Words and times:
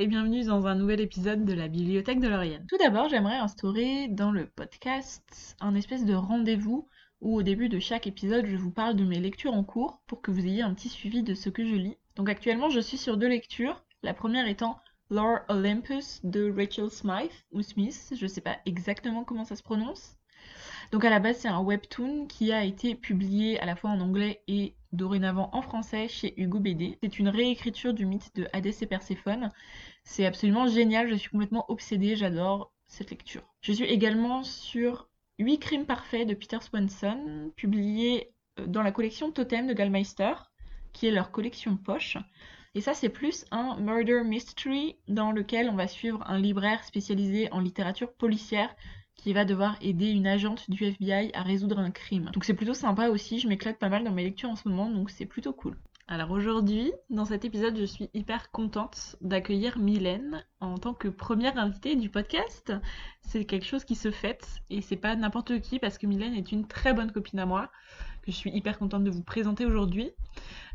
et 0.00 0.06
bienvenue 0.06 0.44
dans 0.44 0.66
un 0.66 0.76
nouvel 0.76 1.02
épisode 1.02 1.44
de 1.44 1.52
la 1.52 1.68
Bibliothèque 1.68 2.20
de 2.20 2.28
Lauriane. 2.28 2.64
Tout 2.70 2.78
d'abord, 2.78 3.10
j'aimerais 3.10 3.36
instaurer 3.36 4.08
dans 4.08 4.30
le 4.30 4.46
podcast 4.46 5.54
un 5.60 5.74
espèce 5.74 6.06
de 6.06 6.14
rendez-vous 6.14 6.88
où 7.20 7.36
au 7.36 7.42
début 7.42 7.68
de 7.68 7.78
chaque 7.78 8.06
épisode, 8.06 8.46
je 8.46 8.56
vous 8.56 8.70
parle 8.70 8.96
de 8.96 9.04
mes 9.04 9.18
lectures 9.18 9.52
en 9.52 9.62
cours 9.62 10.00
pour 10.06 10.22
que 10.22 10.30
vous 10.30 10.46
ayez 10.46 10.62
un 10.62 10.72
petit 10.72 10.88
suivi 10.88 11.22
de 11.22 11.34
ce 11.34 11.50
que 11.50 11.66
je 11.66 11.74
lis. 11.74 11.98
Donc 12.16 12.30
actuellement, 12.30 12.70
je 12.70 12.80
suis 12.80 12.96
sur 12.96 13.18
deux 13.18 13.28
lectures. 13.28 13.84
La 14.02 14.14
première 14.14 14.48
étant 14.48 14.78
Lore 15.10 15.40
Olympus 15.50 16.20
de 16.24 16.50
Rachel 16.50 16.90
Smythe 16.90 17.44
ou 17.52 17.60
Smith, 17.60 18.14
je 18.18 18.26
sais 18.26 18.40
pas 18.40 18.56
exactement 18.64 19.22
comment 19.24 19.44
ça 19.44 19.54
se 19.54 19.62
prononce. 19.62 20.16
Donc 20.92 21.04
à 21.04 21.10
la 21.10 21.20
base, 21.20 21.36
c'est 21.36 21.48
un 21.48 21.60
webtoon 21.60 22.26
qui 22.26 22.52
a 22.52 22.64
été 22.64 22.94
publié 22.94 23.60
à 23.60 23.66
la 23.66 23.76
fois 23.76 23.90
en 23.90 24.00
anglais 24.00 24.40
et 24.48 24.74
dorénavant 24.92 25.50
en 25.52 25.62
français 25.62 26.08
chez 26.08 26.34
Hugo 26.40 26.58
BD. 26.58 26.98
C'est 27.02 27.18
une 27.18 27.28
réécriture 27.28 27.94
du 27.94 28.06
mythe 28.06 28.34
de 28.34 28.48
Hadès 28.52 28.74
et 28.80 28.86
Perséphone. 28.86 29.50
C'est 30.02 30.26
absolument 30.26 30.66
génial, 30.66 31.08
je 31.08 31.14
suis 31.14 31.30
complètement 31.30 31.64
obsédée, 31.68 32.16
j'adore 32.16 32.72
cette 32.86 33.10
lecture. 33.10 33.42
Je 33.60 33.72
suis 33.72 33.84
également 33.84 34.42
sur 34.42 35.08
8 35.38 35.58
crimes 35.58 35.86
parfaits 35.86 36.26
de 36.26 36.34
Peter 36.34 36.58
Swanson, 36.60 37.52
publié 37.56 38.32
euh, 38.58 38.66
dans 38.66 38.82
la 38.82 38.92
collection 38.92 39.30
Totem 39.30 39.66
de 39.66 39.72
Gallmeister, 39.72 40.34
qui 40.92 41.06
est 41.06 41.12
leur 41.12 41.30
collection 41.30 41.76
poche. 41.76 42.16
Et 42.74 42.80
ça, 42.80 42.94
c'est 42.94 43.08
plus 43.08 43.46
un 43.50 43.76
murder 43.80 44.22
mystery 44.24 44.96
dans 45.08 45.32
lequel 45.32 45.68
on 45.70 45.76
va 45.76 45.88
suivre 45.88 46.22
un 46.26 46.38
libraire 46.38 46.84
spécialisé 46.84 47.50
en 47.52 47.60
littérature 47.60 48.12
policière 48.12 48.74
qui 49.16 49.32
va 49.32 49.44
devoir 49.44 49.76
aider 49.80 50.10
une 50.10 50.26
agente 50.26 50.70
du 50.70 50.84
FBI 50.84 51.30
à 51.34 51.42
résoudre 51.42 51.78
un 51.78 51.90
crime. 51.90 52.30
Donc 52.32 52.44
c'est 52.44 52.54
plutôt 52.54 52.74
sympa 52.74 53.08
aussi, 53.08 53.38
je 53.38 53.48
m'éclate 53.48 53.78
pas 53.78 53.88
mal 53.88 54.04
dans 54.04 54.12
mes 54.12 54.24
lectures 54.24 54.50
en 54.50 54.56
ce 54.56 54.68
moment, 54.68 54.88
donc 54.88 55.10
c'est 55.10 55.26
plutôt 55.26 55.52
cool. 55.52 55.76
Alors 56.12 56.32
aujourd'hui, 56.32 56.92
dans 57.08 57.24
cet 57.24 57.44
épisode, 57.44 57.78
je 57.78 57.84
suis 57.84 58.10
hyper 58.14 58.50
contente 58.50 59.14
d'accueillir 59.20 59.78
Mylène 59.78 60.44
en 60.58 60.76
tant 60.76 60.92
que 60.92 61.06
première 61.06 61.56
invitée 61.56 61.94
du 61.94 62.08
podcast. 62.10 62.72
C'est 63.20 63.44
quelque 63.44 63.64
chose 63.64 63.84
qui 63.84 63.94
se 63.94 64.10
fête 64.10 64.44
et 64.70 64.82
c'est 64.82 64.96
pas 64.96 65.14
n'importe 65.14 65.60
qui 65.60 65.78
parce 65.78 65.98
que 65.98 66.08
Mylène 66.08 66.34
est 66.34 66.50
une 66.50 66.66
très 66.66 66.94
bonne 66.94 67.12
copine 67.12 67.38
à 67.38 67.46
moi 67.46 67.70
que 68.22 68.32
je 68.32 68.36
suis 68.36 68.50
hyper 68.50 68.76
contente 68.76 69.04
de 69.04 69.10
vous 69.10 69.22
présenter 69.22 69.64
aujourd'hui. 69.66 70.10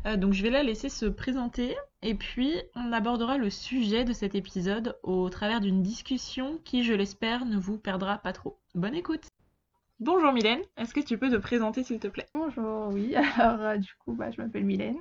Euh, 0.06 0.16
donc 0.16 0.32
je 0.32 0.42
vais 0.42 0.48
la 0.48 0.62
laisser 0.62 0.88
se 0.88 1.04
présenter 1.04 1.76
et 2.00 2.14
puis 2.14 2.54
on 2.74 2.90
abordera 2.90 3.36
le 3.36 3.50
sujet 3.50 4.06
de 4.06 4.14
cet 4.14 4.34
épisode 4.34 4.96
au 5.02 5.28
travers 5.28 5.60
d'une 5.60 5.82
discussion 5.82 6.58
qui, 6.64 6.82
je 6.82 6.94
l'espère, 6.94 7.44
ne 7.44 7.58
vous 7.58 7.76
perdra 7.76 8.16
pas 8.16 8.32
trop. 8.32 8.58
Bonne 8.74 8.94
écoute 8.94 9.28
Bonjour 9.98 10.30
Mylène, 10.30 10.60
est-ce 10.76 10.92
que 10.92 11.00
tu 11.00 11.16
peux 11.16 11.30
te 11.30 11.36
présenter 11.36 11.82
s'il 11.82 11.98
te 11.98 12.08
plaît? 12.08 12.26
Bonjour, 12.34 12.88
oui. 12.92 13.16
Alors 13.38 13.60
euh, 13.62 13.76
du 13.78 13.90
coup, 14.04 14.12
bah, 14.12 14.30
je 14.30 14.42
m'appelle 14.42 14.64
Mylène, 14.64 14.98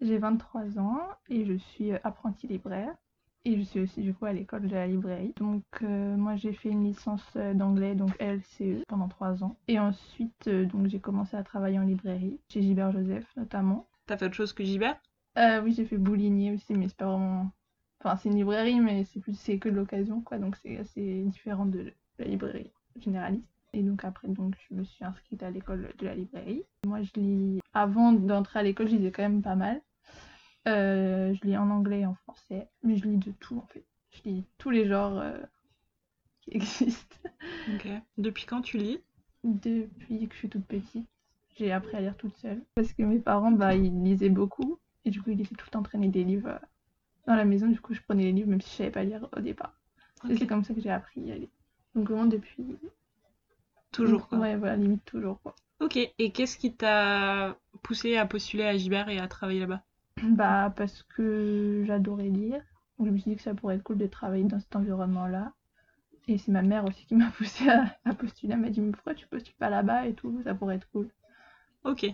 j'ai 0.00 0.18
23 0.18 0.78
ans 0.78 1.00
et 1.28 1.44
je 1.44 1.54
suis 1.54 1.92
euh, 1.92 1.98
apprentie 2.04 2.46
libraire. 2.46 2.94
Et 3.44 3.56
je 3.56 3.62
suis 3.62 3.80
aussi 3.80 4.00
du 4.02 4.14
coup 4.14 4.26
à 4.26 4.32
l'école 4.32 4.68
de 4.68 4.74
la 4.74 4.86
librairie. 4.86 5.32
Donc 5.38 5.64
euh, 5.82 6.16
moi 6.16 6.36
j'ai 6.36 6.52
fait 6.52 6.68
une 6.68 6.84
licence 6.84 7.36
d'anglais, 7.54 7.96
donc 7.96 8.10
LCE, 8.20 8.84
pendant 8.86 9.08
trois 9.08 9.42
ans. 9.42 9.56
Et 9.66 9.80
ensuite 9.80 10.46
euh, 10.46 10.66
donc 10.66 10.86
j'ai 10.86 11.00
commencé 11.00 11.36
à 11.36 11.42
travailler 11.42 11.80
en 11.80 11.84
librairie, 11.84 12.38
chez 12.48 12.62
Gilbert 12.62 12.92
Joseph 12.92 13.26
notamment. 13.36 13.88
T'as 14.06 14.18
fait 14.18 14.26
autre 14.26 14.34
chose 14.34 14.52
que 14.52 14.62
Gilbert? 14.62 15.00
Euh, 15.36 15.60
oui 15.62 15.72
j'ai 15.72 15.84
fait 15.84 15.98
boulinier 15.98 16.52
aussi, 16.52 16.74
mais 16.74 16.86
c'est 16.86 16.96
pas 16.96 17.06
vraiment... 17.06 17.50
Enfin 18.04 18.16
c'est 18.16 18.28
une 18.28 18.36
librairie, 18.36 18.80
mais 18.80 19.04
c'est 19.04 19.18
plus 19.18 19.34
c'est 19.34 19.58
que 19.58 19.68
de 19.68 19.74
l'occasion 19.74 20.20
quoi, 20.20 20.38
donc 20.38 20.56
c'est 20.62 20.76
assez 20.78 21.24
différent 21.24 21.66
de 21.66 21.92
la 22.20 22.26
librairie 22.26 22.70
généraliste. 23.00 23.57
Et 23.74 23.82
donc 23.82 24.04
après 24.04 24.28
donc 24.28 24.54
je 24.68 24.74
me 24.74 24.84
suis 24.84 25.04
inscrite 25.04 25.42
à 25.42 25.50
l'école 25.50 25.92
de 25.98 26.06
la 26.06 26.14
librairie. 26.14 26.62
Moi 26.86 27.02
je 27.02 27.10
lis... 27.20 27.60
Avant 27.74 28.12
d'entrer 28.12 28.60
à 28.60 28.62
l'école 28.62 28.88
je 28.88 28.96
lisais 28.96 29.12
quand 29.12 29.22
même 29.22 29.42
pas 29.42 29.56
mal. 29.56 29.80
Euh, 30.66 31.32
je 31.34 31.46
lis 31.46 31.56
en 31.56 31.70
anglais 31.70 32.00
et 32.00 32.06
en 32.06 32.14
français, 32.14 32.68
mais 32.82 32.96
je 32.96 33.06
lis 33.06 33.16
de 33.16 33.32
tout 33.32 33.58
en 33.58 33.66
fait. 33.66 33.84
Je 34.10 34.22
lis 34.28 34.44
tous 34.58 34.70
les 34.70 34.86
genres 34.86 35.18
euh, 35.18 35.38
qui 36.40 36.50
existent. 36.54 37.16
Ok. 37.74 37.88
Depuis 38.16 38.46
quand 38.46 38.62
tu 38.62 38.78
lis? 38.78 38.98
Depuis 39.44 40.26
que 40.26 40.34
je 40.34 40.38
suis 40.38 40.48
toute 40.48 40.66
petite, 40.66 41.08
j'ai 41.56 41.72
appris 41.72 41.96
à 41.96 42.00
lire 42.00 42.16
toute 42.16 42.36
seule. 42.36 42.62
Parce 42.74 42.92
que 42.92 43.02
mes 43.02 43.18
parents, 43.18 43.52
bah, 43.52 43.74
ils 43.74 44.02
lisaient 44.02 44.28
beaucoup. 44.28 44.78
Et 45.04 45.10
du 45.10 45.22
coup, 45.22 45.30
ils 45.30 45.38
laissaient 45.38 45.54
tout 45.54 45.82
traîner 45.82 46.08
des 46.08 46.24
livres 46.24 46.48
euh, 46.48 46.58
dans 47.26 47.36
la 47.36 47.44
maison. 47.44 47.68
Du 47.68 47.80
coup, 47.80 47.94
je 47.94 48.02
prenais 48.02 48.24
les 48.24 48.32
livres 48.32 48.48
même 48.48 48.60
si 48.60 48.70
je 48.70 48.76
savais 48.76 48.90
pas 48.90 49.04
lire 49.04 49.28
au 49.36 49.40
départ. 49.40 49.74
Et 50.28 50.36
c'est 50.36 50.46
comme 50.46 50.64
ça 50.64 50.74
que 50.74 50.80
j'ai 50.80 50.90
appris 50.90 51.30
à 51.30 51.36
lire. 51.36 51.48
Donc 51.94 52.08
vraiment 52.08 52.26
depuis... 52.26 52.76
Toujours 53.98 54.28
quoi. 54.28 54.40
Ouais, 54.40 54.56
voilà, 54.56 54.76
limite 54.76 55.04
toujours 55.04 55.40
quoi. 55.42 55.54
Ok, 55.80 55.96
et 55.96 56.32
qu'est-ce 56.32 56.56
qui 56.56 56.74
t'a 56.76 57.56
poussé 57.82 58.16
à 58.16 58.26
postuler 58.26 58.64
à 58.64 58.76
Gilbert 58.76 59.08
et 59.08 59.18
à 59.18 59.26
travailler 59.28 59.60
là-bas? 59.60 59.82
Bah, 60.22 60.72
parce 60.76 61.02
que 61.02 61.82
j'adorais 61.86 62.28
lire. 62.28 62.62
Donc, 62.98 63.08
je 63.08 63.12
me 63.12 63.18
suis 63.18 63.30
dit 63.32 63.36
que 63.36 63.42
ça 63.42 63.54
pourrait 63.54 63.76
être 63.76 63.82
cool 63.82 63.98
de 63.98 64.06
travailler 64.06 64.44
dans 64.44 64.60
cet 64.60 64.76
environnement-là. 64.76 65.52
Et 66.28 66.38
c'est 66.38 66.52
ma 66.52 66.62
mère 66.62 66.84
aussi 66.86 67.06
qui 67.06 67.16
m'a 67.16 67.30
poussée 67.38 67.68
à, 67.70 67.96
à 68.04 68.14
postuler. 68.14 68.54
Elle 68.54 68.60
m'a 68.60 68.70
dit, 68.70 68.80
mais 68.80 68.92
pourquoi 68.92 69.14
tu 69.14 69.26
postules 69.28 69.56
pas 69.56 69.70
là-bas 69.70 70.06
et 70.06 70.14
tout, 70.14 70.42
ça 70.44 70.54
pourrait 70.54 70.76
être 70.76 70.90
cool. 70.92 71.10
Ok. 71.84 72.06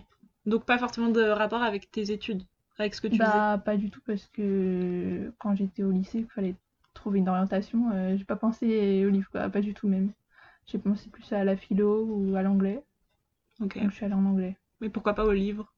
Donc 0.47 0.65
pas 0.65 0.79
forcément 0.79 1.09
de 1.09 1.21
rapport 1.21 1.61
avec 1.61 1.91
tes 1.91 2.11
études, 2.11 2.43
avec 2.79 2.95
ce 2.95 3.01
que 3.01 3.07
tu 3.07 3.23
faisais? 3.23 3.45
Bah, 3.45 3.61
pas 3.63 3.77
du 3.77 3.89
tout, 3.89 4.01
parce 4.05 4.27
que 4.27 5.33
quand 5.39 5.55
j'étais 5.55 5.83
au 5.83 5.91
lycée, 5.91 6.19
il 6.19 6.27
fallait 6.29 6.55
trouver 6.93 7.19
une 7.19 7.29
orientation. 7.29 7.91
euh, 7.91 8.17
j'ai 8.17 8.25
pas 8.25 8.35
pensé 8.35 9.05
au 9.05 9.09
livre, 9.09 9.29
quoi, 9.31 9.49
pas 9.49 9.61
du 9.61 9.73
tout 9.73 9.87
même. 9.87 10.11
J'ai 10.67 10.77
pensé 10.79 11.09
plus 11.09 11.31
à 11.33 11.43
la 11.43 11.55
philo 11.57 12.05
ou 12.05 12.35
à 12.35 12.43
l'anglais. 12.43 12.83
Ok. 13.61 13.77
Donc, 13.79 13.91
je 13.91 13.95
suis 13.95 14.05
allée 14.05 14.13
en 14.15 14.25
anglais. 14.25 14.57
Mais 14.79 14.89
pourquoi 14.89 15.13
pas 15.13 15.25
au 15.25 15.33
livre? 15.33 15.73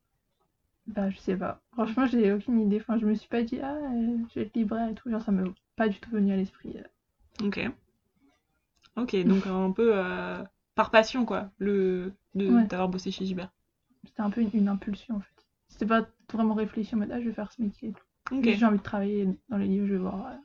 Bah, 0.88 1.09
je 1.12 1.18
sais 1.20 1.38
pas. 1.38 1.62
Franchement, 1.74 2.08
j'ai 2.08 2.34
aucune 2.34 2.59
idée. 2.59 2.78
Enfin, 2.81 2.98
je 2.98 3.06
me 3.06 3.14
suis 3.14 3.30
pas 3.30 3.44
dit, 3.44 3.59
ah, 3.62 3.75
euh, 3.75 4.18
je 4.30 4.40
vais 4.40 4.48
être 4.48 4.56
libraire 4.56 4.90
et 4.90 4.96
tout. 4.96 5.09
Genre, 5.09 5.22
ça 5.22 5.31
m'est 5.31 5.50
pas 5.75 5.88
du 5.88 6.00
tout 6.00 6.09
venu 6.09 6.34
à 6.34 6.36
l'esprit. 6.36 6.75
euh. 6.78 6.84
Ok. 7.44 7.58
Ok, 8.98 9.16
donc 9.25 9.48
un 9.48 9.72
peu 9.72 9.92
euh, 9.96 10.44
par 10.75 10.92
passion 10.92 11.25
quoi, 11.25 11.52
le 11.58 12.14
Ouais. 12.48 12.68
d'avoir 12.68 12.90
bossé 12.90 13.12
chez 13.12 13.25
Gilbert. 13.25 13.52
C'était 14.06 14.22
un 14.24 14.31
peu 14.31 14.42
une, 14.42 14.50
une 14.56 14.69
impulsion 14.69 15.18
en 15.18 15.19
fait. 15.19 15.46
C'était 15.68 15.86
pas 15.86 16.09
vraiment 16.34 16.56
réfléchi 16.56 16.96
en 16.96 16.98
mode 16.98 17.12
ah 17.12 17.22
je 17.22 17.28
vais 17.28 17.34
faire 17.36 17.52
ce 17.52 17.62
métier 17.62 17.90
et 17.90 17.94
tout. 17.94 18.04
Ok. 18.31 18.48
Juste, 18.48 18.58
J'ai 18.59 18.66
envie 18.66 18.80
de 18.80 18.84
travailler 18.84 19.28
dans 19.50 19.58
les 19.58 19.68
livres, 19.68 19.86
je 19.86 19.94
vais 19.94 20.00
voir. 20.00 20.25
euh, 20.25 20.36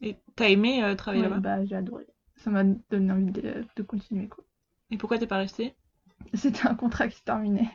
Et 0.00 0.16
t'as 0.36 0.50
aimé 0.50 0.94
travailler 0.96 1.22
ouais, 1.22 1.24
là-bas? 1.24 1.42
bah 1.42 1.64
j'ai 1.64 1.76
adoré. 1.76 2.06
Ça 2.36 2.50
m'a 2.50 2.64
donné 2.90 3.12
envie 3.12 3.32
de, 3.32 3.64
de 3.76 3.82
continuer 3.82 4.28
quoi. 4.28 4.44
Et 4.90 4.98
pourquoi 4.98 5.18
t'es 5.18 5.26
pas 5.26 5.38
resté 5.38 5.74
C'était 6.34 6.66
un 6.66 6.74
contrat 6.74 7.08
qui 7.08 7.16
se 7.16 7.22
terminait. 7.22 7.68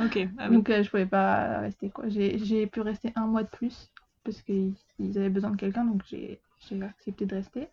Ok. 0.00 0.18
Ah 0.38 0.48
oui. 0.48 0.56
Donc 0.56 0.70
euh, 0.70 0.82
je 0.82 0.90
pouvais 0.90 1.06
pas 1.06 1.60
rester 1.60 1.90
quoi. 1.90 2.08
J'ai 2.08 2.66
pu 2.66 2.80
rester 2.80 3.12
un 3.16 3.26
mois 3.26 3.42
de 3.42 3.48
plus 3.48 3.92
parce 4.24 4.40
qu'ils 4.42 4.74
ils 4.98 5.18
avaient 5.18 5.30
besoin 5.30 5.50
de 5.50 5.56
quelqu'un 5.56 5.84
donc 5.84 6.02
j'ai 6.08 6.40
accepté 6.82 7.26
de 7.26 7.34
rester. 7.34 7.68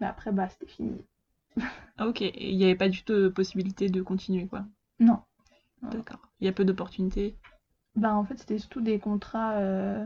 Mais 0.00 0.06
après 0.06 0.32
bah 0.32 0.48
c'était 0.48 0.66
fini. 0.70 1.00
Ah, 1.96 2.08
ok. 2.08 2.20
Il 2.20 2.56
n'y 2.58 2.64
avait 2.64 2.74
pas 2.74 2.88
du 2.88 3.02
tout 3.04 3.14
de 3.14 3.28
possibilité 3.28 3.88
de 3.88 4.02
continuer 4.02 4.46
quoi? 4.46 4.66
Non. 5.00 5.22
D'accord. 5.82 6.20
Il 6.40 6.44
y 6.46 6.48
a 6.48 6.52
peu 6.52 6.64
d'opportunités? 6.64 7.36
Bah 7.94 8.14
en 8.14 8.24
fait 8.24 8.36
c'était 8.38 8.58
surtout 8.58 8.80
des 8.82 8.98
contrats 8.98 9.52
euh, 9.54 10.04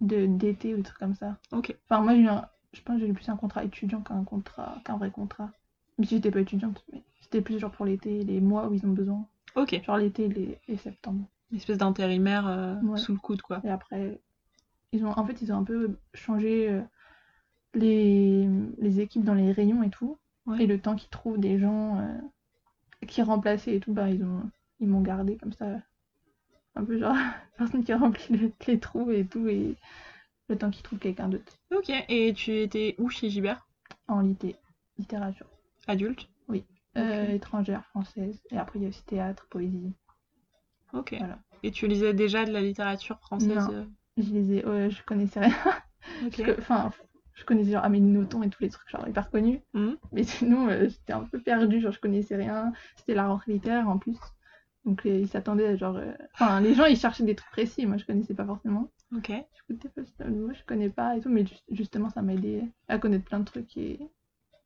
de 0.00 0.26
d'été 0.26 0.74
ou 0.74 0.78
des 0.78 0.82
trucs 0.82 0.98
comme 0.98 1.14
ça. 1.14 1.36
Ok. 1.52 1.76
Enfin, 1.88 2.02
moi, 2.02 2.14
j'ai 2.14 2.22
eu 2.22 2.28
un- 2.28 2.48
je 2.78 2.82
pense 2.82 2.96
que 2.96 3.02
j'ai 3.04 3.08
eu 3.10 3.14
plus 3.14 3.28
un 3.28 3.36
contrat 3.36 3.64
étudiant 3.64 4.00
qu'un 4.00 4.24
contrat, 4.24 4.76
qu'un 4.84 4.96
vrai 4.96 5.10
contrat. 5.10 5.50
Mais 5.98 6.06
si 6.06 6.16
j'étais 6.16 6.30
pas 6.30 6.40
étudiante, 6.40 6.84
mais 6.92 7.02
c'était 7.20 7.40
plus 7.42 7.58
genre 7.58 7.70
pour 7.72 7.84
l'été, 7.86 8.22
les 8.24 8.40
mois 8.40 8.68
où 8.68 8.74
ils 8.74 8.86
ont 8.86 8.92
besoin. 8.92 9.26
Ok. 9.56 9.80
Genre 9.84 9.96
l'été 9.98 10.24
et, 10.26 10.28
les- 10.28 10.58
et 10.68 10.76
septembre. 10.76 11.26
Une 11.50 11.58
espèce 11.58 11.78
d'intérimaire 11.78 12.46
euh, 12.46 12.74
Ouais. 12.82 12.98
sous 12.98 13.12
le 13.12 13.18
coude 13.18 13.42
quoi. 13.42 13.60
Et 13.64 13.70
après, 13.70 14.20
ils 14.92 15.04
ont, 15.04 15.10
en 15.10 15.24
fait, 15.26 15.42
ils 15.42 15.52
ont 15.52 15.56
un 15.58 15.64
peu 15.64 15.98
changé 16.14 16.70
euh, 16.70 16.80
les, 17.74 18.48
les 18.78 19.00
équipes 19.00 19.24
dans 19.24 19.34
les 19.34 19.52
rayons 19.52 19.82
et 19.82 19.90
tout. 19.90 20.18
Ouais. 20.46 20.62
Et 20.62 20.66
le 20.66 20.78
temps 20.80 20.96
qu'ils 20.96 21.10
trouvent 21.10 21.38
des 21.38 21.58
gens 21.58 21.98
euh, 21.98 22.18
qui 23.06 23.22
remplaçaient 23.22 23.76
et 23.76 23.80
tout, 23.80 23.92
bah, 23.92 24.10
ils 24.10 24.22
ont, 24.24 24.50
ils 24.80 24.88
m'ont 24.88 25.02
gardé 25.02 25.36
comme 25.36 25.52
ça. 25.52 25.66
Un 26.76 26.84
peu 26.84 26.98
genre, 26.98 27.16
personne 27.58 27.84
qui 27.84 27.92
remplit 27.92 28.36
le- 28.36 28.52
les 28.66 28.78
trous 28.78 29.10
et 29.10 29.26
tout, 29.26 29.48
et 29.48 29.76
le 30.48 30.56
temps 30.56 30.70
qu'ils 30.70 30.82
trouvent 30.82 30.98
quelqu'un 30.98 31.28
d'autre. 31.28 31.52
Ok. 31.74 31.90
Et 32.08 32.32
tu 32.34 32.58
étais 32.60 32.94
où 32.98 33.08
chez 33.10 33.30
Gilbert? 33.30 33.66
En 34.08 34.20
lité, 34.20 34.56
littérature. 34.98 35.46
Adulte? 35.86 36.28
Euh, 36.96 37.24
Ok. 37.26 37.30
étrangère, 37.34 37.84
française. 37.86 38.40
Et 38.50 38.56
après, 38.58 38.78
il 38.78 38.82
y 38.82 38.86
a 38.86 38.88
aussi 38.88 39.04
théâtre, 39.04 39.46
poésie. 39.50 39.92
Ok. 40.92 41.14
Voilà. 41.18 41.38
Et 41.62 41.70
tu 41.70 41.86
lisais 41.86 42.14
déjà 42.14 42.44
de 42.44 42.50
la 42.50 42.60
littérature 42.60 43.18
française? 43.20 43.48
Non. 43.56 43.72
euh, 43.72 43.84
Je 44.16 44.32
les 44.32 44.54
ai, 44.54 44.64
ouais, 44.66 44.90
je 44.90 45.02
connaissais 45.04 45.40
rien. 45.40 45.54
Ok. 46.26 46.36
Parce 46.36 46.42
que- 46.42 46.60
Enfin, 46.60 46.90
je 47.34 47.44
connaissais 47.44 47.70
genre 47.72 47.84
Amélie 47.84 48.06
Nothomb 48.06 48.42
et 48.42 48.48
tous 48.48 48.62
les 48.62 48.70
trucs 48.70 48.88
genre 48.88 49.06
hyper 49.06 49.30
connus. 49.30 49.60
Mhm. 49.74 49.96
Mais 50.12 50.24
sinon, 50.24 50.68
euh, 50.68 50.88
j'étais 50.88 51.12
un 51.12 51.24
peu 51.24 51.38
perdue, 51.40 51.80
genre 51.80 51.92
je 51.92 52.00
connaissais 52.00 52.36
rien. 52.36 52.72
C'était 52.96 53.14
la 53.14 53.28
rentrée 53.28 53.52
littéraire 53.52 53.88
en 53.88 53.98
plus. 53.98 54.16
Donc 54.84 55.04
euh, 55.06 55.20
ils 55.20 55.28
s'attendaient 55.28 55.66
à 55.68 55.76
genre. 55.76 55.96
euh, 55.96 56.12
Enfin, 56.34 56.60
les 56.60 56.74
gens 56.74 56.86
ils 56.86 56.96
cherchaient 56.98 57.24
des 57.24 57.34
trucs 57.36 57.50
précis, 57.52 57.84
moi 57.86 57.98
je 57.98 58.06
connaissais 58.06 58.34
pas 58.34 58.46
forcément. 58.46 58.90
Ok. 59.16 59.30
Nouveau, 60.26 60.52
je 60.52 60.64
connais 60.64 60.90
pas 60.90 61.16
et 61.16 61.20
tout, 61.20 61.28
mais 61.28 61.46
ju- 61.46 61.54
justement 61.70 62.10
ça 62.10 62.22
m'a 62.22 62.34
aidé 62.34 62.64
à 62.88 62.98
connaître 62.98 63.24
plein 63.24 63.40
de 63.40 63.44
trucs 63.44 63.76
et 63.76 63.98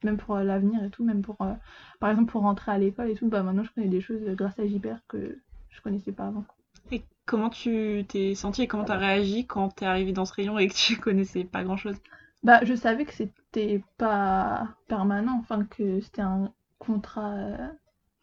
même 0.04 0.18
pour 0.18 0.36
euh, 0.36 0.44
l'avenir 0.44 0.82
et 0.84 0.90
tout, 0.90 1.04
même 1.04 1.22
pour. 1.22 1.40
euh, 1.42 1.54
Par 2.00 2.10
exemple, 2.10 2.32
pour 2.32 2.42
rentrer 2.42 2.72
à 2.72 2.78
l'école 2.78 3.10
et 3.10 3.14
tout, 3.16 3.28
bah 3.28 3.42
maintenant 3.44 3.64
je 3.64 3.72
connais 3.72 3.88
des 3.88 4.00
choses 4.02 4.22
euh, 4.24 4.34
grâce 4.36 4.58
à 4.58 4.66
Gilbert 4.66 5.00
que 5.08 5.38
je 5.70 5.80
connaissais 5.82 6.12
pas 6.12 6.28
avant. 6.28 6.44
Et 6.92 7.02
comment 7.26 7.50
tu 7.50 8.04
t'es 8.08 8.36
senti 8.36 8.62
et 8.62 8.66
comment 8.68 8.84
t'as 8.84 8.96
réagi 8.96 9.46
quand 9.48 9.70
t'es 9.70 9.84
arrivé 9.84 10.12
dans 10.12 10.24
ce 10.24 10.32
rayon 10.32 10.58
et 10.60 10.68
que 10.68 10.74
tu 10.74 10.96
connaissais 11.00 11.42
pas 11.42 11.64
grand-chose? 11.64 11.96
Bah, 12.42 12.60
je 12.64 12.74
savais 12.74 13.04
que 13.04 13.12
c'était 13.12 13.82
pas 13.98 14.68
permanent, 14.88 15.38
enfin 15.40 15.64
que 15.64 16.00
c'était 16.00 16.22
un 16.22 16.52
contrat, 16.78 17.36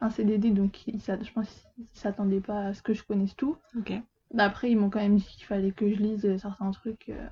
un 0.01 0.09
CDD, 0.09 0.51
donc 0.51 0.87
il 0.87 0.99
je 1.01 1.31
pense 1.33 1.49
qu'ils 1.75 1.87
s'attendaient 1.93 2.41
pas 2.41 2.67
à 2.67 2.73
ce 2.73 2.81
que 2.81 2.93
je 2.93 3.03
connaisse 3.03 3.35
tout. 3.35 3.57
Ok. 3.77 3.91
Bah, 4.33 4.45
après, 4.45 4.71
ils 4.71 4.77
m'ont 4.77 4.89
quand 4.89 4.99
même 4.99 5.17
dit 5.17 5.23
qu'il 5.25 5.45
fallait 5.45 5.71
que 5.71 5.89
je 5.89 5.95
lise 5.99 6.25
euh, 6.25 6.37
certains 6.37 6.71
trucs 6.71 7.09
euh, 7.09 7.27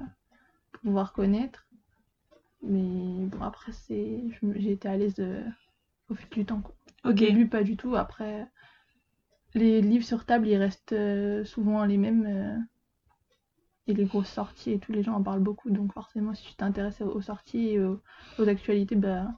pour 0.74 0.82
pouvoir 0.84 1.14
connaître. 1.14 1.68
Mais 2.62 3.26
bon, 3.28 3.42
après, 3.44 3.72
c'est, 3.72 4.24
j'ai 4.56 4.72
été 4.72 4.88
à 4.90 4.98
l'aise 4.98 5.16
euh, 5.20 5.44
au 6.10 6.16
fil 6.16 6.30
du 6.30 6.46
temps, 6.46 6.62
quoi. 6.62 6.76
Au 7.04 7.14
début, 7.14 7.48
pas 7.48 7.64
du 7.64 7.78
tout. 7.78 7.96
Après, 7.96 8.48
les 9.56 9.82
livres 9.82 10.06
sur 10.06 10.24
table, 10.26 10.48
ils 10.48 10.56
restent 10.56 10.96
souvent 11.44 11.84
les 11.84 11.98
mêmes. 11.98 12.66
et 13.88 13.96
les 13.96 14.06
grosses 14.06 14.30
sorties 14.30 14.72
et 14.74 14.78
tous 14.80 14.92
les 14.92 15.02
gens 15.02 15.16
en 15.16 15.24
parlent 15.24 15.42
beaucoup. 15.42 15.72
Donc 15.72 15.92
forcément, 15.92 16.36
si 16.36 16.46
tu 16.46 16.54
t'intéresses 16.56 17.02
aux 17.02 17.22
sorties 17.22 17.70
et 17.70 17.80
aux, 17.84 18.04
aux 18.38 18.48
actualités, 18.48 18.96
bah, 18.96 19.32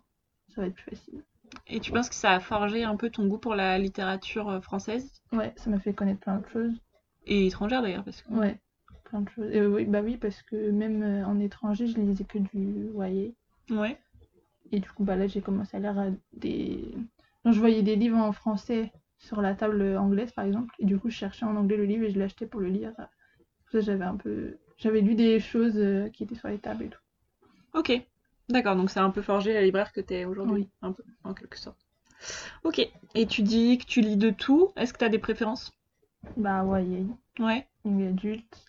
ça 0.49 0.59
va 0.61 0.67
être 0.67 0.75
plus 0.75 0.89
facile. 0.95 1.23
Et 1.67 1.79
tu 1.79 1.93
penses 1.93 2.09
que 2.09 2.15
ça 2.15 2.31
a 2.31 2.41
forgé 2.41 2.83
un 2.83 2.97
peu 2.97 3.09
ton 3.09 3.25
goût 3.27 3.37
pour 3.37 3.55
la 3.55 3.77
littérature 3.77 4.61
française? 4.61 5.21
Ouais, 5.31 5.53
ça 5.57 5.71
m'a 5.71 5.79
fait 5.79 5.93
connaître 5.95 6.19
plein 6.19 6.37
de 6.37 6.47
choses. 6.49 6.79
Et 7.29 7.47
étrangère 7.47 7.81
d'ailleurs 7.81 8.03
parce 8.03 8.21
que 8.21 8.33
Ouais, 8.33 8.57
plein 9.05 9.21
de 9.21 9.29
choses. 9.29 9.49
Et 9.51 9.61
oui, 9.65 9.85
bah 9.85 10.01
oui, 10.03 10.17
parce 10.17 10.41
que 10.43 10.71
même 10.71 11.01
euh, 11.03 11.25
en 11.25 11.39
étranger, 11.39 11.87
je 11.87 11.97
lisais 11.97 12.25
que 12.25 12.37
du 12.39 12.89
YA. 12.95 13.31
ouais. 13.75 13.97
Et 14.71 14.79
du 14.79 14.89
coup, 14.89 15.03
bah 15.03 15.15
là, 15.15 15.27
j'ai 15.27 15.41
commencé 15.41 15.77
à 15.77 15.79
lire 15.79 15.99
euh, 15.99 16.11
des. 16.33 16.93
Donc, 17.45 17.53
je 17.53 17.59
voyais 17.59 17.81
des 17.83 17.95
livres 17.95 18.17
en 18.17 18.31
français 18.31 18.91
sur 19.17 19.41
la 19.41 19.55
table 19.55 19.81
anglaise, 19.97 20.31
par 20.31 20.45
exemple. 20.45 20.73
Et 20.79 20.85
du 20.85 20.97
coup, 20.99 21.09
je 21.09 21.15
cherchais 21.15 21.45
en 21.45 21.55
anglais 21.55 21.77
le 21.77 21.85
livre 21.85 22.03
et 22.05 22.11
je 22.11 22.19
l'achetais 22.19 22.45
pour 22.45 22.59
le 22.59 22.67
lire. 22.69 22.93
Ça, 23.71 23.81
j'avais 23.81 24.05
un 24.05 24.15
peu. 24.17 24.57
J'avais 24.77 25.01
lu 25.01 25.15
des 25.15 25.39
choses 25.39 25.77
euh, 25.77 26.09
qui 26.09 26.23
étaient 26.23 26.35
sur 26.35 26.47
les 26.49 26.59
tables 26.59 26.83
et 26.85 26.89
tout. 26.89 26.99
Ok. 27.73 27.91
D'accord, 28.49 28.75
donc 28.75 28.89
c'est 28.89 28.99
un 28.99 29.11
peu 29.11 29.21
forgé 29.21 29.53
la 29.53 29.61
libraire 29.61 29.91
que 29.93 30.01
t'es 30.01 30.25
aujourd'hui, 30.25 30.53
Oui. 30.63 30.69
un 30.81 30.91
peu, 30.91 31.03
en 31.23 31.33
quelque 31.33 31.57
sorte. 31.57 31.85
Ok. 32.63 32.79
Et 33.15 33.25
tu 33.27 33.41
dis 33.43 33.77
que 33.77 33.85
tu 33.85 34.01
lis 34.01 34.17
de 34.17 34.29
tout. 34.31 34.71
Est-ce 34.75 34.93
que 34.93 34.97
t'as 34.99 35.09
des 35.09 35.19
préférences? 35.19 35.71
Bah, 36.37 36.63
Ouais. 36.63 37.67
young 37.85 38.03
adulte. 38.07 38.65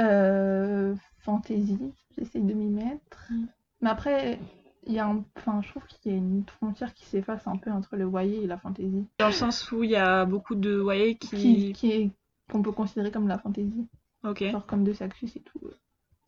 Euh, 0.00 0.94
fantasy, 1.20 1.78
j'essaye 2.16 2.42
de 2.42 2.52
m'y 2.52 2.68
mettre. 2.68 3.28
Mm. 3.30 3.46
Mais 3.80 3.90
après, 3.90 4.38
il 4.86 4.92
y 4.92 4.98
a 4.98 5.06
un... 5.06 5.24
enfin, 5.36 5.60
je 5.62 5.68
trouve 5.68 5.84
qu'il 5.86 6.12
y 6.12 6.14
a 6.14 6.18
une 6.18 6.44
frontière 6.46 6.92
qui 6.94 7.04
s'efface 7.04 7.46
un 7.46 7.56
peu 7.56 7.70
entre 7.70 7.96
le 7.96 8.08
YA 8.10 8.22
et 8.42 8.46
la 8.46 8.58
fantasy. 8.58 9.06
Dans 9.18 9.26
le 9.26 9.32
sens 9.32 9.70
où 9.72 9.84
il 9.84 9.90
y 9.90 9.96
a 9.96 10.24
beaucoup 10.24 10.54
de 10.54 10.82
YA 10.82 11.14
Qui, 11.14 11.28
qui... 11.28 11.72
qui 11.72 11.92
est 11.92 12.10
qu'on 12.50 12.60
peut 12.62 12.72
considérer 12.72 13.10
comme 13.10 13.28
la 13.28 13.38
fantasy. 13.38 13.86
Ok. 14.24 14.42
Genre 14.50 14.66
comme 14.66 14.84
de 14.84 14.92
Saxus 14.92 15.30
et 15.36 15.40
tout. 15.40 15.60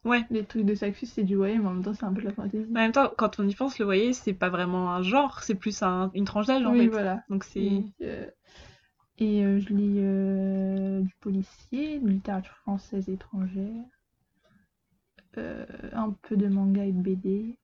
Ouais. 0.04 0.24
Les 0.30 0.44
trucs 0.44 0.64
de 0.64 0.74
Saxus, 0.74 1.06
c'est 1.06 1.24
du 1.24 1.34
YA, 1.36 1.58
mais 1.58 1.66
en 1.66 1.74
même 1.74 1.82
temps, 1.84 1.92
c'est 1.94 2.04
un 2.04 2.12
peu 2.12 2.20
de 2.22 2.26
la 2.28 2.32
fantasy. 2.32 2.64
En 2.70 2.72
même 2.74 2.92
temps, 2.92 3.10
quand 3.18 3.40
on 3.40 3.48
y 3.48 3.54
pense, 3.54 3.78
le 3.80 3.94
YA, 3.94 4.12
c'est 4.12 4.32
pas 4.32 4.48
vraiment 4.48 4.92
un 4.92 5.02
genre, 5.02 5.42
c'est 5.42 5.56
plus 5.56 5.82
un- 5.82 6.10
une 6.14 6.24
tranche 6.24 6.46
d'âge 6.46 6.64
en 6.64 6.72
oui, 6.72 6.82
fait. 6.84 6.88
voilà. 6.88 7.22
Donc 7.28 7.42
c'est... 7.44 7.82
Euh, 8.02 8.26
Et 9.18 9.44
euh, 9.44 9.60
je 9.60 9.74
lis 9.74 9.96
euh, 9.98 11.00
du 11.00 11.14
policier, 11.20 11.98
de 12.00 12.08
littérature 12.08 12.56
française 12.58 13.08
étrangère, 13.08 13.84
euh, 15.38 15.66
un 15.92 16.10
peu 16.22 16.36
de 16.36 16.48
manga 16.48 16.84
et 16.84 16.92
de 16.92 17.00
BD, 17.00 17.58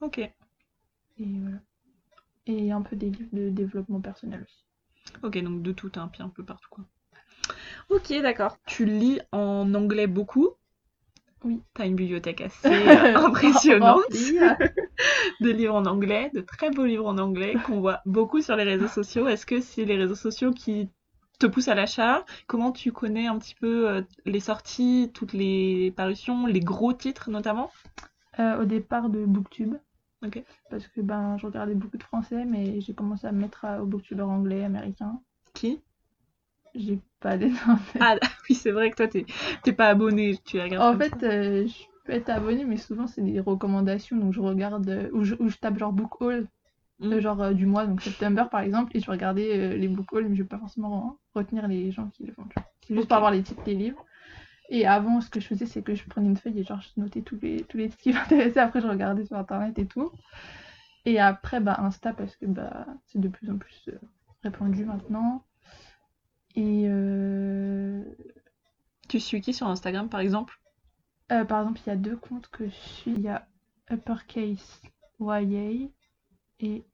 Ok. 0.00 0.18
et 0.18 0.34
voilà. 1.18 1.58
Et 2.46 2.72
un 2.72 2.82
peu 2.82 2.96
des 2.96 3.10
livres 3.10 3.34
de 3.34 3.50
développement 3.50 4.00
personnel 4.00 4.42
aussi. 4.42 4.64
Ok, 5.24 5.38
donc 5.42 5.62
de 5.62 5.72
tout, 5.72 5.90
un 5.96 6.06
pied 6.08 6.22
un 6.22 6.28
peu 6.28 6.44
partout, 6.44 6.68
quoi. 6.70 6.84
Ok, 7.88 8.12
d'accord. 8.22 8.58
Tu 8.66 8.84
lis 8.84 9.20
en 9.32 9.72
anglais 9.74 10.06
beaucoup? 10.06 10.50
Oui. 11.44 11.60
T'as 11.74 11.86
une 11.86 11.94
bibliothèque 11.96 12.40
assez 12.40 12.68
euh, 12.88 13.16
impressionnante 13.16 14.04
Rempli. 14.08 14.38
de 15.40 15.50
livres 15.50 15.74
en 15.74 15.86
anglais, 15.86 16.30
de 16.34 16.40
très 16.40 16.70
beaux 16.70 16.84
livres 16.84 17.06
en 17.06 17.18
anglais 17.18 17.54
qu'on 17.66 17.80
voit 17.80 18.00
beaucoup 18.06 18.40
sur 18.40 18.56
les 18.56 18.64
réseaux 18.64 18.88
sociaux. 18.88 19.28
Est-ce 19.28 19.46
que 19.46 19.60
c'est 19.60 19.84
les 19.84 19.96
réseaux 19.96 20.14
sociaux 20.14 20.52
qui 20.52 20.88
te 21.38 21.46
poussent 21.46 21.68
à 21.68 21.74
l'achat? 21.74 22.24
Comment 22.46 22.72
tu 22.72 22.92
connais 22.92 23.26
un 23.26 23.38
petit 23.38 23.54
peu 23.54 23.88
euh, 23.88 24.02
les 24.24 24.40
sorties, 24.40 25.10
toutes 25.12 25.32
les 25.32 25.92
parutions, 25.96 26.46
les 26.46 26.60
gros 26.60 26.92
titres 26.92 27.30
notamment? 27.30 27.70
Euh, 28.40 28.62
au 28.62 28.64
départ 28.64 29.10
de 29.10 29.24
Booktube. 29.24 29.74
Ok. 30.24 30.42
Parce 30.70 30.86
que 30.88 31.00
ben, 31.00 31.36
je 31.38 31.46
regardais 31.46 31.74
beaucoup 31.74 31.98
de 31.98 32.02
français, 32.02 32.44
mais 32.44 32.80
j'ai 32.80 32.94
commencé 32.94 33.26
à 33.26 33.32
me 33.32 33.40
mettre 33.40 33.64
à- 33.64 33.82
au 33.82 33.86
booktubeur 33.86 34.28
anglais, 34.28 34.64
américain. 34.64 35.20
Qui? 35.54 35.80
J'ai 36.74 36.98
pas 37.20 37.36
noms. 37.36 37.48
Ah 38.00 38.16
oui, 38.48 38.54
c'est 38.54 38.72
vrai 38.72 38.90
que 38.90 38.96
toi, 38.96 39.08
t'es 39.08 39.72
pas 39.72 39.88
abonné, 39.88 40.38
tu 40.44 40.56
les 40.56 40.64
regardes 40.64 40.96
En 40.96 40.98
fait, 40.98 41.22
euh, 41.22 41.66
je 41.66 41.84
peux 42.04 42.12
être 42.12 42.30
abonnée, 42.30 42.64
mais 42.64 42.76
souvent 42.76 43.06
c'est 43.06 43.22
des 43.22 43.40
recommandations. 43.40 44.16
Donc 44.16 44.32
je 44.32 44.40
regarde, 44.40 44.88
euh, 44.88 45.08
ou, 45.12 45.24
je, 45.24 45.34
ou 45.38 45.48
je 45.48 45.56
tape 45.56 45.78
genre 45.78 45.92
book 45.92 46.20
haul, 46.20 46.46
Mm. 47.00 47.12
euh, 47.12 47.20
genre 47.20 47.42
euh, 47.42 47.52
du 47.52 47.66
mois, 47.66 47.86
donc 47.86 48.00
septembre 48.02 48.48
par 48.50 48.60
exemple, 48.60 48.96
et 48.96 49.00
je 49.00 49.06
vais 49.06 49.12
regarder 49.12 49.76
les 49.76 49.88
book 49.88 50.12
hauls, 50.12 50.28
mais 50.28 50.36
je 50.36 50.42
vais 50.42 50.48
pas 50.48 50.58
forcément 50.58 51.18
retenir 51.34 51.66
les 51.66 51.90
gens 51.90 52.08
qui 52.10 52.24
le 52.24 52.32
font. 52.32 52.44
C'est 52.86 52.94
juste 52.94 53.08
pour 53.08 53.16
avoir 53.16 53.32
les 53.32 53.42
titres 53.42 53.64
des 53.64 53.74
livres. 53.74 54.04
Et 54.70 54.86
avant, 54.86 55.20
ce 55.20 55.28
que 55.28 55.40
je 55.40 55.46
faisais, 55.48 55.66
c'est 55.66 55.82
que 55.82 55.94
je 55.94 56.04
prenais 56.04 56.28
une 56.28 56.36
feuille 56.36 56.60
et 56.60 56.64
genre 56.64 56.80
je 56.80 57.00
notais 57.00 57.22
tous 57.22 57.38
les, 57.42 57.64
tous 57.64 57.76
les 57.78 57.88
titres 57.88 58.02
qui 58.02 58.12
m'intéressaient. 58.14 58.60
Après, 58.60 58.80
je 58.80 58.86
regardais 58.86 59.24
sur 59.24 59.36
internet 59.36 59.78
et 59.78 59.86
tout. 59.86 60.10
Et 61.04 61.18
après, 61.18 61.60
bah, 61.60 61.76
Insta, 61.80 62.12
parce 62.12 62.36
que 62.36 62.46
bah, 62.46 62.86
c'est 63.06 63.20
de 63.20 63.28
plus 63.28 63.50
en 63.50 63.58
plus 63.58 63.90
répandu 64.42 64.84
maintenant. 64.84 65.44
Et 66.54 66.84
euh, 66.86 68.02
Tu 69.08 69.20
suis 69.20 69.40
qui 69.40 69.52
sur 69.52 69.66
Instagram 69.66 70.08
par 70.08 70.20
exemple? 70.20 70.60
Euh, 71.32 71.44
par 71.44 71.60
exemple, 71.60 71.80
il 71.86 71.88
y 71.88 71.92
a 71.92 71.96
deux 71.96 72.16
comptes 72.16 72.48
que 72.48 72.66
je 72.66 72.74
suis. 72.74 73.12
Il 73.12 73.20
y 73.22 73.28
a 73.28 73.46
uppercase 73.90 74.82
YA 75.20 75.88
et 76.60 76.84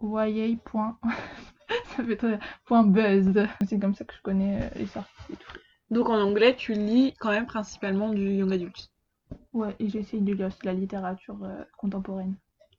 YA. 0.00 0.56
Ça 1.96 2.04
fait 2.04 2.16
très... 2.16 2.38
point 2.64 2.84
buzz. 2.84 3.32
C'est 3.66 3.78
comme 3.78 3.94
ça 3.94 4.04
que 4.04 4.14
je 4.14 4.22
connais 4.22 4.62
euh, 4.62 4.68
les 4.76 4.86
sorties 4.86 5.32
et 5.32 5.36
tout. 5.36 5.58
Donc 5.90 6.08
en 6.08 6.20
anglais, 6.20 6.56
tu 6.56 6.72
lis 6.72 7.14
quand 7.18 7.30
même 7.30 7.46
principalement 7.46 8.10
du 8.10 8.32
young 8.32 8.52
adult. 8.52 8.90
Ouais, 9.52 9.74
et 9.78 9.88
j'essaye 9.88 10.20
de 10.20 10.32
lire 10.32 10.46
aussi 10.46 10.64
la 10.64 10.72
littérature 10.72 11.38
euh, 11.42 11.64
contemporaine. 11.76 12.36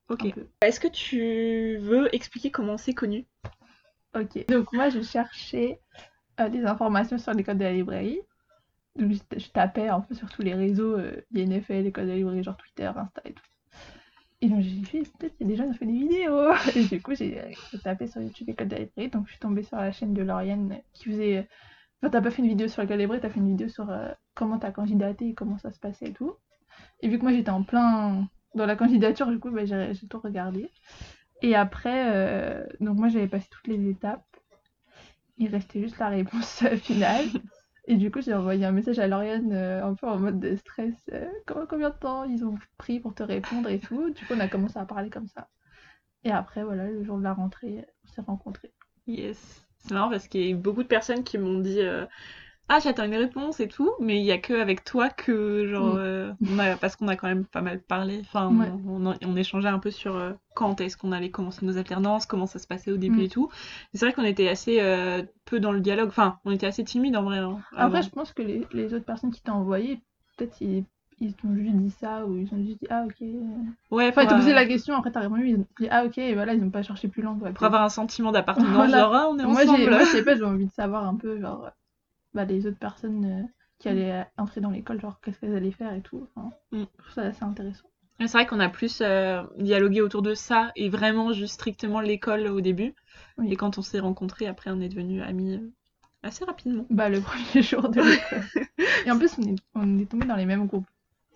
Ok. 0.10 0.34
Est-ce 0.62 0.80
que 0.80 0.88
tu 0.88 1.78
veux 1.78 2.14
expliquer 2.14 2.52
comment 2.52 2.78
c'est 2.78 2.94
connu? 2.94 3.26
Ok. 4.16 4.46
Donc 4.48 4.72
moi, 4.74 4.90
je 4.90 5.02
cherchais 5.02 5.80
euh, 6.40 6.50
des 6.50 6.66
informations 6.66 7.18
sur 7.18 7.34
les 7.34 7.44
codes 7.44 7.58
de 7.58 7.64
la 7.64 7.74
librairie. 7.74 8.20
Donc 8.96 9.12
je, 9.12 9.50
tapais 9.50 9.88
un 9.88 10.02
peu 10.02 10.14
sur 10.14 10.30
tous 10.30 10.44
les 10.44 10.54
réseaux, 10.54 10.98
euh, 10.98 11.26
INFL, 11.36 11.84
les 11.84 11.92
codes 11.92 12.06
de 12.06 12.10
la 12.10 12.16
librairie, 12.16 12.44
genre 12.44 12.58
Twitter, 12.58 12.86
Insta 12.86 13.22
et 13.26 13.34
tout. 13.34 13.44
Et 14.42 14.50
donc 14.50 14.62
j'ai 14.62 14.84
fait, 14.84 15.04
peut-être 15.18 15.38
qu'il 15.38 15.48
y 15.48 15.50
a 15.50 15.54
des 15.54 15.56
gens 15.56 15.64
qui 15.64 15.70
ont 15.70 15.74
fait 15.74 15.86
des 15.86 15.94
vidéos. 15.94 16.52
Et 16.76 16.84
du 16.84 17.02
coup, 17.02 17.16
j'ai 17.16 17.40
tapé 17.84 18.08
sur 18.08 18.22
YouTube 18.22 18.48
les 18.48 18.56
codes 18.56 18.68
de 18.68 18.76
la 18.76 18.82
librairie. 18.82 19.10
Donc 19.10 19.26
je 19.28 19.32
suis 19.32 19.40
tombée 19.40 19.64
sur 19.64 19.78
la 19.78 19.92
chaîne 19.92 20.14
de 20.14 20.22
Lauriane 20.22 20.80
qui 20.94 21.06
faisait. 21.06 21.48
Enfin, 22.02 22.10
t'as 22.12 22.22
pas 22.22 22.30
fait 22.30 22.42
une 22.42 22.50
vidéo 22.50 22.68
sur 22.68 22.82
les 22.82 22.88
codes 22.88 22.98
de 22.98 23.00
la 23.00 23.04
librairie, 23.04 23.22
t'as 23.22 23.30
fait 23.30 23.40
une 23.40 23.48
vidéo 23.48 23.70
sur 23.70 23.90
euh, 23.90 24.12
comment 24.36 24.60
t'as 24.60 24.72
candidaté 24.72 25.30
et 25.30 25.34
comment 25.34 25.58
ça 25.58 25.72
se 25.72 25.80
passait 25.80 26.08
et 26.08 26.14
tout. 26.14 26.36
Et 27.00 27.08
vu 27.08 27.18
que 27.18 27.24
moi 27.24 27.32
j'étais 27.32 27.52
en 27.52 27.64
plein 27.64 28.28
dans 28.54 28.66
la 28.66 28.76
candidature, 28.76 29.28
du 29.28 29.40
coup, 29.40 29.50
bah, 29.50 29.66
j'ai 29.66 30.08
tout 30.10 30.20
regardé. 30.20 30.70
Et 31.42 31.56
après, 31.56 32.12
euh, 32.14 32.66
donc 32.80 32.98
moi 32.98 33.10
j'avais 33.10 33.28
passé 33.28 33.48
toutes 33.50 33.68
les 33.68 33.90
étapes. 33.90 34.26
Il 35.38 35.50
restait 35.50 35.82
juste 35.82 36.00
la 36.00 36.10
réponse 36.10 36.64
euh, 36.64 36.78
finale. 36.78 37.26
Et 37.88 37.96
du 37.98 38.10
coup, 38.12 38.22
j'ai 38.22 38.34
envoyé 38.34 38.66
un 38.66 38.72
message 38.72 39.00
à 39.00 39.08
Lauriane 39.08 39.52
euh, 39.52 39.86
un 39.86 39.94
peu 39.94 40.08
en 40.08 40.18
mode 40.18 40.40
de 40.40 40.56
stress. 40.56 40.96
euh, 41.12 41.28
Comment- 41.46 41.66
combien 41.66 41.90
de 41.90 41.96
temps 41.98 42.24
ils 42.24 42.46
ont 42.46 42.58
pris 42.78 43.00
pour 43.00 43.14
te 43.14 43.24
répondre 43.24 43.70
et 43.70 43.80
tout. 43.80 44.10
Du 44.12 44.26
coup, 44.26 44.34
on 44.36 44.40
a 44.40 44.48
commencé 44.48 44.80
à 44.80 44.86
parler 44.86 45.10
comme 45.10 45.28
ça. 45.28 45.50
Et 46.24 46.32
après, 46.32 46.64
voilà, 46.64 46.88
le 46.88 47.04
jour 47.04 47.18
de 47.18 47.24
la 47.24 47.34
rentrée, 47.34 47.86
on 48.06 48.08
s'est 48.10 48.22
rencontrés. 48.22 48.72
Yes. 49.08 49.66
C'est 49.78 49.94
marrant 49.94 50.10
parce 50.10 50.28
qu'il 50.28 50.42
y 50.42 50.48
a 50.48 50.50
eu 50.52 50.56
beaucoup 50.56 50.84
de 50.84 50.88
personnes 50.88 51.24
qui 51.24 51.38
m'ont 51.38 51.60
dit 51.60 51.80
euh, 51.82 52.06
Ah, 52.70 52.80
j'attends 52.82 53.04
une 53.04 53.16
réponse 53.16 53.60
et 53.60 53.68
tout, 53.68 53.92
mais 54.00 54.20
il 54.20 54.24
y 54.26 54.32
a 54.32 54.38
que 54.38 54.54
avec 54.54 54.84
toi 54.86 55.10
que, 55.10 55.68
genre, 55.68 55.96
Mm. 55.96 56.00
euh, 56.00 56.32
on 56.50 56.60
a- 56.60 56.78
parce 56.78 56.96
qu'on 56.96 57.08
a 57.10 57.16
quand 57.18 57.28
même 57.28 57.46
pas 57.46 57.62
mal 57.62 57.82
parlé. 57.82 58.20
Enfin, 58.22 58.48
Ouais. 58.56 58.72
on, 58.88 59.06
on, 59.06 59.14
on 59.26 59.36
échangeait 59.36 59.68
un 59.68 59.80
peu 59.80 59.92
sur 59.92 60.16
euh, 60.16 60.32
quand 60.56 60.80
est-ce 60.80 60.96
qu'on 60.98 61.12
allait 61.12 61.30
commencer 61.30 61.66
nos 61.66 61.78
alternances, 61.78 62.26
comment 62.26 62.46
ça 62.46 62.60
se 62.60 62.66
passait 62.68 62.92
au 62.92 62.98
début 62.98 63.20
Mm. 63.20 63.24
et 63.26 63.30
tout. 63.30 63.50
C'est 63.94 64.06
vrai 64.06 64.14
qu'on 64.14 64.24
était 64.24 64.48
assez 64.48 64.78
euh, 64.80 65.24
peu 65.46 65.60
dans 65.60 65.74
le 65.74 65.82
dialogue. 65.82 66.08
Enfin, 66.08 66.40
on 66.46 66.52
était 66.52 66.66
assez 66.66 66.84
timide 66.86 67.18
en 67.18 67.24
vrai. 67.24 67.40
hein, 67.40 67.60
Après, 67.76 68.02
je 68.02 68.10
pense 68.10 68.32
que 68.32 68.42
les, 68.42 68.66
les 68.72 68.94
autres 68.94 69.06
personnes 69.06 69.32
qui 69.32 69.42
t'ont 69.42 69.54
envoyé, 69.54 70.00
peut-être 70.38 70.60
ils, 70.62 70.86
ils 71.20 71.34
t'ont 71.34 71.54
juste 71.56 71.76
dit 71.76 71.92
ça 71.92 72.26
ou 72.26 72.38
ils 72.38 72.48
ont 72.54 72.58
juste 72.64 72.80
dit 72.80 72.88
Ah, 72.90 73.04
ok. 73.06 73.28
Ouais, 73.92 74.08
Enfin, 74.08 74.24
ils 74.24 74.28
t'ont 74.30 74.38
posé 74.38 74.54
la 74.54 74.66
question, 74.66 74.96
après 74.96 75.12
t'as 75.12 75.20
répondu, 75.20 75.50
ils 75.50 75.56
ont 75.58 75.66
dit 75.80 75.88
Ah, 75.92 76.06
ok, 76.06 76.18
et 76.18 76.34
voilà, 76.34 76.54
ils 76.54 76.64
ont 76.64 76.70
pas 76.72 76.82
cherché 76.82 77.10
plus 77.10 77.22
loin. 77.22 77.38
Quoi. 77.38 77.52
pour 77.52 77.66
avoir 77.66 77.84
un 77.84 77.90
sentiment 77.90 78.32
d'appartenance, 78.32 78.74
Voilà. 78.74 79.00
genre, 79.00 79.14
ah, 79.14 79.28
on 79.30 79.38
est 79.38 79.44
Moi, 79.44 79.62
ensemble. 79.64 79.90
moi, 79.90 80.00
je 80.00 80.06
sais 80.06 80.24
pas, 80.24 80.36
j'ai 80.38 80.44
envie 80.46 80.66
de 80.66 80.72
savoir 80.72 81.06
un 81.06 81.16
peu, 81.16 81.40
genre, 81.42 81.70
bah, 82.34 82.46
les 82.46 82.66
autres 82.68 82.78
personnes 82.80 83.26
euh, 83.26 83.44
qui 83.80 83.90
allaient 83.90 84.12
euh, 84.12 84.24
entrer 84.38 84.62
dans 84.62 84.70
l'école, 84.72 85.00
genre, 85.02 85.20
qu'est-ce 85.22 85.40
qu'elles 85.40 85.56
allaient 85.56 85.72
faire 85.72 85.94
et 85.94 86.02
tout. 86.02 86.28
Enfin, 86.36 86.50
Mm. 86.72 86.84
je 86.98 87.04
trouve 87.04 87.14
ça 87.14 87.22
assez 87.24 87.44
intéressant. 87.44 87.88
C'est 88.20 88.32
vrai 88.32 88.46
qu'on 88.46 88.60
a 88.60 88.70
plus 88.70 89.00
euh, 89.02 89.44
dialogué 89.58 90.02
autour 90.02 90.22
de 90.22 90.34
ça 90.34 90.72
et 90.76 90.88
vraiment 90.90 91.34
juste 91.34 91.56
strictement 91.56 92.00
l'école 92.00 92.48
au 92.48 92.62
début. 92.62 92.94
Oui. 93.38 93.52
Et 93.52 93.56
quand 93.58 93.78
on 93.78 93.82
s'est 93.82 94.00
rencontrés, 94.00 94.48
après, 94.48 94.70
on 94.72 94.80
est 94.80 94.88
devenus 94.88 95.22
amis 95.24 95.60
assez 96.22 96.46
rapidement. 96.46 96.86
Bah, 96.90 97.10
le 97.10 97.20
premier 97.22 97.62
jour 97.64 97.90
de 97.90 98.00
l'école. 98.02 98.68
Et 99.06 99.12
en 99.12 99.18
plus, 99.18 99.38
on 99.40 99.42
est, 99.44 99.56
on 99.76 100.00
est 100.00 100.06
tombé 100.10 100.26
dans 100.26 100.36
les 100.38 100.46
mêmes 100.46 100.68
groupes. 100.68 100.86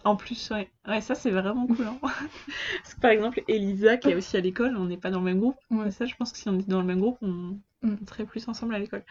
En 0.06 0.16
plus, 0.16 0.52
ouais. 0.52 0.70
Ouais, 0.88 1.02
ça, 1.02 1.16
c'est 1.16 1.32
vraiment 1.32 1.68
cool. 1.68 1.88
hein. 1.88 1.98
Parce 2.02 2.94
que 2.94 3.02
par 3.02 3.12
exemple, 3.12 3.42
Elisa, 3.50 3.98
qui 3.98 4.12
est 4.12 4.16
aussi 4.16 4.38
à 4.38 4.40
l'école, 4.40 4.78
on 4.78 4.86
n'est 4.86 4.96
pas 4.98 5.10
dans 5.10 5.20
le 5.20 5.26
même 5.26 5.40
groupe. 5.40 5.58
Ouais. 5.72 5.88
Et 5.88 5.92
ça, 5.92 6.06
je 6.06 6.16
pense 6.16 6.32
que 6.32 6.38
si 6.38 6.48
on 6.48 6.58
était 6.58 6.70
dans 6.72 6.80
le 6.80 6.88
même 6.88 7.00
groupe, 7.02 7.18
on, 7.22 7.60
Mm. 7.84 7.96
on 8.02 8.08
serait 8.08 8.26
plus 8.26 8.48
ensemble 8.48 8.74
à 8.74 8.80
l'école. 8.80 9.04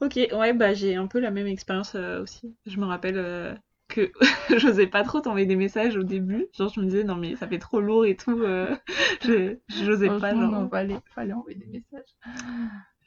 Ok, 0.00 0.18
ouais, 0.32 0.52
bah 0.52 0.74
j'ai 0.74 0.94
un 0.96 1.06
peu 1.06 1.20
la 1.20 1.30
même 1.30 1.46
expérience 1.46 1.94
euh, 1.94 2.22
aussi. 2.22 2.54
Je 2.66 2.78
me 2.78 2.84
rappelle 2.84 3.16
euh, 3.18 3.54
que 3.88 4.12
j'osais 4.58 4.86
pas 4.86 5.04
trop 5.04 5.20
t'envoyer 5.20 5.46
des 5.46 5.56
messages 5.56 5.96
au 5.96 6.02
début. 6.02 6.46
Genre, 6.56 6.72
je 6.74 6.80
me 6.80 6.86
disais, 6.86 7.04
non, 7.04 7.16
mais 7.16 7.36
ça 7.36 7.48
fait 7.48 7.58
trop 7.58 7.80
lourd 7.80 8.04
et 8.04 8.16
tout. 8.16 8.38
euh, 8.42 8.74
je 9.24 9.56
j'osais 9.68 10.08
pas, 10.10 10.34
genre. 10.34 10.50
non, 10.50 10.68
fallait, 10.68 10.98
fallait 11.14 11.32
envoyer 11.32 11.58
des 11.58 11.66
messages. 11.66 12.10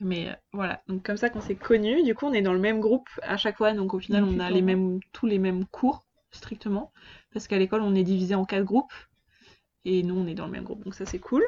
Mais 0.02 0.30
euh, 0.30 0.34
voilà, 0.54 0.82
donc 0.88 1.04
comme 1.04 1.18
ça 1.18 1.30
qu'on 1.30 1.42
s'est 1.42 1.56
connus, 1.56 2.04
du 2.04 2.16
coup 2.16 2.26
on 2.26 2.32
est 2.34 2.42
dans 2.42 2.54
le 2.54 2.60
même 2.60 2.80
groupe 2.80 3.10
à 3.22 3.36
chaque 3.36 3.58
fois, 3.58 3.74
donc 3.74 3.94
au 3.94 4.00
final 4.00 4.24
on 4.24 4.40
a 4.40 4.50
les 4.50 4.62
mêmes, 4.62 5.00
tous 5.12 5.26
les 5.26 5.40
mêmes 5.40 5.66
cours, 5.66 6.06
strictement, 6.32 6.94
parce 7.34 7.48
qu'à 7.50 7.58
l'école 7.58 7.82
on 7.82 7.94
est 7.96 8.04
divisé 8.04 8.34
en 8.34 8.46
quatre 8.46 8.64
groupes, 8.64 8.94
et 9.84 10.02
nous 10.04 10.16
on 10.16 10.26
est 10.26 10.36
dans 10.36 10.46
le 10.46 10.52
même 10.54 10.64
groupe, 10.64 10.86
donc 10.86 10.96
ça 10.96 11.06
c'est 11.06 11.20
cool. 11.20 11.44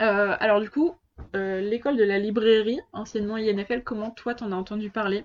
Euh, 0.00 0.34
alors 0.40 0.60
du 0.60 0.70
coup, 0.70 0.94
euh, 1.36 1.60
l'école 1.60 1.96
de 1.96 2.04
la 2.04 2.18
librairie, 2.18 2.80
anciennement 2.92 3.36
INFL, 3.36 3.82
comment 3.84 4.10
toi 4.10 4.34
t'en 4.34 4.52
as 4.52 4.56
entendu 4.56 4.90
parler? 4.90 5.24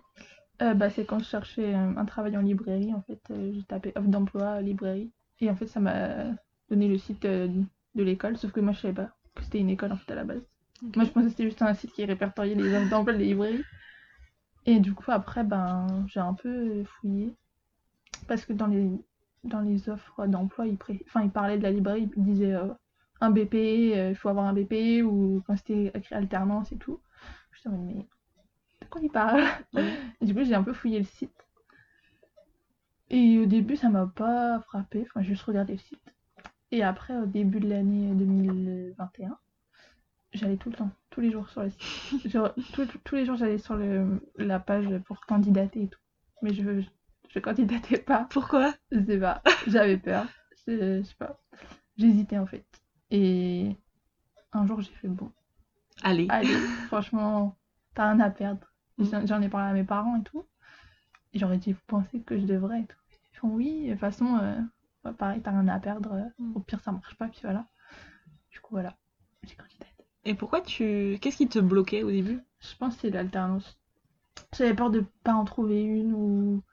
Euh, 0.61 0.73
bah, 0.73 0.89
c'est 0.89 1.05
quand 1.05 1.19
je 1.19 1.25
cherchais 1.25 1.73
euh, 1.73 1.93
un 1.95 2.05
travail 2.05 2.35
en 2.37 2.41
librairie, 2.41 2.93
en 2.93 3.01
fait, 3.01 3.21
euh, 3.31 3.51
j'ai 3.53 3.63
tapé 3.63 3.93
offre 3.95 4.07
d'emploi, 4.09 4.61
librairie. 4.61 5.11
Et 5.39 5.49
en 5.49 5.55
fait, 5.55 5.67
ça 5.67 5.79
m'a 5.79 6.25
donné 6.69 6.87
le 6.87 6.97
site 6.97 7.23
de 7.23 7.65
l'école, 7.95 8.37
sauf 8.37 8.51
que 8.51 8.59
moi, 8.59 8.73
je 8.73 8.79
savais 8.81 8.93
pas 8.93 9.11
que 9.35 9.43
c'était 9.43 9.59
une 9.59 9.69
école, 9.69 9.91
en 9.93 9.97
fait, 9.97 10.11
à 10.11 10.15
la 10.15 10.25
base. 10.25 10.41
Moi, 10.95 11.05
je 11.05 11.11
pensais 11.11 11.25
que 11.25 11.31
c'était 11.31 11.43
juste 11.45 11.61
un 11.61 11.73
site 11.73 11.93
qui 11.93 12.03
répertoriait 12.05 12.55
les 12.55 12.73
offres 12.73 12.89
d'emploi 12.89 13.13
des 13.13 13.25
librairies. 13.25 13.63
Et 14.65 14.79
du 14.79 14.93
coup, 14.93 15.11
après, 15.11 15.43
ben, 15.43 16.05
j'ai 16.07 16.19
un 16.21 16.33
peu 16.33 16.83
fouillé. 16.85 17.35
Parce 18.27 18.45
que 18.45 18.53
dans 18.53 18.67
les, 18.67 18.89
dans 19.43 19.61
les 19.61 19.89
offres 19.89 20.27
d'emploi, 20.27 20.67
ils, 20.67 20.77
pré- 20.77 21.03
enfin, 21.07 21.23
ils 21.23 21.31
parlaient 21.31 21.57
de 21.57 21.63
la 21.63 21.71
librairie, 21.71 22.09
ils 22.15 22.23
disaient 22.23 22.55
un 23.21 23.31
BP, 23.31 23.55
euh, 23.95 24.09
il 24.11 24.15
faut 24.15 24.29
avoir 24.29 24.45
un 24.45 24.53
BP, 24.53 25.03
ou 25.03 25.41
quand 25.45 25.55
c'était 25.57 25.91
écrit 25.93 26.15
alternance 26.15 26.71
et 26.71 26.77
tout. 26.77 26.99
Je 27.51 27.69
me 27.69 27.77
disais, 27.77 27.93
mais 27.95 28.07
de 28.81 28.87
quoi 28.89 29.01
ils 29.01 29.11
parlent? 29.11 29.45
Et 30.21 30.25
du 30.25 30.33
coup, 30.33 30.43
j'ai 30.43 30.55
un 30.55 30.63
peu 30.63 30.73
fouillé 30.73 30.99
le 30.99 31.05
site. 31.05 31.33
Et 33.09 33.39
au 33.39 33.45
début, 33.45 33.75
ça 33.75 33.89
m'a 33.89 34.07
pas 34.07 34.59
frappé. 34.61 35.05
Enfin, 35.07 35.21
j'ai 35.21 35.29
juste 35.29 35.43
regardé 35.43 35.73
le 35.73 35.79
site. 35.79 36.13
Et 36.71 36.83
après, 36.83 37.17
au 37.17 37.25
début 37.25 37.59
de 37.59 37.69
l'année 37.69 38.13
2021, 38.13 39.37
j'allais 40.33 40.57
tout 40.57 40.69
le 40.69 40.75
temps, 40.75 40.91
tous 41.09 41.21
les 41.21 41.31
jours 41.31 41.49
sur 41.49 41.63
le 41.63 41.69
site. 41.71 42.27
Genre, 42.29 42.53
tous, 42.73 42.87
tous 43.03 43.15
les 43.15 43.25
jours, 43.25 43.37
j'allais 43.37 43.57
sur 43.57 43.75
le, 43.75 44.21
la 44.37 44.59
page 44.59 44.87
pour 45.05 45.21
candidater 45.21 45.83
et 45.83 45.87
tout. 45.87 45.99
Mais 46.41 46.53
je, 46.53 46.81
je, 46.81 46.87
je 47.29 47.39
candidatais 47.39 47.97
pas. 47.99 48.27
Pourquoi? 48.29 48.73
Je 48.91 49.03
sais 49.03 49.19
pas. 49.19 49.41
J'avais 49.67 49.97
peur. 49.97 50.27
Je, 50.67 50.99
je 50.99 51.03
sais 51.03 51.15
pas. 51.15 51.39
J'hésitais 51.97 52.37
en 52.37 52.45
fait. 52.47 52.65
Et 53.11 53.75
un 54.53 54.65
jour, 54.65 54.81
j'ai 54.81 54.91
fait 54.91 55.07
bon. 55.07 55.31
Allez. 56.03 56.27
Allez, 56.29 56.53
franchement, 56.87 57.57
t'as 57.93 58.11
rien 58.11 58.19
à 58.19 58.29
perdre. 58.29 58.67
Mm. 58.97 59.27
J'en 59.27 59.41
ai 59.41 59.49
parlé 59.49 59.69
à 59.69 59.73
mes 59.73 59.83
parents 59.83 60.17
et 60.17 60.23
tout. 60.23 60.45
Et 61.33 61.39
j'aurais 61.39 61.57
dit, 61.57 61.73
vous 61.73 61.79
pensez 61.87 62.21
que 62.21 62.39
je 62.39 62.45
devrais 62.45 62.81
et 62.81 62.85
tout. 62.85 62.97
Ils 63.33 63.37
font 63.37 63.49
oui, 63.49 63.85
de 63.85 63.91
toute 63.91 63.99
façon, 63.99 64.37
euh, 64.37 65.11
pareil, 65.13 65.41
t'as 65.41 65.51
rien 65.51 65.67
à 65.67 65.79
perdre. 65.79 66.31
Mm. 66.37 66.55
Au 66.55 66.59
pire, 66.59 66.79
ça 66.81 66.91
marche 66.91 67.15
pas, 67.15 67.27
puis 67.27 67.41
voilà. 67.43 67.67
Du 68.51 68.59
coup, 68.59 68.71
voilà, 68.71 68.95
j'ai 69.43 69.55
candidaté. 69.55 69.85
Et 70.25 70.33
pourquoi 70.33 70.61
tu... 70.61 71.17
Qu'est-ce 71.21 71.37
qui 71.37 71.47
te 71.47 71.59
bloquait 71.59 72.03
au 72.03 72.11
début? 72.11 72.41
Je 72.59 72.75
pense 72.75 72.95
que 72.95 73.01
c'est 73.01 73.09
l'alternance. 73.09 73.79
J'avais 74.55 74.73
peur 74.73 74.89
de 74.89 75.05
pas 75.23 75.33
en 75.33 75.45
trouver 75.45 75.81
une 75.81 76.13
ou. 76.13 76.63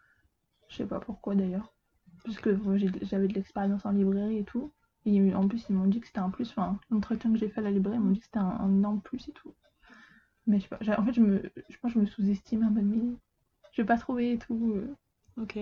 Je 0.68 0.76
sais 0.76 0.86
pas 0.86 1.00
pourquoi 1.00 1.34
d'ailleurs. 1.34 1.72
Parce 2.24 2.38
que 2.38 2.58
j'avais 3.02 3.28
de 3.28 3.34
l'expérience 3.34 3.84
en 3.86 3.92
librairie 3.92 4.38
et 4.38 4.44
tout. 4.44 4.72
Et 5.06 5.34
en 5.34 5.48
plus, 5.48 5.66
ils 5.70 5.76
m'ont 5.76 5.86
dit 5.86 6.00
que 6.00 6.06
c'était 6.08 6.18
un 6.20 6.30
plus. 6.30 6.50
Enfin, 6.50 6.78
l'entretien 6.90 7.32
que 7.32 7.38
j'ai 7.38 7.48
fait 7.48 7.60
à 7.60 7.64
la 7.64 7.70
librairie, 7.70 7.98
ils 7.98 8.04
m'ont 8.04 8.10
dit 8.12 8.20
que 8.20 8.26
c'était 8.26 8.38
un, 8.38 8.46
un 8.60 8.70
énorme 8.70 9.00
plus 9.00 9.28
et 9.28 9.32
tout. 9.32 9.54
Mais 10.46 10.58
je 10.58 10.64
sais 10.64 10.68
pas. 10.70 10.78
En 11.00 11.04
fait, 11.06 11.12
je, 11.14 11.20
me, 11.22 11.42
je 11.68 11.76
pense 11.78 11.92
que 11.92 12.00
je 12.00 12.00
me 12.00 12.06
sous-estime 12.06 12.62
un 12.64 12.72
peu 12.72 12.80
de 12.80 12.86
mais 12.86 13.16
Je 13.72 13.82
vais 13.82 13.86
pas 13.86 13.98
trouver 13.98 14.32
et 14.34 14.38
tout. 14.38 14.74
euh, 14.76 14.94
Ok. 15.42 15.58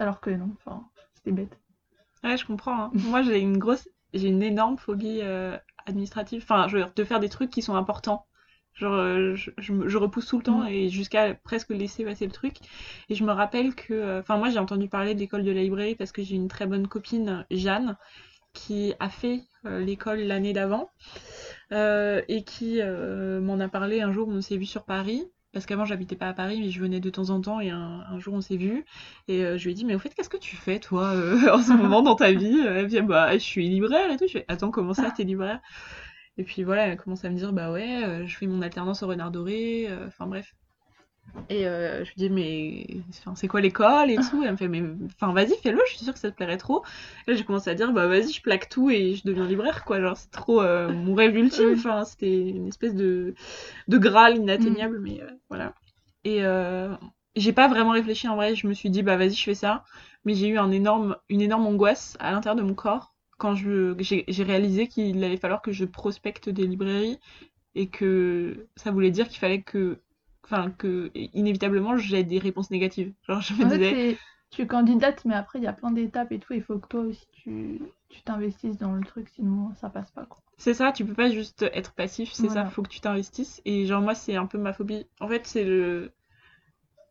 Alors 0.00 0.20
que 0.20 0.30
non, 0.30 0.50
enfin, 0.56 0.84
c'était 1.14 1.30
bête. 1.30 1.56
Ouais, 2.24 2.36
je 2.36 2.44
comprends. 2.46 2.84
hein. 2.84 2.90
Moi, 2.94 3.22
j'ai 3.22 3.38
une 3.40 3.58
grosse, 3.58 3.88
j'ai 4.14 4.28
une 4.28 4.42
énorme 4.42 4.78
phobie 4.78 5.20
euh, 5.22 5.56
administrative. 5.86 6.42
Enfin, 6.42 6.68
je 6.68 6.76
veux 6.76 6.84
dire, 6.84 6.92
de 6.94 7.04
faire 7.04 7.20
des 7.20 7.28
trucs 7.28 7.50
qui 7.50 7.62
sont 7.62 7.74
importants. 7.76 8.26
Genre, 8.74 8.94
euh, 8.94 9.34
je, 9.34 9.50
je 9.58 9.72
me- 9.72 9.88
je 9.88 9.98
repousse 9.98 10.26
tout 10.26 10.38
le 10.38 10.42
temps 10.44 10.62
Mm. 10.62 10.68
et 10.68 10.88
jusqu'à 10.90 11.34
presque 11.34 11.70
laisser 11.70 12.04
passer 12.04 12.26
le 12.26 12.32
truc. 12.32 12.56
Et 13.08 13.14
je 13.14 13.24
me 13.24 13.32
rappelle 13.32 13.74
que, 13.74 13.92
euh, 13.94 14.20
enfin, 14.20 14.36
moi, 14.38 14.50
j'ai 14.50 14.58
entendu 14.58 14.88
parler 14.88 15.14
de 15.14 15.20
l'école 15.20 15.44
de 15.44 15.50
la 15.50 15.62
librairie 15.62 15.94
parce 15.96 16.12
que 16.12 16.22
j'ai 16.22 16.36
une 16.36 16.48
très 16.48 16.66
bonne 16.66 16.86
copine, 16.88 17.44
Jeanne, 17.50 17.96
qui 18.52 18.94
a 19.00 19.08
fait 19.08 19.42
euh, 19.66 19.80
l'école 19.80 20.20
l'année 20.20 20.52
d'avant 20.52 20.90
euh, 21.72 22.22
et 22.28 22.44
qui 22.44 22.80
euh, 22.80 23.40
m'en 23.40 23.60
a 23.60 23.68
parlé 23.68 24.00
un 24.00 24.12
jour 24.12 24.28
où 24.28 24.32
on 24.32 24.40
s'est 24.40 24.56
vu 24.56 24.66
sur 24.66 24.84
Paris. 24.84 25.24
Parce 25.52 25.66
qu'avant, 25.66 25.84
j'habitais 25.84 26.14
pas 26.14 26.28
à 26.28 26.32
Paris, 26.32 26.60
mais 26.60 26.70
je 26.70 26.80
venais 26.80 27.00
de 27.00 27.10
temps 27.10 27.30
en 27.30 27.40
temps 27.40 27.58
et 27.60 27.70
un, 27.70 28.04
un 28.08 28.18
jour, 28.20 28.34
on 28.34 28.40
s'est 28.40 28.56
vu. 28.56 28.84
Et 29.26 29.44
euh, 29.44 29.58
je 29.58 29.64
lui 29.64 29.72
ai 29.72 29.74
dit, 29.74 29.84
mais 29.84 29.96
au 29.96 29.98
fait, 29.98 30.14
qu'est-ce 30.14 30.28
que 30.28 30.36
tu 30.36 30.54
fais, 30.56 30.78
toi, 30.78 31.08
euh, 31.14 31.48
en 31.52 31.60
ce 31.62 31.72
moment 31.76 32.02
dans 32.02 32.14
ta 32.14 32.30
vie? 32.32 32.60
Elle 32.66 32.84
me 32.84 32.88
dit, 32.88 33.00
bah, 33.02 33.32
je 33.32 33.38
suis 33.38 33.68
libraire 33.68 34.10
et 34.12 34.16
tout. 34.16 34.26
Je 34.28 34.32
fais, 34.32 34.44
attends, 34.48 34.70
comment 34.70 34.94
ça, 34.94 35.10
t'es 35.10 35.24
libraire? 35.24 35.60
Et 36.38 36.44
puis 36.44 36.62
voilà, 36.64 36.86
elle 36.88 36.96
commence 36.96 37.24
à 37.24 37.30
me 37.30 37.36
dire, 37.36 37.52
bah 37.52 37.72
ouais, 37.72 38.04
euh, 38.04 38.26
je 38.26 38.36
fais 38.36 38.46
mon 38.46 38.62
alternance 38.62 39.02
au 39.02 39.08
Renard 39.08 39.30
Doré, 39.30 39.88
enfin 40.06 40.26
bref. 40.26 40.54
Et 41.48 41.66
euh, 41.66 42.04
je 42.04 42.10
lui 42.10 42.16
dis, 42.16 42.30
mais 42.30 42.86
enfin, 43.10 43.34
c'est 43.34 43.48
quoi 43.48 43.60
l'école 43.60 44.10
et 44.10 44.20
tout? 44.20 44.42
Et 44.42 44.46
elle 44.46 44.52
me 44.52 44.56
fait, 44.56 44.68
mais 44.68 44.82
enfin, 45.06 45.32
vas-y, 45.32 45.56
fais-le, 45.62 45.80
je 45.86 45.96
suis 45.96 46.04
sûre 46.04 46.12
que 46.12 46.18
ça 46.20 46.30
te 46.30 46.36
plairait 46.36 46.58
trop. 46.58 46.84
Et 47.26 47.32
là, 47.32 47.36
j'ai 47.36 47.44
commencé 47.44 47.70
à 47.70 47.74
dire, 47.74 47.92
bah 47.92 48.06
vas-y, 48.06 48.32
je 48.32 48.42
plaque 48.42 48.68
tout 48.68 48.90
et 48.90 49.14
je 49.14 49.22
deviens 49.24 49.46
libraire, 49.46 49.84
quoi. 49.84 50.00
Genre, 50.00 50.16
c'est 50.16 50.30
trop 50.30 50.62
euh, 50.62 50.92
mon 50.92 51.14
rêve 51.14 51.36
ultime. 51.36 51.72
Enfin, 51.72 52.04
c'était 52.04 52.50
une 52.50 52.68
espèce 52.68 52.94
de, 52.94 53.34
de 53.88 53.98
Graal 53.98 54.36
inatteignable, 54.36 55.00
mais 55.00 55.20
euh, 55.22 55.30
voilà. 55.48 55.74
Et 56.24 56.44
euh, 56.44 56.94
j'ai 57.36 57.52
pas 57.52 57.68
vraiment 57.68 57.90
réfléchi 57.92 58.28
en 58.28 58.36
vrai, 58.36 58.54
je 58.54 58.66
me 58.66 58.74
suis 58.74 58.90
dit, 58.90 59.02
bah 59.02 59.16
vas-y, 59.16 59.34
je 59.34 59.44
fais 59.44 59.54
ça. 59.54 59.84
Mais 60.24 60.34
j'ai 60.34 60.48
eu 60.48 60.58
un 60.58 60.70
énorme, 60.70 61.16
une 61.28 61.40
énorme 61.40 61.66
angoisse 61.66 62.16
à 62.20 62.32
l'intérieur 62.32 62.56
de 62.56 62.62
mon 62.62 62.74
corps 62.74 63.14
quand 63.38 63.54
je, 63.54 63.94
j'ai, 63.98 64.24
j'ai 64.28 64.44
réalisé 64.44 64.86
qu'il 64.86 65.24
allait 65.24 65.38
falloir 65.38 65.62
que 65.62 65.72
je 65.72 65.86
prospecte 65.86 66.48
des 66.50 66.66
librairies 66.66 67.18
et 67.74 67.88
que 67.88 68.66
ça 68.76 68.90
voulait 68.90 69.10
dire 69.10 69.28
qu'il 69.28 69.38
fallait 69.38 69.62
que, 69.62 70.00
enfin, 70.44 70.70
que 70.72 71.10
inévitablement 71.14 71.96
j'ai 71.98 72.24
des 72.24 72.38
réponses 72.38 72.70
négatives. 72.70 73.12
Genre, 73.28 73.40
je 73.40 73.54
me 73.54 73.64
En 73.64 73.68
disais, 73.68 73.98
fait, 73.98 74.20
tu 74.50 74.66
candidates, 74.66 75.24
mais 75.24 75.34
après, 75.34 75.58
il 75.60 75.62
y 75.64 75.66
a 75.66 75.72
plein 75.72 75.92
d'étapes 75.92 76.30
et 76.32 76.38
tout. 76.38 76.52
Il 76.52 76.62
faut 76.62 76.78
que 76.78 76.88
toi 76.88 77.00
aussi, 77.00 77.26
tu 77.32 77.80
tu 78.10 78.22
t'investisses 78.22 78.76
dans 78.76 78.92
le 78.92 79.02
truc, 79.04 79.30
sinon 79.30 79.72
ça 79.76 79.88
passe 79.88 80.10
pas, 80.10 80.26
quoi. 80.26 80.42
C'est 80.58 80.74
ça, 80.74 80.92
tu 80.92 81.04
peux 81.04 81.14
pas 81.14 81.28
juste 81.28 81.62
être 81.72 81.92
passif, 81.92 82.32
c'est 82.32 82.48
Voilà. 82.48 82.50
ça, 82.50 82.64
faut 82.64 82.82
que 82.84 82.88
tu 82.88 83.00
t'investisses. 83.00 83.60
Et 83.64 83.84
genre, 83.86 84.00
moi, 84.00 84.14
c'est 84.14 84.36
un 84.36 84.46
peu 84.46 84.58
ma 84.58 84.72
phobie. 84.72 85.08
En 85.18 85.26
fait, 85.26 85.44
c'est 85.44 85.64
le. 85.64 86.12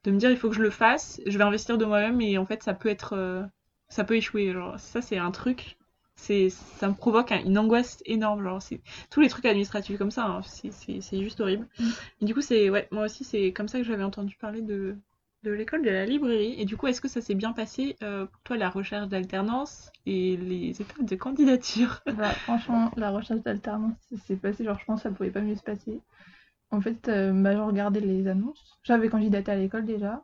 de 0.04 0.12
me 0.12 0.18
dire, 0.18 0.30
il 0.32 0.38
faut 0.38 0.50
que 0.50 0.56
je 0.56 0.62
le 0.62 0.70
fasse, 0.72 1.22
je 1.26 1.38
vais 1.38 1.44
investir 1.44 1.78
de 1.78 1.86
moi-même, 1.86 2.20
et 2.22 2.38
en 2.38 2.46
fait, 2.46 2.64
ça 2.64 2.74
peut 2.74 2.90
être. 2.90 3.14
euh, 3.14 3.44
ça 3.90 4.04
peut 4.04 4.16
échouer. 4.18 4.52
Genre, 4.54 4.80
ça, 4.80 5.02
c'est 5.02 5.18
un 5.18 5.32
truc. 5.32 5.78
C'est, 6.20 6.50
ça 6.50 6.88
me 6.90 6.94
provoque 6.96 7.32
un- 7.32 7.44
une 7.44 7.58
angoisse 7.58 8.02
énorme. 8.06 8.44
Genre, 8.44 8.62
c'est 8.62 8.82
tous 9.10 9.22
les 9.22 9.30
trucs 9.30 9.46
administratifs 9.46 9.98
comme 9.98 10.12
ça, 10.12 10.26
hein, 10.26 10.42
c'est, 10.44 11.22
juste 11.24 11.40
horrible. 11.42 11.68
Mm. 11.80 11.94
Et 12.22 12.26
du 12.26 12.34
coup, 12.34 12.42
c'est. 12.42 12.70
Ouais, 12.70 12.88
moi 12.92 13.06
aussi, 13.06 13.24
c'est 13.24 13.54
comme 13.54 13.68
ça 13.68 13.78
que 13.80 13.84
j'avais 13.86 14.04
entendu 14.04 14.36
parler 14.38 14.62
de, 14.62 14.98
de 15.44 15.52
l'école 15.52 15.84
de 15.84 15.90
la 15.90 16.06
librairie. 16.06 16.56
Et 16.60 16.66
du 16.66 16.78
coup, 16.78 16.88
est-ce 16.88 17.02
que 17.02 17.08
ça 17.08 17.22
s'est 17.22 17.36
bien 17.36 17.54
passé 17.54 17.96
euh, 18.04 18.26
pour 18.26 18.42
toi, 18.44 18.58
la 18.58 18.70
recherche 18.70 19.08
d'alternance 19.08 19.92
et 20.06 20.38
les 20.38 20.82
étapes 20.82 21.04
de 21.06 21.16
candidature? 21.16 22.02
Bah, 22.12 22.40
franchement, 22.44 22.92
la 22.98 23.12
recherche 23.12 23.42
d'alternance, 23.42 23.96
c'est 24.26 24.36
passé, 24.36 24.64
genre, 24.64 24.78
je 24.80 24.86
pense 24.86 25.00
que 25.04 25.10
ça 25.10 25.16
pouvait 25.16 25.32
pas 25.32 25.42
mieux 25.42 25.56
se 25.56 25.64
passer. 25.64 26.02
En 26.72 26.82
fait, 26.82 27.10
euh, 27.10 27.34
bah, 27.34 27.54
je 27.56 27.60
regardais 27.62 28.02
les 28.02 28.28
annonces. 28.28 28.78
J'avais 28.84 29.10
candidaté 29.10 29.52
à 29.52 29.58
l'école 29.58 29.86
déjà, 29.86 30.24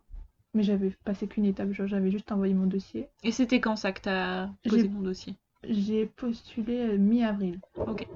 mais 0.53 0.63
j'avais 0.63 0.91
passé 1.05 1.27
qu'une 1.27 1.45
étape, 1.45 1.71
genre, 1.73 1.87
j'avais 1.87 2.11
juste 2.11 2.31
envoyé 2.31 2.53
mon 2.53 2.67
dossier. 2.67 3.09
Et 3.23 3.33
c'était 3.33 3.59
quand 3.59 3.75
ça 3.75 3.91
que 3.91 3.99
t'as 3.99 4.47
posé 4.67 4.83
J'ai- 4.83 4.89
ton 4.89 5.01
dossier? 5.01 5.35
J'ai 5.69 6.05
postulé 6.05 6.79
euh, 6.79 6.97
mi-avril. 6.97 7.59
Ok. 7.77 8.07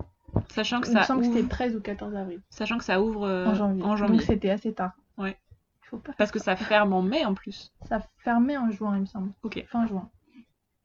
Sachant 0.49 0.81
que 0.81 0.87
Il 0.87 0.91
me 0.93 0.99
ça 0.99 1.05
semble 1.05 1.21
que 1.21 1.27
ouvre, 1.27 1.37
c'était 1.37 1.49
13 1.49 1.75
ou 1.75 1.81
14 1.81 2.15
avril, 2.15 2.41
sachant 2.49 2.77
que 2.77 2.83
ça 2.83 3.01
ouvre 3.01 3.25
euh, 3.27 3.47
en 3.47 3.55
janvier. 3.55 3.83
en 3.83 3.95
janvier. 3.95 4.17
Donc 4.17 4.21
c'était 4.25 4.49
assez 4.49 4.73
tard. 4.73 4.93
Ouais. 5.17 5.37
Il 5.83 5.87
faut 5.87 5.97
pas 5.97 6.13
Parce 6.13 6.31
que 6.31 6.39
ça 6.39 6.55
ferme 6.55 6.93
en 6.93 7.01
mai 7.01 7.25
en 7.25 7.33
plus. 7.33 7.71
Ça 7.87 7.99
fermait 8.19 8.57
en 8.57 8.69
juin, 8.69 8.95
il 8.95 9.01
me 9.01 9.05
semble. 9.05 9.31
Ok. 9.43 9.63
Fin 9.67 9.87
juin. 9.87 10.09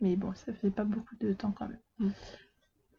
Mais 0.00 0.16
bon, 0.16 0.32
ça 0.34 0.52
fait 0.54 0.70
pas 0.70 0.84
beaucoup 0.84 1.14
de 1.16 1.32
temps 1.34 1.52
quand 1.52 1.68
même. 1.68 1.78
Mm. 1.98 2.08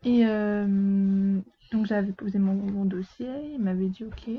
Et 0.03 0.25
euh, 0.27 1.39
donc 1.71 1.87
j'avais 1.87 2.11
posé 2.11 2.37
mon, 2.37 2.53
mon 2.53 2.85
dossier, 2.85 3.27
il 3.53 3.59
m'avait 3.59 3.87
dit 3.89 4.03
ok. 4.05 4.29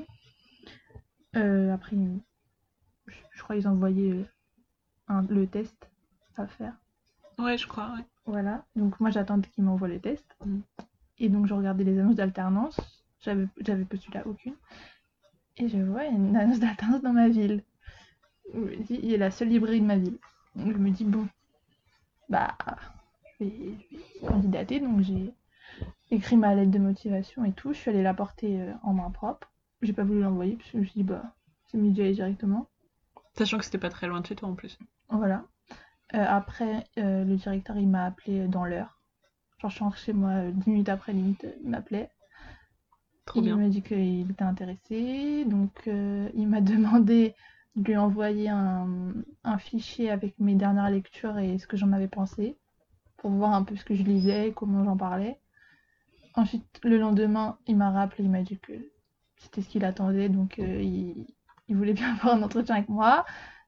Euh, 1.37 1.73
après, 1.75 1.97
je, 3.06 3.14
je 3.35 3.42
crois 3.42 3.56
qu'ils 3.56 3.68
envoyaient 3.68 4.25
un- 5.09 5.23
le 5.23 5.47
test 5.47 5.90
à 6.37 6.47
faire. 6.47 6.75
Ouais, 7.38 7.59
je 7.59 7.66
crois, 7.66 7.92
ouais. 7.97 8.04
Voilà. 8.26 8.64
Donc 8.75 8.99
moi 9.00 9.11
j'attendais 9.11 9.49
qu'ils 9.49 9.64
m'envoient 9.64 9.88
le 9.88 10.00
test. 10.00 10.37
Mm. 10.45 10.61
Et 11.18 11.28
donc 11.28 11.47
je 11.47 11.54
regardais 11.54 11.85
les 11.85 11.99
annonces 11.99 12.16
d'alternance. 12.16 12.80
J'avais 13.21 13.47
j'avais 13.61 13.85
postulé 13.85 14.18
à 14.18 14.26
aucune. 14.26 14.54
Et 15.56 15.68
je 15.68 15.78
vois 15.78 16.04
une 16.04 16.37
annonce 16.37 16.61
d'alternance 16.61 17.02
dans 17.02 17.12
ma 17.12 17.28
ville. 17.28 17.62
Je 18.52 18.59
me 18.59 18.76
dis, 18.76 19.00
il 19.02 19.12
est 19.12 19.18
la 19.18 19.30
seule 19.30 19.49
librairie 19.49 19.80
de 19.80 19.87
ma 19.87 19.97
ville. 19.97 20.18
Donc 20.54 20.73
je 20.73 20.78
me 20.78 20.90
dis, 20.90 21.04
bon, 21.04 21.26
bah, 22.28 22.56
je 23.40 23.47
vais, 23.47 23.75
candidater. 24.26 24.80
Donc 24.80 25.00
j'ai 25.00 25.33
écrit 26.11 26.37
ma 26.37 26.54
lettre 26.54 26.71
de 26.71 26.78
motivation 26.78 27.45
et 27.45 27.52
tout. 27.52 27.73
Je 27.73 27.78
suis 27.78 27.90
allée 27.90 28.02
la 28.02 28.14
porter 28.14 28.61
euh, 28.61 28.73
en 28.83 28.92
main 28.92 29.11
propre. 29.11 29.50
J'ai 29.83 29.92
pas 29.92 30.04
voulu 30.04 30.21
l'envoyer 30.21 30.56
parce 30.56 30.71
que 30.71 30.78
je 30.78 30.83
me 30.83 30.85
suis 30.85 31.00
dit, 31.00 31.04
bah, 31.04 31.23
c'est 31.66 31.78
mieux 31.78 31.90
d'y 31.90 32.02
aller 32.02 32.14
directement. 32.14 32.68
Sachant 33.35 33.59
que 33.59 33.64
c'était 33.64 33.78
pas 33.78 33.90
très 33.90 34.06
loin 34.06 34.21
de 34.21 34.26
chez 34.26 34.37
toi 34.37 34.49
en 34.49 34.54
plus. 34.54 34.78
Voilà. 35.09 35.45
Euh, 36.15 36.25
après, 36.27 36.85
euh, 36.99 37.25
le 37.25 37.37
directeur, 37.37 37.77
il 37.77 37.89
m'a 37.89 38.05
appelé 38.07 38.47
dans 38.49 38.65
l'heure. 38.65 39.01
Genre, 39.59 39.71
je 39.71 39.77
suis 39.77 39.85
rentrée 39.85 40.01
chez 40.01 40.13
moi 40.13 40.31
euh, 40.31 40.51
10 40.53 40.71
minutes 40.71 40.89
après, 40.89 41.13
limite, 41.13 41.45
euh, 41.45 41.53
il 41.63 41.71
m'appelait. 41.71 42.11
Trop 43.25 43.43
il 43.43 43.57
m'a 43.57 43.69
dit 43.69 43.83
qu'il 43.83 44.31
était 44.31 44.43
intéressé. 44.45 45.45
Donc, 45.47 45.73
euh, 45.89 46.29
il 46.35 46.47
m'a 46.49 46.61
demandé 46.63 47.35
de 47.75 47.85
lui 47.85 47.97
envoyer 47.97 48.49
un, 48.49 49.13
un 49.45 49.59
fichier 49.59 50.11
avec 50.11 50.39
mes 50.39 50.55
dernières 50.55 50.91
lectures 50.91 51.39
et 51.39 51.59
ce 51.59 51.67
que 51.67 51.77
j'en 51.77 51.93
avais 51.93 52.09
pensé. 52.09 52.57
Pour 53.17 53.31
voir 53.31 53.55
un 53.55 53.65
peu 53.65 53.77
ce 53.77 53.85
que 53.85 53.95
je 53.95 54.03
lisais, 54.03 54.53
comment 54.55 54.85
j'en 54.85 54.97
parlais. 54.97 55.41
Ensuite, 56.35 56.81
le 56.85 56.99
lendemain, 56.99 57.59
il 57.67 57.77
m'a 57.77 57.91
rappelé, 57.91 58.25
il 58.25 58.31
m'a 58.31 58.43
dit 58.43 58.59
que 58.59 58.73
c'était 59.37 59.63
ce 59.63 59.69
qu'il 59.69 59.85
attendait. 59.85 60.29
Donc, 60.29 60.59
euh, 60.59 60.83
il, 60.83 61.27
il 61.69 61.77
voulait 61.77 61.93
bien 61.95 62.15
avoir 62.15 62.35
un 62.35 62.43
entretien 62.43 62.77
avec 62.77 62.89
moi. 62.89 63.25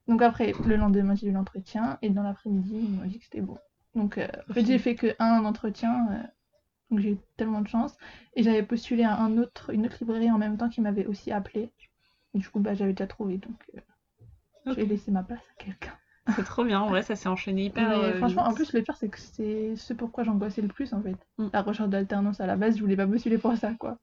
Donc 0.08 0.22
après, 0.22 0.54
le 0.64 0.76
lendemain, 0.76 1.14
j'ai 1.14 1.28
eu 1.28 1.32
l'entretien 1.32 1.98
et 2.00 2.08
dans 2.08 2.22
l'après-midi, 2.22 2.74
ils 2.74 2.90
m'ont 2.90 3.04
dit 3.04 3.18
que 3.18 3.24
c'était 3.24 3.42
bon. 3.42 3.58
Donc 3.94 4.16
euh, 4.16 4.26
en 4.48 4.54
fait, 4.54 4.64
j'ai 4.64 4.78
fait 4.78 4.94
que 4.94 5.14
un 5.18 5.44
entretien, 5.44 6.08
euh, 6.10 6.22
donc 6.90 7.00
j'ai 7.00 7.12
eu 7.12 7.18
tellement 7.36 7.60
de 7.60 7.68
chance. 7.68 7.94
Et 8.34 8.42
j'avais 8.42 8.62
postulé 8.62 9.04
à 9.04 9.16
un 9.18 9.36
autre, 9.36 9.70
une 9.72 9.84
autre 9.84 9.96
librairie 10.00 10.30
en 10.30 10.38
même 10.38 10.56
temps 10.56 10.70
qui 10.70 10.80
m'avait 10.80 11.06
aussi 11.06 11.30
appelé. 11.30 11.70
Et 12.34 12.38
du 12.38 12.48
coup, 12.48 12.60
bah, 12.60 12.74
j'avais 12.74 12.92
déjà 12.92 13.06
trouvé, 13.06 13.36
donc 13.36 13.70
euh, 13.76 14.74
j'ai 14.74 14.86
laissé 14.86 15.10
ma 15.10 15.22
place 15.22 15.42
à 15.58 15.62
quelqu'un. 15.62 15.92
C'est 16.36 16.44
trop 16.44 16.62
bien, 16.62 16.80
en 16.80 16.88
vrai, 16.88 17.02
ça 17.02 17.16
s'est 17.16 17.28
enchaîné 17.28 17.66
hyper. 17.66 17.88
Mais 17.88 18.12
franchement, 18.14 18.42
en 18.42 18.52
plus, 18.52 18.72
le 18.74 18.82
pire, 18.82 18.96
c'est 18.96 19.08
que 19.08 19.18
c'est 19.18 19.76
ce 19.76 19.94
pourquoi 19.94 20.24
j'angoissais 20.24 20.60
le 20.60 20.68
plus 20.68 20.92
en 20.92 21.00
fait. 21.00 21.16
Mm. 21.38 21.48
La 21.52 21.62
recherche 21.62 21.88
d'alternance 21.88 22.40
à 22.40 22.46
la 22.46 22.56
base, 22.56 22.76
je 22.76 22.82
voulais 22.82 22.96
pas 22.96 23.06
postuler 23.06 23.38
pour 23.38 23.56
ça, 23.56 23.72
quoi. 23.74 23.98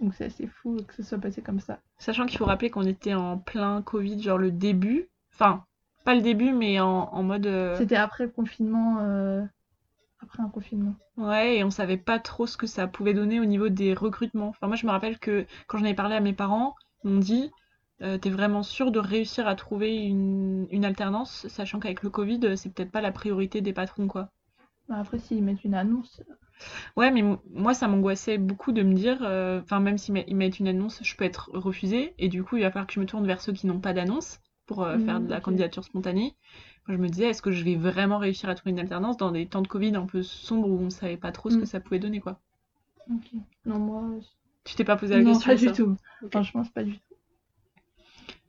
Donc 0.00 0.14
c'est 0.14 0.24
assez 0.24 0.46
fou 0.46 0.76
que 0.86 0.94
ce 0.94 1.02
soit 1.02 1.18
passé 1.18 1.42
comme 1.42 1.60
ça. 1.60 1.78
Sachant 1.96 2.26
qu'il 2.26 2.36
faut 2.36 2.44
rappeler 2.44 2.70
qu'on 2.70 2.82
était 2.82 3.14
en 3.14 3.38
plein 3.38 3.82
Covid, 3.82 4.20
genre 4.20 4.38
le 4.38 4.50
début. 4.50 5.08
Enfin, 5.34 5.64
pas 6.04 6.14
le 6.14 6.22
début, 6.22 6.52
mais 6.52 6.80
en, 6.80 6.88
en 7.12 7.22
mode. 7.22 7.46
euh, 7.46 7.76
C'était 7.76 7.96
après 7.96 8.24
le 8.24 8.30
confinement, 8.30 9.00
euh, 9.00 9.42
après 10.20 10.42
un 10.42 10.48
confinement. 10.48 10.94
Ouais, 11.16 11.56
et 11.56 11.64
on 11.64 11.70
savait 11.70 11.96
pas 11.96 12.18
trop 12.18 12.46
ce 12.46 12.56
que 12.58 12.66
ça 12.66 12.86
pouvait 12.86 13.14
donner 13.14 13.40
au 13.40 13.44
niveau 13.46 13.68
des 13.70 13.94
recrutements. 13.94 14.48
Enfin, 14.48 14.66
moi, 14.66 14.76
je 14.76 14.84
me 14.86 14.90
rappelle 14.90 15.18
que 15.18 15.46
quand 15.66 15.78
j'en 15.78 15.84
avais 15.84 15.94
parlé 15.94 16.14
à 16.16 16.20
mes 16.20 16.32
parents, 16.34 16.74
ils 17.04 17.10
m'ont 17.10 17.18
dit 17.20 17.50
euh, 18.02 18.18
T'es 18.18 18.28
vraiment 18.30 18.62
sûr 18.62 18.90
de 18.90 18.98
réussir 18.98 19.46
à 19.46 19.54
trouver 19.54 19.96
une, 20.04 20.66
une 20.70 20.84
alternance, 20.84 21.46
sachant 21.48 21.80
qu'avec 21.80 22.02
le 22.02 22.10
Covid, 22.10 22.40
euh, 22.44 22.56
c'est 22.56 22.70
peut-être 22.74 22.90
pas 22.92 23.00
la 23.00 23.12
priorité 23.12 23.60
des 23.62 23.72
patrons, 23.72 24.06
quoi. 24.08 24.28
Bah, 24.88 24.98
après, 25.00 25.18
s'ils 25.18 25.42
mettent 25.42 25.64
une 25.64 25.74
annonce, 25.74 26.22
Ouais, 26.96 27.10
mais 27.10 27.20
m- 27.20 27.38
moi, 27.50 27.74
ça 27.74 27.88
m'angoissait 27.88 28.38
beaucoup 28.38 28.72
de 28.72 28.82
me 28.82 28.94
dire, 28.94 29.18
euh, 29.22 29.60
enfin, 29.62 29.80
même 29.80 29.98
s'ils 29.98 30.14
met- 30.14 30.24
ils 30.28 30.36
mettent 30.36 30.58
une 30.58 30.68
annonce, 30.68 31.00
je 31.02 31.16
peux 31.16 31.24
être 31.24 31.50
refusée, 31.52 32.14
et 32.18 32.28
du 32.28 32.42
coup, 32.44 32.56
il 32.56 32.62
va 32.62 32.70
falloir 32.70 32.86
que 32.86 32.94
je 32.94 33.00
me 33.00 33.06
tourne 33.06 33.26
vers 33.26 33.40
ceux 33.40 33.52
qui 33.52 33.66
n'ont 33.66 33.80
pas 33.80 33.92
d'annonce 33.92 34.40
pour 34.66 34.84
euh, 34.84 34.98
faire 34.98 35.20
de 35.20 35.28
la 35.28 35.40
ok. 35.40 35.42
candidature 35.42 35.84
spontanée. 35.84 36.36
Moi, 36.88 36.96
je 36.96 37.02
me 37.02 37.08
disais, 37.08 37.26
est-ce 37.28 37.42
que 37.42 37.52
je 37.52 37.64
vais 37.64 37.76
vraiment 37.76 38.18
réussir 38.18 38.48
à 38.48 38.54
trouver 38.54 38.72
une 38.72 38.80
alternance 38.80 39.16
dans 39.18 39.32
des 39.32 39.46
temps 39.46 39.62
de 39.62 39.68
Covid 39.68 39.96
un 39.96 40.06
peu 40.06 40.22
sombres 40.22 40.68
où 40.68 40.78
on 40.80 40.90
savait 40.90 41.16
pas 41.18 41.32
trop 41.32 41.50
ce 41.50 41.58
que 41.58 41.64
Mm. 41.64 41.66
ça 41.66 41.80
pouvait 41.80 41.98
donner, 42.00 42.20
quoi? 42.20 42.40
Ok. 43.08 43.26
Non, 43.64 43.78
moi, 43.78 44.20
Tu 44.64 44.74
t'es 44.74 44.82
pas 44.82 44.96
posé 44.96 45.14
la 45.14 45.22
non, 45.22 45.24
question, 45.24 45.52
pas 45.52 45.56
du 45.56 45.70
tout. 45.72 45.96
Ok. 46.22 46.32
Franchement, 46.32 46.64
c'est 46.64 46.72
pas 46.72 46.82
du 46.84 46.98
tout. 46.98 47.14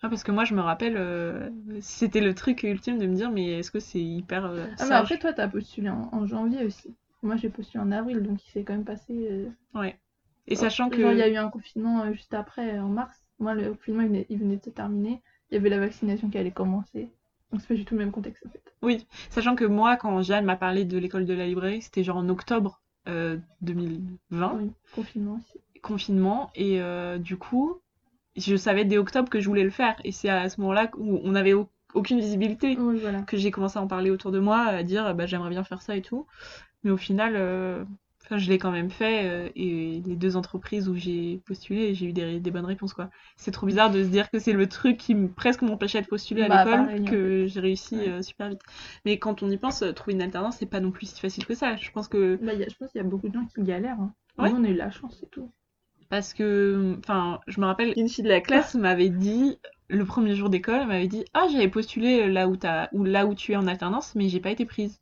Ah, 0.02 0.10
parce 0.10 0.24
que 0.24 0.32
moi, 0.32 0.44
je 0.46 0.54
me 0.54 0.62
rappelle, 0.62 0.96
euh, 0.98 1.50
c'était 1.82 2.22
le 2.22 2.36
truc 2.36 2.64
ultime 2.64 2.98
de 3.00 3.08
me 3.08 3.16
dire, 3.16 3.32
mais 3.32 3.60
est-ce 3.60 3.72
que 3.72 3.80
c'est 3.80 4.02
hyper 4.02 4.46
euh, 4.46 4.66
Ah, 4.78 4.86
mais 4.86 4.94
après, 4.94 5.18
toi, 5.18 5.34
t'as 5.34 5.48
postulé 5.48 5.90
en, 5.90 6.10
en 6.14 6.28
janvier 6.28 6.64
aussi. 6.64 6.96
Moi, 7.24 7.38
j'ai 7.38 7.50
postulé 7.50 7.84
en 7.84 7.92
avril, 7.92 8.22
donc 8.22 8.46
il 8.46 8.52
s'est 8.52 8.64
quand 8.64 8.74
même 8.74 8.86
passé. 8.86 9.28
euh, 9.32 9.50
Ouais. 9.74 10.00
Et 10.48 10.56
sachant 10.56 10.90
que... 10.90 11.02
Genre, 11.02 11.12
il 11.12 11.18
y 11.18 11.22
a 11.22 11.28
eu 11.28 11.36
un 11.36 11.50
confinement 11.50 12.10
juste 12.14 12.34
après, 12.34 12.80
en 12.80 12.88
mars. 12.88 13.22
Moi, 13.40 13.54
le 13.54 13.74
confinement, 13.74 14.04
il 14.04 14.08
venait, 14.08 14.26
il 14.30 14.40
venait 14.40 14.56
de 14.58 14.64
se 14.64 14.70
terminer. 14.70 15.22
Il 15.52 15.56
y 15.56 15.58
avait 15.58 15.70
la 15.70 15.80
vaccination 15.80 16.30
qui 16.30 16.38
allait 16.38 16.52
commencer. 16.52 17.10
Donc, 17.52 17.62
c'est 17.62 17.68
pas 17.68 17.74
du 17.76 17.86
tout 17.86 17.94
le 17.94 18.00
même 18.00 18.12
contexte, 18.12 18.46
en 18.46 18.50
fait. 18.50 18.64
Oui, 18.82 19.06
sachant 19.30 19.56
que 19.56 19.66
moi, 19.66 19.96
quand 19.98 20.22
Jeanne 20.22 20.46
m'a 20.46 20.56
parlé 20.58 20.84
de 20.86 20.98
l'école 20.98 21.26
de 21.26 21.34
la 21.34 21.46
librairie, 21.46 21.82
c'était 21.82 22.04
genre 22.04 22.18
en 22.18 22.28
octobre 22.30 22.82
euh, 23.08 23.38
2020, 23.62 24.54
Oui, 24.58 24.72
confinement 24.94 25.36
aussi. 25.36 25.60
confinement, 25.82 26.50
et 26.56 26.82
euh, 26.82 27.18
du 27.18 27.38
coup, 27.38 27.80
je 28.36 28.56
savais 28.56 28.86
dès 28.86 28.98
octobre 28.98 29.30
que 29.30 29.40
je 29.40 29.48
voulais 29.48 29.64
le 29.64 29.70
faire, 29.70 29.96
et 30.04 30.12
c'est 30.12 30.30
à 30.30 30.50
ce 30.50 30.60
moment-là 30.62 30.90
où 30.98 31.20
on 31.24 31.32
n'avait 31.32 31.54
au- 31.54 31.70
aucune 31.94 32.20
visibilité 32.20 32.78
Oui, 32.78 32.98
voilà. 33.00 33.22
que 33.22 33.38
j'ai 33.38 33.52
commencé 33.52 33.78
à 33.80 33.82
en 33.82 33.88
parler 33.88 34.10
autour 34.10 34.32
de 34.32 34.40
moi, 34.40 34.62
à 34.66 34.84
dire 34.84 35.14
bah, 35.16 35.26
j'aimerais 35.28 35.50
bien 35.52 35.64
faire 35.64 35.82
ça 35.82 35.96
et 35.96 36.02
tout, 36.02 36.26
mais 36.84 36.92
au 36.92 36.98
final, 36.98 37.34
euh, 37.36 37.86
enfin, 38.26 38.38
je 38.38 38.50
l'ai 38.50 38.58
quand 38.58 38.72
même 38.72 38.90
fait, 38.90 39.26
euh, 39.30 39.50
et 39.56 40.02
les 40.06 40.16
deux 40.16 40.36
entreprises 40.38 40.88
où 40.90 40.96
j'ai 40.96 41.42
postulé, 41.46 41.94
j'ai 41.94 42.08
eu 42.08 42.14
des, 42.14 42.40
des 42.40 42.52
bonnes 42.52 42.66
réponses, 42.66 42.94
quoi. 42.94 43.10
C'est 43.38 43.52
trop 43.52 43.66
bizarre 43.68 43.92
de 43.92 44.04
se 44.04 44.10
dire 44.10 44.30
que 44.32 44.40
c'est 44.40 44.54
le 44.54 44.68
truc 44.68 44.98
qui 44.98 45.16
presque 45.16 45.62
m'empêchait 45.62 46.02
de 46.02 46.08
postuler 46.08 46.44
à 46.44 46.48
Bah, 46.50 46.64
l'école 46.66 47.06
que 47.06 47.46
j'ai 47.48 47.60
réussi 47.60 47.96
Ouais. 47.96 48.10
euh, 48.10 48.22
super 48.22 48.50
vite. 48.50 48.62
Mais 49.06 49.18
quand 49.20 49.44
on 49.44 49.50
y 49.50 49.58
pense, 49.58 49.82
euh, 49.82 49.92
trouver 49.94 50.14
une 50.14 50.22
alternance, 50.22 50.58
c'est 50.60 50.66
pas 50.66 50.80
non 50.80 50.92
plus 50.92 51.08
si 51.08 51.20
facile 51.20 51.46
que 51.46 51.56
ça. 51.56 51.76
Je 51.76 51.92
pense 51.92 52.08
que 52.08 52.38
Bah, 52.42 52.54
y 52.54 52.64
a- 52.64 52.70
je 52.70 52.76
pense 52.76 52.92
qu'il 52.92 53.02
y 53.02 53.04
a 53.04 53.08
beaucoup 53.08 53.30
de 53.30 53.34
gens 53.34 53.46
qui 53.46 53.62
galèrent. 53.64 54.00
Hein. 54.00 54.14
Ouais. 54.38 54.50
Nous, 54.50 54.56
on 54.58 54.64
a 54.64 54.70
eu 54.70 54.76
la 54.76 54.90
chance, 54.92 55.18
c'est 55.20 55.30
tout. 55.30 55.52
parce 56.10 56.34
que, 56.34 56.96
enfin, 57.00 57.40
je 57.48 57.60
me 57.60 57.66
rappelle, 57.66 57.94
une 57.98 58.08
fille 58.10 58.24
de 58.24 58.30
la 58.30 58.42
classe 58.72 58.76
m'avait 58.76 59.10
dit 59.10 59.58
le 59.90 60.06
premier 60.06 60.36
jour 60.36 60.50
d'école, 60.50 60.82
elle 60.82 60.88
m'avait 60.88 61.08
dit 61.08 61.26
ah 61.34 61.48
j'avais 61.52 61.68
postulé 61.68 62.30
là 62.30 62.48
où 62.48 62.56
ou 62.94 63.04
là 63.04 63.26
où 63.26 63.36
tu 63.36 63.52
es 63.54 63.56
en 63.58 63.68
alternance, 63.68 64.16
mais 64.16 64.30
j'ai 64.30 64.40
pas 64.40 64.52
été 64.52 64.66
prise. 64.66 65.02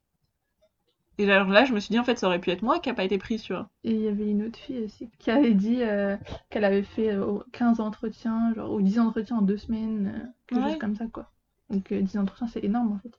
Et 1.21 1.31
alors 1.31 1.47
là, 1.47 1.63
je 1.65 1.73
me 1.73 1.79
suis 1.79 1.91
dit 1.93 1.99
en 1.99 2.03
fait 2.03 2.17
ça 2.17 2.27
aurait 2.27 2.41
pu 2.41 2.49
être 2.51 2.63
moi 2.63 2.79
qui 2.79 2.89
a 2.89 2.93
pas 2.93 3.03
été 3.05 3.17
prise, 3.17 3.43
tu 3.43 3.53
vois. 3.53 3.69
Et 3.84 3.91
il 3.91 4.01
y 4.01 4.07
avait 4.07 4.27
une 4.27 4.43
autre 4.43 4.57
fille 4.57 4.79
aussi 4.84 5.10
qui 5.19 5.29
avait 5.29 5.53
dit 5.53 5.84
euh, 5.84 6.17
qu'elle 6.49 6.65
avait 6.65 6.81
fait 6.81 7.12
euh, 7.12 7.39
15 7.51 7.79
entretiens, 7.79 8.53
genre, 8.55 8.71
ou 8.71 8.81
10 8.81 8.99
entretiens 8.99 9.38
en 9.38 9.41
deux 9.43 9.57
semaines, 9.57 10.07
euh, 10.15 10.27
quelque 10.47 10.63
Ouais. 10.63 10.71
chose 10.71 10.77
comme 10.79 10.95
ça, 10.95 11.05
quoi. 11.07 11.31
Donc, 11.69 11.91
euh, 11.91 12.01
10 12.01 12.17
entretiens, 12.17 12.47
c'est 12.47 12.63
énorme, 12.63 12.93
en 12.93 12.99
fait. 12.99 13.12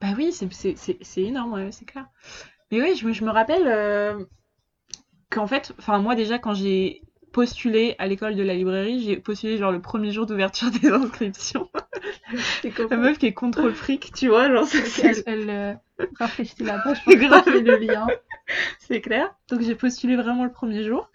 Bah 0.00 0.14
oui, 0.16 0.32
c'est 0.32 1.20
énorme, 1.22 1.52
ouais, 1.54 1.72
c'est 1.72 1.84
clair. 1.84 2.06
Mais 2.72 2.82
oui, 2.82 2.96
je, 2.96 3.06
me- 3.06 3.12
je 3.14 3.24
me 3.24 3.30
rappelle 3.30 3.66
euh, 3.66 4.24
qu'en 5.30 5.46
fait, 5.46 5.72
enfin 5.78 5.98
moi 5.98 6.14
déjà 6.14 6.38
quand 6.38 6.54
j'ai 6.54 7.02
postulé 7.32 7.96
à 7.98 8.06
l'école 8.06 8.36
de 8.36 8.42
la 8.42 8.54
librairie, 8.54 9.02
j'ai 9.02 9.16
postulé 9.16 9.58
genre 9.58 9.72
le 9.72 9.80
premier 9.82 10.12
jour 10.12 10.26
d'ouverture 10.26 10.70
des 10.82 10.88
inscriptions. 10.88 11.68
C'est 12.62 12.72
La 12.90 12.96
meuf 12.96 13.18
qui 13.18 13.26
est 13.26 13.32
contrôle 13.34 13.74
fric, 13.74 14.12
tu 14.14 14.28
vois, 14.28 14.50
genre 14.50 14.66
c'est- 14.66 15.00
elle, 15.04 15.22
elle 15.26 15.80
rafraîchit 16.18 16.64
la 16.64 16.78
page 16.78 17.04
pour 17.04 17.16
Grave. 17.16 17.44
graver 17.44 17.60
le 17.62 17.76
lien. 17.76 18.14
c'est 18.78 19.00
clair. 19.00 19.34
Donc 19.48 19.60
j'ai 19.62 19.74
postulé 19.74 20.16
vraiment 20.16 20.44
le 20.44 20.52
premier 20.52 20.84
jour. 20.84 21.10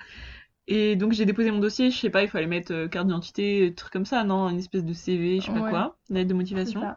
Et 0.67 0.95
donc 0.95 1.13
j'ai 1.13 1.25
déposé 1.25 1.51
mon 1.51 1.59
dossier, 1.59 1.91
je 1.91 1.97
sais 1.97 2.09
pas, 2.11 2.23
il 2.23 2.29
fallait 2.29 2.47
mettre 2.47 2.73
euh, 2.73 2.87
carte 2.87 3.07
d'identité, 3.07 3.73
truc 3.75 3.91
comme 3.93 4.05
ça, 4.05 4.23
non, 4.23 4.49
une 4.49 4.59
espèce 4.59 4.85
de 4.85 4.93
CV, 4.93 5.41
je 5.41 5.47
sais 5.47 5.51
pas 5.53 5.61
Ouais. 5.61 5.69
quoi, 5.69 5.97
une 6.09 6.17
lettre 6.17 6.29
de 6.29 6.35
motivation. 6.35 6.91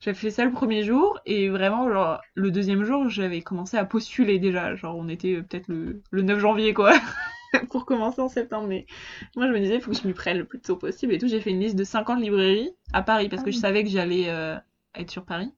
J'avais 0.00 0.16
fait 0.18 0.30
ça 0.30 0.44
le 0.44 0.52
premier 0.52 0.82
jour 0.84 1.18
et 1.26 1.48
vraiment 1.48 1.90
genre 1.92 2.20
le 2.34 2.50
deuxième 2.50 2.84
jour 2.84 3.08
j'avais 3.08 3.42
commencé 3.42 3.76
à 3.78 3.84
postuler 3.86 4.38
déjà 4.38 4.74
genre 4.76 4.96
on 4.96 5.08
était 5.08 5.36
euh, 5.36 5.42
peut-être 5.42 5.68
le, 5.68 6.02
le 6.10 6.22
9 6.22 6.38
janvier 6.38 6.74
quoi 6.74 6.92
pour 7.70 7.86
commencer 7.86 8.20
en 8.20 8.28
septembre 8.28 8.68
mais 8.68 8.86
moi 9.36 9.46
je 9.48 9.52
me 9.52 9.58
disais 9.60 9.76
il 9.76 9.80
faut 9.80 9.92
que 9.92 9.96
je 9.96 10.06
m'y 10.06 10.12
prenne 10.14 10.38
le 10.38 10.44
plus 10.44 10.60
tôt 10.60 10.76
possible 10.76 11.14
et 11.14 11.18
tout 11.18 11.28
j'ai 11.28 11.40
fait 11.40 11.50
une 11.50 11.60
liste 11.60 11.76
de 11.76 11.84
50 11.84 12.20
librairies 12.20 12.70
à 12.92 13.02
Paris 13.02 13.28
parce 13.30 13.40
Ah 13.40 13.44
que 13.44 13.50
je 13.50 13.56
oui. 13.56 13.60
savais 13.60 13.84
que 13.84 13.90
j'allais 13.90 14.28
euh, 14.28 14.56
être 14.96 15.10
sur 15.10 15.24
Paris 15.24 15.52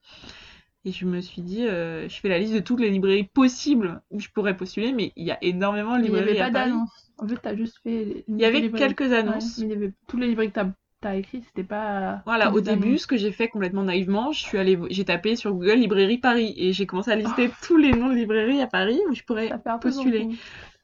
et 0.89 0.93
je 0.93 1.05
me 1.05 1.21
suis 1.21 1.43
dit 1.43 1.67
euh, 1.67 2.09
je 2.09 2.21
fais 2.21 2.29
la 2.29 2.39
liste 2.39 2.55
de 2.55 2.61
toutes 2.61 2.81
les 2.81 2.91
librairies 2.91 3.25
possibles 3.25 4.01
où 4.11 4.21
je 4.21 4.29
pourrais 4.29 4.57
postuler 4.57 4.93
mais 4.93 5.13
il 5.17 5.27
y 5.27 5.31
a 5.31 5.39
énormément 5.43 5.97
de 5.97 6.03
Mais 6.03 6.09
il 6.09 6.13
n'y 6.13 6.19
librairies 6.19 6.31
avait 6.31 6.39
pas 6.39 6.47
à 6.47 6.51
Paris 6.51 6.71
d'annonce. 6.71 7.13
En 7.19 7.29
fait, 7.29 7.37
t'as 7.43 7.57
juste 7.57 7.79
fait. 7.83 8.25
il 8.29 8.39
y 8.39 8.45
avait 8.45 8.71
quelques 8.71 9.13
annonces 9.13 9.59
mais 9.59 9.67
il 9.67 9.71
y 9.71 9.75
avait 9.75 9.93
tous 10.07 10.17
les 10.17 10.29
livres 10.29 10.45
que 10.45 10.51
t'as 10.51 10.67
as 11.03 11.17
écrits, 11.17 11.43
c'était 11.43 11.63
pas. 11.65 12.23
Voilà, 12.27 12.53
au 12.53 12.61
début, 12.61 12.89
annonces. 12.89 13.03
ce 13.03 13.07
que 13.07 13.17
j'ai 13.17 13.33
fait 13.33 13.49
complètement 13.49 13.85
naïvement, 13.85 14.33
je 14.33 14.41
suis 14.41 14.59
allée, 14.59 14.79
j'ai 14.91 15.05
tapé 15.05 15.37
sur 15.37 15.53
Google 15.53 15.75
librairie 15.79 16.19
Paris 16.19 16.55
et 16.57 16.73
j'ai 16.73 16.87
commencé 16.87 17.11
à 17.11 17.17
Oh. 17.17 17.19
lister 17.19 17.51
tous 17.63 17.77
les 17.77 17.93
noms 17.93 18.09
de 18.09 18.15
librairies 18.15 18.61
à 18.61 18.67
Paris 18.67 19.01
où 19.09 19.15
je 19.15 19.23
pourrais 19.23 19.53
postuler. 19.81 20.29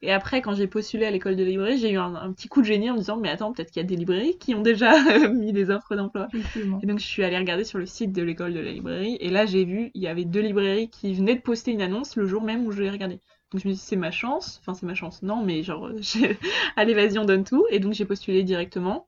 Et 0.05 0.11
après, 0.11 0.41
quand 0.41 0.53
j'ai 0.53 0.67
postulé 0.67 1.05
à 1.05 1.11
l'école 1.11 1.35
de 1.35 1.43
librairie, 1.43 1.77
j'ai 1.79 1.91
eu 1.91 1.97
un, 1.97 2.15
un 2.15 2.31
petit 2.33 2.47
coup 2.47 2.61
de 2.61 2.67
génie 2.67 2.89
en 2.89 2.93
me 2.93 2.99
disant, 2.99 3.17
mais 3.17 3.29
attends, 3.29 3.53
peut-être 3.53 3.71
qu'il 3.71 3.81
y 3.81 3.85
a 3.85 3.87
des 3.87 3.95
librairies 3.95 4.37
qui 4.37 4.55
ont 4.55 4.61
déjà 4.61 4.93
mis 5.29 5.51
des 5.53 5.69
offres 5.71 5.95
d'emploi. 5.95 6.29
Et 6.81 6.85
donc, 6.87 6.99
je 6.99 7.05
suis 7.05 7.23
allée 7.23 7.37
regarder 7.37 7.63
sur 7.63 7.79
le 7.79 7.85
site 7.85 8.11
de 8.13 8.21
l'école 8.23 8.53
de 8.53 8.59
la 8.59 8.71
librairie 8.71 9.17
et 9.19 9.29
là, 9.29 9.45
j'ai 9.45 9.65
vu, 9.65 9.91
il 9.95 10.01
y 10.01 10.07
avait 10.07 10.25
deux 10.25 10.41
librairies 10.41 10.89
qui 10.89 11.13
venaient 11.13 11.35
de 11.35 11.41
poster 11.41 11.71
une 11.71 11.81
annonce 11.81 12.15
le 12.15 12.25
jour 12.27 12.43
même 12.43 12.65
où 12.65 12.71
je 12.71 12.81
l'ai 12.83 12.89
regardée. 12.89 13.19
Donc, 13.51 13.61
je 13.61 13.67
me 13.67 13.73
suis 13.73 13.81
dit, 13.81 13.87
c'est 13.87 13.95
ma 13.95 14.11
chance. 14.11 14.59
Enfin, 14.61 14.73
c'est 14.73 14.85
ma 14.85 14.95
chance. 14.95 15.21
Non, 15.23 15.43
mais 15.43 15.63
genre, 15.63 15.89
j'ai- 15.99 16.37
allez, 16.75 16.93
vas-y, 16.93 17.17
on 17.19 17.25
donne 17.25 17.43
tout. 17.43 17.65
Et 17.71 17.79
donc, 17.79 17.93
j'ai 17.93 18.05
postulé 18.05 18.43
directement. 18.43 19.07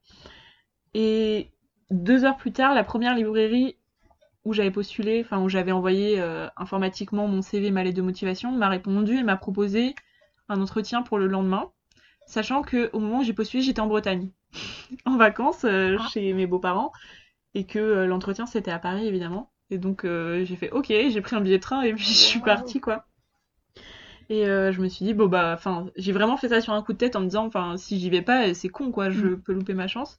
Et 0.93 1.51
deux 1.91 2.25
heures 2.25 2.37
plus 2.37 2.51
tard, 2.51 2.73
la 2.75 2.83
première 2.83 3.15
librairie 3.15 3.77
où 4.45 4.53
j'avais 4.53 4.71
postulé, 4.71 5.21
enfin, 5.25 5.41
où 5.43 5.49
j'avais 5.49 5.71
envoyé 5.73 6.19
euh, 6.21 6.47
informatiquement 6.57 7.27
mon 7.27 7.41
CV, 7.41 7.71
ma 7.71 7.83
lettre 7.83 7.97
de 7.97 8.01
motivation, 8.03 8.51
m'a 8.53 8.69
répondu 8.69 9.17
et 9.17 9.23
m'a 9.23 9.37
proposé 9.37 9.95
un 10.49 10.61
entretien 10.61 11.01
pour 11.03 11.17
le 11.17 11.27
lendemain. 11.27 11.71
sachant 12.27 12.61
que 12.63 12.89
au 12.93 12.99
moment 12.99 13.19
où 13.19 13.23
j'ai 13.23 13.33
postulé, 13.33 13.63
j'étais 13.63 13.81
en 13.81 13.87
Bretagne, 13.87 14.31
en 15.05 15.17
vacances 15.17 15.65
euh, 15.65 15.97
Ah. 15.97 16.09
chez 16.13 16.33
mes 16.33 16.47
beaux-parents, 16.47 16.91
et 17.55 17.65
que 17.65 17.79
euh, 17.79 18.07
l'entretien 18.07 18.45
c'était 18.47 18.71
à 18.71 18.79
Paris 18.79 19.07
évidemment. 19.07 19.51
Et 19.71 19.77
donc 19.79 20.05
euh, 20.05 20.45
j'ai 20.45 20.55
fait 20.57 20.71
OK, 20.71 20.87
j'ai 20.89 21.21
pris 21.21 21.35
un 21.37 21.41
billet 21.41 21.57
de 21.57 21.63
train 21.63 21.81
et 21.83 21.93
puis 21.93 22.05
je 22.13 22.13
suis 22.13 22.41
Wow. 22.41 22.45
partie 22.45 22.81
quoi. 22.81 23.05
Et 24.29 24.43
je 24.45 24.81
me 24.81 24.87
suis 24.89 25.05
dit 25.05 25.13
bon 25.13 25.27
bah 25.27 25.53
enfin 25.53 25.87
j'ai 25.95 26.11
vraiment 26.11 26.37
fait 26.37 26.49
ça 26.49 26.61
sur 26.61 26.73
un 26.73 26.81
coup 26.83 26.93
de 26.93 26.97
tête 26.97 27.15
en 27.15 27.21
me 27.21 27.25
disant 27.25 27.45
enfin 27.45 27.77
si 27.77 27.99
j'y 27.99 28.09
vais 28.09 28.21
pas 28.21 28.53
c'est 28.53 28.69
con 28.69 28.91
quoi, 28.91 29.09
je 29.09 29.27
Mm. 29.27 29.35
peux 29.35 29.53
louper 29.53 29.73
ma 29.73 29.87
chance. 29.87 30.17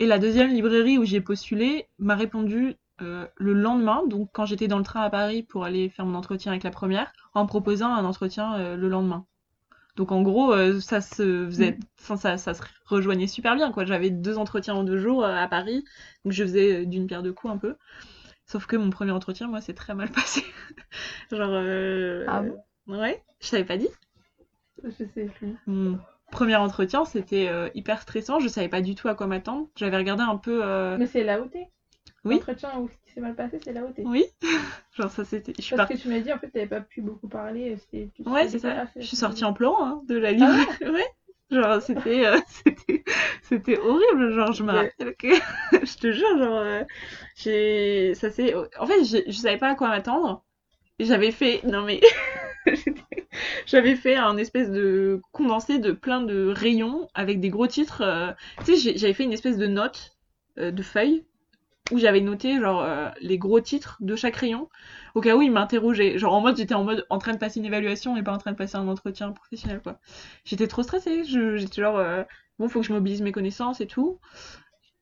Et 0.00 0.06
la 0.06 0.18
deuxième 0.18 0.50
librairie 0.50 0.98
où 0.98 1.04
j'ai 1.04 1.20
postulé 1.22 1.88
m'a 1.98 2.16
répondu 2.16 2.76
euh, 3.02 3.26
le 3.36 3.54
lendemain, 3.54 4.04
donc 4.08 4.30
quand 4.32 4.46
j'étais 4.46 4.68
dans 4.68 4.78
le 4.78 4.84
train 4.84 5.02
à 5.02 5.10
Paris 5.10 5.42
pour 5.44 5.64
aller 5.64 5.88
faire 5.90 6.06
mon 6.06 6.16
entretien 6.16 6.52
avec 6.52 6.64
la 6.64 6.70
première, 6.72 7.12
en 7.34 7.46
proposant 7.46 7.92
un 7.94 8.04
entretien 8.06 8.56
euh, 8.58 8.76
le 8.76 8.88
lendemain. 8.88 9.26
Donc 9.96 10.12
en 10.12 10.22
gros, 10.22 10.52
euh, 10.52 10.80
ça 10.80 11.00
se 11.00 11.46
faisait, 11.46 11.76
Mm. 11.76 11.86
enfin 12.00 12.16
ça, 12.16 12.36
ça 12.36 12.54
se 12.54 12.62
rejoignait 12.86 13.26
super 13.28 13.54
bien 13.56 13.72
quoi. 13.72 13.84
J'avais 13.84 14.10
deux 14.10 14.38
entretiens 14.38 14.74
en 14.74 14.84
deux 14.84 14.98
jours 14.98 15.24
euh, 15.24 15.34
à 15.36 15.48
Paris, 15.48 15.84
donc 16.24 16.32
je 16.32 16.42
faisais 16.44 16.82
euh, 16.82 16.86
d'une 16.86 17.06
pierre 17.06 17.22
deux 17.22 17.32
coups 17.32 17.52
un 17.54 17.58
peu. 17.58 17.76
Sauf 18.46 18.66
que 18.66 18.76
mon 18.76 18.90
premier 18.90 19.12
entretien, 19.12 19.48
moi, 19.48 19.60
c'est 19.60 19.74
très 19.74 19.94
mal 19.94 20.10
passé. 20.12 20.44
Genre, 21.32 21.50
euh, 21.52 22.26
Ah 22.26 22.42
bon? 22.42 22.64
ouais, 22.88 23.22
je 23.40 23.50
t'avais 23.50 23.64
pas 23.64 23.76
dit? 23.78 23.88
Je 24.84 24.90
sais 24.90 25.06
plus. 25.06 25.56
Mon 25.66 25.98
premier 26.30 26.56
entretien, 26.56 27.04
c'était 27.04 27.48
euh, 27.48 27.68
hyper 27.74 28.00
stressant. 28.02 28.40
Je 28.40 28.48
savais 28.48 28.68
pas 28.68 28.80
du 28.80 28.94
tout 28.94 29.08
à 29.08 29.14
quoi 29.14 29.26
m'attendre. 29.26 29.68
J'avais 29.76 29.96
regardé 29.96 30.22
un 30.22 30.36
peu. 30.36 30.62
Mais 30.96 31.06
c'est 31.06 31.22
là 31.22 31.40
où 31.40 31.46
t'es 31.46 31.68
Oui. 32.24 32.34
L'entretien 32.36 32.78
où 32.78 32.88
ce 32.88 32.94
qui 33.06 33.12
s'est 33.14 33.20
mal 33.20 33.34
passé, 33.34 33.58
c'est 33.62 33.72
là 33.72 33.84
où 33.84 33.92
t'es. 33.92 34.02
Oui. 34.04 34.24
Genre 34.96 35.10
ça, 35.10 35.24
c'était. 35.24 35.52
Parce 35.76 35.90
que 35.90 35.96
tu 35.96 36.08
m'as 36.08 36.20
dit, 36.20 36.32
en 36.32 36.38
fait, 36.38 36.48
t'avais 36.48 36.66
pas 36.66 36.80
pu 36.80 37.02
beaucoup 37.02 37.28
parler. 37.28 37.76
tu 37.90 38.10
Ouais, 38.26 38.48
c'est 38.48 38.58
ça. 38.58 38.86
Je 38.96 39.02
suis 39.02 39.16
sortie 39.16 39.44
en 39.44 39.52
pleurant 39.52 39.84
hein, 39.86 40.02
de 40.08 40.16
la 40.16 40.32
librairie. 40.32 40.66
Ah 40.84 40.90
ouais. 40.90 41.06
Genre 41.50 41.82
c'était 41.82 42.24
euh, 42.26 42.38
c'était 43.42 43.78
horrible. 43.78 44.32
Genre 44.32 44.52
je 44.52 44.62
me 44.62 44.72
rappelle 44.72 45.14
que 45.16 45.28
je 45.72 45.96
te 45.98 46.10
jure 46.10 46.38
genre 46.38 46.56
euh, 46.58 46.82
j'ai 47.36 48.14
ça 48.14 48.30
c'est 48.30 48.54
en 48.54 48.86
fait 48.86 49.04
je 49.04 49.30
savais 49.32 49.58
pas 49.58 49.68
à 49.68 49.74
quoi 49.74 49.88
m'attendre. 49.88 50.42
J'avais 50.98 51.30
fait 51.32 51.60
non 51.64 51.82
mais 51.82 52.00
j'avais 53.66 53.94
fait 53.94 54.16
un 54.16 54.36
espèce 54.36 54.70
de 54.70 55.20
condensé 55.32 55.78
de 55.78 55.92
plein 55.92 56.22
de 56.22 56.48
rayons 56.48 57.08
avec 57.14 57.40
des 57.40 57.50
gros 57.50 57.66
titres. 57.66 58.02
euh, 58.02 58.32
Tu 58.64 58.76
sais 58.76 58.96
j'avais 58.96 59.14
fait 59.14 59.24
une 59.24 59.32
espèce 59.32 59.58
de 59.58 59.66
note 59.66 60.16
euh, 60.58 60.70
de 60.70 60.82
feuilles 60.82 61.24
où 61.90 61.98
j'avais 61.98 62.20
noté 62.20 62.58
genre 62.60 62.82
euh, 62.82 63.10
les 63.20 63.36
gros 63.38 63.60
titres 63.60 63.98
de 64.00 64.16
chaque 64.16 64.36
rayon 64.36 64.68
au 65.14 65.20
cas 65.20 65.36
où 65.36 65.42
ils 65.42 65.50
m'interrogeaient. 65.52 66.18
Genre 66.18 66.32
en 66.32 66.40
mode 66.40 66.56
j'étais 66.56 66.74
en 66.74 66.84
mode 66.84 67.06
en 67.10 67.18
train 67.18 67.32
de 67.32 67.38
passer 67.38 67.60
une 67.60 67.66
évaluation 67.66 68.16
et 68.16 68.22
pas 68.22 68.32
en 68.32 68.38
train 68.38 68.52
de 68.52 68.56
passer 68.56 68.76
un 68.76 68.88
entretien 68.88 69.32
professionnel 69.32 69.80
quoi. 69.82 69.98
J'étais 70.44 70.66
trop 70.66 70.82
stressée, 70.82 71.24
j'étais 71.24 71.82
genre 71.82 71.98
euh, 71.98 72.22
bon 72.58 72.68
faut 72.68 72.80
que 72.80 72.86
je 72.86 72.92
mobilise 72.92 73.20
mes 73.22 73.32
connaissances 73.32 73.80
et 73.82 73.86
tout. 73.86 74.18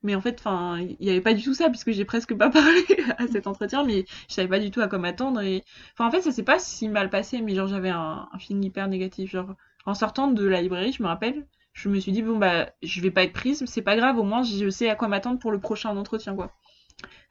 Mais 0.02 0.14
en 0.16 0.20
fait, 0.20 0.36
enfin, 0.40 0.78
il 0.80 0.96
y 1.06 1.10
avait 1.10 1.20
pas 1.20 1.34
du 1.34 1.42
tout 1.44 1.54
ça 1.54 1.70
puisque 1.70 1.92
j'ai 1.92 2.04
presque 2.04 2.34
pas 2.36 2.50
parlé 2.52 2.82
à 3.18 3.26
cet 3.28 3.46
entretien, 3.46 3.84
mais 3.84 4.04
je 4.28 4.34
savais 4.34 4.48
pas 4.48 4.58
du 4.58 4.70
tout 4.70 4.80
à 4.80 4.88
quoi 4.88 4.98
m'attendre 4.98 5.40
et 5.40 5.64
enfin 5.94 6.06
en 6.08 6.10
fait 6.10 6.22
ça 6.22 6.32
s'est 6.32 6.42
pas 6.42 6.58
si 6.58 6.88
mal 6.88 7.10
passé, 7.10 7.40
mais 7.40 7.54
genre 7.54 7.68
j'avais 7.68 7.90
un, 7.90 8.28
un 8.32 8.38
feeling 8.38 8.64
hyper 8.64 8.88
négatif. 8.88 9.30
Genre 9.32 9.54
en 9.86 9.94
sortant 9.94 10.28
de 10.28 10.44
la 10.46 10.60
librairie, 10.62 10.92
je 10.92 11.02
me 11.02 11.08
rappelle, 11.08 11.46
je 11.72 11.88
me 11.88 12.00
suis 12.00 12.12
dit 12.12 12.22
bon 12.22 12.38
bah 12.38 12.70
je 12.82 13.00
vais 13.00 13.10
pas 13.12 13.22
être 13.24 13.32
prise, 13.32 13.64
c'est 13.66 13.82
pas 13.82 13.96
grave, 13.96 14.18
au 14.18 14.24
moins 14.24 14.42
je 14.42 14.68
sais 14.70 14.88
à 14.90 14.96
quoi 14.96 15.08
m'attendre 15.08 15.38
pour 15.38 15.52
le 15.52 15.60
prochain 15.60 15.96
entretien 15.96 16.34
quoi. 16.34 16.52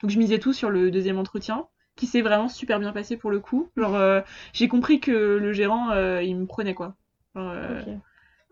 Donc 0.02 0.10
je 0.10 0.18
misais 0.18 0.40
tout 0.40 0.54
sur 0.54 0.70
le 0.70 0.92
deuxième 0.92 1.18
entretien, 1.18 1.68
qui 1.96 2.08
s'est 2.08 2.22
vraiment 2.22 2.50
super 2.50 2.80
bien 2.80 2.92
passé 2.92 3.18
pour 3.18 3.32
le 3.32 3.40
coup. 3.40 3.70
Genre 3.78 3.96
euh, 3.96 4.22
j'ai 4.54 4.68
compris 4.68 5.00
que 5.00 5.12
le 5.12 5.54
gérant 5.54 5.92
euh, 5.92 6.24
il 6.24 6.36
me 6.36 6.46
prenait 6.46 6.74
quoi. 6.74 6.96
Genre, 7.36 7.52
euh, 7.54 7.82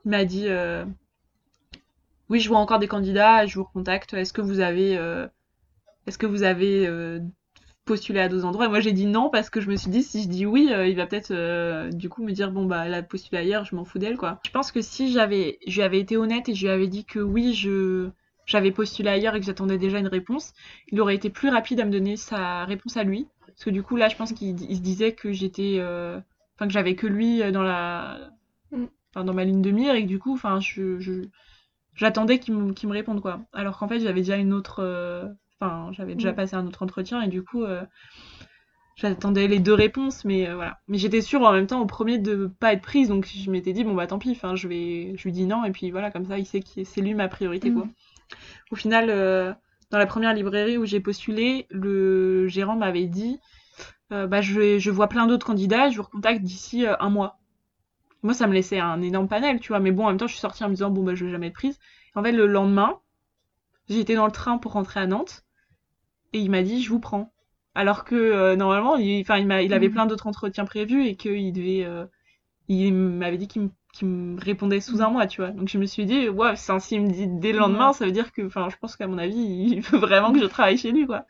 il 0.05 0.11
m'a 0.11 0.25
dit 0.25 0.47
oui 2.29 2.39
je 2.39 2.47
vois 2.47 2.59
encore 2.59 2.79
des 2.79 2.87
candidats, 2.87 3.45
je 3.45 3.55
vous 3.55 3.63
recontacte. 3.63 4.13
Est-ce 4.13 4.33
que 4.33 4.41
vous 4.41 4.59
avez 4.59 4.93
est-ce 6.05 6.17
que 6.17 6.25
vous 6.25 6.43
avez 6.43 6.89
postulé 7.85 8.19
à 8.19 8.29
deux 8.29 8.45
endroits? 8.45 8.65
Et 8.65 8.69
moi 8.69 8.81
j'ai 8.81 8.91
dit 8.91 9.07
non 9.07 9.29
parce 9.29 9.49
que 9.49 9.61
je 9.61 9.69
me 9.69 9.75
suis 9.75 9.89
dit 9.89 10.03
si 10.03 10.23
je 10.23 10.29
dis 10.29 10.45
oui, 10.45 10.71
il 10.71 10.95
va 10.95 11.07
peut-être 11.07 11.89
du 11.89 12.07
coup 12.07 12.23
me 12.23 12.31
dire 12.31 12.51
bon 12.51 12.65
bah 12.65 12.83
elle 12.85 12.93
a 12.93 13.01
postulé 13.01 13.41
ailleurs, 13.41 13.65
je 13.65 13.75
m'en 13.75 13.83
fous 13.83 13.99
d'elle 13.99 14.17
quoi. 14.17 14.39
Je 14.45 14.51
pense 14.51 14.71
que 14.71 14.81
si 14.81 15.11
j'avais 15.11 15.57
je 15.65 15.75
lui 15.75 15.81
avais 15.81 15.99
été 15.99 16.17
honnête 16.17 16.49
et 16.49 16.53
je 16.53 16.65
lui 16.65 16.71
avais 16.71 16.87
dit 16.87 17.05
que 17.05 17.19
oui 17.19 17.53
je 17.53 18.09
j'avais 18.49 18.71
postulé 18.71 19.09
ailleurs 19.09 19.35
et 19.35 19.39
que 19.39 19.45
j'attendais 19.45 19.77
déjà 19.77 19.99
une 19.99 20.07
réponse, 20.07 20.53
il 20.91 20.99
aurait 21.01 21.15
été 21.15 21.29
plus 21.29 21.49
rapide 21.49 21.79
à 21.81 21.85
me 21.85 21.91
donner 21.91 22.17
sa 22.17 22.65
réponse 22.65 22.97
à 22.97 23.03
lui. 23.03 23.27
Parce 23.47 23.63
que 23.65 23.69
du 23.71 23.83
coup, 23.83 23.95
là, 23.97 24.09
je 24.09 24.15
pense 24.17 24.33
qu'il 24.33 24.61
il 24.61 24.75
se 24.77 24.81
disait 24.81 25.13
que 25.13 25.31
j'étais. 25.33 25.77
euh, 25.79 26.19
Enfin, 26.55 26.67
que 26.67 26.73
j'avais 26.73 26.95
que 26.95 27.07
lui 27.07 27.41
euh, 27.43 27.51
dans 27.51 27.63
la. 27.63 28.31
Mm. 28.71 28.85
Enfin, 29.15 29.25
dans 29.25 29.33
ma 29.33 29.45
ligne 29.45 29.61
de 29.61 29.71
mire 29.71 29.95
et 29.95 30.03
que 30.03 30.07
du 30.09 30.19
coup, 30.19 30.33
enfin, 30.33 30.59
je. 30.59 30.99
je- 30.99 31.23
J'attendais 31.95 32.39
qu'il 32.39 32.55
me, 32.55 32.73
qu'il 32.73 32.89
me 32.89 32.93
réponde, 32.93 33.21
quoi. 33.21 33.41
Alors 33.53 33.77
qu'en 33.77 33.87
fait, 33.89 33.99
j'avais 34.01 34.21
déjà 34.21 34.37
une 34.37 34.53
autre. 34.53 34.79
euh, 34.81 35.27
Enfin, 35.61 35.91
j'avais 35.93 36.15
déjà 36.15 36.31
Mm. 36.31 36.35
passé 36.35 36.55
un 36.55 36.67
autre 36.67 36.83
entretien 36.83 37.21
et 37.21 37.29
du 37.29 37.43
coup. 37.43 37.63
euh, 37.65 37.83
J'attendais 38.95 39.47
les 39.47 39.59
deux 39.59 39.73
réponses, 39.73 40.25
mais 40.25 40.53
voilà. 40.53 40.79
Mais 40.89 40.97
j'étais 40.97 41.21
sûre 41.21 41.41
en 41.43 41.53
même 41.53 41.67
temps 41.67 41.79
au 41.81 41.85
premier 41.85 42.17
de 42.19 42.47
pas 42.59 42.73
être 42.73 42.81
prise, 42.81 43.07
donc 43.07 43.25
je 43.25 43.49
m'étais 43.49 43.71
dit 43.71 43.83
bon 43.85 43.93
bah 43.95 44.07
tant 44.07 44.19
pis, 44.19 44.31
enfin 44.31 44.55
je 44.57 44.67
vais, 44.67 45.13
je 45.15 45.23
lui 45.23 45.31
dis 45.31 45.45
non 45.45 45.63
et 45.63 45.71
puis 45.71 45.89
voilà 45.89 46.11
comme 46.11 46.25
ça 46.25 46.37
il 46.37 46.45
sait 46.45 46.59
que 46.59 46.83
c'est 46.83 46.99
lui 47.01 47.13
ma 47.13 47.29
priorité 47.29 47.71
quoi. 47.71 47.85
Mm. 47.85 47.93
Au 48.71 48.75
final, 48.75 49.09
euh, 49.09 49.53
dans 49.91 49.97
la 49.97 50.05
première 50.05 50.33
librairie 50.33 50.77
où 50.77 50.85
j'ai 50.85 50.99
postulé, 50.99 51.67
le 51.69 52.47
gérant 52.47 52.75
m'avait 52.75 53.07
dit 53.07 53.39
euh, 54.11 54.27
bah, 54.27 54.41
je, 54.41 54.79
je 54.79 54.91
vois 54.91 55.07
plein 55.07 55.27
d'autres 55.27 55.45
candidats, 55.45 55.89
je 55.89 55.97
vous 55.97 56.03
recontacte 56.03 56.41
d'ici 56.41 56.85
euh, 56.85 56.95
un 56.99 57.09
mois. 57.09 57.39
Moi, 58.23 58.33
ça 58.33 58.47
me 58.47 58.53
laissait 58.53 58.79
un 58.79 59.01
énorme 59.01 59.27
panel, 59.27 59.59
tu 59.59 59.69
vois, 59.69 59.79
mais 59.79 59.91
bon, 59.91 60.05
en 60.05 60.09
même 60.09 60.17
temps, 60.17 60.27
je 60.27 60.33
suis 60.33 60.41
sortie 60.41 60.63
en 60.63 60.69
me 60.69 60.73
disant 60.75 60.89
bon, 60.89 61.03
bah, 61.03 61.15
je 61.15 61.25
vais 61.25 61.31
jamais 61.31 61.47
être 61.47 61.53
prise. 61.53 61.79
En 62.15 62.23
fait, 62.23 62.31
le 62.31 62.47
lendemain, 62.47 62.99
j'étais 63.89 64.15
dans 64.15 64.25
le 64.25 64.31
train 64.31 64.57
pour 64.57 64.73
rentrer 64.73 64.99
à 64.99 65.07
Nantes 65.07 65.45
et 66.33 66.39
il 66.39 66.51
m'a 66.51 66.63
dit 66.63 66.81
je 66.83 66.89
vous 66.89 66.99
prends. 66.99 67.33
Alors 67.75 68.03
que 68.03 68.55
normalement, 68.55 68.97
il, 68.97 69.25
avait 69.31 69.87
Mhm. 69.87 69.91
plein 69.91 70.05
d'autres 70.05 70.27
entretiens 70.27 70.65
prévus 70.65 71.05
et 71.05 71.15
qu'il 71.15 71.53
devait. 71.53 71.87
il 72.67 72.93
m'avait 72.93 73.37
dit 73.37 73.47
qu'il 73.47 73.63
me, 73.63 73.69
qu'il 73.99 74.07
me 74.07 74.39
répondait 74.41 74.81
sous 74.81 75.01
un 75.01 75.09
mois, 75.09 75.27
tu 75.27 75.41
vois. 75.41 75.51
Donc 75.51 75.67
je 75.69 75.77
me 75.77 75.85
suis 75.85 76.05
dit, 76.05 76.29
ouais, 76.29 76.55
c'est 76.55 76.79
s'il 76.79 77.01
me 77.01 77.09
dit 77.09 77.27
dès 77.27 77.51
le 77.51 77.59
lendemain, 77.59 77.93
ça 77.93 78.05
veut 78.05 78.11
dire 78.11 78.31
que, 78.31 78.45
enfin, 78.47 78.69
je 78.69 78.77
pense 78.77 78.95
qu'à 78.95 79.07
mon 79.07 79.17
avis, 79.17 79.37
il 79.37 79.81
veut 79.91 79.99
vraiment 79.99 80.33
que 80.33 80.39
je 80.39 80.45
travaille 80.45 80.77
chez 80.77 80.91
lui, 80.91 81.05
quoi. 81.05 81.25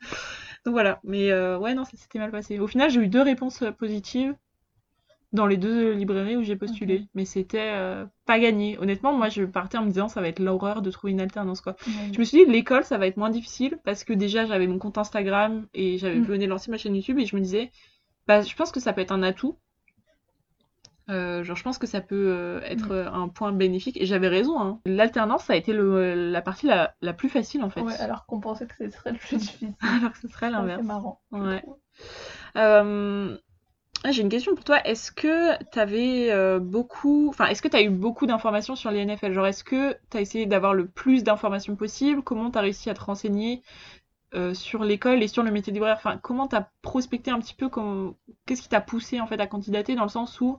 Donc 0.64 0.72
voilà. 0.74 1.00
Mais 1.04 1.30
euh, 1.32 1.58
ouais, 1.58 1.74
non, 1.74 1.84
ça 1.84 1.96
s'était 1.96 2.18
mal 2.18 2.30
passé. 2.30 2.58
Au 2.58 2.66
final, 2.66 2.90
j'ai 2.90 3.00
eu 3.00 3.08
deux 3.08 3.22
réponses 3.22 3.62
euh, 3.62 3.72
positives 3.72 4.34
dans 5.32 5.46
les 5.46 5.56
deux 5.56 5.92
librairies 5.92 6.36
où 6.36 6.42
j'ai 6.42 6.56
postulé. 6.56 7.06
Mais 7.14 7.24
c'était 7.24 7.70
euh, 7.72 8.04
pas 8.26 8.38
gagné. 8.40 8.76
Honnêtement, 8.78 9.12
moi, 9.12 9.28
je 9.28 9.44
partais 9.44 9.78
en 9.78 9.82
me 9.84 9.90
disant, 9.90 10.08
ça 10.08 10.20
va 10.20 10.28
être 10.28 10.40
l'horreur 10.40 10.82
de 10.82 10.90
trouver 10.90 11.12
une 11.12 11.20
alternance, 11.20 11.60
quoi. 11.60 11.76
Je 12.12 12.18
me 12.18 12.24
suis 12.24 12.44
dit, 12.44 12.50
l'école, 12.50 12.84
ça 12.84 12.98
va 12.98 13.06
être 13.06 13.16
moins 13.16 13.30
difficile 13.30 13.78
parce 13.84 14.02
que 14.04 14.12
déjà, 14.12 14.46
j'avais 14.46 14.66
mon 14.66 14.78
compte 14.78 14.98
Instagram 14.98 15.66
et 15.74 15.98
j'avais 15.98 16.18
Mm. 16.18 16.24
venais 16.24 16.44
de 16.46 16.50
lancer 16.50 16.70
ma 16.70 16.78
chaîne 16.78 16.96
YouTube 16.96 17.18
et 17.20 17.26
je 17.26 17.36
me 17.36 17.40
disais, 17.42 17.70
bah, 18.26 18.42
je 18.42 18.54
pense 18.56 18.72
que 18.72 18.80
ça 18.80 18.92
peut 18.92 19.00
être 19.02 19.12
un 19.12 19.22
atout. 19.22 19.56
Euh, 21.10 21.42
genre, 21.42 21.56
je 21.56 21.62
pense 21.62 21.78
que 21.78 21.86
ça 21.86 22.00
peut 22.00 22.28
euh, 22.28 22.60
être 22.62 22.92
euh, 22.92 23.10
un 23.10 23.28
point 23.28 23.52
bénéfique 23.52 24.00
et 24.00 24.06
j'avais 24.06 24.28
raison. 24.28 24.60
Hein. 24.60 24.80
L'alternance, 24.86 25.44
ça 25.44 25.54
a 25.54 25.56
été 25.56 25.72
le, 25.72 26.30
la 26.30 26.42
partie 26.42 26.66
la, 26.66 26.94
la 27.00 27.12
plus 27.12 27.28
facile 27.28 27.62
en 27.62 27.70
fait. 27.70 27.80
Ouais, 27.80 27.96
alors 27.98 28.26
qu'on 28.26 28.40
pensait 28.40 28.66
que 28.66 28.74
ce 28.78 28.90
serait 28.90 29.12
le 29.12 29.18
plus 29.18 29.36
difficile. 29.38 29.74
Alors 29.80 30.12
que 30.12 30.18
ce 30.18 30.28
serait 30.28 30.50
l'inverse. 30.50 30.80
C'est 30.80 30.86
marrant. 30.86 31.20
Ouais. 31.32 31.64
Euh, 32.56 33.36
ah, 34.04 34.12
J'ai 34.12 34.22
une 34.22 34.28
question 34.30 34.54
pour 34.54 34.64
toi. 34.64 34.80
Est-ce 34.86 35.12
que 35.12 35.62
t'avais 35.64 36.30
euh, 36.30 36.58
beaucoup, 36.58 37.28
enfin, 37.28 37.46
est-ce 37.46 37.60
que 37.60 37.68
t'as 37.68 37.82
eu 37.82 37.90
beaucoup 37.90 38.26
d'informations 38.26 38.76
sur 38.76 38.90
les 38.90 39.04
NFL? 39.04 39.32
Genre, 39.32 39.46
est-ce 39.46 39.64
que 39.64 39.96
t'as 40.08 40.20
essayé 40.20 40.46
d'avoir 40.46 40.72
le 40.74 40.88
plus 40.88 41.22
d'informations 41.22 41.76
possible? 41.76 42.22
Comment 42.22 42.50
t'as 42.50 42.62
réussi 42.62 42.88
à 42.88 42.94
te 42.94 43.02
renseigner 43.02 43.62
euh, 44.34 44.54
sur 44.54 44.84
l'école 44.84 45.22
et 45.22 45.28
sur 45.28 45.42
le 45.42 45.50
métier 45.50 45.72
libraire? 45.72 45.96
Enfin, 45.98 46.18
comment 46.18 46.48
t'as 46.48 46.68
prospecté 46.82 47.30
un 47.30 47.40
petit 47.40 47.54
peu? 47.54 47.68
Qu'est-ce 48.46 48.62
qui 48.62 48.68
t'a 48.68 48.80
poussé 48.80 49.20
en 49.20 49.26
fait 49.26 49.40
à 49.40 49.46
candidater 49.46 49.94
dans 49.94 50.04
le 50.04 50.08
sens 50.08 50.40
où 50.40 50.58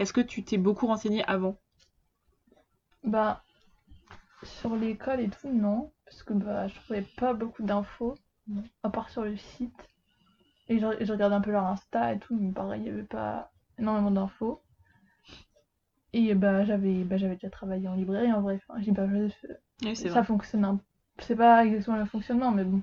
est-ce 0.00 0.12
que 0.12 0.20
tu 0.20 0.42
t'es 0.42 0.58
beaucoup 0.58 0.88
renseigné 0.88 1.22
avant? 1.26 1.60
Bah, 3.04 3.42
sur 4.42 4.76
l'école 4.76 5.20
et 5.20 5.30
tout, 5.30 5.48
non. 5.50 5.92
Parce 6.04 6.22
que 6.22 6.34
bah, 6.34 6.68
je 6.68 6.74
trouvais 6.74 7.02
pas 7.02 7.32
beaucoup 7.32 7.62
d'infos, 7.62 8.14
à 8.82 8.90
part 8.90 9.10
sur 9.10 9.24
le 9.24 9.36
site. 9.36 9.88
Et 10.68 10.78
je, 10.80 10.86
je 11.04 11.12
regardais 11.12 11.36
un 11.36 11.42
peu 11.42 11.52
leur 11.52 11.66
Insta 11.66 12.14
et 12.14 12.18
tout, 12.20 12.36
mais 12.36 12.52
pareil, 12.52 12.80
il 12.82 12.84
n'y 12.84 12.90
avait 12.90 13.02
pas 13.04 13.52
énormément 13.78 14.10
d'infos. 14.12 14.62
Et 16.12 16.34
bah, 16.34 16.64
j'avais 16.64 17.02
bah, 17.02 17.16
j'avais 17.16 17.34
déjà 17.34 17.50
travaillé 17.50 17.88
en 17.88 17.94
librairie 17.96 18.32
en 18.32 18.42
vrai. 18.42 18.60
Enfin, 18.68 18.92
pas, 18.92 19.08
je- 19.08 19.48
Oui, 19.82 19.94
ça 20.08 20.22
vrai. 20.22 20.24
fonctionne 20.24 20.64
un... 20.64 20.80
C'est 21.18 21.34
pas 21.36 21.64
exactement 21.66 21.96
le 21.96 22.04
fonctionnement, 22.06 22.52
mais 22.52 22.64
bon, 22.64 22.82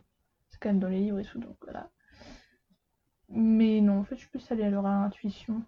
c'est 0.49 0.60
quand 0.60 0.69
même 0.69 0.80
dans 0.80 0.89
les 0.89 0.99
livres 0.99 1.19
et 1.19 1.23
tout, 1.25 1.39
donc 1.39 1.56
voilà. 1.62 1.89
Mais 3.30 3.80
non, 3.80 3.99
en 3.99 4.03
fait, 4.03 4.15
je 4.15 4.19
suis 4.23 4.30
plus 4.30 4.51
allée 4.51 4.63
à 4.65 4.69
leur 4.69 4.86
intuition. 4.86 5.63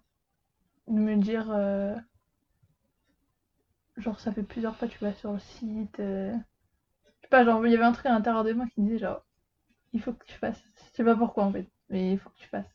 De 0.90 0.98
me 1.00 1.16
dire, 1.16 1.50
euh, 1.50 1.96
genre, 3.96 4.18
ça 4.18 4.32
fait 4.32 4.42
plusieurs 4.42 4.74
fois 4.76 4.88
que 4.88 4.94
tu 4.94 4.98
vas 5.04 5.12
sur 5.14 5.32
le 5.32 5.38
site. 5.38 6.00
euh, 6.00 6.32
Je 6.34 7.22
sais 7.22 7.28
pas, 7.30 7.44
genre, 7.44 7.66
il 7.66 7.72
y 7.72 7.76
avait 7.76 7.84
un 7.84 7.92
truc 7.92 8.06
à 8.06 8.10
l'intérieur 8.12 8.44
de 8.44 8.52
moi 8.54 8.66
qui 8.74 8.82
disait, 8.82 8.98
genre, 8.98 9.24
il 9.94 10.02
faut 10.02 10.12
que 10.14 10.24
tu 10.26 10.34
fasses. 10.38 10.62
Je 10.92 10.96
sais 10.96 11.04
pas 11.04 11.16
pourquoi 11.16 11.44
en 11.44 11.52
fait, 11.52 11.68
mais 11.90 12.12
il 12.14 12.18
faut 12.20 12.30
que 12.30 12.38
tu 12.38 12.48
fasses. 12.48 12.66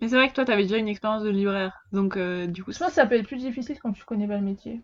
Mais 0.00 0.08
c'est 0.08 0.14
vrai 0.16 0.28
que 0.28 0.34
toi, 0.34 0.44
t'avais 0.44 0.62
déjà 0.62 0.76
une 0.76 0.88
expérience 0.88 1.22
de 1.24 1.30
libraire, 1.30 1.84
donc 1.92 2.16
euh, 2.16 2.46
du 2.46 2.62
coup, 2.62 2.72
Je 2.72 2.78
pense 2.78 2.88
que 2.88 2.94
ça 2.94 3.06
peut 3.06 3.16
être 3.16 3.26
plus 3.26 3.38
difficile 3.38 3.78
quand 3.80 3.92
tu 3.92 4.04
connais 4.04 4.28
pas 4.28 4.36
le 4.36 4.44
métier. 4.44 4.82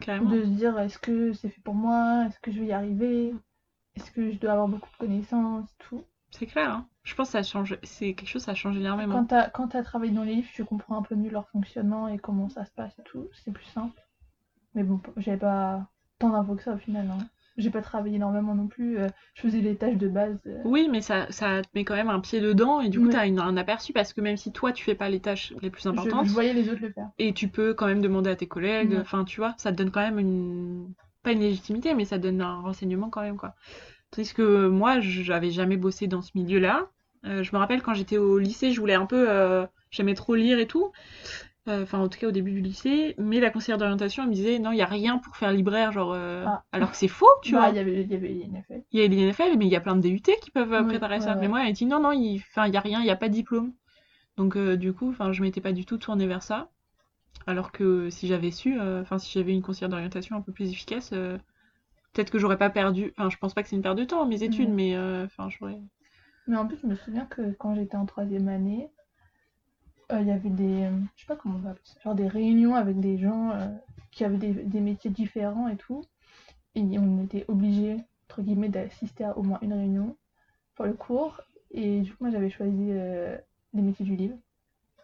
carrément. 0.00 0.30
de 0.30 0.44
se 0.44 0.48
dire 0.50 0.78
est-ce 0.78 0.98
que 0.98 1.32
c'est 1.32 1.48
fait 1.48 1.60
pour 1.62 1.74
moi, 1.74 2.26
est-ce 2.26 2.38
que 2.40 2.50
je 2.52 2.60
vais 2.60 2.66
y 2.66 2.72
arriver, 2.72 3.34
est-ce 3.96 4.10
que 4.12 4.30
je 4.32 4.38
dois 4.38 4.52
avoir 4.52 4.68
beaucoup 4.68 4.90
de 4.90 4.96
connaissances, 4.98 5.70
tout. 5.78 6.04
C'est 6.32 6.46
clair, 6.46 6.70
hein. 6.70 6.86
Je 7.04 7.14
pense 7.14 7.28
que 7.28 7.32
ça 7.32 7.42
change, 7.42 7.76
c'est 7.82 8.14
quelque 8.14 8.28
chose, 8.28 8.42
ça 8.42 8.54
change 8.54 8.76
énormément. 8.76 9.14
Quand 9.14 9.24
t'as 9.26 9.50
quand 9.50 9.68
t'as 9.68 9.82
travaillé 9.82 10.12
dans 10.12 10.22
les 10.22 10.36
livres, 10.36 10.48
tu 10.54 10.64
comprends 10.64 10.96
un 10.98 11.02
peu 11.02 11.14
mieux 11.14 11.30
leur 11.30 11.48
fonctionnement 11.48 12.08
et 12.08 12.18
comment 12.18 12.48
ça 12.48 12.64
se 12.64 12.70
passe 12.72 12.96
et 12.98 13.02
tout, 13.02 13.28
c'est 13.44 13.52
plus 13.52 13.64
simple. 13.66 14.00
Mais 14.74 14.82
bon, 14.84 15.00
j'avais 15.16 15.36
pas 15.36 15.86
tant 16.18 16.30
d'infos 16.30 16.54
que 16.54 16.62
ça 16.62 16.72
au 16.74 16.78
final. 16.78 17.06
Hein. 17.10 17.18
J'ai 17.58 17.68
pas 17.70 17.82
travaillé 17.82 18.16
énormément 18.16 18.54
non 18.54 18.66
plus. 18.68 18.96
euh, 18.98 19.08
je 19.34 19.42
faisais 19.42 19.60
les 19.60 19.76
tâches 19.76 19.96
de 19.98 20.08
base. 20.08 20.38
euh, 20.46 20.62
Oui, 20.64 20.88
mais 20.90 21.02
ça, 21.02 21.30
ça 21.30 21.60
te 21.60 21.68
met 21.74 21.84
quand 21.84 21.94
même 21.96 22.08
un 22.08 22.20
pied 22.20 22.40
dedans 22.40 22.80
et 22.80 22.88
du 22.88 22.98
coup, 22.98 23.06
Ouais. 23.06 23.12
t'as 23.12 23.26
une- 23.26 23.40
un 23.40 23.56
aperçu 23.58 23.92
parce 23.92 24.14
que 24.14 24.20
même 24.22 24.38
si 24.38 24.52
toi, 24.52 24.72
tu 24.72 24.82
fais 24.84 24.94
pas 24.94 25.10
les 25.10 25.20
tâches 25.20 25.52
les 25.60 25.68
plus 25.68 25.86
importantes, 25.86 26.26
je 26.26 26.32
voyais 26.32 26.54
les 26.54 26.70
autres 26.70 26.80
le 26.80 26.92
faire. 26.92 27.10
et 27.18 27.34
tu 27.34 27.48
peux 27.48 27.74
quand 27.74 27.86
même 27.86 28.00
demander 28.00 28.30
à 28.30 28.36
tes 28.36 28.46
collègues, 28.48 28.92
Ouais. 28.92 29.00
enfin, 29.00 29.24
tu 29.24 29.38
vois, 29.40 29.54
ça 29.58 29.70
te 29.70 29.76
donne 29.76 29.90
quand 29.90 30.00
même 30.00 30.18
une, 30.18 30.94
pas 31.22 31.32
une 31.32 31.40
légitimité, 31.40 31.92
mais 31.94 32.06
ça 32.06 32.16
te 32.16 32.22
donne 32.22 32.40
un 32.40 32.60
renseignement 32.60 33.10
quand 33.10 33.20
même, 33.22 33.36
quoi. 33.36 33.54
Tandis 34.12 34.34
que 34.34 34.68
moi, 34.68 35.00
j'avais 35.00 35.50
jamais 35.50 35.76
bossé 35.76 36.06
dans 36.06 36.22
ce 36.22 36.30
milieu-là. 36.36 36.88
Euh, 37.24 37.42
je 37.42 37.52
me 37.52 37.58
rappelle 37.58 37.82
quand 37.82 37.94
j'étais 37.94 38.18
au 38.18 38.38
lycée, 38.38 38.72
je 38.72 38.80
voulais 38.80 38.94
un 38.94 39.06
peu, 39.06 39.26
euh, 39.30 39.66
j'aimais 39.90 40.14
trop 40.14 40.34
lire 40.36 40.58
et 40.60 40.66
tout. 40.68 40.92
Euh, 41.68 41.84
Enfin, 41.84 42.00
en 42.00 42.08
tout 42.08 42.18
cas 42.18 42.26
au 42.28 42.32
début 42.32 42.50
du 42.52 42.60
lycée, 42.60 43.14
mais 43.18 43.38
la 43.38 43.50
conseillère 43.50 43.78
d'orientation 43.78 44.24
elle 44.24 44.30
me 44.30 44.34
disait 44.34 44.58
non, 44.58 44.72
il 44.72 44.78
y 44.78 44.82
a 44.82 44.86
rien 44.86 45.18
pour 45.18 45.36
faire 45.36 45.52
libraire, 45.52 45.92
genre, 45.92 46.12
Ah. 46.14 46.62
alors 46.72 46.90
que 46.90 46.96
c'est 46.96 47.08
faux, 47.08 47.28
tu 47.42 47.52
Bah, 47.52 47.60
vois. 47.60 47.68
il 47.70 47.76
y 47.76 47.78
avait, 47.78 48.02
il 48.02 48.10
y 48.10 48.14
avait 48.16 48.28
l'INFL. 48.28 48.82
Il 48.90 49.00
y 49.00 49.04
a 49.04 49.06
l'INFL, 49.06 49.56
mais 49.56 49.66
il 49.66 49.70
y 49.72 49.76
a 49.76 49.80
plein 49.80 49.94
de 49.96 50.00
DUT 50.00 50.22
qui 50.42 50.50
peuvent 50.50 50.76
Oui, 50.82 50.88
préparer 50.88 51.20
ça. 51.20 51.36
Mais 51.36 51.48
moi, 51.48 51.62
elle 51.62 51.68
a 51.68 51.72
dit 51.72 51.86
non, 51.86 52.00
non, 52.00 52.10
il 52.12 52.42
enfin, 52.50 52.66
il 52.66 52.74
y 52.74 52.76
a 52.76 52.80
rien, 52.80 53.00
il 53.00 53.04
n'y 53.04 53.10
a 53.10 53.16
pas 53.16 53.28
de 53.28 53.34
diplôme. 53.34 53.72
Donc, 54.36 54.58
du 54.58 54.92
coup, 54.92 55.10
enfin, 55.10 55.32
je 55.32 55.42
m'étais 55.42 55.60
pas 55.60 55.72
du 55.72 55.84
tout 55.86 55.98
tournée 55.98 56.26
vers 56.26 56.42
ça. 56.42 56.70
Alors 57.46 57.72
que 57.72 58.10
si 58.10 58.26
j'avais 58.26 58.50
su, 58.50 58.80
enfin, 58.80 59.18
si 59.18 59.30
j'avais 59.32 59.52
une 59.52 59.62
conseillère 59.62 59.88
d'orientation 59.90 60.36
un 60.36 60.40
peu 60.42 60.52
plus 60.52 60.70
efficace, 60.70 61.12
peut-être 62.12 62.30
que 62.30 62.38
j'aurais 62.38 62.58
pas 62.58 62.70
perdu. 62.70 63.12
Enfin, 63.16 63.30
je 63.30 63.36
pense 63.36 63.54
pas 63.54 63.62
que 63.62 63.68
c'est 63.68 63.76
une 63.76 63.82
perte 63.82 63.98
de 63.98 64.04
temps, 64.04 64.26
mes 64.26 64.42
études, 64.42 64.68
Mhm. 64.68 64.74
mais 64.74 64.96
euh, 64.96 65.24
enfin, 65.26 65.48
j'aurais. 65.48 65.78
Mais 66.46 66.56
en 66.56 66.66
plus, 66.66 66.76
je 66.82 66.86
me 66.86 66.94
souviens 66.96 67.26
que 67.26 67.52
quand 67.52 67.74
j'étais 67.74 67.96
en 67.96 68.06
troisième 68.06 68.48
année, 68.48 68.88
euh, 70.12 70.20
il 70.20 70.26
y 70.26 70.30
avait 70.30 70.50
des, 70.50 70.82
euh, 70.84 70.90
je 71.16 71.22
sais 71.22 71.26
pas 71.26 71.36
comment 71.36 71.56
on 71.56 71.60
va 71.60 71.70
appeler 71.70 71.84
ça, 71.86 72.00
genre 72.00 72.14
des 72.14 72.28
réunions 72.28 72.74
avec 72.74 73.00
des 73.00 73.16
gens 73.18 73.50
euh, 73.52 73.68
qui 74.10 74.24
avaient 74.24 74.36
des, 74.38 74.52
des 74.52 74.80
métiers 74.80 75.10
différents 75.10 75.68
et 75.68 75.76
tout. 75.76 76.04
Et 76.74 76.82
on 76.98 77.22
était 77.24 77.44
obligés, 77.48 77.96
entre 78.28 78.42
guillemets, 78.42 78.68
d'assister 78.68 79.24
à 79.24 79.36
au 79.36 79.42
moins 79.42 79.58
une 79.62 79.72
réunion 79.74 80.16
pour 80.74 80.86
le 80.86 80.94
cours. 80.94 81.40
Et 81.70 82.00
du 82.00 82.10
coup, 82.10 82.24
moi, 82.24 82.30
j'avais 82.30 82.50
choisi 82.50 82.92
les 82.92 83.82
métiers 83.82 84.06
du 84.06 84.16
livre. 84.16 84.36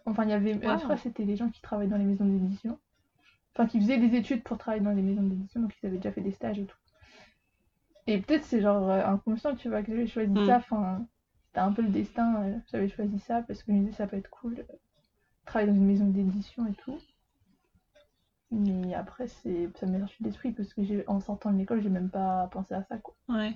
Enfin, 0.05 0.23
il 0.23 0.29
y 0.31 0.33
avait, 0.33 0.53
Wow. 0.55 0.77
je 0.79 0.83
crois 0.83 0.97
c'était 0.97 1.25
des 1.25 1.35
gens 1.35 1.49
qui 1.49 1.61
travaillaient 1.61 1.89
dans 1.91 1.97
les 1.97 2.05
maisons 2.05 2.25
d'édition. 2.25 2.79
Enfin, 3.53 3.67
qui 3.67 3.79
faisaient 3.79 3.99
des 3.99 4.15
études 4.17 4.43
pour 4.43 4.57
travailler 4.57 4.83
dans 4.83 4.91
les 4.91 5.01
maisons 5.03 5.21
d'édition, 5.23 5.61
donc 5.61 5.75
ils 5.81 5.85
avaient 5.87 5.97
déjà 5.97 6.11
fait 6.11 6.21
des 6.21 6.31
stages 6.31 6.57
et 6.59 6.65
tout. 6.65 6.77
Et 8.09 8.17
peut-être 8.19 8.43
c'est 8.43 8.59
genre 8.59 8.89
euh, 8.89 9.05
inconscient, 9.05 9.55
tu 9.55 9.69
vois, 9.69 9.81
que 9.83 9.93
j'avais 9.93 10.05
choisi 10.07 10.33
Mm. 10.35 10.45
ça. 10.45 10.57
Enfin, 10.57 11.07
c'était 11.47 11.59
un 11.61 11.71
peu 11.71 11.81
le 11.81 11.87
destin. 11.89 12.43
euh, 12.43 12.57
j'avais 12.71 12.89
choisi 12.89 13.19
ça 13.19 13.41
parce 13.43 13.63
que 13.63 13.71
je 13.71 13.77
me 13.77 13.83
disais 13.85 13.93
ça 13.95 14.07
peut 14.07 14.17
être 14.17 14.29
cool. 14.29 14.59
euh, 14.59 14.73
travailler 15.45 15.71
dans 15.71 15.77
une 15.77 15.87
maison 15.87 16.07
d'édition 16.07 16.67
et 16.67 16.73
tout. 16.75 16.99
Mais 18.51 18.93
après, 18.93 19.27
c'est 19.27 19.69
ça 19.79 19.87
m'a 19.87 19.97
sorti 20.01 20.21
d'esprit 20.21 20.51
parce 20.51 20.71
que 20.75 20.81
en 21.07 21.19
sortant 21.19 21.51
de 21.51 21.57
l'école, 21.57 21.81
j'ai 21.81 21.89
même 21.89 22.11
pas 22.11 22.47
pensé 22.51 22.75
à 22.75 22.83
ça, 22.83 22.99
quoi. 22.99 23.15
Ouais. 23.27 23.53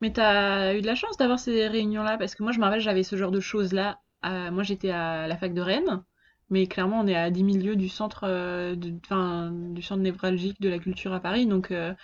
Mais 0.00 0.12
t'as 0.12 0.74
eu 0.76 0.82
de 0.82 0.86
la 0.86 0.94
chance 0.94 1.16
d'avoir 1.18 1.38
ces 1.38 1.68
réunions-là, 1.68 2.18
parce 2.18 2.34
que 2.34 2.42
moi, 2.42 2.52
je 2.52 2.58
me 2.60 2.64
rappelle, 2.64 2.80
j'avais 2.80 3.02
ce 3.02 3.16
genre 3.16 3.30
de 3.30 3.40
choses-là. 3.40 4.00
à- 4.22 4.50
Moi, 4.50 4.62
j'étais 4.64 4.90
à 4.90 5.26
la 5.28 5.36
fac 5.36 5.54
de 5.54 5.60
Rennes, 5.60 6.02
mais 6.50 6.66
clairement, 6.68 7.00
on 7.00 7.06
est 7.06 7.16
à 7.16 7.30
10 7.30 7.44
000 7.44 7.58
lieues 7.62 7.76
du 7.76 7.88
centre, 7.88 8.24
euh, 8.24 8.74
de... 8.76 8.90
du 9.74 9.82
centre 9.82 10.02
névralgique 10.02 10.60
de 10.60 10.68
la 10.68 10.78
culture 10.78 11.12
à 11.14 11.20
Paris, 11.20 11.46
donc 11.46 11.70
euh, 11.70 11.94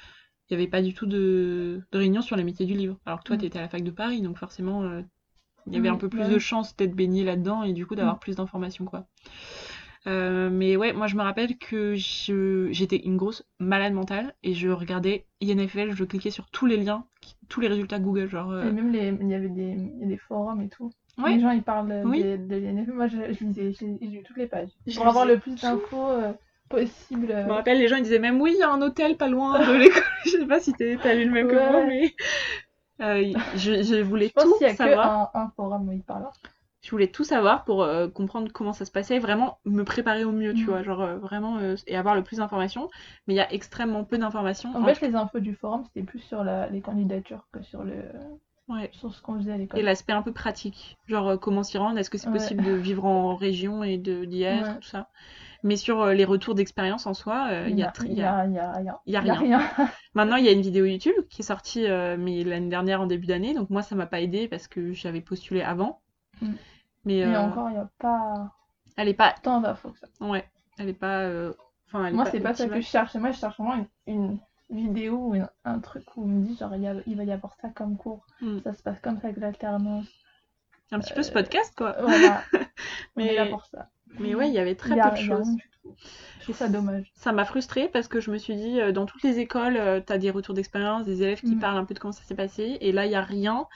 il 0.53 0.59
n'y 0.59 0.63
avait 0.63 0.71
pas 0.71 0.83
du 0.83 0.95
tout 0.95 1.07
de... 1.07 1.83
de 1.93 1.99
réunion 1.99 2.23
sur 2.23 2.37
les 2.37 2.45
métiers 2.45 2.67
du 2.67 2.75
livre. 2.75 2.99
Alors 3.07 3.21
que 3.21 3.25
toi, 3.25 3.37
Mm. 3.37 3.41
t'étais 3.41 3.59
à 3.59 3.63
la 3.63 3.69
fac 3.69 3.83
de 3.83 3.91
Paris, 3.91 4.23
donc 4.23 4.39
forcément, 4.39 4.83
euh, 4.85 5.03
il 5.67 5.75
y 5.75 5.79
avait 5.79 5.89
un 5.89 5.95
Oui, 5.95 5.99
peu 5.99 6.09
plus 6.09 6.29
de 6.29 6.39
chances 6.39 6.77
d'être 6.77 6.95
baigné 6.95 7.25
là-dedans 7.25 7.65
et 7.65 7.73
du 7.73 7.87
coup 7.87 7.95
d'avoir 7.97 8.17
Mm. 8.17 8.21
plus 8.21 8.37
d'informations, 8.37 8.85
quoi. 8.87 9.07
Euh, 10.09 10.51
mais 10.51 10.77
ouais, 10.77 10.93
moi 10.93 11.07
je 11.07 11.15
me 11.17 11.23
rappelle 11.23 11.57
que 11.59 11.95
j'étais 11.95 12.97
une 12.97 13.17
grosse 13.17 13.45
malade 13.61 13.93
mentale 13.93 14.35
et 14.43 14.53
je 14.53 14.69
regardais 14.69 15.27
INFL, 15.41 15.93
je 15.95 16.05
cliquais 16.05 16.31
sur 16.31 16.51
tous 16.51 16.67
les 16.67 16.77
liens, 16.77 17.05
tous 17.49 17.61
les 17.61 17.69
résultats 17.69 18.01
Google, 18.01 18.29
genre. 18.29 18.51
euh, 18.51 18.69
Et 18.69 18.73
même 18.73 18.91
les, 18.91 19.17
il 19.21 19.29
y 19.29 19.35
avait 19.35 19.49
des, 19.49 19.77
y 20.01 20.17
forums 20.17 20.61
et 20.61 20.69
tout. 20.69 20.91
Ouais. 21.19 21.35
Les 21.35 21.41
gens 21.41 21.51
ils 21.51 21.63
parlent 21.63 21.89
de, 21.89 22.05
Oui. 22.09 22.21
de, 22.21 22.37
de 22.37 22.57
l'INFP. 22.57 22.93
Moi, 22.93 23.07
je, 23.07 23.33
je 23.33 23.45
lisais, 23.45 23.73
j'ai 23.73 23.87
lu 23.87 24.23
toutes 24.25 24.39
les 24.39 24.47
pages 24.49 24.71
pour 24.95 25.07
avoir 25.07 25.25
le 25.27 25.39
plus 25.39 25.61
d'infos 25.61 26.09
euh, 26.11 26.33
possible. 26.73 27.27
Je 27.29 27.33
euh. 27.33 27.47
me 27.47 27.53
rappelle, 27.53 27.79
les 27.79 27.89
gens 27.89 27.97
ils 27.97 28.03
disaient 28.03 28.19
même 28.19 28.41
oui, 28.41 28.53
il 28.55 28.59
y 28.59 28.63
a 28.63 28.71
un 28.71 28.83
hôtel 28.83 29.17
pas 29.17 29.29
loin 29.29 29.59
de 29.61 29.73
l'école. 29.79 30.03
je 30.27 30.31
sais 30.31 30.47
pas 30.47 30.61
si 30.61 30.73
t'as 30.75 31.15
lu 31.15 31.25
le 31.27 31.31
même 31.31 31.49
que 31.49 31.55
Ouais. 31.57 31.71
moi, 31.71 31.85
mais 31.87 32.15
euh, 33.01 33.33
je, 33.57 33.83
je 33.83 34.01
voulais 34.03 34.33
Je 34.37 34.43
tout 34.43 34.55
y 34.61 34.65
a 34.65 34.71
que 34.71 34.77
savoir. 34.77 35.31
un, 35.35 35.41
un 35.43 35.51
forum 35.57 35.89
où 35.89 35.93
ils 35.93 36.03
parlent. 36.03 36.29
Je 36.83 36.91
voulais 36.91 37.07
tout 37.07 37.23
savoir 37.23 37.65
pour 37.65 37.85
euh, 37.85 38.09
comprendre 38.09 38.51
comment 38.53 38.73
ça 38.73 38.85
se 38.85 38.91
passait, 38.91 39.21
vraiment 39.21 39.59
me 39.65 39.85
préparer 39.85 40.25
au 40.25 40.33
mieux, 40.33 40.53
tu 40.53 40.65
Mm. 40.65 40.67
vois, 40.67 40.83
genre 40.83 41.01
euh, 41.03 41.17
vraiment 41.17 41.59
et 41.87 41.97
avoir 41.97 42.17
le 42.17 42.25
plus 42.25 42.39
d'informations. 42.39 42.91
Mais 43.27 43.35
il 43.35 43.37
y 43.37 43.41
a 43.41 43.53
extrêmement 43.53 44.03
peu 44.05 44.19
d'informations. 44.19 44.75
En 44.75 44.85
fait, 44.85 45.01
les 45.01 45.15
infos 45.15 45.39
du 45.39 45.55
forum, 45.55 45.85
c'était 45.85 46.05
plus 46.05 46.19
sur 46.21 46.43
la, 46.43 46.69
les 46.71 46.81
candidatures 46.81 47.47
que 47.53 47.63
sur, 47.63 47.85
le, 47.85 47.95
ouais. 48.69 48.91
sur 48.95 49.15
ce 49.15 49.23
qu'on 49.23 49.39
faisait 49.39 49.53
à 49.53 49.57
l'école. 49.59 49.79
Et 49.79 49.83
l'aspect 49.85 50.13
un 50.13 50.23
peu 50.23 50.33
pratique, 50.33 50.97
genre 51.07 51.39
comment 51.39 51.63
s'y 51.63 51.79
rendre, 51.79 51.99
est-ce 51.99 52.11
que 52.11 52.19
c'est 52.19 52.27
Ouais. 52.29 52.33
possible 52.39 52.65
de 52.65 52.73
vivre 52.73 53.05
en 53.05 53.37
région 53.37 53.85
et 53.85 53.97
d'y 53.97 54.43
être, 54.43 54.81
tout 54.81 54.89
ça. 54.89 55.07
Mais 55.65 55.77
sur 55.77 56.03
euh, 56.03 56.13
les 56.15 56.25
retours 56.25 56.55
d'expérience 56.55 57.07
en 57.07 57.15
soi, 57.15 57.49
euh, 57.51 57.69
il 57.69 57.79
y 57.79 57.85
a, 57.85 57.93
rien. 59.21 59.61
Maintenant, 60.15 60.37
il 60.37 60.45
y 60.45 60.49
a 60.49 60.53
une 60.53 60.61
vidéo 60.61 60.85
YouTube 60.85 61.15
qui 61.31 61.43
est 61.43 61.45
sortie 61.45 61.87
euh, 61.87 62.17
mais 62.19 62.43
l'année 62.43 62.69
dernière 62.69 63.01
en 63.01 63.07
début 63.07 63.27
d'année, 63.27 63.55
donc 63.55 63.71
moi 63.71 63.83
ça 63.83 63.95
m'a 63.95 64.07
pas 64.07 64.21
aidé 64.21 64.49
parce 64.49 64.67
que 64.67 64.93
j'avais 64.93 65.21
postulé 65.21 65.63
avant. 65.63 66.01
Mm. 66.41 66.53
Mais 67.05 67.37
encore, 67.37 67.69
il 67.71 67.75
n'y 67.75 67.79
a 67.79 67.89
pas 67.99 68.53
elle 68.97 69.09
est 69.09 69.15
pas, 69.15 69.35
tant 69.43 69.61
d'infos 69.61 69.91
que 69.91 69.99
ça. 70.01 70.07
ouais, 70.21 70.49
elle 70.79 70.89
est 70.89 70.93
pas, 70.93 71.27
enfin, 71.89 72.07
elle 72.07 72.15
Moi, 72.15 72.27
c'est 72.27 72.41
pas 72.41 72.55
ça 72.55 72.69
que 72.69 72.81
je 72.81 72.87
cherche. 72.87 73.15
Moi, 73.15 73.31
je 73.31 73.39
cherche 73.39 73.57
vraiment 73.59 73.87
une, 74.07 74.39
une 74.71 74.87
vidéo 74.87 75.29
ou 75.29 75.35
une- 75.35 75.49
un 75.65 75.79
truc 75.79 76.05
où 76.17 76.25
on 76.25 76.27
me 76.27 76.47
dit, 76.47 76.57
genre, 76.57 76.75
il, 76.75 76.83
y 76.83 76.87
a- 76.89 76.95
il 77.07 77.17
va 77.17 77.25
y 77.25 77.33
avoir 77.33 77.55
ça 77.61 77.69
comme 77.71 77.97
cours. 77.97 78.27
Mm. 78.41 78.59
Ça 78.65 78.75
se 78.75 78.83
passe 78.83 79.01
comme 79.01 79.19
ça 79.21 79.29
avec 79.29 79.39
l'alternance. 79.39 80.07
Un 80.91 80.99
petit 81.01 81.15
peu 81.15 81.23
ce 81.23 81.33
podcast 81.33 81.73
quoi. 81.75 81.97
Voilà. 82.01 82.43
On 82.53 82.59
Mais- 83.17 83.29
est 83.29 83.37
là 83.37 83.47
pour 83.47 83.65
ça. 83.65 83.89
Mais 84.19 84.35
ouais, 84.35 84.49
il 84.49 84.55
y 84.55 84.59
avait 84.59 84.75
très 84.75 84.97
y 84.97 85.01
a- 85.01 85.09
peu 85.11 85.17
de 85.17 85.23
choses. 85.23 85.47
Je 86.39 86.45
trouve 86.45 86.57
ça 86.57 86.69
dommage. 86.69 87.11
Ça 87.15 87.33
m'a 87.33 87.45
frustrée 87.45 87.89
parce 87.89 88.09
que 88.09 88.21
je 88.21 88.31
me 88.31 88.39
suis 88.39 88.57
dit, 88.57 88.81
euh, 88.81 88.93
dans 88.93 89.07
toutes 89.07 89.23
les 89.23 89.39
écoles, 89.39 89.77
euh, 89.77 90.01
t'as 90.05 90.19
des 90.19 90.31
retours 90.31 90.55
d'expérience, 90.55 91.07
des 91.07 91.23
élèves 91.23 91.41
qui 91.41 91.55
Mm. 91.57 91.61
parlent 91.61 91.79
un 91.79 91.85
peu 91.85 91.95
de 91.95 91.99
comment 91.99 92.13
ça 92.13 92.25
s'est 92.25 92.35
passé, 92.35 92.79
et 92.81 92.93
là, 92.93 93.07
il 93.07 93.13
y 93.13 93.15
a 93.17 93.23
rien. 93.23 93.67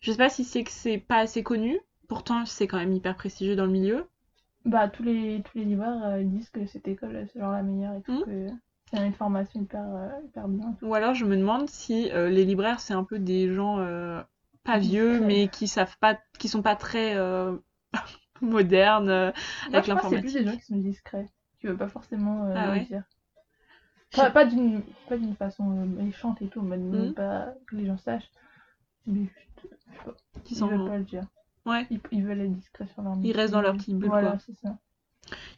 Je 0.00 0.12
sais 0.12 0.18
pas 0.18 0.28
si 0.28 0.44
c'est 0.44 0.64
que 0.64 0.70
c'est 0.70 0.98
pas 0.98 1.18
assez 1.18 1.42
connu, 1.42 1.78
pourtant 2.08 2.44
c'est 2.46 2.66
quand 2.66 2.78
même 2.78 2.92
hyper 2.92 3.14
prestigieux 3.16 3.56
dans 3.56 3.66
le 3.66 3.72
milieu. 3.72 4.06
Bah, 4.64 4.88
tous 4.88 5.02
les, 5.02 5.42
tous 5.42 5.56
les 5.58 5.64
libraires 5.64 6.04
euh, 6.04 6.22
disent 6.22 6.50
que 6.50 6.66
cette 6.66 6.86
école, 6.88 7.26
c'est 7.32 7.40
genre 7.40 7.52
la 7.52 7.62
meilleure 7.62 7.94
et 7.94 8.02
tout. 8.02 8.12
Mm. 8.12 8.24
Que 8.24 8.48
c'est 8.92 9.06
une 9.06 9.12
formation 9.14 9.60
hyper, 9.60 9.84
hyper 10.24 10.48
bien. 10.48 10.74
Ou 10.82 10.94
alors 10.94 11.14
je 11.14 11.24
me 11.24 11.36
demande 11.36 11.68
si 11.70 12.10
euh, 12.12 12.28
les 12.28 12.44
libraires, 12.44 12.80
c'est 12.80 12.92
un 12.94 13.04
peu 13.04 13.18
des 13.18 13.52
gens 13.54 13.78
euh, 13.78 14.20
pas 14.64 14.78
vieux, 14.78 15.20
mais 15.20 15.48
qui 15.48 15.68
savent 15.68 15.96
pas, 16.00 16.18
qui 16.38 16.48
sont 16.48 16.60
pas 16.62 16.76
très 16.76 17.14
modernes 18.46 19.08
euh, 19.10 19.32
Moi, 19.70 19.78
avec 19.78 19.84
je 19.86 19.92
pense 19.92 20.02
que 20.02 20.08
c'est 20.08 20.20
plus 20.20 20.34
l'informatique. 20.34 20.34
des 20.34 20.44
gens 20.44 20.56
qui 20.56 20.64
sont 20.64 20.76
discrets. 20.76 21.26
Qui 21.60 21.66
veulent 21.66 21.76
pas 21.76 21.88
forcément 21.88 22.46
euh, 22.46 22.54
Ah 22.56 22.74
le 22.74 22.84
dire. 22.84 23.04
Pas, 24.12 24.30
pas 24.30 24.44
d'une 24.44 24.82
pas 25.08 25.16
d'une 25.16 25.36
façon 25.36 25.70
euh, 25.70 25.84
méchante 25.84 26.42
et 26.42 26.48
tout, 26.48 26.62
mais 26.62 26.76
Mm. 26.78 27.12
pas 27.14 27.54
que 27.66 27.76
les 27.76 27.86
gens 27.86 27.98
sachent. 27.98 28.30
Mais 29.06 29.26
je 29.26 30.04
pas, 30.04 30.14
ils 30.50 30.56
sont... 30.56 30.66
veulent 30.68 30.88
pas 30.88 30.98
le 30.98 31.04
dire. 31.04 31.24
Ouais. 31.66 31.86
Ils, 31.90 32.00
ils 32.10 32.24
veulent 32.24 32.40
être 32.40 32.52
discrets 32.52 32.86
sur 32.88 33.02
leur 33.02 33.14
métier. 33.16 33.32
restent 33.32 33.52
dans 33.52 33.60
leur 33.60 33.76
petite 33.76 33.96
bulle, 33.98 34.08
Voilà, 34.08 34.38
c'est 34.38 34.54
ça. 34.54 34.76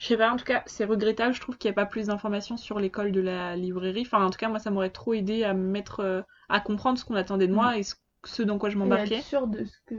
Je 0.00 0.06
sais 0.06 0.16
pas, 0.18 0.30
en 0.30 0.36
tout 0.36 0.44
cas, 0.44 0.62
c'est 0.66 0.84
regrettable. 0.84 1.32
Je 1.34 1.40
trouve 1.40 1.56
qu'il 1.56 1.70
n'y 1.70 1.72
a 1.72 1.76
pas 1.76 1.86
plus 1.86 2.08
d'informations 2.08 2.56
sur 2.58 2.78
l'école 2.78 3.12
de 3.12 3.20
la 3.20 3.56
librairie. 3.56 4.02
Enfin, 4.04 4.22
en 4.24 4.28
tout 4.30 4.36
cas, 4.38 4.48
moi, 4.48 4.58
ça 4.58 4.70
m'aurait 4.70 4.90
trop 4.90 5.14
aidé 5.14 5.44
à 5.44 5.54
me 5.54 5.62
mettre, 5.66 6.00
euh, 6.00 6.20
à 6.50 6.60
comprendre 6.60 6.98
ce 6.98 7.04
qu'on 7.06 7.14
attendait 7.14 7.46
de 7.48 7.54
moi 7.54 7.78
et 7.78 7.82
ce, 7.84 7.94
ce 8.24 8.42
dans 8.42 8.58
quoi 8.58 8.68
je 8.68 8.76
m'embarquais. 8.76 9.18
être 9.18 9.24
sûr 9.24 9.46
de 9.46 9.64
ce 9.64 9.78
que, 9.86 9.94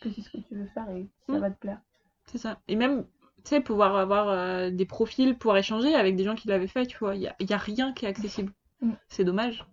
que 0.00 0.10
c'est 0.14 0.22
ce 0.22 0.30
que 0.30 0.38
tu 0.38 0.54
veux 0.54 0.66
faire 0.72 0.88
et 0.90 1.04
que 1.04 1.32
ça 1.32 1.38
Mm. 1.38 1.40
va 1.40 1.50
te 1.50 1.58
plaire. 1.58 1.80
C'est 2.30 2.38
ça. 2.38 2.58
Et 2.68 2.76
même, 2.76 3.04
tu 3.44 3.50
sais, 3.50 3.60
pouvoir 3.60 3.96
avoir 3.96 4.28
euh, 4.28 4.70
des 4.70 4.86
profils, 4.86 5.36
pouvoir 5.36 5.56
échanger 5.56 5.94
avec 5.94 6.16
des 6.16 6.24
gens 6.24 6.34
qui 6.34 6.48
l'avaient 6.48 6.66
fait, 6.66 6.86
tu 6.86 6.98
vois. 6.98 7.14
Il 7.14 7.22
y 7.22 7.26
a, 7.26 7.34
y 7.40 7.52
a 7.52 7.58
rien 7.58 7.92
qui 7.92 8.04
est 8.04 8.08
accessible. 8.08 8.52
Mm. 8.80 8.92
C'est 9.08 9.24
dommage. 9.24 9.64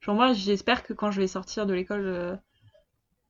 Genre, 0.00 0.14
moi, 0.14 0.32
j'espère 0.32 0.82
que 0.82 0.92
quand 0.92 1.10
je 1.10 1.20
vais 1.20 1.26
sortir 1.26 1.66
de 1.66 1.74
l'école, 1.74 2.06
euh, 2.06 2.36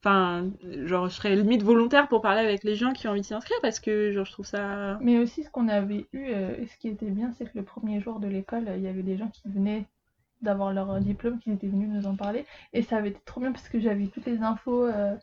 enfin, 0.03 0.49
genre, 0.85 1.09
je 1.09 1.15
serai 1.15 1.35
limite 1.35 1.63
volontaire 1.63 2.09
pour 2.09 2.21
parler 2.21 2.41
avec 2.41 2.63
les 2.63 2.77
gens 2.77 2.93
qui 2.93 3.09
ont 3.09 3.13
envie 3.13 3.23
de 3.23 3.27
s'y 3.27 3.35
inscrire 3.35 3.59
parce 3.63 3.81
que, 3.81 4.13
genre, 4.13 4.25
je 4.25 4.33
trouve 4.33 4.47
ça. 4.47 4.99
Mais 5.01 5.19
aussi, 5.19 5.43
ce 5.43 5.51
qu'on 5.51 5.69
avait 5.69 6.07
eu, 6.13 6.29
euh, 6.29 6.55
ce 6.67 6.77
qui 6.79 6.89
était 6.89 7.11
bien, 7.11 7.33
c'est 7.33 7.47
que 7.47 7.57
le 7.59 7.65
premier 7.65 8.01
jour 8.01 8.21
de 8.21 8.29
l'école, 8.29 8.71
il 8.77 8.83
y 8.83 8.89
avait 8.89 9.03
des 9.03 9.17
gens 9.17 9.29
qui 9.29 9.43
venaient 9.49 9.87
d'avoir 10.43 10.73
leur 10.73 11.01
diplôme, 11.01 11.39
qui 11.41 11.51
étaient 11.51 11.67
venus 11.67 11.89
nous 11.89 12.07
en 12.07 12.15
parler. 12.15 12.45
Et 12.73 12.83
ça 12.83 12.97
avait 12.97 13.09
été 13.11 13.21
trop 13.25 13.41
bien 13.41 13.53
parce 13.53 13.69
que 13.69 13.81
j'avais 13.81 14.07
toutes 14.07 14.27
les 14.27 14.39
infos, 14.39 14.87
euh, 14.87 15.17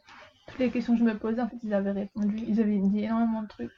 toutes 0.47 0.60
les 0.60 0.69
questions 0.69 0.93
que 0.93 0.99
je 0.99 1.03
me 1.05 1.17
posais, 1.17 1.41
en 1.41 1.47
fait, 1.49 1.58
ils 1.63 1.73
avaient 1.73 1.91
répondu. 1.91 2.38
Ils 2.47 2.60
avaient 2.62 2.77
dit 2.77 3.03
énormément 3.03 3.41
de 3.43 3.47
trucs. 3.47 3.71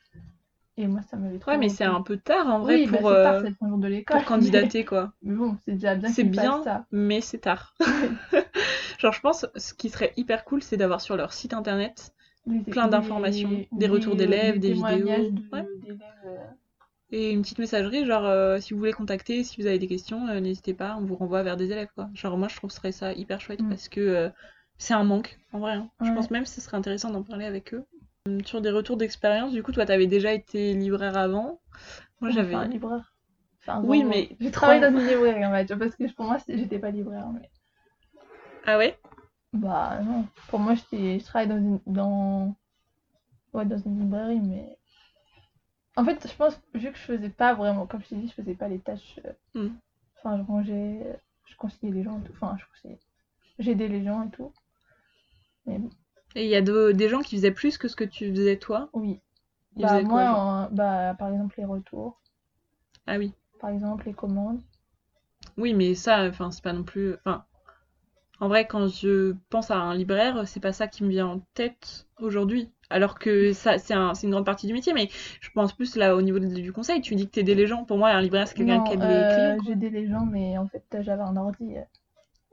Et 0.80 0.86
moi, 0.88 1.02
ça 1.10 1.18
m'avait 1.18 1.40
trop. 1.40 1.52
Ouais, 1.52 1.58
mais 1.58 1.70
c'est 1.70 1.86
un 1.86 2.02
peu 2.02 2.18
tard 2.18 2.46
en 2.48 2.60
vrai 2.60 2.76
Oui, 2.76 2.88
bah, 2.88 3.00
pour, 3.00 3.10
tard, 3.10 3.34
euh, 3.34 3.42
de 3.42 4.04
pour 4.06 4.26
candidater, 4.26 4.86
quoi. 4.86 5.12
Mais 5.24 5.34
bon, 5.36 5.58
c'est 5.66 5.74
déjà 5.74 5.96
bien 5.96 6.10
C'est 6.10 6.24
bien, 6.24 6.64
ça. 6.64 6.86
mais 6.92 7.20
c'est 7.22 7.40
tard. 7.40 7.74
Genre, 9.00 9.14
je 9.14 9.22
pense, 9.22 9.46
ce 9.56 9.74
qui 9.74 9.90
serait 9.90 10.14
hyper 10.18 10.44
cool, 10.46 10.62
c'est 10.62 10.78
d'avoir 10.78 11.02
sur 11.02 11.16
leur 11.18 11.34
site 11.34 11.54
internet 11.54 12.14
Les- 12.46 12.60
plein 12.62 12.86
les- 12.86 12.92
d'informations, 12.92 13.66
des 13.72 13.88
retours 13.88 14.16
d'élèves, 14.16 14.60
des 14.60 14.74
témoignages 14.74 15.22
vidéos. 15.22 15.32
de- 15.32 15.56
Ouais. 15.56 15.66
euh, 16.26 16.38
et 17.12 17.32
une 17.32 17.42
petite 17.42 17.60
messagerie, 17.60 18.06
genre, 18.06 18.26
euh, 18.26 18.60
si 18.60 18.74
vous 18.74 18.80
voulez 18.80 18.92
contacter, 18.94 19.44
si 19.44 19.60
vous 19.62 19.68
avez 19.68 19.80
des 19.80 19.88
questions, 19.88 20.28
euh, 20.28 20.40
n'hésitez 20.42 20.74
pas, 20.74 20.96
on 21.00 21.06
vous 21.06 21.16
renvoie 21.16 21.42
vers 21.42 21.58
des 21.58 21.72
élèves, 21.72 21.90
quoi. 21.96 22.10
Genre, 22.14 22.38
moi, 22.38 22.50
je 22.50 22.56
trouverais 22.58 22.92
ça 22.92 23.14
hyper 23.14 23.40
chouette 23.42 23.62
Mm. 23.62 23.70
parce 23.70 23.88
que 23.90 24.30
c'est 24.78 24.94
un 24.94 25.04
manque, 25.04 25.38
en 25.54 25.60
vrai. 25.60 25.74
hein. 25.74 25.90
Je 26.02 26.12
pense 26.12 26.30
même 26.32 26.44
que 26.44 26.50
ce 26.50 26.62
serait 26.62 26.78
intéressant 26.78 27.10
d'en 27.12 27.24
parler 27.24 27.46
avec 27.46 27.74
eux. 27.74 27.86
Hum, 28.28 28.44
Sur 28.46 28.62
des 28.62 28.72
retours 28.72 28.98
d'expérience, 28.98 29.52
du 29.54 29.64
coup, 29.64 29.72
toi, 29.72 29.86
t'avais 29.86 30.08
déjà 30.08 30.34
été 30.34 30.74
libraire 30.74 31.18
avant. 31.18 31.60
Moi, 32.22 32.32
j'avais. 32.32 32.56
Enfin, 32.56 32.68
libraire. 32.68 33.14
Oui, 33.84 34.04
mais 34.04 34.30
J'ai 34.40 34.52
travaillé 34.52 34.80
dans 34.82 34.92
une 34.98 35.06
librairie, 35.08 35.46
en 35.46 35.52
fait, 35.52 35.76
parce 35.76 35.96
que 35.96 36.12
pour 36.14 36.26
moi, 36.26 36.38
j'étais 36.48 36.80
pas 36.80 36.90
libraire. 36.92 37.28
Mais... 37.34 37.50
Ah 38.66 38.78
ouais? 38.78 38.98
Bah 39.54 40.00
non. 40.04 40.26
Pour 40.50 40.60
moi, 40.60 40.74
je 40.76 41.24
travaille 41.24 41.48
dans 41.48 41.58
une, 41.58 41.80
dans... 41.86 42.56
Ouais, 43.54 43.66
dans 43.66 43.78
une 43.78 44.00
librairie, 44.00 44.40
mais... 44.42 44.78
En 45.96 46.06
fait, 46.06 46.28
je 46.30 46.36
pense, 46.36 46.60
vu 46.76 46.92
que 46.92 46.98
je 46.98 47.04
faisais 47.04 47.30
pas 47.30 47.56
vraiment, 47.56 47.88
comme 47.88 48.02
je 48.04 48.10
t'ai 48.10 48.16
dit, 48.16 48.28
je 48.28 48.34
faisais 48.34 48.54
pas 48.56 48.68
les 48.68 48.80
tâches... 48.80 49.20
euh, 49.26 49.32
Mm. 49.68 49.76
Enfin, 50.18 50.38
je 50.38 50.44
rangeais, 50.44 51.02
euh, 51.06 51.14
je 51.46 51.56
conseillais 51.56 51.92
les 51.94 52.04
gens 52.04 52.20
et 52.20 52.24
tout. 52.24 52.34
Enfin, 52.34 52.56
je 52.60 52.66
conseillais... 52.74 53.00
J'aidais 53.60 53.88
les 53.88 54.04
gens 54.04 54.24
et 54.24 54.30
tout. 54.30 54.52
Mais 55.68 55.78
bon, 55.78 55.92
Et 56.36 56.46
il 56.46 56.50
y 56.50 56.56
a 56.56 56.62
de- 56.62 56.94
des 56.94 57.10
gens 57.10 57.20
qui 57.20 57.36
faisaient 57.36 57.52
plus 57.52 57.78
que 57.78 57.90
ce 57.90 57.98
que 57.98 58.06
tu 58.06 58.30
faisais 58.34 58.56
toi? 58.56 58.94
oui. 58.94 59.22
Ils 59.78 59.86
Bah 59.86 60.02
moi, 60.02 60.26
quoi, 60.26 60.28
genre? 60.28 60.44
en- 60.66 60.70
bah, 60.72 61.16
par 61.20 61.30
exemple, 61.30 61.56
les 61.60 61.66
retours. 61.66 62.22
Ah 63.08 63.18
oui. 63.18 63.34
Par 63.60 63.70
exemple, 63.70 64.08
les 64.08 64.16
commandes. 64.16 64.64
Oui, 65.58 65.74
mais 65.74 65.94
ça, 65.94 66.24
enfin, 66.30 66.52
c'est 66.52 66.64
pas 66.64 66.72
non 66.74 66.84
plus. 66.84 67.14
Enfin, 67.16 67.44
en 68.40 68.48
vrai, 68.50 68.68
quand 68.68 68.88
je 68.90 69.36
pense 69.50 69.72
à 69.72 69.78
un 69.80 69.96
libraire, 69.96 70.48
c'est 70.48 70.60
pas 70.62 70.74
ça 70.74 70.88
qui 70.88 71.04
me 71.04 71.10
vient 71.10 71.28
en 71.28 71.40
tête 71.56 72.08
aujourd'hui. 72.20 72.72
Alors 72.90 73.20
que 73.20 73.54
ça, 73.54 73.78
c'est 73.80 73.94
un- 73.96 74.14
c'est 74.16 74.28
une 74.28 74.32
grande 74.34 74.46
partie 74.46 74.68
du 74.68 74.74
métier, 74.74 74.94
mais 74.94 75.10
je 75.42 75.50
pense 75.52 75.74
plus 75.76 75.96
là 75.98 76.16
au 76.16 76.22
niveau 76.24 76.40
de- 76.40 76.48
du 76.48 76.74
conseil. 76.74 77.02
Tu 77.02 77.16
dis 77.16 77.28
que 77.28 77.32
t'aidais 77.34 77.56
les 77.56 77.68
gens. 77.68 77.86
Pour 77.86 77.98
moi, 78.00 78.10
un 78.12 78.22
libraire, 78.22 78.48
c'est 78.48 78.56
quelqu'un 78.56 78.82
qui 78.82 78.94
aide 78.94 79.04
euh, 79.04 79.06
les 79.06 79.28
clients. 79.28 79.58
j'aidais 79.66 79.90
les 79.90 80.08
gens, 80.08 80.26
mais 80.26 80.58
en 80.58 80.68
fait, 80.68 80.84
j'avais 81.02 81.22
un 81.24 81.36
ordi. 81.38 81.76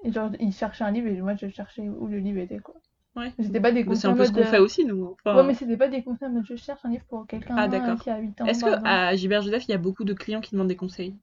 Et 0.05 0.12
genre, 0.12 0.31
ils 0.40 0.53
cherchaient 0.55 0.85
un 0.85 0.92
livre 0.92 1.09
et 1.09 1.22
moi, 1.22 1.37
je 1.37 1.48
cherchais 1.50 1.88
où 1.88 2.07
le 2.09 2.18
livre 2.18 2.40
était, 2.40 2.61
quoi. 2.61 2.77
Ouais. 3.16 3.33
C'était 3.40 3.61
pas 3.61 3.70
des 3.70 3.85
Bah, 3.85 3.94
c'est 3.94 4.09
un 4.09 4.14
peu 4.14 4.24
ce 4.24 4.33
qu'on 4.33 4.40
euh, 4.40 4.44
fait 4.44 4.59
aussi, 4.59 4.85
nous. 4.85 5.14
Enfin, 5.24 5.37
Ouais, 5.37 5.46
mais 5.46 5.55
c'était 5.55 5.77
pas 5.77 5.88
des 5.88 6.03
conseils 6.03 6.29
mode 6.31 6.44
je 6.46 6.57
cherche 6.57 6.81
un 6.85 6.90
livre 6.90 7.05
pour 7.05 7.27
quelqu'un 7.27 7.55
Ah, 7.57 7.68
qui 7.96 8.11
a 8.11 8.18
8 8.18 8.40
ans. 8.40 8.46
Est-ce 8.46 8.61
par 8.61 8.70
que 8.70 8.74
exemple. 8.74 8.88
à 8.88 9.14
Gilbert 9.16 9.42
Joseph, 9.42 9.64
il 9.68 9.70
y 9.70 9.74
a 9.74 9.79
beaucoup 9.79 10.05
de 10.05 10.14
clients 10.14 10.40
qui 10.40 10.53
demandent 10.53 10.68
des 10.68 10.77
conseils? 10.77 11.14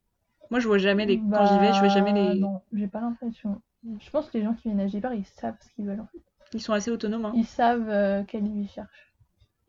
Moi, 0.49 0.59
je 0.59 0.67
vois 0.67 0.77
jamais 0.77 1.05
les. 1.05 1.17
Quand 1.19 1.45
j'y 1.45 1.59
vais, 1.59 1.73
je 1.73 1.79
vois 1.79 1.87
jamais 1.89 2.13
Bah, 2.13 2.33
les. 2.33 2.39
Non, 2.39 2.61
j'ai 2.73 2.87
pas 2.87 3.01
l'impression. 3.01 3.61
Je 3.99 4.09
pense 4.09 4.29
que 4.29 4.37
les 4.37 4.43
gens 4.43 4.53
qui 4.53 4.69
viennent 4.69 4.79
à 4.79 4.87
Gibert, 4.87 5.13
ils 5.13 5.25
savent 5.25 5.55
ce 5.59 5.69
qu'ils 5.73 5.85
veulent 5.85 6.01
en 6.01 6.07
fait. 6.07 6.19
Ils 6.53 6.61
sont 6.61 6.73
assez 6.73 6.91
autonomes. 6.91 7.25
hein. 7.25 7.33
Ils 7.35 7.45
savent 7.45 7.89
euh, 7.89 8.23
quel 8.27 8.43
livre 8.43 8.57
ils 8.57 8.69
cherchent. 8.69 9.13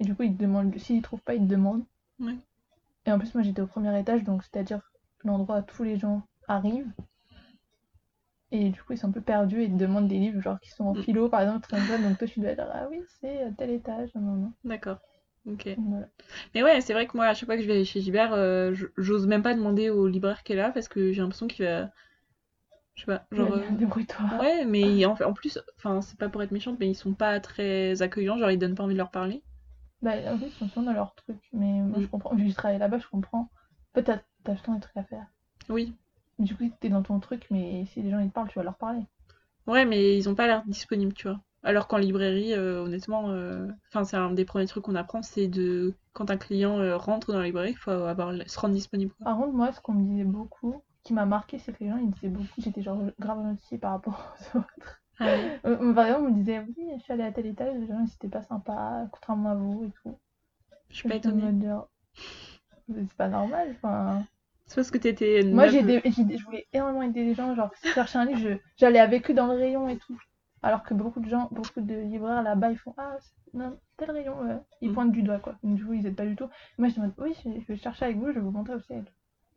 Et 0.01 0.05
du 0.05 0.15
coup, 0.15 0.23
ils 0.25 0.37
te 0.37 0.43
demandent. 0.43 0.77
S'ils 0.79 1.03
trouvent 1.03 1.21
pas, 1.23 1.35
ils 1.35 1.41
te 1.47 1.51
demandent. 1.51 1.85
Ouais. 2.21 2.35
Et 3.07 3.13
en 3.13 3.19
plus, 3.19 3.35
moi 3.35 3.43
j'étais 3.43 3.63
au 3.63 3.67
premier 3.67 3.99
étage, 3.99 4.23
donc 4.23 4.43
c'est-à-dire 4.45 4.81
l'endroit 5.25 5.59
où 5.59 5.63
tous 5.63 5.83
les 5.83 5.97
gens 5.97 6.23
arrivent. 6.47 6.91
Et 8.53 8.71
du 8.71 8.81
coup, 8.83 8.93
ils 8.93 8.99
sont 8.99 9.09
un 9.09 9.13
peu 9.13 9.21
perdus 9.21 9.63
et 9.63 9.65
ils 9.65 9.73
te 9.73 9.79
demandent 9.79 10.09
des 10.09 10.19
livres, 10.19 10.41
genre 10.41 10.61
qui 10.61 10.71
sont 10.71 10.85
en 10.85 10.95
Mm. 10.95 11.03
philo 11.03 11.29
par 11.29 11.41
exemple, 11.41 11.69
donc 12.03 12.19
toi 12.19 12.29
tu 12.29 12.39
dois 12.41 12.55
dire 12.55 12.69
Ah 12.73 12.87
oui, 12.91 13.01
c'est 13.21 13.43
euh, 13.45 13.51
tel 13.59 13.71
étage. 13.71 14.11
D'accord. 14.65 14.99
Ok. 15.47 15.69
Voilà. 15.77 16.07
Mais 16.55 16.63
ouais, 16.63 16.81
c'est 16.81 16.93
vrai 16.93 17.07
que 17.07 17.17
moi, 17.17 17.27
à 17.27 17.35
chaque 17.35 17.47
fois 17.47 17.57
que 17.57 17.63
je 17.63 17.67
vais 17.67 17.85
chez 17.85 18.01
Gilbert, 18.01 18.33
euh, 18.33 18.75
j'ose 18.97 19.27
même 19.27 19.43
pas 19.43 19.55
demander 19.55 19.91
au 19.91 20.07
libraire 20.07 20.43
qui 20.45 20.53
est 20.53 20.57
là 20.57 20.71
parce 20.71 20.87
que 20.89 21.13
j'ai 21.13 21.21
l'impression 21.21 21.49
qu'il 21.49 21.65
va. 21.65 21.91
Je 22.95 23.01
sais 23.01 23.07
pas, 23.07 23.25
genre. 23.33 23.53
Ouais, 23.53 23.65
euh, 23.65 23.71
Débrouille-toi. 23.77 24.39
Ouais, 24.39 24.65
mais 24.65 25.05
en, 25.07 25.17
fait- 25.17 25.25
en 25.25 25.33
plus, 25.33 25.59
enfin, 25.79 26.01
c'est 26.03 26.19
pas 26.19 26.29
pour 26.29 26.43
être 26.43 26.53
méchante, 26.53 26.77
mais 26.79 26.89
ils 26.89 26.95
sont 26.95 27.15
pas 27.15 27.41
très 27.41 28.03
accueillants, 28.03 28.39
genre 28.39 28.51
ils 28.51 28.59
donnent 28.59 28.75
pas 28.75 28.85
envie 28.85 28.95
de 28.95 28.99
leur 28.99 29.11
parler. 29.11 29.43
Bah, 30.03 30.13
en 30.27 30.39
fait, 30.39 30.47
ils 30.47 30.53
sont 30.53 30.69
souvent 30.69 30.83
dans 30.87 30.93
leur 30.93 31.15
truc, 31.15 31.39
mais 31.53 31.81
moi 31.81 31.99
Mm. 31.99 32.03
je 32.03 32.07
comprends. 32.09 32.35
Vu 32.35 32.45
que 32.45 32.51
je 32.51 32.55
travaille 32.55 32.79
là-bas, 32.79 32.99
je 32.99 33.09
comprends. 33.09 33.49
En 33.95 33.95
fait, 33.95 34.03
t'as 34.05 34.55
temps 34.57 34.75
des 34.75 34.81
trucs 34.81 34.97
à 34.97 35.05
faire. 35.05 35.27
Oui. 35.69 35.95
Du 36.39 36.57
coup, 36.57 36.65
t'es 36.81 36.89
dans 36.89 37.03
ton 37.03 37.21
truc, 37.21 37.47
mais 37.51 37.85
si 37.87 38.03
les 38.03 38.11
gens 38.11 38.19
ils 38.19 38.29
te 38.29 38.35
parlent, 38.35 38.49
tu 38.49 38.59
vas 38.59 38.65
leur 38.65 38.77
parler. 38.77 39.03
Ouais, 39.67 39.85
mais 39.85 40.17
ils 40.17 40.29
ont 40.29 40.35
pas 40.35 40.47
l'air 40.47 40.65
disponibles, 40.67 41.15
tu 41.15 41.29
vois. 41.29 41.41
Alors 41.65 41.87
qu'en 41.87 41.99
librairie, 41.99 42.55
euh, 42.55 42.83
honnêtement, 42.83 43.31
euh, 43.31 43.69
enfin, 43.89 44.05
c'est 44.05 44.17
un 44.17 44.33
des 44.33 44.45
premiers 44.45 44.67
trucs 44.67 44.85
qu'on 44.85 44.97
apprend, 44.97 45.23
c'est 45.23 45.47
de. 45.47 45.95
Quand 46.13 46.31
un 46.31 46.37
client 46.37 46.79
euh, 46.79 46.97
rentre 46.97 47.33
dans 47.33 47.39
la 47.39 47.45
librairie, 47.45 47.71
il 47.71 47.77
faut 47.77 47.91
avoir... 47.91 48.33
se 48.47 48.59
rendre 48.59 48.75
disponible. 48.75 49.13
Par 49.23 49.37
contre, 49.37 49.53
moi, 49.53 49.73
ce 49.73 49.81
qu'on 49.81 49.93
me 49.93 50.03
disait 50.03 50.25
beaucoup, 50.25 50.83
qui 51.05 51.13
m'a 51.15 51.25
marqué, 51.25 51.59
c'est 51.59 51.73
que 51.73 51.85
les 51.85 51.91
gens 51.91 51.97
ils 51.97 52.11
disaient 52.11 52.29
beaucoup, 52.29 52.49
j'étais 52.59 52.83
genre 52.83 53.01
grave 53.19 53.43
notifiée 53.45 53.79
par 53.79 53.93
rapport 53.93 54.35
aux 54.55 54.59
autres. 54.59 55.03
Ah 55.21 55.27
ouais. 55.27 55.95
Par 55.95 56.07
exemple, 56.07 56.27
on 56.27 56.31
me 56.31 56.35
disait, 56.35 56.59
oui, 56.61 56.89
je 56.99 57.03
suis 57.03 57.13
allée 57.13 57.23
à 57.23 57.33
tel 57.33 57.47
étage, 57.47 57.75
les 57.77 57.87
gens 57.87 58.05
ils 58.05 58.13
étaient 58.13 58.29
pas 58.29 58.43
sympas, 58.43 59.07
contrairement 59.13 59.51
à 59.51 59.55
vous 59.55 59.85
et 59.85 59.91
tout. 60.03 60.19
Je 60.91 60.97
suis 60.97 61.09
pas 61.09 61.15
étonnée. 61.15 61.45
C'est 62.89 63.13
pas 63.15 63.29
normal, 63.29 63.77
enfin. 63.77 64.25
C'est 64.73 64.77
parce 64.77 64.91
que 64.91 64.99
t'étais 64.99 65.43
Moi, 65.45 65.67
j'ai 65.69 65.83
des- 65.83 66.01
je 66.05 66.45
voulais 66.45 66.67
énormément 66.73 67.03
aider 67.03 67.25
les 67.25 67.35
gens. 67.35 67.55
Genre, 67.55 67.71
si 67.77 67.89
je 67.89 67.93
cherchais 67.95 68.19
un 68.19 68.25
livre, 68.25 68.41
je- 68.41 68.59
j'allais 68.79 69.01
avec 69.01 69.31
eux 69.31 69.35
dans 69.35 69.47
le 69.47 69.59
rayon 69.59 69.89
et 69.89 69.99
tout. 69.99 70.19
Alors 70.63 70.83
que 70.83 70.95
beaucoup 70.95 71.21
de 71.21 71.29
gens, 71.29 71.49
beaucoup 71.51 71.81
de 71.81 71.95
libraires 71.95 72.43
là-bas, 72.43 72.71
ils 72.71 72.79
font 72.79 72.95
Ah, 72.97 73.17
non, 73.53 73.77
tel 73.99 74.11
rayon, 74.13 74.41
ouais. 74.41 74.57
Ils 74.81 74.91
Mm. 74.91 74.95
pointent 74.95 75.13
du 75.13 75.23
doigt, 75.23 75.39
quoi. 75.41 75.57
Donc, 75.63 75.75
du 75.75 75.85
coup, 75.85 75.93
ils 75.93 76.07
aident 76.07 76.17
pas 76.17 76.25
du 76.27 76.37
tout. 76.37 76.49
Moi, 76.79 76.89
en 76.97 77.01
mode 77.03 77.13
Oui, 77.19 77.35
je 77.45 77.51
je 77.61 77.67
vais 77.67 77.77
chercher 77.77 78.07
avec 78.07 78.17
vous, 78.17 78.29
je 78.29 78.33
vais 78.35 78.41
vous 78.41 78.51
montrer 78.51 78.75
aussi. 78.75 78.95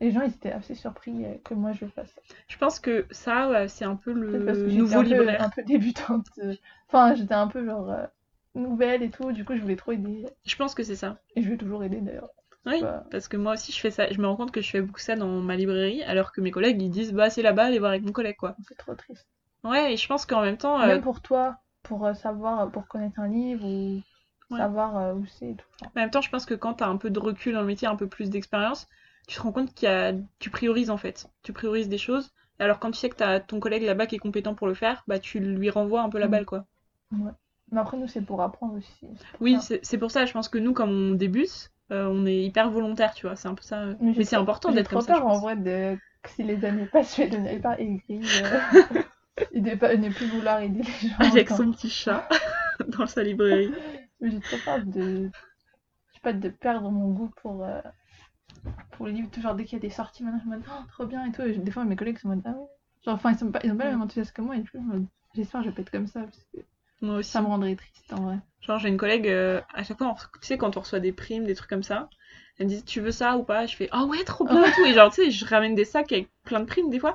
Les 0.00 0.10
gens, 0.10 0.20
ils 0.22 0.30
étaient 0.32 0.52
assez 0.52 0.74
surpris 0.74 1.24
euh, 1.24 1.34
que 1.44 1.54
moi 1.54 1.72
je 1.72 1.86
le 1.86 1.90
fasse. 1.90 2.14
Je 2.48 2.58
pense 2.58 2.78
que 2.80 3.06
ça, 3.10 3.48
ouais, 3.48 3.68
c'est 3.68 3.86
un 3.86 3.96
peu 3.96 4.12
Peut-être 4.12 4.44
parce 4.44 4.58
que 4.58 4.64
le 4.66 4.72
nouveau 4.72 4.98
un 4.98 5.02
peu, 5.04 5.08
libraire. 5.08 5.42
un 5.42 5.48
peu 5.48 5.62
débutante. 5.62 6.26
euh, 6.38 6.54
Enfin, 6.88 7.14
j'étais 7.14 7.32
un 7.34 7.48
peu 7.48 7.64
genre 7.64 7.90
euh, 7.90 8.04
nouvelle 8.54 9.02
et 9.02 9.10
tout. 9.10 9.32
Du 9.32 9.44
coup, 9.46 9.56
je 9.56 9.62
voulais 9.62 9.76
trop 9.76 9.92
aider. 9.92 10.26
Je 10.44 10.56
pense 10.56 10.74
que 10.74 10.82
c'est 10.82 10.96
ça. 10.96 11.18
Et 11.34 11.42
je 11.42 11.48
vais 11.48 11.56
toujours 11.56 11.82
aider 11.82 12.00
d'ailleurs. 12.02 12.28
Oui, 12.66 12.82
Bah. 12.82 13.04
parce 13.10 13.28
que 13.28 13.36
moi 13.36 13.54
aussi 13.54 13.72
je 13.72 13.78
fais 13.80 13.90
ça, 13.90 14.10
je 14.12 14.20
me 14.20 14.26
rends 14.26 14.36
compte 14.36 14.50
que 14.52 14.60
je 14.60 14.68
fais 14.70 14.80
beaucoup 14.82 14.98
ça 15.00 15.14
dans 15.16 15.40
ma 15.40 15.56
librairie, 15.56 16.02
alors 16.02 16.32
que 16.32 16.40
mes 16.40 16.50
collègues 16.50 16.82
ils 16.82 16.90
disent 16.90 17.12
bah 17.12 17.30
c'est 17.30 17.42
là-bas, 17.42 17.66
allez 17.66 17.78
voir 17.78 17.92
avec 17.92 18.02
mon 18.04 18.12
collègue 18.12 18.36
quoi. 18.36 18.56
C'est 18.68 18.76
trop 18.76 18.94
triste. 18.94 19.26
Ouais, 19.64 19.92
et 19.94 19.96
je 19.96 20.06
pense 20.06 20.26
qu'en 20.26 20.42
même 20.42 20.56
temps, 20.58 20.80
euh, 20.80 20.86
Même 20.88 21.00
pour 21.02 21.20
toi, 21.20 21.58
pour 21.82 22.04
euh, 22.06 22.14
savoir, 22.14 22.70
pour 22.70 22.86
connaître 22.88 23.18
un 23.20 23.28
livre 23.28 23.64
ou 23.64 24.00
Ouais. 24.50 24.58
savoir 24.58 24.96
euh, 24.96 25.14
où 25.14 25.26
c'est 25.26 25.50
et 25.50 25.54
tout. 25.54 25.66
En 25.82 25.90
même 25.94 26.10
temps 26.10 26.20
je 26.20 26.30
pense 26.30 26.46
que 26.46 26.54
quand 26.54 26.74
t'as 26.74 26.86
un 26.86 26.96
peu 26.96 27.10
de 27.10 27.18
recul 27.18 27.54
dans 27.54 27.60
le 27.60 27.66
métier, 27.66 27.88
un 27.88 27.96
peu 27.96 28.06
plus 28.06 28.30
d'expérience, 28.30 28.88
tu 29.26 29.36
te 29.36 29.40
rends 29.42 29.52
compte 29.52 29.74
qu'il 29.74 29.88
y 29.88 29.92
a, 29.92 30.12
tu 30.38 30.50
priorises 30.50 30.90
en 30.90 30.96
fait, 30.96 31.28
tu 31.42 31.52
priorises 31.52 31.88
des 31.88 31.98
choses. 31.98 32.30
Alors 32.58 32.78
quand 32.78 32.90
tu 32.90 32.98
sais 32.98 33.08
que 33.08 33.16
t'as 33.16 33.40
ton 33.40 33.58
collègue 33.60 33.82
là-bas 33.82 34.06
qui 34.06 34.16
est 34.16 34.18
compétent 34.18 34.54
pour 34.54 34.66
le 34.66 34.74
faire, 34.74 35.02
bah 35.06 35.18
tu 35.18 35.40
lui 35.40 35.70
renvoies 35.70 36.02
un 36.02 36.08
peu 36.10 36.18
la 36.18 36.26
Mhm. 36.26 36.32
balle 36.32 36.46
quoi. 36.46 36.66
Mais 37.70 37.80
après, 37.80 37.96
nous, 37.96 38.08
c'est 38.08 38.22
pour 38.22 38.42
apprendre 38.42 38.74
aussi. 38.74 39.08
Oui, 39.40 39.58
c'est 39.82 39.98
pour 39.98 40.10
ça, 40.10 40.26
je 40.26 40.32
pense 40.32 40.48
que 40.48 40.58
nous 40.58 40.72
comme 40.72 40.90
on 40.90 41.14
débute, 41.14 41.70
euh, 41.92 42.06
on 42.10 42.26
est 42.26 42.42
hyper 42.42 42.70
volontaire, 42.70 43.14
tu 43.14 43.26
vois, 43.26 43.36
c'est 43.36 43.48
un 43.48 43.54
peu 43.54 43.62
ça. 43.62 43.80
euh. 43.82 43.94
Mais 44.00 44.24
c'est 44.24 44.36
important 44.36 44.72
d'être 44.72 44.90
comme 44.90 45.00
ça. 45.00 45.14
peur 45.14 45.26
en 45.26 45.38
vrai 45.38 45.56
de 45.56 45.96
si 46.28 46.42
les 46.42 46.64
années 46.64 46.86
passent, 46.86 47.16
je 47.16 47.22
vais 47.22 47.28
devenir 47.28 47.52
hyper 47.52 47.78
aigrie 47.78 48.20
euh, 48.42 49.02
et 49.52 49.60
de 49.60 49.74
pas, 49.76 49.94
ne 49.96 50.10
plus 50.10 50.26
vouloir 50.26 50.60
aider 50.60 50.82
les 50.82 51.08
gens. 51.08 51.16
Avec 51.18 51.48
son 51.50 51.70
petit 51.70 51.88
chat 51.90 52.28
dans 52.88 53.06
sa 53.06 53.22
librairie. 53.22 53.72
Mais 54.20 54.30
J'ai 54.30 54.40
trop 54.40 54.56
peur 54.64 54.84
de. 54.84 55.30
Je 56.08 56.14
sais 56.14 56.20
pas, 56.22 56.32
de 56.32 56.48
perdre 56.48 56.90
mon 56.90 57.10
goût 57.10 57.30
pour. 57.42 57.64
euh, 57.64 57.80
pour 58.92 59.06
les 59.06 59.12
livres. 59.12 59.30
Toujours 59.30 59.54
dès 59.54 59.64
qu'il 59.64 59.74
y 59.74 59.80
a 59.80 59.82
des 59.82 59.90
sorties, 59.90 60.24
maintenant, 60.24 60.40
je 60.42 60.46
en 60.48 60.50
mode 60.50 60.62
oh, 60.68 60.84
trop 60.90 61.06
bien 61.06 61.24
et 61.26 61.32
tout. 61.32 61.42
Et 61.42 61.52
des 61.52 61.70
fois, 61.70 61.84
mes 61.84 61.96
collègues 61.96 62.18
sont 62.18 62.28
en 62.28 62.34
mode 62.36 62.42
ah 62.44 62.50
ouais. 62.50 62.66
Genre, 63.04 63.14
enfin, 63.14 63.30
ils 63.32 63.38
sont 63.38 63.50
pas, 63.50 63.60
ils 63.62 63.70
ont 63.72 63.76
pas 63.76 63.84
le 63.84 63.90
même 63.90 64.02
enthousiasme 64.02 64.32
que 64.32 64.42
moi 64.42 64.56
et 64.56 64.64
me 64.74 64.80
mode, 64.80 65.06
j'espère 65.34 65.60
que 65.60 65.66
je 65.66 65.70
vais 65.70 65.76
pas 65.76 65.82
être 65.82 65.90
comme 65.90 66.08
ça 66.08 66.22
parce 66.22 66.45
Moi 67.06 67.16
aussi. 67.16 67.30
ça 67.30 67.40
me 67.42 67.46
rendrait 67.46 67.76
triste 67.76 68.12
en 68.12 68.22
vrai. 68.22 68.38
Genre, 68.60 68.78
j'ai 68.78 68.88
une 68.88 68.96
collègue, 68.96 69.28
euh, 69.28 69.60
à 69.74 69.84
chaque 69.84 69.98
fois, 69.98 70.08
on- 70.08 70.14
tu 70.14 70.46
sais, 70.46 70.58
quand 70.58 70.76
on 70.76 70.80
reçoit 70.80 71.00
des 71.00 71.12
primes, 71.12 71.44
des 71.44 71.54
trucs 71.54 71.70
comme 71.70 71.82
ça, 71.84 72.08
elle 72.58 72.66
me 72.66 72.70
dit, 72.72 72.82
tu 72.84 73.00
veux 73.00 73.12
ça 73.12 73.36
ou 73.36 73.44
pas? 73.44 73.66
Je 73.66 73.76
fais, 73.76 73.88
ah 73.92 74.04
ouais, 74.06 74.24
trop 74.24 74.44
bien 74.44 74.64
et 74.64 74.72
tout. 74.72 74.84
Et 74.84 74.92
genre, 74.94 75.10
tu 75.12 75.22
sais, 75.24 75.30
je 75.30 75.44
ramène 75.44 75.74
des 75.74 75.84
sacs 75.84 76.10
avec 76.10 76.30
plein 76.44 76.60
de 76.60 76.64
primes 76.64 76.90
des 76.90 76.98
fois. 76.98 77.14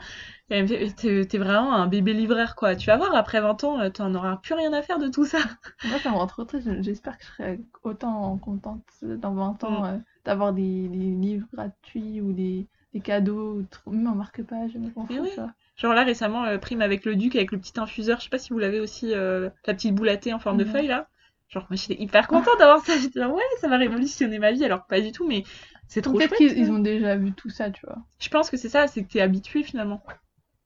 Et 0.50 0.56
elle 0.56 0.64
me 0.64 0.68
fait, 0.68 1.26
t'es 1.26 1.38
vraiment 1.38 1.74
un 1.74 1.88
bébé 1.88 2.14
libraire, 2.14 2.56
quoi. 2.56 2.76
Tu 2.76 2.86
vas 2.88 2.98
voir, 2.98 3.16
après 3.16 3.42
20 3.42 3.64
ans, 3.64 3.80
euh, 3.80 3.90
t'en 3.90 4.14
auras 4.16 4.38
plus 4.38 4.54
rien 4.54 4.72
à 4.74 4.82
faire 4.82 5.00
de 5.00 5.08
tout 5.10 5.26
ça. 5.26 5.40
Moi, 5.84 6.00
ça 6.00 6.10
me 6.12 6.16
rend 6.16 6.28
trop 6.28 6.46
triste. 6.46 6.70
J'espère 6.82 7.18
que 7.18 7.24
je 7.26 7.30
serai 7.30 7.60
autant 7.84 8.38
contente 8.38 8.84
dans 9.02 9.34
20 9.34 9.64
ans 9.64 9.82
Mm. 9.82 9.86
euh, 9.86 9.98
d'avoir 10.26 10.54
des, 10.54 10.88
des 10.90 10.98
livres 11.16 11.48
gratuits 11.54 12.22
ou 12.22 12.34
des, 12.34 12.68
des 12.94 13.00
cadeaux, 13.02 13.56
ou 13.56 13.64
trop... 13.64 13.92
même 13.92 14.08
un 14.08 14.16
marque-page, 14.16 14.72
je 14.74 14.80
fous, 14.80 15.06
oui. 15.10 15.30
vois. 15.36 15.52
Genre 15.82 15.94
là, 15.94 16.04
récemment, 16.04 16.46
euh, 16.46 16.58
prime 16.58 16.82
avec 16.82 17.06
le 17.06 17.16
duc, 17.16 17.36
avec 17.36 17.52
le 17.52 17.60
petit 17.60 17.80
infuseur. 17.80 18.20
Je 18.20 18.26
sais 18.26 18.30
pas 18.30 18.38
si 18.38 18.54
vous 18.54 18.60
l'avez 18.60 18.80
aussi, 18.80 19.14
euh, 19.14 19.50
la 19.66 19.74
petite 19.74 19.96
boule 19.96 20.10
à 20.10 20.18
thé 20.18 20.34
en 20.34 20.40
forme 20.40 20.58
de 20.58 20.66
feuille, 20.66 20.88
là. 20.88 21.08
Genre, 21.50 21.66
moi, 21.70 21.76
j'étais 21.76 22.02
hyper 22.02 22.28
contente 22.28 22.58
d'avoir 22.60 22.80
ça. 22.86 22.98
J'étais 22.98 23.20
là, 23.20 23.30
ouais, 23.30 23.42
ça 23.60 23.68
va 23.68 23.78
révolutionner 23.78 24.40
ma 24.40 24.52
vie, 24.52 24.64
alors 24.64 24.84
que 24.84 24.88
pas 24.88 25.02
du 25.02 25.12
tout, 25.12 25.28
mais 25.28 25.44
c'est 25.88 26.02
trop 26.02 26.14
Peut-être 26.18 26.36
qu'ils 26.36 26.58
ils 26.58 26.72
ont 26.72 26.80
déjà 26.80 27.16
vu 27.18 27.34
tout 27.34 27.50
ça, 27.50 27.72
tu 27.72 27.86
vois. 27.86 27.98
Je 28.20 28.30
pense 28.30 28.50
que 28.50 28.58
c'est 28.58 28.70
ça, 28.70 28.88
c'est 28.88 29.04
que 29.04 29.10
t'es 29.12 29.22
habitué 29.22 29.64
finalement. 29.64 30.02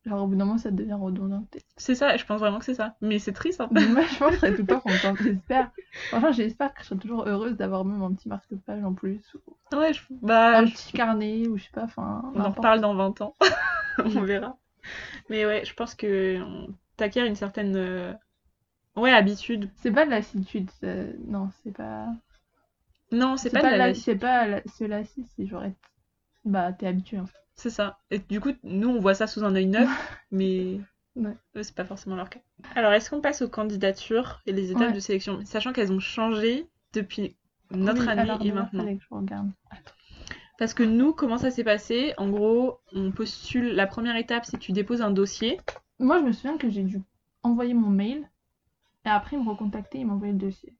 Genre, 0.05 0.22
au 0.24 0.28
bout 0.28 0.36
d'un 0.36 0.45
moment, 0.45 0.59
ça 0.59 0.70
devient 0.70 0.93
redondant. 0.93 1.47
peut-être. 1.49 1.66
C'est 1.78 1.95
ça, 1.95 2.16
je 2.18 2.24
pense 2.26 2.39
vraiment 2.39 2.59
que 2.59 2.66
c'est 2.66 2.76
ça. 2.76 2.95
Mais 3.01 3.18
c'est 3.18 3.32
triste, 3.34 3.59
hein. 3.61 3.70
Mais 3.72 3.82
moi, 3.88 4.01
je 4.03 4.18
pense 4.20 4.30
que 4.30 4.36
je 4.36 4.39
serais 4.41 4.53
tout 4.53 4.61
le 4.61 4.68
temps 4.68 4.80
contente. 4.82 5.18
J'espère. 5.24 5.72
Franchement, 6.09 6.32
j'espère 6.32 6.74
que 6.76 6.82
je 6.82 6.86
serai 6.88 6.99
toujours 6.99 7.28
heureuse 7.28 7.55
d'avoir 7.55 7.84
même 7.86 8.03
un 8.03 8.13
petit 8.13 8.30
marque-page 8.30 8.84
en 8.84 8.93
plus. 8.93 9.22
Ou 9.47 9.76
Ouais, 9.76 9.93
je... 9.93 10.01
bah, 10.22 10.59
un 10.59 10.66
je- 10.68 10.74
petit 10.74 10.93
carnet, 10.93 11.47
ou 11.47 11.57
je 11.57 11.63
sais 11.63 11.70
pas, 11.74 11.84
enfin. 11.86 12.22
on 12.36 12.39
en 12.41 12.51
reparle 12.51 12.82
dans 12.82 12.93
20 12.93 13.20
ans. 13.22 13.34
on 14.05 14.22
verra. 14.22 14.57
Mais 15.30 15.46
ouais, 15.46 15.66
je 15.66 15.74
pense 15.74 15.96
que 15.96 16.40
t'acquiert 16.98 17.26
une 17.26 17.36
certaine 17.36 17.76
euh, 17.76 18.14
ouais, 18.96 19.12
habitude. 19.12 19.70
C'est 19.78 19.92
pas 19.92 20.06
de 20.06 20.12
lassitude. 20.12 20.70
Non, 21.28 21.50
c'est 21.64 21.74
pas. 21.74 22.08
Non, 23.12 23.38
c'est 23.38 23.50
pas, 23.50 23.62
de 23.62 23.78
la. 23.78 23.94
C'est 23.94 24.16
pas 24.16 24.48
la- 24.48 24.62
se 24.78 24.84
lasser, 24.84 25.24
c'est 25.36 25.48
genre 25.48 25.64
être. 25.64 25.78
Bah, 26.44 26.74
t'es 26.74 26.88
habitué 26.88 27.20
en 27.20 27.26
fait. 27.26 27.38
C'est 27.56 27.70
ça. 27.70 27.98
Et 28.12 28.20
du 28.20 28.40
coup, 28.42 28.52
nous, 28.64 28.90
on 28.90 29.00
voit 29.00 29.16
ça 29.16 29.28
sous 29.28 29.44
un 29.44 29.56
œil 29.56 29.68
neuf, 29.68 29.90
mais 30.32 30.80
Ouais. 31.16 31.36
eux, 31.56 31.64
c'est 31.64 31.76
pas 31.76 31.86
forcément 31.86 32.18
leur 32.18 32.30
cas. 32.30 32.42
Alors, 32.76 32.92
est-ce 32.92 33.10
qu'on 33.10 33.22
passe 33.22 33.42
aux 33.42 33.48
candidatures 33.50 34.42
et 34.46 34.52
les 34.52 34.72
étapes 34.72 34.90
Ouais. 34.90 34.94
de 34.94 35.00
sélection, 35.00 35.40
sachant 35.46 35.72
qu'elles 35.72 35.92
ont 35.94 36.00
changé 36.02 36.68
depuis 36.94 37.38
notre 37.72 38.02
Oui, 38.02 38.10
année 38.10 38.22
alors, 38.22 38.42
et 38.46 38.52
maintenant 38.52 38.86
je 38.86 39.16
regarde. 39.16 39.50
Parce 40.58 40.74
que 40.74 40.84
nous, 40.84 41.14
comment 41.14 41.38
ça 41.38 41.51
s'est 41.51 41.64
passé? 41.64 42.14
En 42.18 42.30
gros, 42.30 42.80
on 42.93 43.12
postule. 43.12 43.74
La 43.74 43.88
première 43.88 44.16
étape, 44.16 44.45
c'est 44.45 44.58
que 44.58 44.62
tu 44.62 44.72
déposes 44.72 45.01
un 45.01 45.12
dossier. 45.12 45.60
Moi, 45.99 46.20
je 46.20 46.26
me 46.26 46.32
souviens 46.32 46.58
que 46.58 46.70
j'ai 46.70 46.84
dû 46.84 47.01
envoyer 47.43 47.74
mon 47.74 47.89
mail 47.89 48.30
et 49.06 49.10
après, 49.10 49.36
ils 49.36 49.43
me 49.43 49.49
recontactaient, 49.49 49.99
ils 49.99 50.06
m'envoyaient 50.06 50.34
le 50.34 50.39
dossier. 50.39 50.74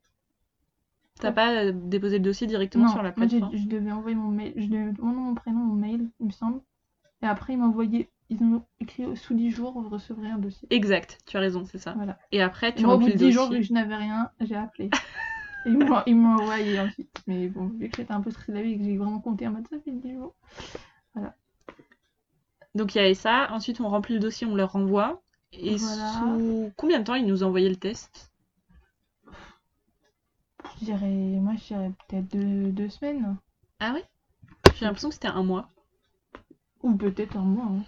T'as 1.19 1.32
pas 1.32 1.65
euh, 1.65 1.71
déposé 1.73 2.17
le 2.17 2.23
dossier 2.23 2.47
directement 2.47 2.86
non, 2.86 2.91
sur 2.91 3.01
la 3.01 3.13
moi, 3.15 3.28
plateforme? 3.28 3.55
je 3.55 3.67
devais 3.67 3.91
envoyer 3.91 4.15
mon 4.15 4.30
mail, 4.30 4.53
je 4.57 4.65
devais 4.65 4.91
mon 4.99 5.13
nom, 5.13 5.21
mon 5.21 5.36
prénom, 5.36 5.59
mon 5.59 5.76
mail, 5.76 6.09
il 6.19 6.26
me 6.26 6.32
semble. 6.32 6.59
Et 7.21 7.26
après, 7.26 7.53
ils 7.53 7.57
m'envoyaient, 7.57 8.09
ils 8.30 8.41
ont 8.43 8.63
écrit 8.82 9.05
sous 9.15 9.34
10 9.34 9.51
jours, 9.51 9.80
vous 9.80 9.88
recevrez 9.88 10.30
un 10.30 10.38
dossier. 10.38 10.67
Exact, 10.71 11.19
tu 11.26 11.38
as 11.38 11.39
raison, 11.39 11.63
c'est 11.65 11.78
ça. 11.78 11.93
Voilà. 11.95 12.17
Et 12.34 12.41
après, 12.41 12.73
tu 12.76 12.84
Moi, 12.84 12.95
au 12.95 12.97
bout 12.97 13.05
remplis 13.05 13.17
de 13.17 13.23
le 13.23 13.30
10 13.30 13.32
jours, 13.34 13.49
vu 13.49 13.59
que 13.59 13.63
je 13.63 13.73
n'avais 13.73 13.95
rien, 13.95 14.30
j'ai 14.41 14.55
appelé. 14.55 14.89
Ils 15.66 15.78
m'ont 15.78 16.01
ils 16.05 16.16
m'ont 16.16 16.39
envoyé 16.41 16.80
ensuite. 16.80 17.24
Mais 17.28 17.47
bon, 17.47 17.68
vu 17.68 17.89
que 17.89 17.97
j'étais 17.97 18.13
un 18.13 18.22
peu 18.22 18.32
stressée 18.32 18.59
et 18.59 18.78
que 18.78 18.84
j'ai 18.84 18.97
vraiment 18.97 19.20
compté 19.20 19.47
en 19.47 19.51
mode 19.51 19.68
ça 19.70 19.78
fait 19.84 19.91
10 19.91 20.13
jours. 20.13 20.36
Donc 22.76 22.93
il 22.93 22.97
y 22.97 23.01
avait 23.01 23.13
ça. 23.13 23.47
Ensuite, 23.51 23.80
on 23.80 23.88
remplit 23.89 24.16
le 24.16 24.20
dossier, 24.20 24.45
on 24.45 24.55
le 24.55 24.63
renvoie. 24.63 25.22
Et 25.53 25.78
Voilà. 25.78 26.11
sous 26.13 26.72
combien 26.76 26.99
de 26.99 27.05
temps 27.05 27.16
ils 27.16 27.26
nous 27.26 27.43
envoyaient 27.43 27.70
le 27.70 27.78
test? 27.78 28.32
Je 30.80 30.86
dirais, 30.86 31.07
moi, 31.07 31.53
je 31.57 31.68
dirais 31.68 31.91
peut-être 32.09 32.28
deux, 32.32 32.72
deux 32.72 32.89
semaines. 32.89 33.38
Ah 33.80 33.93
ouais? 33.93 34.03
J'ai 34.76 34.86
l'impression 34.86 35.07
que 35.09 35.16
c'était 35.16 35.28
un 35.30 35.43
mois. 35.43 35.70
Ou 36.84 36.95
peut-être 36.95 37.38
un 37.38 37.41
mois. 37.43 37.66
hein. 37.66 37.84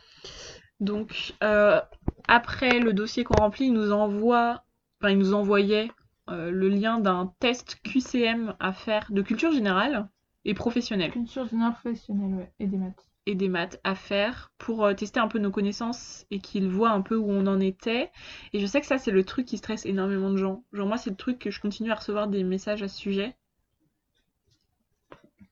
Donc 0.80 1.34
euh, 1.44 1.82
après 2.28 2.80
le 2.80 2.94
dossier 2.94 3.24
qu'on 3.24 3.42
remplit, 3.42 3.66
ils 3.66 3.74
nous 3.74 3.92
envoie, 3.92 4.64
enfin 5.02 5.12
ils 5.12 5.18
nous 5.18 5.34
envoyaient 5.34 5.92
euh, 6.30 6.52
le 6.52 6.70
lien 6.70 7.00
d'un 7.00 7.34
test 7.40 7.80
QCM 7.84 8.56
à 8.60 8.74
faire 8.74 9.08
de 9.12 9.22
culture 9.22 9.52
générale 9.52 10.10
et 10.46 10.54
professionnelle 10.54 11.12
Culture 11.12 11.48
générale 11.48 11.74
professionnelle, 11.74 12.34
ouais. 12.36 12.54
Et 12.60 12.68
des 12.68 12.78
maths. 12.78 13.08
et 13.26 13.36
des 13.36 13.50
maths 13.50 13.80
à 13.84 13.96
faire 13.96 14.52
pour 14.58 14.86
euh, 14.86 14.94
tester 14.94 15.20
un 15.20 15.28
peu 15.28 15.40
nos 15.40 15.52
connaissances 15.52 16.26
et 16.32 16.40
qu'ils 16.40 16.70
voient 16.70 16.92
un 16.92 17.02
peu 17.02 17.16
où 17.18 17.30
on 17.30 17.46
en 17.48 17.60
était. 17.60 18.12
Et 18.54 18.60
je 18.60 18.66
sais 18.66 18.80
que 18.82 18.88
ça 18.88 18.98
c'est 18.98 19.12
le 19.12 19.24
truc 19.26 19.46
qui 19.46 19.58
stresse 19.58 19.86
énormément 19.86 20.30
de 20.32 20.38
gens. 20.38 20.64
Genre 20.74 20.88
moi 20.88 20.98
c'est 20.98 21.10
le 21.10 21.16
truc 21.18 21.40
que 21.40 21.52
je 21.52 21.60
continue 21.62 21.92
à 21.92 21.96
recevoir 21.96 22.28
des 22.28 22.44
messages 22.44 22.84
à 22.84 22.88
ce 22.88 22.98
sujet 22.98 23.36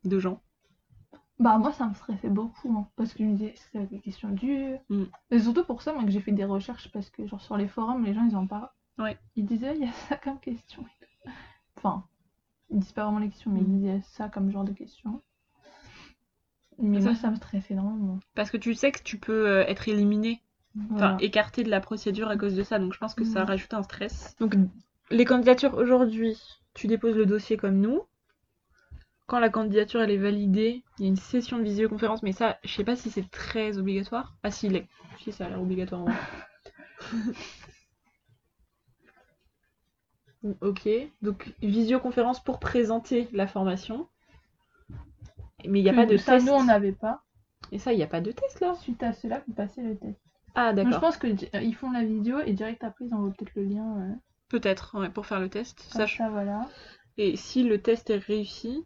de 0.06 0.20
gens. 0.20 0.42
Bah 1.40 1.58
moi 1.58 1.74
ça 1.74 1.86
me 1.88 1.94
stressait 1.94 2.30
beaucoup 2.30 2.72
hein, 2.78 2.88
parce 2.96 3.14
que 3.14 3.20
je 3.20 3.28
me 3.30 3.34
disais 3.34 3.56
être 3.74 3.90
des 3.90 4.00
questions 4.00 4.30
dures 4.30 4.80
Mm. 4.90 5.04
et 5.32 5.40
surtout 5.40 5.66
pour 5.66 5.82
ça 5.82 5.92
moi 5.94 6.04
que 6.06 6.12
j'ai 6.12 6.22
fait 6.22 6.32
des 6.32 6.46
recherches 6.46 6.90
parce 6.94 7.10
que 7.10 7.28
genre 7.28 7.42
sur 7.42 7.58
les 7.58 7.68
forums 7.68 8.06
les 8.06 8.14
gens 8.14 8.26
ils 8.26 8.36
en 8.38 8.48
parlent 8.48 8.70
Ouais. 8.98 9.18
ils 9.36 9.46
disaient 9.46 9.76
il 9.76 9.82
y 9.86 9.88
a 9.88 9.92
ça 10.10 10.16
comme 10.18 10.40
question 10.40 10.86
enfin 11.78 12.04
ils 12.70 12.80
disent 12.80 12.92
pas 12.94 13.04
vraiment 13.04 13.20
les 13.20 13.30
questions 13.30 13.52
mais 13.52 13.62
ils 13.62 13.68
Mm. 13.68 13.78
disaient 13.78 14.02
ça 14.12 14.30
comme 14.30 14.50
genre 14.52 14.64
de 14.64 14.74
questions 14.74 15.22
mais 16.78 17.00
Ça- 17.00 17.10
moi 17.12 17.16
ça 17.16 17.30
me 17.32 17.36
stressait 17.36 17.74
énormément 17.74 18.20
Parce 18.34 18.52
que 18.52 18.58
tu 18.58 18.74
sais 18.74 18.92
que 18.92 19.02
tu 19.04 19.18
peux 19.18 19.48
euh, 19.48 19.66
être 19.68 19.88
éliminé 19.88 20.42
Voilà. 20.76 21.14
enfin 21.14 21.18
écarté 21.20 21.64
de 21.64 21.70
la 21.70 21.80
procédure 21.80 22.28
à 22.30 22.36
cause 22.38 22.56
de 22.56 22.64
ça. 22.64 22.80
Donc 22.80 22.94
je 22.94 23.00
pense 23.00 23.16
que 23.16 23.24
ça 23.24 23.42
Mhm. 23.42 23.48
rajoute 23.48 23.74
un 23.74 23.84
stress. 23.84 24.36
Donc 24.40 24.56
les 25.10 25.24
candidatures 25.26 25.74
aujourd'hui, 25.76 26.38
tu 26.74 26.88
déposes 26.88 27.16
le 27.16 27.26
dossier 27.26 27.56
comme 27.58 27.80
nous. 27.80 28.02
Quand 29.28 29.40
la 29.40 29.50
candidature 29.50 30.02
elle 30.02 30.12
est 30.12 30.18
validée, 30.18 30.84
il 31.00 31.04
y 31.04 31.06
a 31.06 31.10
une 31.10 31.16
session 31.16 31.58
de 31.58 31.64
visioconférence, 31.64 32.22
mais 32.24 32.32
ça, 32.34 32.58
je 32.64 32.74
sais 32.74 32.84
pas 32.84 32.96
si 32.96 33.10
c'est 33.10 33.30
très 33.32 33.78
obligatoire. 33.78 34.36
Ah 34.44 34.52
si, 34.52 34.68
il 34.68 34.76
est. 34.76 34.88
Si, 35.24 35.32
ça 35.32 35.46
a 35.46 35.50
l'air 35.50 35.62
obligatoire. 35.62 36.02
en 36.02 36.06
vrai. 36.06 36.16
ok, 40.62 40.90
donc 41.22 41.54
visioconférence 41.62 42.44
pour 42.44 42.60
présenter 42.60 43.28
la 43.34 43.48
formation. 43.48 44.08
Mais 45.68 45.80
il 45.80 45.84
n'y 45.84 45.90
a 45.90 45.92
Que 45.92 45.98
pas 45.98 46.06
de 46.06 46.18
ça 46.18 46.34
test. 46.34 46.46
nous 46.48 46.54
on 46.54 46.64
n'avait 46.64 46.92
pas 46.92 47.24
Et 47.72 47.80
ça, 47.80 47.92
il 47.94 47.98
n'y 47.98 48.04
a 48.04 48.08
pas 48.08 48.22
de 48.22 48.32
test 48.32 48.60
là? 48.62 48.74
Suite 48.76 49.04
à 49.04 49.12
cela 49.14 49.44
vous 49.48 49.54
passez 49.54 49.82
le 49.82 49.98
test 49.98 50.20
Ah 50.56 50.72
donc 50.74 50.86
je 50.86 50.90
d'accord. 50.90 51.02
pense 51.02 51.18
que 51.18 51.28
euh, 51.28 51.72
font 51.74 51.92
la 51.92 52.04
vidéo 52.04 52.40
et 52.46 52.54
direct 52.54 52.84
après 52.84 53.06
ils 53.06 53.14
envoient 53.14 53.32
peut-être 53.32 53.56
le 53.56 53.64
lien 53.64 53.98
euh, 54.00 54.14
Peut-être, 54.50 54.98
ouais, 55.00 55.10
pour 55.10 55.28
faire 55.28 55.40
le 55.40 55.50
test. 55.50 55.82
ça 55.92 56.30
voilà 56.30 56.68
Et 57.18 57.36
si 57.36 57.64
le 57.64 57.82
test 57.82 58.10
est 58.10 58.18
réussi, 58.18 58.86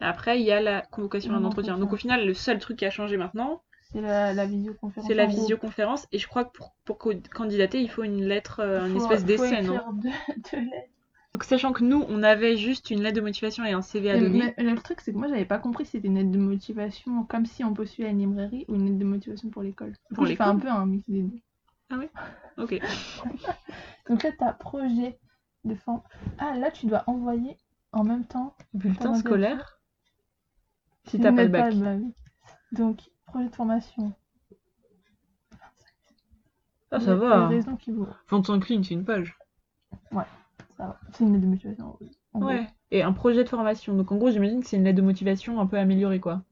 après 0.00 0.40
il 0.40 0.46
y 0.46 0.52
a 0.52 0.60
la 0.62 0.80
convocation 0.80 1.34
à 1.34 1.36
un 1.36 1.44
entretien. 1.44 1.76
Donc 1.78 1.92
au 1.92 1.96
final, 1.96 2.26
le 2.26 2.32
seul 2.34 2.58
truc 2.58 2.78
qui 2.78 2.86
a 2.86 2.90
changé 2.90 3.16
maintenant, 3.18 3.62
c'est 3.96 4.02
la, 4.02 4.34
la 4.34 4.46
visioconférence 4.46 5.08
c'est 5.08 5.14
la 5.14 5.26
visioconférence. 5.26 6.06
Et 6.12 6.18
je 6.18 6.28
crois 6.28 6.44
que 6.44 6.52
pour, 6.52 6.74
pour 6.84 6.98
candidater, 6.98 7.80
il 7.80 7.88
faut 7.88 8.02
une 8.02 8.24
lettre, 8.24 8.60
euh, 8.60 8.86
une 8.86 8.96
espèce 8.96 9.24
d'essai, 9.24 9.62
non 9.62 9.80
deux, 9.94 10.10
deux 10.52 10.58
lettres. 10.60 10.90
Donc 11.34 11.44
sachant 11.44 11.72
que 11.72 11.82
nous, 11.84 12.04
on 12.08 12.22
avait 12.22 12.56
juste 12.56 12.90
une 12.90 13.02
lettre 13.02 13.16
de 13.16 13.20
motivation 13.20 13.64
et 13.64 13.72
un 13.72 13.82
CV 13.82 14.10
à 14.10 14.14
Mais- 14.14 14.20
donner. 14.20 14.54
mais 14.58 14.64
le 14.64 14.74
truc, 14.76 15.00
c'est 15.00 15.12
que 15.12 15.18
moi, 15.18 15.28
j'avais 15.28 15.44
pas 15.44 15.58
compris 15.58 15.84
si 15.84 15.92
c'était 15.92 16.08
une 16.08 16.16
lettre 16.16 16.30
de 16.30 16.38
motivation 16.38 17.24
comme 17.24 17.46
si 17.46 17.64
on 17.64 17.72
postulait 17.74 18.08
à 18.08 18.10
une 18.10 18.18
librairie 18.20 18.64
ou 18.68 18.74
une 18.74 18.86
lettre 18.86 18.98
de 18.98 19.04
motivation 19.04 19.48
pour 19.50 19.62
l'école. 19.62 19.92
Pour 20.14 20.26
j'ai 20.26 20.36
fait 20.36 20.42
un 20.42 20.54
l'école 20.54 20.70
peu 20.70 20.74
un 20.76 20.86
mix 20.86 21.08
des 21.08 21.22
deux. 21.22 21.40
Ok. 22.58 22.78
Donc 24.08 24.22
là, 24.22 24.30
t'as 24.38 24.52
projet 24.52 25.18
de 25.64 25.74
forme. 25.74 26.02
Ah, 26.38 26.54
là, 26.56 26.70
tu 26.70 26.86
dois 26.86 27.04
envoyer 27.06 27.56
en 27.92 28.04
même 28.04 28.24
temps. 28.24 28.54
Bulletin 28.72 29.14
scolaire? 29.14 29.78
Si 31.04 31.16
tu 31.16 31.22
t'as 31.22 31.28
pas 31.28 31.32
mets 31.32 31.44
le 31.44 31.48
bac. 31.50 31.72
oui. 31.74 32.14
Donc, 32.72 33.00
projet 33.26 33.48
de 33.48 33.54
formation. 33.54 34.12
Ah, 36.90 36.98
Les- 36.98 37.04
ça 37.04 37.14
va. 37.14 37.48
Les 37.48 37.56
raisons 37.56 37.76
qui 37.76 37.92
vous. 37.92 38.06
25 38.30 38.68
lignes, 38.68 38.84
c'est 38.84 38.94
une 38.94 39.04
page. 39.04 39.36
Ça 40.12 40.24
va. 40.78 41.00
C'est 41.12 41.24
une 41.24 41.32
lettre 41.32 41.44
de 41.44 41.48
motivation. 41.50 41.96
en 42.34 42.38
gros. 42.38 42.48
Ouais. 42.48 42.66
Et 42.90 43.02
un 43.02 43.12
projet 43.12 43.44
de 43.44 43.48
formation. 43.48 43.94
Donc 43.96 44.12
en 44.12 44.16
gros, 44.16 44.30
j'imagine 44.30 44.60
que 44.60 44.66
c'est 44.66 44.76
une 44.76 44.84
lettre 44.84 44.98
de 44.98 45.02
motivation 45.02 45.60
un 45.60 45.66
peu 45.66 45.78
améliorée, 45.78 46.20
quoi. 46.20 46.42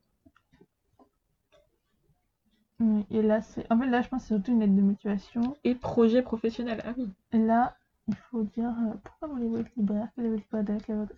Et 3.10 3.22
là, 3.22 3.40
c'est. 3.40 3.70
En 3.70 3.78
fait, 3.78 3.86
là, 3.86 4.02
je 4.02 4.08
pense 4.08 4.22
que 4.22 4.28
c'est 4.28 4.34
surtout 4.34 4.52
une 4.52 4.60
lettre 4.60 4.74
de 4.74 4.82
motivation. 4.82 5.56
Et 5.64 5.74
projet 5.74 6.22
professionnel. 6.22 6.82
Ah 6.84 6.92
oui. 6.96 7.08
Et 7.32 7.38
là, 7.38 7.76
il 8.08 8.16
faut 8.30 8.42
dire 8.42 8.68
euh, 8.70 8.94
pourquoi 9.02 9.28
voulez-vous 9.28 9.58
être 9.58 9.70
libraire? 9.76 10.08
Quel 10.14 10.26
est 10.26 10.30
votre 10.30 10.44
modèle 10.52 10.82
Quelle 10.84 10.96
est 10.96 10.98
votre 10.98 11.14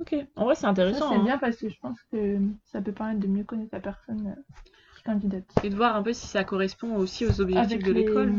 Ok. 0.00 0.14
En 0.36 0.44
vrai, 0.44 0.54
c'est 0.54 0.66
intéressant. 0.66 1.10
c'est 1.10 1.16
hein. 1.16 1.24
bien 1.24 1.38
parce 1.38 1.56
que 1.56 1.68
je 1.68 1.78
pense 1.78 2.00
que 2.10 2.38
ça 2.64 2.80
peut 2.80 2.92
permettre 2.92 3.20
de 3.20 3.26
mieux 3.28 3.44
connaître 3.44 3.70
la 3.72 3.80
personne 3.80 4.26
euh, 4.26 4.42
candidate. 5.06 5.44
Et 5.62 5.70
de 5.70 5.74
voir 5.76 5.96
un 5.96 6.02
peu 6.02 6.12
si 6.12 6.26
ça 6.26 6.44
correspond 6.44 6.96
aussi 6.96 7.24
aux 7.24 7.40
objectifs 7.40 7.72
Avec 7.72 7.84
de 7.84 7.92
l'école. 7.92 8.32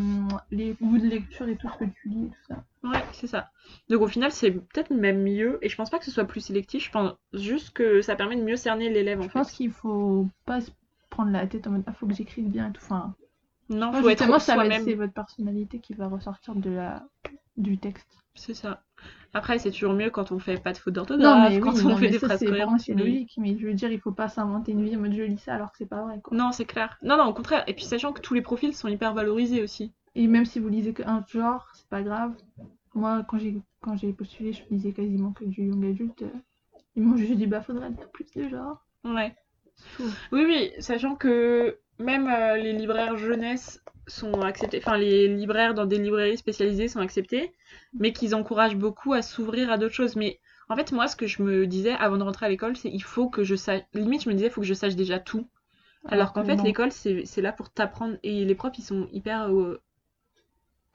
les 0.51 0.75
goûts 0.81 0.97
de 0.97 1.07
lecture 1.07 1.47
et 1.47 1.55
tout 1.55 1.67
ce 1.69 1.85
que 1.85 1.89
tu 1.89 2.09
lis 2.09 2.25
et 2.25 2.29
tout 2.29 2.43
ça. 2.53 2.63
Ouais, 2.83 3.03
c'est 3.13 3.27
ça. 3.27 3.49
Donc 3.89 4.01
au 4.01 4.07
final, 4.07 4.31
c'est 4.31 4.51
peut-être 4.51 4.91
même 4.91 5.23
mieux. 5.23 5.57
Et 5.61 5.69
je 5.69 5.75
pense 5.75 5.89
pas 5.89 5.97
que 5.99 6.05
ce 6.05 6.11
soit 6.11 6.25
plus 6.25 6.41
sélectif. 6.41 6.85
Je 6.85 6.91
pense 6.91 7.13
juste 7.33 7.71
que 7.71 8.01
ça 8.01 8.15
permet 8.15 8.35
de 8.35 8.43
mieux 8.43 8.55
cerner 8.57 8.89
l'élève 8.89 9.19
en 9.19 9.23
Je 9.23 9.27
fait. 9.29 9.33
pense 9.39 9.51
qu'il 9.51 9.71
faut 9.71 10.27
pas 10.45 10.61
se 10.61 10.71
prendre 11.09 11.31
la 11.31 11.47
tête 11.47 11.65
en 11.67 11.71
mode 11.71 11.83
ah, 11.87 11.93
faut 11.93 12.05
que 12.05 12.13
j'écrive 12.13 12.49
bien 12.49 12.69
et 12.69 12.71
tout. 12.73 12.81
Enfin, 12.83 13.15
Non, 13.69 13.91
faut 13.91 14.09
être 14.09 14.19
justement, 14.19 14.39
ça 14.39 14.55
va 14.55 14.65
être- 14.65 14.71
soi-même. 14.71 14.85
c'est 14.87 14.93
votre 14.95 15.13
personnalité 15.13 15.79
qui 15.79 15.93
va 15.93 16.07
ressortir 16.07 16.55
de 16.55 16.69
la 16.69 17.03
du 17.57 17.77
texte. 17.77 18.07
C'est 18.35 18.53
ça. 18.53 18.83
Après, 19.33 19.57
c'est 19.57 19.71
toujours 19.71 19.93
mieux 19.93 20.11
quand 20.11 20.31
on 20.31 20.37
fait 20.39 20.61
pas 20.61 20.71
de 20.71 20.77
faute 20.77 20.95
Non, 20.95 21.03
d'orthographe, 21.03 21.51
mais 21.53 21.59
quand 21.59 21.73
oui, 21.73 21.81
on 21.85 21.89
non, 21.89 21.97
fait 21.97 22.09
des 22.09 22.19
ça, 22.19 22.27
phrases 22.27 22.39
cohérentes. 22.43 22.79
c'est 22.81 22.93
logique, 22.93 23.33
mais 23.37 23.57
je 23.57 23.65
veux 23.65 23.73
dire, 23.73 23.91
il 23.91 23.99
faut 23.99 24.11
pas 24.11 24.29
s'inventer 24.29 24.73
une 24.73 24.83
vie 24.83 24.95
en 24.95 24.99
mode 24.99 25.13
je 25.13 25.23
lis 25.23 25.39
ça 25.39 25.55
alors 25.55 25.71
que 25.71 25.77
c'est 25.79 25.87
pas 25.87 26.03
vrai. 26.03 26.19
Quoi. 26.23 26.37
Non, 26.37 26.51
c'est 26.51 26.65
clair. 26.65 26.97
Non, 27.01 27.17
non, 27.17 27.25
au 27.25 27.33
contraire. 27.33 27.63
Et 27.67 27.73
puis 27.73 27.83
sachant 27.85 28.13
que 28.13 28.21
tous 28.21 28.35
les 28.35 28.41
profils 28.43 28.75
sont 28.75 28.87
hyper 28.87 29.13
valorisés 29.15 29.63
aussi. 29.63 29.91
Et 30.15 30.27
même 30.27 30.45
si 30.45 30.59
vous 30.59 30.69
lisez 30.69 30.93
qu'un 30.93 31.25
genre, 31.27 31.67
c'est 31.73 31.87
pas 31.89 32.03
grave. 32.03 32.33
Moi, 32.93 33.23
quand 33.27 33.37
j'ai 33.39 33.57
quand 33.81 33.97
j'ai 33.97 34.13
postulé, 34.13 34.53
je 34.53 34.61
lisais 34.71 34.91
quasiment 34.91 35.31
que 35.31 35.43
du 35.45 35.63
young 35.65 35.83
adulte. 35.85 36.21
euh, 36.23 36.29
Ils 36.95 37.03
m'ont 37.03 37.17
juste 37.17 37.33
dit 37.35 37.47
bah 37.47 37.61
faudrait 37.61 37.87
être 37.89 38.09
plus 38.11 38.25
de 38.35 38.49
genre. 38.49 38.83
Ouais. 39.03 39.35
Oui, 40.31 40.43
oui, 40.45 40.71
sachant 40.79 41.15
que 41.15 41.77
même 41.99 42.27
euh, 42.27 42.57
les 42.57 42.73
libraires 42.73 43.17
jeunesse 43.17 43.81
sont 44.07 44.41
acceptés, 44.41 44.79
enfin 44.83 44.97
les 44.97 45.27
libraires 45.27 45.73
dans 45.73 45.85
des 45.85 45.97
librairies 45.97 46.37
spécialisées 46.37 46.87
sont 46.87 46.99
acceptés, 46.99 47.53
mais 47.99 48.13
qu'ils 48.13 48.35
encouragent 48.35 48.75
beaucoup 48.77 49.13
à 49.13 49.21
s'ouvrir 49.21 49.71
à 49.71 49.77
d'autres 49.77 49.93
choses. 49.95 50.15
Mais 50.15 50.39
en 50.69 50.75
fait, 50.75 50.91
moi, 50.91 51.07
ce 51.07 51.15
que 51.15 51.27
je 51.27 51.41
me 51.43 51.67
disais 51.67 51.91
avant 51.93 52.17
de 52.17 52.23
rentrer 52.23 52.45
à 52.45 52.49
l'école, 52.49 52.77
c'est 52.77 52.89
il 52.89 53.03
faut 53.03 53.29
que 53.29 53.43
je 53.43 53.55
sache, 53.55 53.81
limite, 53.93 54.23
je 54.23 54.29
me 54.29 54.33
disais, 54.35 54.47
il 54.47 54.51
faut 54.51 54.61
que 54.61 54.67
je 54.67 54.73
sache 54.73 54.95
déjà 54.95 55.19
tout. 55.19 55.47
Alors 56.07 56.33
qu'en 56.33 56.41
que 56.43 56.47
fait, 56.47 56.63
l'école, 56.63 56.91
c'est 56.91 57.25
c'est 57.25 57.41
là 57.41 57.51
pour 57.51 57.69
t'apprendre. 57.71 58.17
Et 58.23 58.45
les 58.45 58.55
profs, 58.55 58.77
ils 58.79 58.83
sont 58.83 59.07
hyper. 59.11 59.49
euh, 59.53 59.81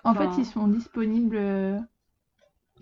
En 0.05 0.11
enfin- 0.13 0.31
fait, 0.31 0.43
ils 0.43 0.47
sont 0.47 0.69
disponibles. 0.69 1.37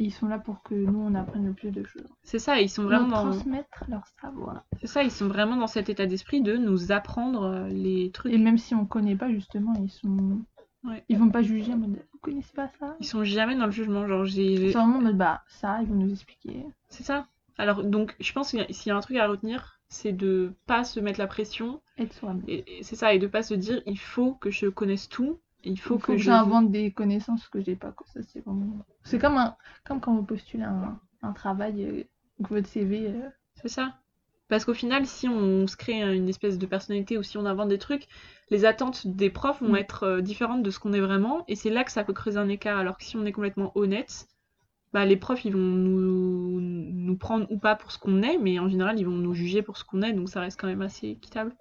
Ils 0.00 0.12
sont 0.12 0.28
là 0.28 0.38
pour 0.38 0.62
que 0.62 0.74
nous, 0.74 0.98
on 0.98 1.14
apprenne 1.14 1.46
le 1.46 1.52
plus 1.52 1.70
de 1.70 1.84
choses. 1.84 2.08
C'est 2.22 2.38
ça, 2.38 2.58
ils 2.58 2.70
sont 2.70 2.82
Nous 2.82 2.88
vraiment 2.88 3.08
dans. 3.08 3.30
transmettre 3.32 3.84
leur 3.88 4.06
savoir. 4.20 4.64
C'est 4.80 4.86
ça, 4.86 5.02
ils 5.02 5.10
sont 5.10 5.28
vraiment 5.28 5.56
dans 5.56 5.66
cet 5.66 5.90
état 5.90 6.06
d'esprit 6.06 6.40
de 6.40 6.56
nous 6.56 6.90
apprendre 6.90 7.42
euh, 7.44 7.68
les 7.68 8.10
trucs. 8.10 8.32
Et 8.32 8.38
même 8.38 8.56
si 8.56 8.74
on 8.74 8.86
connaît 8.86 9.14
pas, 9.14 9.30
justement, 9.30 9.74
ils 9.78 9.90
sont. 9.90 10.40
Ouais. 10.84 11.04
Ils 11.10 11.18
vont 11.18 11.28
pas 11.28 11.42
juger 11.42 11.74
en 11.74 11.76
mode 11.76 11.98
vous 12.12 12.18
connaissez 12.18 12.54
pas 12.54 12.70
ça? 12.80 12.96
Ils 13.00 13.06
sont 13.06 13.24
jamais 13.24 13.56
dans 13.56 13.66
le 13.66 13.72
jugement. 13.72 14.06
Genre, 14.06 14.24
j'ai. 14.24 14.56
C'est 14.72 14.78
vraiment 14.78 14.96
en 14.96 15.02
mode 15.02 15.18
bah 15.18 15.42
ça, 15.48 15.80
ils 15.82 15.88
vont 15.88 15.96
nous 15.96 16.10
expliquer. 16.10 16.64
C'est 16.88 17.02
ça. 17.02 17.26
Alors, 17.58 17.84
donc, 17.84 18.16
je 18.20 18.32
pense 18.32 18.52
que 18.52 18.72
s'il 18.72 18.88
y 18.88 18.92
a 18.92 18.96
un 18.96 19.00
truc 19.00 19.18
à 19.18 19.28
retenir, 19.28 19.80
c'est 19.90 20.12
de 20.12 20.54
pas 20.66 20.82
se 20.82 20.98
mettre 20.98 21.18
la 21.18 21.26
pression. 21.26 21.82
Être 21.98 22.14
soi-même. 22.14 22.42
C'est 22.80 22.96
ça, 22.96 23.12
et 23.12 23.18
de 23.18 23.26
pas 23.26 23.42
se 23.42 23.52
dire, 23.52 23.82
il 23.84 23.98
faut 23.98 24.32
que 24.32 24.50
je 24.50 24.66
connaisse 24.66 25.10
tout. 25.10 25.38
Il 25.64 25.78
faut, 25.80 25.96
Il 25.96 25.98
faut 25.98 25.98
que, 25.98 26.12
que 26.12 26.18
je. 26.18 26.24
j'invente 26.24 26.70
des 26.70 26.92
connaissances 26.92 27.48
que 27.48 27.60
j'ai 27.60 27.76
pas. 27.76 27.92
quoi. 27.92 28.06
Ça, 28.12 28.20
c'est 28.22 28.40
vraiment. 28.40 28.84
C'est 29.04 29.18
comme, 29.18 29.36
un... 29.36 29.56
comme 29.84 30.00
quand 30.00 30.14
vous 30.14 30.24
postulez 30.24 30.64
un, 30.64 31.00
un 31.22 31.32
travail, 31.32 31.84
euh, 31.84 32.04
que 32.44 32.48
votre 32.54 32.68
CV. 32.68 33.08
euh, 33.08 33.28
C'est 33.54 33.68
ça. 33.68 33.94
Parce 34.48 34.64
qu'au 34.64 34.74
final, 34.74 35.06
si 35.06 35.28
on 35.28 35.66
se 35.68 35.76
crée 35.76 36.00
une 36.16 36.28
espèce 36.28 36.58
de 36.58 36.66
personnalité 36.66 37.16
ou 37.18 37.22
si 37.22 37.38
on 37.38 37.46
invente 37.46 37.68
des 37.68 37.78
trucs, 37.78 38.06
les 38.50 38.64
attentes 38.64 39.06
des 39.06 39.30
profs 39.30 39.62
vont 39.62 39.74
Mm. 39.74 39.76
être 39.76 40.02
euh, 40.04 40.20
différentes 40.22 40.62
de 40.62 40.70
ce 40.70 40.78
qu'on 40.80 40.92
est 40.92 41.00
vraiment. 41.00 41.44
Et 41.48 41.54
c'est 41.56 41.70
là 41.70 41.84
que 41.84 41.92
ça 41.92 42.04
peut 42.04 42.12
creuser 42.12 42.38
un 42.38 42.48
écart. 42.48 42.78
Alors 42.78 42.98
que 42.98 43.04
si 43.04 43.16
on 43.16 43.24
est 43.26 43.32
complètement 43.32 43.72
honnête, 43.76 44.26
bah, 44.92 45.04
les 45.06 45.16
profs, 45.16 45.44
ils 45.44 45.52
vont 45.54 45.58
nous, 45.60 46.60
nous 46.60 47.16
prendre 47.16 47.46
ou 47.50 47.58
pas 47.58 47.76
pour 47.76 47.92
ce 47.92 47.98
qu'on 47.98 48.22
est, 48.22 48.38
mais 48.38 48.58
en 48.60 48.68
général, 48.68 48.98
ils 49.00 49.06
vont 49.06 49.12
nous 49.12 49.34
juger 49.34 49.62
pour 49.62 49.76
ce 49.78 49.84
qu'on 49.84 50.02
est. 50.02 50.12
Donc 50.14 50.28
ça 50.30 50.40
reste 50.40 50.60
quand 50.60 50.68
même 50.68 50.82
assez 50.82 51.08
équitable. 51.08 51.54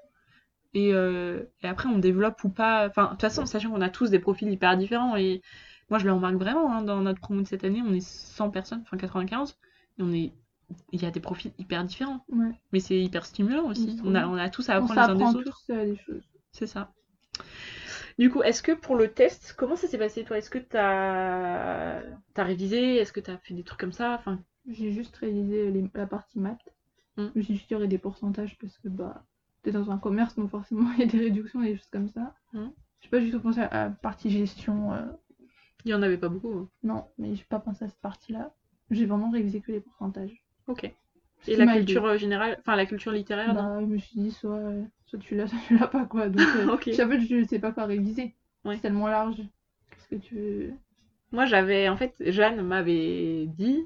Et, 0.74 0.94
euh, 0.94 1.44
et 1.64 1.68
après, 1.68 1.90
on 1.90 1.98
développe 2.00 2.44
ou 2.44 2.50
pas. 2.50 2.88
Enfin, 2.88 3.06
de 3.06 3.10
toute 3.12 3.22
façon, 3.22 3.46
sachant 3.46 3.72
qu'on 3.72 3.82
a 3.82 3.90
tous 3.90 4.10
des 4.12 4.20
profils 4.20 4.50
hyper 4.52 4.78
différents. 4.78 5.16
Et 5.18 5.42
moi, 5.90 6.00
je 6.00 6.06
le 6.06 6.14
remarque 6.14 6.36
vraiment. 6.36 6.72
hein, 6.74 6.82
dans 6.84 7.02
notre 7.02 7.20
promo 7.20 7.42
de 7.42 7.48
cette 7.48 7.64
année, 7.64 7.82
on 7.86 7.94
est 7.94 8.06
100 8.06 8.50
personnes, 8.52 8.82
enfin 8.84 8.98
95. 8.98 9.58
Et 9.98 10.04
on 10.04 10.12
est. 10.14 10.34
Il 10.92 11.02
y 11.02 11.06
a 11.06 11.12
des 11.12 11.20
profils 11.20 11.52
hyper 11.58 11.84
différents. 11.84 12.24
Ouais. 12.30 12.52
Mais 12.72 12.80
c'est 12.80 13.00
hyper 13.00 13.26
stimulant 13.26 13.66
aussi. 13.66 13.88
Oui. 13.96 14.02
On 14.06 14.14
a, 14.16 14.28
on 14.28 14.36
a 14.36 14.50
tous 14.50 14.70
à 14.70 14.80
On 14.80 14.86
apprendre 14.86 15.16
les 15.18 15.26
uns 15.26 15.32
des 15.32 15.38
autres. 15.40 15.64
tous 15.68 15.74
euh, 15.74 15.86
des 15.86 15.98
choses. 15.98 16.24
C'est 16.52 16.68
ça. 16.68 16.92
Du 18.20 18.30
coup, 18.30 18.44
est-ce 18.44 18.62
que 18.62 18.74
pour 18.74 18.96
le 18.96 19.08
test, 19.12 19.56
comment 19.58 19.76
ça 19.76 19.88
s'est 19.88 19.98
passé 19.98 20.24
toi? 20.24 20.38
Est-ce 20.38 20.50
que 20.50 20.58
t'as 20.60 22.02
as 22.36 22.44
révisé? 22.44 22.98
Est-ce 22.98 23.14
que 23.14 23.20
t'as 23.20 23.38
fait 23.38 23.54
des 23.54 23.64
trucs 23.64 23.80
comme 23.80 23.92
ça? 23.94 24.14
Enfin, 24.20 24.40
J'ai 24.68 24.92
juste 24.92 25.16
réalisé 25.18 25.72
les- 25.72 25.90
la 25.96 26.06
partie 26.06 26.40
maths. 26.40 26.60
Je 27.18 27.24
me 27.36 27.42
suis 27.42 27.54
dit 27.56 27.60
qu'il 27.62 27.72
y 27.72 27.76
aurait 27.76 27.88
des 27.88 27.98
pourcentages 27.98 28.58
parce 28.62 28.78
que 28.78 28.88
bah 28.88 29.24
t'es 29.64 29.72
dans 29.72 29.92
un 29.92 29.98
commerce 29.98 30.36
donc 30.36 30.50
forcément 30.50 30.92
il 30.98 31.00
y 31.00 31.04
a 31.04 31.06
des 31.08 31.18
réductions 31.20 31.62
et 31.64 31.72
des 31.72 31.78
choses 31.78 31.90
comme 31.92 32.10
ça. 32.10 32.34
Mm. 32.54 32.68
J'ai 33.02 33.10
pas 33.10 33.20
du 33.20 33.32
tout 33.32 33.40
pensé 33.40 33.62
à 33.62 33.70
la 33.86 33.90
partie 33.92 34.30
gestion. 34.30 34.94
euh, 34.94 35.06
il 35.86 35.92
y 35.92 35.94
en 35.94 36.02
avait 36.02 36.18
pas 36.18 36.30
beaucoup. 36.30 36.52
hein. 36.54 36.70
Non, 36.84 37.06
mais 37.18 37.36
j'ai 37.36 37.46
pas 37.46 37.60
pensé 37.60 37.86
à 37.86 37.88
cette 37.88 38.02
partie-là. 38.02 38.54
J'ai 38.92 39.06
vraiment 39.06 39.30
révisé 39.32 39.62
que 39.62 39.72
les 39.72 39.80
pourcentages. 39.80 40.44
Ok. 40.68 40.84
Et 41.48 41.56
la 41.56 41.64
aidé. 41.66 41.86
culture 41.86 42.06
euh, 42.06 42.18
générale, 42.18 42.58
enfin 42.60 42.76
la 42.76 42.86
culture 42.86 43.14
littéraire, 43.14 43.54
non 43.54 43.62
Bah, 43.64 43.78
je 43.82 43.86
me 43.86 43.98
suis 43.98 44.20
dit 44.20 44.32
soit, 44.32 44.58
euh, 44.58 44.84
soit 45.06 45.20
tu 45.20 45.36
l'as, 45.36 45.48
soit 45.48 45.60
tu 45.68 45.78
l'as 45.78 45.88
pas 45.88 46.06
quoi. 46.06 46.28
Donc 46.28 46.42
euh, 46.58 46.74
Ok. 46.74 46.90
en 46.90 47.10
fait 47.10 47.22
je 47.22 47.46
sais 47.46 47.60
pas 47.60 47.72
quoi 47.72 47.86
réviser. 47.86 48.36
Ouais. 48.66 48.76
C'est 48.76 48.82
tellement 48.82 49.08
large. 49.08 49.38
Qu'est-ce 49.92 50.08
que 50.10 50.16
tu 50.16 50.36
veux? 50.36 50.74
Moi, 51.32 51.46
j'avais, 51.46 51.88
en 51.90 51.96
fait, 51.96 52.16
Jeanne 52.20 52.62
m'avait 52.62 53.46
dit, 53.46 53.86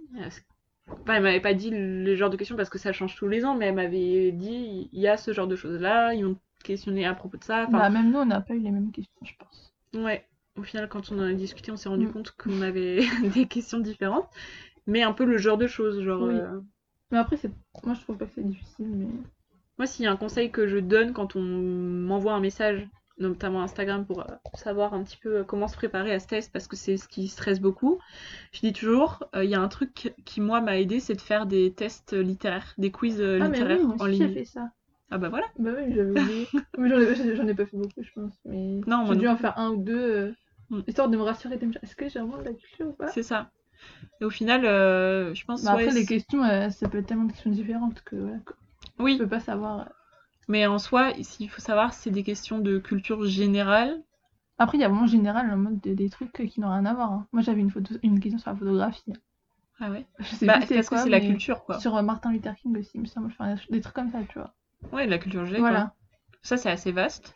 enfin, 0.90 1.16
elle 1.16 1.24
m'avait 1.24 1.40
pas 1.42 1.54
dit 1.54 1.70
le 1.72 2.16
genre 2.16 2.30
de 2.30 2.38
questions 2.38 2.56
parce 2.56 2.70
que 2.70 2.78
ça 2.80 2.94
change 2.94 3.16
tous 3.16 3.28
les 3.28 3.46
ans, 3.46 3.56
mais 3.56 3.68
elle 3.68 3.76
m'avait 3.76 4.32
dit, 4.32 4.90
il 4.92 5.00
y 5.00 5.08
a 5.08 5.18
ce 5.18 5.34
genre 5.34 5.48
de 5.48 5.56
choses-là, 5.56 6.14
ils 6.14 6.26
vont 6.26 6.36
te 6.36 6.64
questionner 6.66 7.06
à 7.06 7.14
propos 7.14 7.38
de 7.38 7.44
ça. 7.44 7.66
Enfin, 7.68 7.80
Bah 7.80 7.90
même 7.90 8.12
nous 8.12 8.20
on 8.20 8.26
n'a 8.26 8.42
pas 8.42 8.54
eu 8.54 8.60
les 8.60 8.72
mêmes 8.72 8.92
questions 8.92 9.14
je 9.24 9.34
pense. 9.38 9.74
Ouais, 9.94 10.26
au 10.58 10.64
final, 10.64 10.90
quand 10.90 11.12
on 11.12 11.20
en 11.20 11.24
a 11.24 11.34
discuté, 11.34 11.72
on 11.72 11.78
s'est 11.78 11.90
rendu 11.90 12.08
Mm. 12.08 12.12
compte 12.14 12.32
qu'on 12.32 12.62
avait 12.62 13.00
des 13.36 13.48
questions 13.48 13.80
différentes, 13.80 14.30
mais 14.88 15.04
un 15.04 15.14
peu 15.14 15.26
le 15.26 15.38
genre 15.38 15.58
de 15.58 15.68
choses. 15.68 16.02
Genre, 16.04 16.24
Oui. 16.24 16.36
euh, 16.36 16.62
Mais 17.12 17.18
après 17.18 17.38
moi 17.84 17.94
je 17.94 18.02
trouve 18.02 18.18
pas 18.18 18.26
que 18.26 18.34
c'est 18.34 18.44
difficile 18.44 18.88
mais. 18.88 19.08
moi, 19.78 19.88
s'il 19.88 20.06
y 20.06 20.08
a 20.08 20.12
un 20.12 20.18
conseil 20.18 20.52
que 20.52 20.68
je 20.68 20.78
donne 20.78 21.14
quand 21.14 21.36
on 21.36 21.42
m'envoie 21.42 22.34
un 22.34 22.40
message, 22.40 22.88
notamment 23.18 23.62
Instagram, 23.64 24.06
pour 24.06 24.22
euh, 24.22 24.26
savoir 24.56 24.94
un 24.94 25.04
petit 25.04 25.18
peu 25.18 25.38
euh, 25.40 25.44
comment 25.44 25.68
se 25.68 25.76
préparer 25.76 26.14
à 26.14 26.20
ce 26.20 26.28
test, 26.28 26.52
parce 26.52 26.68
que 26.68 26.76
c'est 26.76 26.98
ce 26.98 27.08
qui 27.08 27.28
stresse 27.28 27.60
beaucoup, 27.60 28.00
je 28.52 28.62
dis 28.62 28.74
toujours, 28.74 29.24
euh, 29.36 29.44
il 29.44 29.50
y 29.50 29.56
a 29.56 29.62
un 29.62 29.68
truc 29.68 30.14
qui, 30.26 30.42
moi, 30.42 30.62
m'a 30.62 30.80
aidé, 30.80 31.00
c'est 31.00 31.16
de 31.16 31.22
faire 31.22 31.46
des 31.46 31.72
tests 31.74 32.14
littéraires, 32.14 32.74
des 32.78 32.92
quiz 32.92 33.22
Ah 33.22 33.48
mais 33.48 33.60
littéraires 33.60 33.80
oui, 33.80 33.84
moi 33.84 33.96
en 34.00 34.06
ligne. 34.06 34.34
fait 34.34 34.46
ça. 34.46 34.70
Ah 35.12 35.18
bah 35.18 35.30
voilà. 35.30 35.46
Bah 35.60 35.72
oui, 35.78 35.94
j'avais 35.94 36.12
oublié. 36.12 36.48
mais 36.78 36.90
j'en 36.90 37.48
ai, 37.48 37.54
pas 37.54 37.66
fait 37.66 37.78
beaucoup, 37.78 38.02
je 38.02 38.12
pense. 38.14 38.34
Mais 38.46 38.82
Non, 38.88 39.06
j'ai 39.08 39.16
dû 39.16 39.26
non 39.26 39.32
en 39.32 39.38
faire 39.38 39.58
un 39.58 39.72
ou 39.72 39.78
deux, 39.78 40.00
euh, 40.00 40.34
Mm. 40.70 40.80
histoire 40.88 41.10
de 41.10 41.18
me 41.18 41.24
rassurer, 41.24 41.58
de 41.58 41.66
me 41.66 41.72
dire 41.72 41.82
est-ce 41.84 41.96
que 41.96 42.08
j'ai 42.10 42.20
vraiment 42.20 42.38
de 42.38 42.44
la 42.44 42.54
culture 42.54 42.88
ou 42.88 42.94
pas? 42.94 43.12
C'est 43.12 43.24
ça. 43.24 43.52
Et 44.22 44.26
au 44.26 44.30
final, 44.30 44.66
euh, 44.66 45.34
je 45.36 45.46
pense, 45.46 45.64
Bah 45.64 45.72
après, 45.72 45.88
ouais, 45.88 45.94
les 45.94 46.06
questions, 46.06 46.44
ça 46.72 46.88
peut 46.90 47.00
être 47.00 47.08
tellement 47.08 47.26
de 47.26 47.32
questions 47.32 47.52
différentes 47.52 48.02
que 48.04 48.16
voilà, 48.16 48.40
quoi. 48.46 48.56
oui, 49.00 49.14
je 49.18 49.24
peux 49.24 49.30
pas 49.30 49.40
savoir. 49.40 49.90
Euh. 50.50 50.52
mais 50.52 50.66
en 50.68 50.80
soi, 50.80 51.14
s'il 51.22 51.50
faut 51.50 51.62
savoir, 51.62 51.94
c'est 51.94 52.12
des 52.12 52.24
questions 52.24 52.60
de 52.60 52.80
culture 52.80 53.26
générale. 53.26 54.02
Après, 54.58 54.78
il 54.78 54.82
y 54.82 54.84
a 54.84 54.88
vraiment 54.90 55.04
en 55.04 55.08
général 55.08 55.52
en 55.52 55.58
mode 55.58 55.80
des, 55.82 55.96
des 55.96 56.10
trucs 56.10 56.32
qui 56.32 56.60
n'ont 56.60 56.70
rien 56.72 56.86
à 56.86 56.94
voir. 56.94 57.12
hein. 57.12 57.28
Moi, 57.34 57.42
j'avais 57.42 57.62
une, 57.62 57.72
photo, 57.72 57.96
une 58.04 58.20
question 58.20 58.40
sur 58.40 58.52
la 58.52 58.58
photographie. 58.58 59.14
Ah 59.80 59.90
ouais. 59.90 60.06
Je 60.20 60.36
sais 60.36 60.46
Bah, 60.46 60.58
plus 60.60 60.68
c'est 60.68 60.76
parce 60.76 60.90
quoi, 60.90 60.98
que 61.00 61.04
c'est 61.06 61.10
la 61.10 61.20
mais 61.20 61.28
culture, 61.28 61.64
quoi. 61.66 61.80
Sur 61.80 61.96
euh, 61.98 62.02
Martin 62.04 62.32
Luther 62.32 62.56
King 62.56 62.78
aussi, 62.78 62.92
il 62.96 63.02
me 63.02 63.06
semble. 63.06 63.28
Enfin, 63.28 63.56
des 63.70 63.82
trucs 63.82 63.96
comme 63.96 64.12
ça, 64.12 64.20
tu 64.30 64.40
vois. 64.40 64.54
Ouais, 64.92 65.06
de 65.06 65.12
la 65.12 65.18
culture 65.18 65.46
G, 65.46 65.58
Voilà. 65.60 65.82
quoi. 65.82 65.96
Ça, 66.42 66.58
c'est 66.58 66.70
assez 66.70 66.92
vaste. 66.92 67.36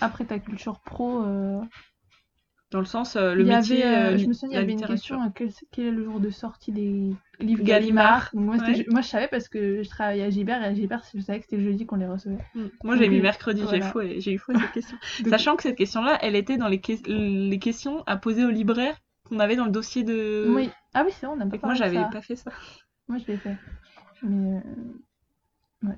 Après, 0.00 0.24
ta 0.24 0.38
culture 0.38 0.80
pro. 0.80 1.22
euh, 1.24 1.62
Dans 2.72 2.78
le 2.80 2.86
sens, 2.86 3.16
euh, 3.16 3.34
le 3.34 3.42
il 3.42 3.46
y 3.46 3.50
métier, 3.54 3.84
avait, 3.84 3.94
euh, 3.94 4.14
euh, 4.14 4.16
je 4.18 4.26
me 4.26 4.32
souviens, 4.32 4.58
il 4.58 4.60
y 4.60 4.64
avait 4.64 4.72
une 4.72 4.84
question 4.86 5.20
quel, 5.34 5.86
est 5.86 5.90
le 5.90 6.04
jour 6.04 6.18
de 6.20 6.30
sortie 6.30 6.72
des 6.72 7.10
livres 7.38 7.62
Gallimard. 7.62 8.30
Moi, 8.32 8.56
Ouais. 8.56 8.74
je- 8.74 8.90
moi, 8.90 9.02
je 9.02 9.08
savais 9.08 9.28
parce 9.28 9.48
que 9.48 9.82
je 9.82 9.88
travaillais 9.90 10.24
à 10.24 10.30
Gilbert 10.30 10.62
et 10.62 10.66
à 10.66 10.74
Gilbert, 10.74 11.02
je 11.14 11.20
savais 11.20 11.38
que 11.40 11.44
c'était 11.44 11.58
le 11.58 11.64
jeudi 11.70 11.84
qu'on 11.86 11.96
les 11.96 12.06
recevait. 12.08 12.38
Mm. 12.54 12.64
Moi, 12.82 12.96
j'ai 12.96 13.08
mis 13.08 13.20
mercredi, 13.20 13.60
j'ai 13.60 13.66
voilà. 13.66 13.86
eu 14.16 14.38
faux 14.38 14.52
à 14.52 14.58
cette 14.60 14.72
question. 14.72 14.96
Donc- 15.20 15.28
Sachant 15.28 15.56
que 15.56 15.62
cette 15.64 15.76
question-là, 15.76 16.18
elle 16.22 16.34
était 16.34 16.56
dans 16.56 16.68
les, 16.68 16.80
que- 16.80 16.92
les 17.06 17.58
questions 17.58 18.02
à 18.06 18.16
poser 18.16 18.44
au 18.44 18.50
libraire 18.50 18.96
qu'on 19.28 19.38
avait 19.38 19.56
dans 19.56 19.66
le 19.66 19.70
dossier 19.70 20.02
de. 20.02 20.46
Oui. 20.48 20.70
Ah 20.94 21.02
oui, 21.04 21.12
c'est 21.12 21.26
vrai, 21.26 21.34
on 21.34 21.38
n'a 21.38 21.46
pas 21.46 21.58
que 21.58 21.66
moi, 21.66 21.74
j'avais 21.74 22.00
pas 22.10 22.22
fait 22.22 22.36
ça. 22.36 22.50
Moi, 23.06 23.18
je 23.18 23.30
l'ai 23.32 23.36
fait. 23.36 23.56
Mais, 24.22 24.62
euh, 25.84 25.88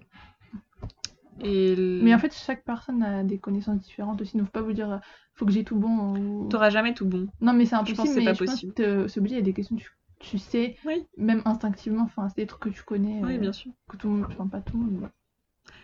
Et 1.41 1.75
mais 1.77 2.15
en 2.15 2.19
fait, 2.19 2.33
chaque 2.35 2.65
personne 2.65 3.03
a 3.03 3.25
des 3.25 3.39
connaissances 3.39 3.81
différentes 3.81 4.21
aussi. 4.21 4.37
Donc, 4.37 4.47
faut 4.47 4.53
pas 4.53 4.63
vous 4.63 4.73
dire, 4.73 4.91
euh, 4.93 4.99
faut 5.35 5.45
que 5.47 5.53
j'ai 5.53 5.65
tout 5.65 5.77
bon. 5.77 6.15
Ou... 6.17 6.49
t'auras 6.49 6.71
jamais 6.71 6.95
tout 6.95 7.07
bon. 7.07 7.27
Non, 7.41 7.53
mais 7.53 7.65
c'est 7.67 7.77
Je 7.77 7.81
impossible. 7.93 7.97
pense 7.97 8.09
que 8.09 8.15
c'est 8.15 8.25
pas 8.25 8.35
je 8.35 8.45
pense 8.45 8.51
possible. 8.55 8.75
c'est 9.09 9.19
obligé, 9.19 9.35
il 9.37 9.39
y 9.39 9.43
a 9.43 9.45
des 9.45 9.53
questions 9.53 9.77
que 9.77 9.83
tu, 9.83 9.91
tu 10.21 10.39
sais, 10.39 10.77
Oui. 10.87 11.07
même 11.17 11.43
instinctivement. 11.45 12.05
Enfin, 12.05 12.29
c'est 12.29 12.37
des 12.43 12.47
trucs 12.47 12.63
que 12.63 12.69
tu 12.69 12.83
connais. 12.85 13.21
Oui, 13.25 13.35
euh, 13.37 13.39
bien 13.39 13.53
sûr. 13.53 13.73
Que 13.89 13.97
tout 13.97 14.09
le 14.09 14.15
monde, 14.15 14.27
enfin, 14.31 14.47
pas 14.47 14.61
tout 14.61 14.77
le 14.79 14.85
monde. 14.85 14.99
mais 15.03 15.09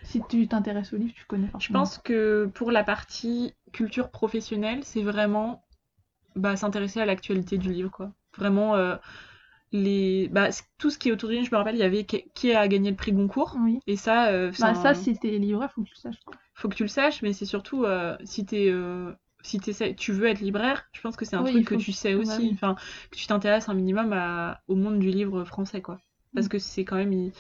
Si 0.03 0.23
tu 0.29 0.47
t'intéresses 0.47 0.93
au 0.93 0.97
livre, 0.97 1.13
tu 1.15 1.25
connais 1.27 1.49
Je 1.59 1.73
pense 1.73 1.99
que 1.99 2.49
pour 2.55 2.71
la 2.71 2.85
partie 2.85 3.55
culture 3.73 4.11
professionnelle, 4.11 4.81
c'est 4.85 5.03
vraiment 5.03 5.65
bah, 6.37 6.57
s'intéresser 6.57 7.01
à 7.01 7.07
l'actualité 7.07 7.59
du 7.59 7.73
livre, 7.73 7.91
quoi. 7.91 8.13
Vraiment, 8.39 8.77
euh, 8.77 8.97
les... 9.73 10.29
bah, 10.29 10.49
tout 10.79 10.91
ce 10.91 10.99
qui 10.99 11.09
est 11.09 11.13
autour 11.13 11.31
je 11.31 11.37
me 11.51 11.57
rappelle, 11.57 11.77
il 11.77 11.81
y 11.81 11.83
avait 11.83 12.05
qui 12.05 12.53
a 12.53 12.67
gagné 12.69 12.91
le 12.91 12.97
prix 12.97 13.13
Goncourt. 13.13 13.57
Oui. 13.57 13.81
Et 13.87 13.97
ça, 13.97 14.29
euh, 14.29 14.53
Bah, 14.59 14.75
ça, 14.75 14.95
si 14.95 15.17
t'es 15.19 15.39
libraire, 15.39 15.73
faut 15.73 15.83
que 15.83 15.89
tu 15.89 15.95
le 15.95 16.01
saches. 16.01 16.21
Faut 16.55 16.69
que 16.69 16.75
tu 16.75 16.83
le 16.85 16.89
saches, 16.89 17.23
mais 17.23 17.33
c'est 17.33 17.47
surtout 17.47 17.85
euh, 17.85 18.17
si 18.25 18.45
t'es, 18.45 18.69
euh, 18.71 19.13
si 19.43 19.59
tu 19.61 20.13
veux 20.13 20.27
être 20.29 20.41
libraire, 20.41 20.85
je 20.93 21.01
pense 21.01 21.17
que 21.17 21.25
c'est 21.25 21.37
un 21.37 21.45
Oui, 21.45 21.53
truc 21.53 21.65
que 21.67 21.75
tu 21.75 21.93
sais 21.93 22.15
aussi, 22.15 22.51
enfin, 22.53 22.75
que 23.11 23.17
tu 23.17 23.27
t'intéresses 23.27 23.69
un 23.69 23.75
minimum 23.75 24.13
à- 24.13 24.61
au 24.69 24.75
monde 24.75 24.99
du 24.99 25.11
livre 25.11 25.45
français, 25.45 25.81
quoi. 25.81 25.99
Parce 26.35 26.47
Mm. 26.47 26.49
que 26.49 26.59
c'est 26.59 26.85
quand 26.85 26.97
même 26.97 27.13
hy- 27.13 27.33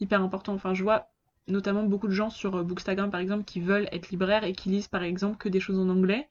hyper 0.00 0.22
important. 0.22 0.52
Enfin, 0.54 0.74
je 0.74 0.82
vois 0.82 1.08
notamment 1.48 1.84
beaucoup 1.84 2.06
de 2.08 2.12
gens 2.12 2.28
sur 2.30 2.56
euh, 2.56 2.62
Bookstagram, 2.64 3.10
par 3.10 3.20
exemple, 3.20 3.44
qui 3.44 3.60
veulent 3.60 3.88
être 3.92 4.10
libraires 4.10 4.44
et 4.44 4.52
qui 4.52 4.68
lisent, 4.68 4.88
par 4.88 5.02
exemple, 5.02 5.38
que 5.38 5.48
des 5.48 5.60
choses 5.60 5.78
en 5.78 5.88
anglais. 5.88 6.28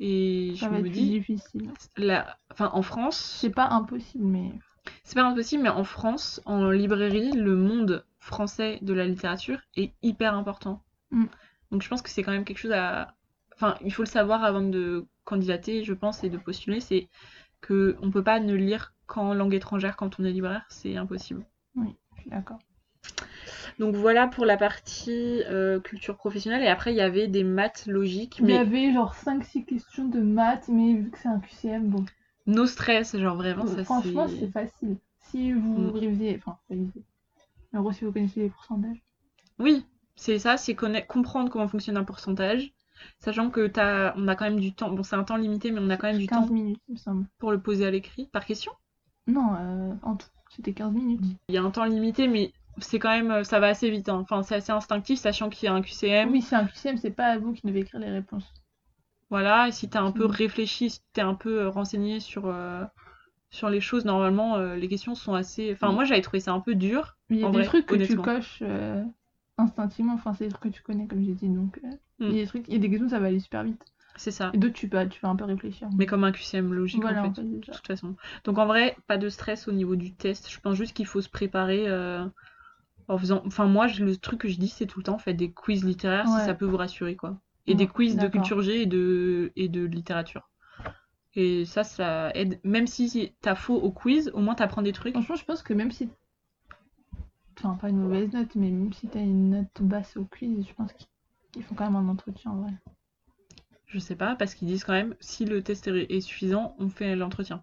Et 0.00 0.52
je 0.56 0.66
Ça 0.66 0.68
va 0.68 0.78
me 0.78 0.88
être 0.88 0.90
dis, 0.90 1.16
difficile. 1.16 1.74
la... 1.96 2.38
enfin, 2.52 2.70
en 2.74 2.82
France, 2.82 3.40
C'est 3.40 3.50
pas 3.50 3.66
impossible, 3.70 4.24
mais. 4.24 4.52
C'est 5.04 5.14
pas 5.14 5.24
impossible, 5.24 5.62
mais 5.64 5.68
en 5.68 5.84
France, 5.84 6.40
en 6.44 6.70
librairie, 6.70 7.32
le 7.32 7.56
monde 7.56 8.04
français 8.18 8.78
de 8.82 8.92
la 8.92 9.06
littérature 9.06 9.60
est 9.76 9.92
hyper 10.02 10.34
important. 10.34 10.82
Mm. 11.10 11.26
Donc 11.70 11.82
je 11.82 11.88
pense 11.88 12.02
que 12.02 12.10
c'est 12.10 12.22
quand 12.22 12.32
même 12.32 12.44
quelque 12.44 12.58
chose 12.58 12.72
à... 12.72 13.14
Enfin, 13.54 13.76
il 13.84 13.92
faut 13.92 14.02
le 14.02 14.08
savoir 14.08 14.42
avant 14.44 14.62
de 14.62 15.06
candidater, 15.24 15.84
je 15.84 15.92
pense, 15.92 16.24
et 16.24 16.30
de 16.30 16.38
postuler, 16.38 16.80
c'est 16.80 17.08
que 17.60 17.96
on 18.00 18.10
peut 18.10 18.24
pas 18.24 18.40
ne 18.40 18.54
lire 18.54 18.94
qu'en 19.06 19.34
langue 19.34 19.54
étrangère 19.54 19.96
quand 19.96 20.18
on 20.18 20.24
est 20.24 20.32
libraire, 20.32 20.64
c'est 20.68 20.96
impossible. 20.96 21.44
Je 21.76 22.22
suis 22.22 22.30
d'accord. 22.30 22.58
Donc 23.78 23.94
voilà 23.94 24.26
pour 24.26 24.44
la 24.44 24.56
partie 24.56 25.42
euh, 25.46 25.80
culture 25.80 26.16
professionnelle, 26.16 26.62
et 26.62 26.68
après 26.68 26.92
il 26.92 26.96
y 26.96 27.00
avait 27.00 27.28
des 27.28 27.44
maths 27.44 27.86
logiques, 27.86 28.38
Il 28.40 28.50
y 28.50 28.56
avait 28.56 28.92
genre 28.92 29.14
5-6 29.14 29.64
questions 29.64 30.06
de 30.06 30.20
maths, 30.20 30.68
mais 30.68 30.94
vu 30.94 31.10
que 31.10 31.18
c'est 31.18 31.28
un 31.28 31.40
QCM, 31.40 31.88
bon. 31.88 32.04
No 32.46 32.66
stress, 32.66 33.16
genre 33.16 33.36
vraiment 33.36 33.66
ça 33.66 33.84
Franchement, 33.84 34.26
c'est... 34.28 34.50
facile. 34.50 34.96
Si 35.20 35.52
vous 35.52 35.78
Mm. 35.80 35.90
révisez, 35.90 36.36
enfin, 36.36 36.58
révisez. 36.68 37.02
En 37.74 37.80
gros, 37.82 37.92
si 37.92 38.04
vous 38.04 38.12
connaissez 38.12 38.40
les 38.40 38.50
pourcentages. 38.50 39.02
Oui, 39.58 39.84
C'est 40.16 40.38
ça, 40.38 40.56
c'est 40.58 40.74
conna- 40.74 41.00
comprendre 41.02 41.50
comment 41.50 41.68
fonctionne 41.68 41.96
un 41.96 42.04
pourcentage, 42.04 42.72
sachant 43.20 43.48
que 43.50 43.66
t'as, 43.68 44.12
on 44.16 44.28
a 44.28 44.34
quand 44.36 44.44
même 44.44 44.60
du 44.60 44.74
temps. 44.74 44.90
Bon, 44.90 45.02
c'est 45.02 45.16
un 45.16 45.24
temps 45.24 45.36
limité, 45.36 45.70
mais 45.70 45.80
on 45.80 45.88
a 45.88 45.96
quand 45.96 46.08
même 46.08 46.18
du 46.18 46.26
15 46.26 46.48
temps 46.48 46.52
minutes, 46.52 46.80
il 46.88 46.92
me 46.92 46.98
semble. 46.98 47.26
pour 47.38 47.52
le 47.52 47.60
poser 47.60 47.86
à 47.86 47.90
l'écrit 47.90 48.26
par 48.26 48.44
question? 48.44 48.72
Non, 49.26 49.54
euh, 49.54 49.94
en 50.02 50.16
tout, 50.16 50.26
c'était 50.50 50.74
15 50.74 50.92
minutes. 50.92 51.22
Il 51.48 51.54
y 51.54 51.58
a 51.58 51.62
un 51.62 51.70
temps 51.70 51.84
limité, 51.84 52.28
mais 52.28 52.52
c'est 52.78 52.98
quand 52.98 53.10
même, 53.10 53.44
ça 53.44 53.60
va 53.60 53.68
assez 53.68 53.90
vite. 53.90 54.08
hein. 54.08 54.18
Enfin, 54.22 54.42
c'est 54.42 54.56
assez 54.56 54.72
instinctif, 54.72 55.18
sachant 55.18 55.48
qu'il 55.48 55.66
y 55.66 55.68
a 55.68 55.74
un 55.74 55.80
QCM. 55.82 56.30
Oui, 56.30 56.42
c'est 56.42 56.56
un 56.56 56.66
QCM, 56.66 56.96
c'est 56.98 57.10
pas 57.10 57.38
vous 57.38 57.52
qui 57.52 57.66
devez 57.66 57.80
écrire 57.80 58.00
les 58.00 58.10
réponses. 58.10 58.52
Voilà, 59.30 59.68
et 59.68 59.72
si 59.72 59.88
t'as 59.88 60.02
un 60.02 60.12
peu 60.12 60.24
Mm. 60.26 60.30
réfléchi, 60.30 60.90
si 60.90 61.00
t'es 61.12 61.20
un 61.20 61.34
peu 61.34 61.62
euh, 61.62 61.68
renseigné 61.70 62.20
sur, 62.20 62.46
euh, 62.46 62.84
sur 63.50 63.70
les 63.70 63.80
choses, 63.80 64.04
normalement, 64.04 64.56
euh, 64.56 64.74
les 64.74 64.88
questions 64.88 65.14
sont 65.14 65.34
assez. 65.34 65.72
Enfin, 65.72 65.90
Mm. 65.90 65.94
moi, 65.94 66.04
j'avais 66.04 66.20
trouvé 66.20 66.40
ça 66.40 66.52
un 66.52 66.60
peu 66.60 66.74
dur. 66.74 67.16
Mais 67.30 67.36
il 67.36 67.42
y 67.42 67.44
a 67.44 67.50
des 67.50 67.58
vrai, 67.58 67.64
trucs 67.64 67.86
que 67.86 67.94
tu 67.94 68.16
coches 68.16 68.58
euh, 68.62 69.02
instinctivement, 69.56 70.14
enfin, 70.14 70.34
c'est 70.34 70.44
des 70.46 70.50
trucs 70.50 70.72
que 70.72 70.76
tu 70.76 70.82
connais, 70.82 71.06
comme 71.06 71.24
j'ai 71.24 71.34
dit, 71.34 71.48
donc. 71.48 71.80
Mm. 71.82 71.90
Il 72.18 72.26
y 72.26 72.40
a 72.40 72.42
des 72.42 72.46
trucs, 72.46 72.64
il 72.68 72.74
y 72.74 72.76
a 72.76 72.80
des 72.80 72.90
questions, 72.90 73.08
ça 73.08 73.20
va 73.20 73.26
aller 73.28 73.40
super 73.40 73.62
vite. 73.64 73.84
C'est 74.16 74.32
ça. 74.32 74.50
Et 74.52 74.58
d'autres, 74.58 74.74
tu 74.74 74.86
vas, 74.88 75.06
tu 75.06 75.20
vas 75.20 75.28
un 75.28 75.36
peu 75.36 75.44
réfléchir. 75.44 75.88
Mais 75.96 76.04
comme 76.04 76.24
un 76.24 76.32
QCM 76.32 76.74
logique, 76.74 77.00
voilà, 77.00 77.22
en 77.24 77.28
en 77.28 77.34
fait. 77.34 77.42
de 77.42 77.60
toute 77.60 77.86
façon. 77.86 78.16
Donc 78.44 78.58
en 78.58 78.66
vrai, 78.66 78.96
pas 79.06 79.16
de 79.16 79.28
stress 79.28 79.68
au 79.68 79.72
niveau 79.72 79.96
du 79.96 80.12
test. 80.12 80.50
Je 80.50 80.58
pense 80.60 80.74
juste 80.74 80.92
qu'il 80.94 81.06
faut 81.06 81.20
se 81.20 81.28
préparer 81.30 81.86
en 83.08 83.18
faisant. 83.18 83.42
Enfin, 83.46 83.66
moi, 83.66 83.86
le 83.86 84.16
truc 84.16 84.40
que 84.40 84.48
je 84.48 84.58
dis, 84.58 84.68
c'est 84.68 84.86
tout 84.86 84.98
le 84.98 85.04
temps, 85.04 85.18
faites 85.18 85.36
des 85.36 85.52
quiz 85.52 85.84
littéraires 85.84 86.26
si 86.28 86.44
ça 86.44 86.54
peut 86.54 86.66
vous 86.66 86.76
rassurer, 86.76 87.16
quoi. 87.16 87.38
Et 87.66 87.74
des 87.74 87.86
quiz 87.86 88.16
de 88.16 88.26
culture 88.26 88.62
G 88.62 88.82
et 88.82 88.86
de, 88.86 89.52
et 89.54 89.68
de 89.68 89.84
littérature. 89.84 90.50
Et 91.34 91.64
ça, 91.64 91.84
ça 91.84 92.30
aide. 92.34 92.58
Même 92.64 92.86
si 92.86 93.34
t'as 93.40 93.54
faux 93.54 93.76
au 93.76 93.92
quiz, 93.92 94.30
au 94.34 94.40
moins 94.40 94.54
t'apprends 94.54 94.82
des 94.82 94.92
trucs. 94.92 95.12
Franchement, 95.12 95.36
je 95.36 95.44
pense 95.44 95.62
que 95.62 95.74
même 95.74 95.90
si. 95.90 96.08
Enfin, 97.58 97.74
pas 97.74 97.90
une 97.90 97.98
mauvaise 97.98 98.32
note, 98.32 98.54
mais 98.54 98.70
même 98.70 98.92
si 98.92 99.06
t'as 99.06 99.20
une 99.20 99.50
note 99.50 99.82
basse 99.82 100.16
au 100.16 100.24
quiz, 100.24 100.66
je 100.66 100.74
pense 100.74 100.92
qu'ils 100.92 101.62
font 101.62 101.74
quand 101.74 101.84
même 101.84 101.96
un 101.96 102.08
entretien 102.08 102.50
en 102.50 102.62
vrai. 102.62 102.72
Je 103.86 103.98
sais 103.98 104.16
pas, 104.16 104.34
parce 104.34 104.54
qu'ils 104.54 104.68
disent 104.68 104.84
quand 104.84 104.92
même, 104.92 105.14
si 105.20 105.44
le 105.44 105.62
test 105.62 105.88
est, 105.88 106.20
suffisant, 106.20 106.74
on 106.78 106.88
fait 106.88 107.16
l'entretien. 107.16 107.62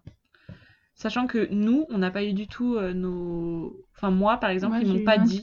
Sachant 0.94 1.26
que 1.26 1.48
nous, 1.50 1.86
on 1.88 1.98
n'a 1.98 2.10
pas 2.10 2.24
eu 2.24 2.32
du 2.32 2.46
tout 2.46 2.76
euh, 2.76 2.92
nos. 2.92 3.84
Enfin, 3.96 4.10
moi, 4.10 4.36
par 4.36 4.50
exemple, 4.50 4.76
Moi, 4.76 4.84
ils 4.84 4.98
m'ont 4.98 5.04
pas 5.04 5.18
dit. 5.18 5.42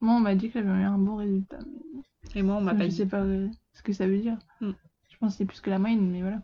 Moi, 0.00 0.14
on 0.14 0.20
m'a 0.20 0.34
dit 0.34 0.50
que 0.50 0.60
j'avais 0.60 0.68
eu 0.68 0.84
un 0.84 0.98
bon 0.98 1.16
résultat. 1.16 1.58
mais 1.66 2.02
Et 2.34 2.42
moi, 2.42 2.56
on 2.56 2.60
m'a 2.60 2.72
je 2.72 2.78
pas 2.78 2.84
dit. 2.86 2.96
sais 2.96 3.06
pas 3.06 3.20
euh, 3.20 3.48
ce 3.72 3.82
que 3.82 3.92
ça 3.92 4.06
veut 4.06 4.18
dire. 4.18 4.36
Mm. 4.60 4.70
Je 5.10 5.16
pense 5.18 5.32
que 5.32 5.38
c'est 5.38 5.44
plus 5.44 5.60
que 5.60 5.70
la 5.70 5.78
moyenne, 5.78 6.10
mais 6.10 6.20
voilà. 6.22 6.38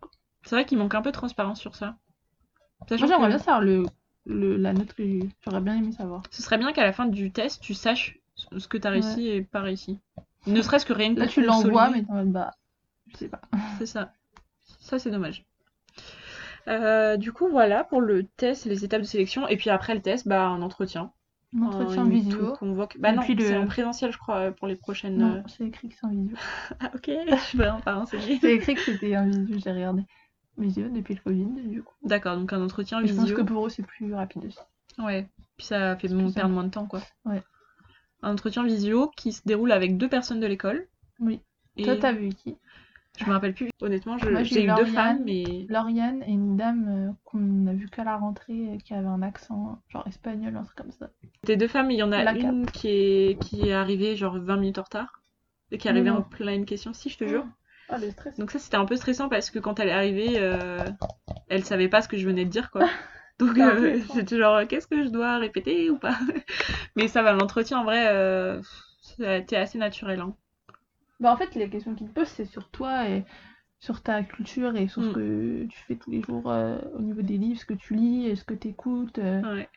C'est 0.45 0.55
vrai 0.55 0.65
qu'il 0.65 0.79
manque 0.79 0.95
un 0.95 1.03
peu 1.03 1.11
de 1.11 1.15
transparence 1.17 1.61
sur 1.61 1.75
ça. 1.75 1.97
Sachant 2.89 3.07
Moi, 3.07 3.17
j'aimerais 3.17 3.29
que 3.29 3.37
bien 3.37 3.39
savoir 3.39 3.61
le, 3.61 3.85
le, 4.27 4.57
la 4.57 4.73
note 4.73 4.93
que. 4.93 5.03
J'aurais 5.45 5.61
bien 5.61 5.77
aimé 5.77 5.93
savoir. 5.93 6.23
ce 6.31 6.43
serait 6.43 6.59
bien 6.59 6.73
qu'à 6.73 6.85
la 6.85 6.93
fin 6.93 7.07
du 7.07 7.31
test, 7.33 7.61
tu 7.61 7.75
saches 7.75 8.19
ce 8.35 8.69
que 8.69 8.79
t'as 8.79 8.91
réussi 8.91 9.29
et 9.29 9.43
pas 9.43 9.61
réussi. 9.63 9.99
Ne 10.47 10.63
serait-ce 10.63 10.87
que 10.87 10.93
rien 10.93 11.15
que 11.15 11.21
Là, 11.21 11.27
tu 11.27 11.43
l'envoies, 11.43 11.91
mais 11.91 12.03
t'es 12.05 12.11
en 12.11 12.15
mode 12.15 12.33
bah. 12.33 12.53
Je 13.09 13.17
sais 13.17 13.29
pas. 13.29 13.41
C'est 13.79 13.87
ça. 13.87 14.13
Ça, 14.81 14.99
c'est 14.99 15.11
dommage. 15.11 15.45
Euh, 16.69 17.17
du 17.17 17.33
coup, 17.33 17.49
voilà 17.49 17.85
pour 17.85 18.01
le 18.01 18.25
test, 18.25 18.67
les 18.67 18.85
étapes 18.85 19.01
de 19.01 19.07
sélection. 19.07 19.49
Et 19.49 19.57
puis 19.57 19.71
après 19.71 19.95
le 19.95 20.03
test, 20.03 20.29
bah, 20.29 20.47
un 20.47 20.63
entretien. 20.63 21.13
Un 21.57 21.63
entretien 21.63 22.03
Un- 22.03 22.07
une 22.07 22.11
vidéo. 22.13 22.53
te 22.53 22.59
convoque- 22.59 22.99
Bah 22.99 23.11
Et 23.11 23.17
non, 23.17 23.23
le- 23.27 23.41
c'est 23.43 23.57
en 23.57 23.67
présentiel, 23.67 24.13
je 24.13 24.19
crois, 24.19 24.51
pour 24.53 24.69
les 24.69 24.77
prochaines. 24.77 25.17
Non, 25.17 25.35
euh, 25.37 25.43
c'est 25.47 25.65
écrit 25.65 25.89
que 25.89 25.95
c'est 25.99 26.07
en 26.07 26.11
vidéo. 26.11 26.37
Ah, 26.81 26.91
ok, 26.95 27.11
je 27.31 27.37
suis 27.37 27.59
vraiment 27.59 27.81
pas 27.81 27.95
renseignée. 27.95 28.39
C'est 28.41 28.55
écrit 28.55 28.75
que 28.75 28.81
c'était 28.83 29.17
en 29.17 29.27
vidéo, 29.27 29.59
j'ai 29.65 29.73
regardé. 29.73 30.03
Vidéo 30.59 30.89
depuis 30.91 31.15
le 31.15 31.21
Covid, 31.21 31.47
du 31.69 31.83
coup. 31.83 31.95
D'accord, 32.03 32.37
donc 32.37 32.53
un 32.53 32.61
entretien 32.63 33.01
Et 33.01 33.07
je 33.07 33.15
pense 33.15 33.23
visio. 33.25 33.37
que 33.37 33.43
pour 33.43 33.67
eux, 33.67 33.71
c'est 33.71 33.83
plus 33.87 34.13
rapide 34.13 34.45
aussi. 34.45 34.59
Ouais, 34.99 35.29
puis 35.57 35.67
ça 35.67 35.97
fait 35.97 36.09
mon- 36.09 36.33
perdre 36.33 36.53
moins 36.53 36.65
de 36.65 36.71
temps, 36.71 36.87
quoi. 36.87 37.01
Ouais. 37.25 37.43
Un 38.23 38.33
entretien 38.33 38.65
visio 38.65 39.11
qui 39.17 39.33
se 39.33 39.43
déroule 39.47 39.71
avec 39.73 39.97
deux 39.97 40.09
personnes 40.09 40.41
de 40.41 40.47
l'école. 40.47 40.87
Oui. 41.21 41.41
Et 41.77 41.85
Toi, 41.85 41.97
t'as 41.97 42.13
vu 42.13 42.31
qui? 42.31 42.57
Je 43.19 43.25
me 43.27 43.33
rappelle 43.33 43.55
plus. 43.55 43.71
Honnêtement, 43.81 44.17
j'ai 44.19 44.29
eu 44.29 44.65
eu 44.65 44.75
deux 44.75 44.87
femmes, 44.87 45.23
mais 45.25 45.67
Lauriane 45.69 46.23
et 46.23 46.31
une 46.33 46.57
dame 46.57 46.87
euh, 46.89 47.13
qu'on 47.25 47.67
a 47.67 47.73
vu 47.73 47.89
qu'à 47.89 48.05
la 48.05 48.17
rentrée, 48.17 48.69
euh, 48.69 48.79
qui 48.79 48.95
avait 48.95 49.07
un 49.07 49.23
accent 49.23 49.81
genre 49.89 50.07
espagnol, 50.07 50.57
un 50.57 50.63
truc 50.63 50.77
comme 50.77 50.93
ça. 50.93 51.11
T'es 51.45 51.57
deux 51.57 51.69
femmes, 51.69 51.91
il 51.91 51.99
y 51.99 52.03
en 52.03 52.13
a 52.13 52.23
La 52.23 52.33
une 52.33 52.67
qui 52.67 52.89
est, 52.89 53.41
qui 53.41 53.69
est 53.69 53.73
arrivée 53.73 54.17
genre 54.17 54.39
20 54.39 54.57
minutes 54.57 54.79
en 54.79 54.85
retard. 54.85 55.23
Et 55.71 55.79
qui 55.79 55.89
est 55.89 55.91
arrivée 55.91 56.11
Non, 56.11 56.19
en 56.19 56.23
pleine 56.23 56.65
question, 56.65 56.95
si 56.95 57.11
je 57.11 57.19
te 57.19 57.27
jure. 57.27 57.47
Ah, 57.89 57.99
le 57.99 58.11
stress. 58.11 58.37
Donc 58.39 58.51
ça 58.51 58.59
c'était 58.59 58.77
un 58.77 58.85
peu 58.85 58.97
stressant 58.97 59.29
parce 59.29 59.51
que 59.51 59.59
quand 59.59 59.81
elle 59.81 59.89
est 59.89 59.93
arrivée, 59.93 60.35
euh, 60.39 60.85
elle 61.49 61.65
savait 61.65 61.89
pas 61.89 62.03
ce 62.03 62.09
que 62.09 62.19
je 62.19 62.27
venais 62.27 62.45
de 62.45 62.51
dire 62.51 62.71
quoi. 62.71 62.87
Donc 63.39 63.57
euh, 63.59 63.99
c'était 64.15 64.37
genre 64.37 64.67
qu'est-ce 64.67 64.87
que 64.87 65.05
je 65.05 65.09
dois 65.09 65.39
répéter 65.39 65.89
ou 65.91 65.99
pas? 65.99 66.19
Mais 66.97 67.09
ça 67.09 67.23
va, 67.23 67.33
l'entretien 67.33 67.79
en 67.79 67.85
vrai, 67.85 68.09
euh, 68.09 68.61
ça 69.01 69.31
a 69.31 69.37
été 69.37 69.57
assez 69.57 69.79
naturel. 69.79 70.21
Hein. 70.21 70.35
Bah, 71.21 71.33
en 71.33 71.37
fait, 71.37 71.55
les 71.55 71.69
questions 71.69 71.95
qu'ils 71.95 72.09
te 72.09 72.15
posent, 72.15 72.29
c'est 72.29 72.45
sur 72.45 72.69
toi 72.71 73.09
et 73.09 73.25
sur 73.81 74.03
ta 74.03 74.23
culture 74.23 74.77
et 74.77 74.89
sur 74.89 75.03
ce 75.05 75.09
Mm. 75.11 75.15
que 75.15 75.67
tu 75.67 75.79
fais 75.87 75.97
tous 75.97 76.11
les 76.11 76.23
jours 76.23 76.51
euh, 76.51 76.79
au 76.95 77.01
niveau 77.01 77.23
des 77.23 77.39
livres, 77.39 77.61
ce 77.61 77.67
que 77.67 77.75
tu 77.75 77.95
lis, 77.95 78.37
ce 78.37 78.45
que 78.45 78.55
tu 78.55 78.69
écoutes, 78.69 79.19
Ouais. 79.19 79.69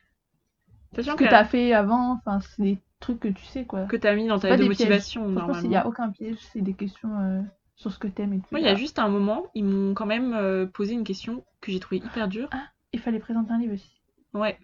Sachant 0.95 1.11
ce 1.13 1.17
que, 1.17 1.23
que 1.23 1.29
tu 1.29 1.35
as 1.35 1.45
fait 1.45 1.73
avant. 1.73 2.13
Enfin, 2.13 2.39
c'est 2.41 2.61
des 2.63 2.77
trucs 2.99 3.19
que 3.19 3.27
tu 3.29 3.43
sais 3.45 3.65
quoi. 3.65 3.85
que 3.85 3.95
t'as 3.95 4.15
mis 4.15 4.27
dans 4.27 4.39
ta 4.39 4.49
lettre 4.49 4.63
de 4.63 4.67
motivation 4.67 5.21
Franchement, 5.21 5.41
il 5.47 5.47
normalement. 5.47 5.69
n'y 5.69 5.75
a 5.77 5.87
aucun 5.87 6.09
piège, 6.11 6.37
c'est 6.51 6.61
des 6.61 6.73
questions 6.73 7.17
euh, 7.19 7.41
sur 7.75 7.91
ce 7.91 7.99
que 7.99 8.07
t'aimes 8.07 8.33
et 8.33 8.39
tout. 8.39 8.45
Moi, 8.51 8.59
il 8.59 8.65
y 8.65 8.69
a 8.69 8.75
juste 8.75 8.99
un 8.99 9.07
moment, 9.09 9.47
ils 9.55 9.63
m'ont 9.63 9.93
quand 9.93 10.05
même 10.05 10.33
euh, 10.33 10.65
posé 10.67 10.93
une 10.93 11.03
question 11.03 11.43
que 11.61 11.71
j'ai 11.71 11.79
trouvée 11.79 11.97
hyper 11.97 12.27
dure. 12.27 12.49
Il 12.93 12.99
fallait 12.99 13.19
présenter 13.19 13.51
un 13.51 13.57
livre 13.59 13.73
aussi. 13.73 13.89
Ouais, 14.33 14.57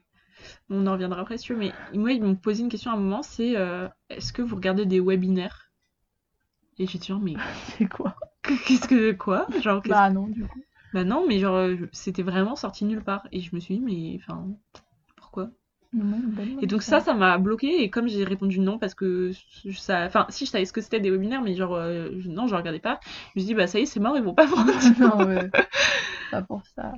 on 0.69 0.85
en 0.87 0.93
reviendra 0.93 1.21
après 1.21 1.37
si 1.37 1.45
tu 1.45 1.53
veux, 1.53 1.59
mais 1.59 1.71
moi, 1.93 2.11
ils 2.11 2.21
m'ont 2.23 2.35
posé 2.35 2.61
une 2.61 2.69
question 2.69 2.91
à 2.91 2.93
un 2.95 2.97
moment, 2.97 3.23
c'est 3.23 3.55
euh, 3.57 3.87
est-ce 4.09 4.31
que 4.33 4.41
vous 4.41 4.55
regardez 4.55 4.85
des 4.85 4.99
webinaires? 4.99 5.66
Et 6.79 6.87
j'étais 6.87 7.07
genre, 7.07 7.19
mais 7.19 7.35
C'est 7.77 7.87
quoi? 7.87 8.15
Qu'est-ce 8.65 8.87
que 8.87 9.11
quoi? 9.13 9.47
Genre, 9.61 9.83
Bah 9.85 10.09
non, 10.11 10.27
du 10.27 10.45
coup. 10.45 10.63
bah 10.93 11.03
non, 11.05 11.25
mais 11.27 11.39
genre, 11.39 11.55
euh, 11.55 11.77
c'était 11.93 12.23
vraiment 12.23 12.55
sorti 12.57 12.83
nulle 12.85 13.03
part. 13.03 13.25
Et 13.31 13.39
je 13.41 13.55
me 13.55 13.59
suis 13.61 13.75
dit, 13.79 13.81
mais 13.81 14.19
enfin, 14.21 14.47
pourquoi? 15.17 15.51
Et 16.61 16.67
donc 16.67 16.81
ça, 16.83 16.99
ça 16.99 17.13
m'a 17.13 17.37
bloqué. 17.37 17.83
Et 17.83 17.89
comme 17.89 18.07
j'ai 18.07 18.23
répondu 18.23 18.59
non 18.59 18.77
parce 18.79 18.93
que 18.95 19.31
ça, 19.73 20.05
enfin, 20.05 20.25
si 20.29 20.45
je 20.45 20.51
savais 20.51 20.65
ce 20.65 20.73
que 20.73 20.81
c'était 20.81 20.99
des 20.99 21.11
webinaires, 21.11 21.41
mais 21.41 21.55
genre, 21.55 21.75
euh, 21.75 22.09
je- 22.19 22.29
non, 22.29 22.47
je 22.47 22.55
regardais 22.55 22.79
pas. 22.79 22.99
Je 23.35 23.39
me 23.39 23.41
suis 23.41 23.47
dit, 23.47 23.53
bah 23.53 23.67
ça 23.67 23.79
y 23.79 23.83
est, 23.83 23.85
c'est 23.85 23.99
mort, 23.99 24.17
ils 24.17 24.23
vont 24.23 24.33
pas 24.33 24.45
me 24.47 24.51
prendre. 24.51 24.71
non, 24.97 25.25
ouais. 25.25 25.51
Pas 26.31 26.41
pour 26.43 26.65
ça. 26.67 26.95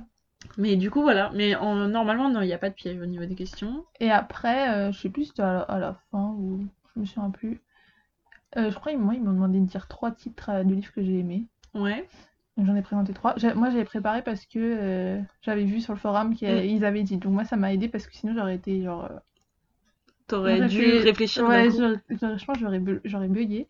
Mais 0.58 0.76
du 0.76 0.90
coup, 0.90 1.02
voilà. 1.02 1.30
Mais 1.34 1.56
en- 1.56 1.88
normalement, 1.88 2.30
non, 2.30 2.40
il 2.42 2.46
n'y 2.46 2.52
a 2.52 2.58
pas 2.58 2.70
de 2.70 2.74
piège 2.74 3.00
au 3.00 3.06
niveau 3.06 3.24
des 3.26 3.34
questions. 3.34 3.84
Et 4.00 4.10
après, 4.10 4.68
euh, 4.74 4.92
je 4.92 4.98
sais 5.00 5.10
plus 5.10 5.22
si 5.24 5.28
c'était 5.28 5.42
à, 5.42 5.52
la- 5.52 5.60
à 5.62 5.78
la 5.78 5.94
fin 6.10 6.34
ou 6.38 6.66
je 6.94 7.00
me 7.00 7.04
souviens 7.06 7.30
plus. 7.30 7.60
Euh, 8.56 8.70
je 8.70 8.74
crois 8.74 8.96
moi 8.96 9.14
ils 9.14 9.22
m'ont 9.22 9.32
demandé 9.32 9.60
de 9.60 9.66
dire 9.66 9.86
trois 9.88 10.10
titres 10.10 10.50
euh, 10.50 10.64
de 10.64 10.74
livres 10.74 10.92
que 10.92 11.02
j'ai 11.02 11.18
aimés. 11.20 11.46
Ouais. 11.74 12.08
J'en 12.58 12.74
ai 12.76 12.82
présenté 12.82 13.14
trois. 13.14 13.34
J'ai- 13.36 13.54
Moi 13.54 13.70
j'avais 13.70 13.84
préparé 13.84 14.22
parce 14.22 14.44
que 14.44 14.58
euh, 14.58 15.20
j'avais 15.42 15.64
vu 15.64 15.80
sur 15.80 15.92
le 15.94 15.98
forum 15.98 16.34
qu'ils 16.34 16.84
avaient 16.84 17.02
dit. 17.04 17.16
Donc 17.16 17.32
moi 17.32 17.44
ça 17.44 17.56
m'a 17.56 17.72
aidé 17.72 17.88
parce 17.88 18.06
que 18.06 18.14
sinon 18.14 18.34
j'aurais 18.34 18.56
été 18.56 18.82
genre. 18.82 19.04
euh, 19.04 19.18
T'aurais 20.26 20.68
dû 20.68 20.98
réfléchir 20.98 21.42
d'un 21.42 21.48
Ouais, 21.48 21.68
coup. 21.68 21.76
j'aurais- 21.78 21.96
j'aurais- 22.20 22.38
je 22.38 22.44
pense 22.44 22.56
que 22.56 22.62
j'aurais 22.62 22.78
bu- 22.78 23.00
j'aurais 23.04 23.28
bugué. 23.28 23.66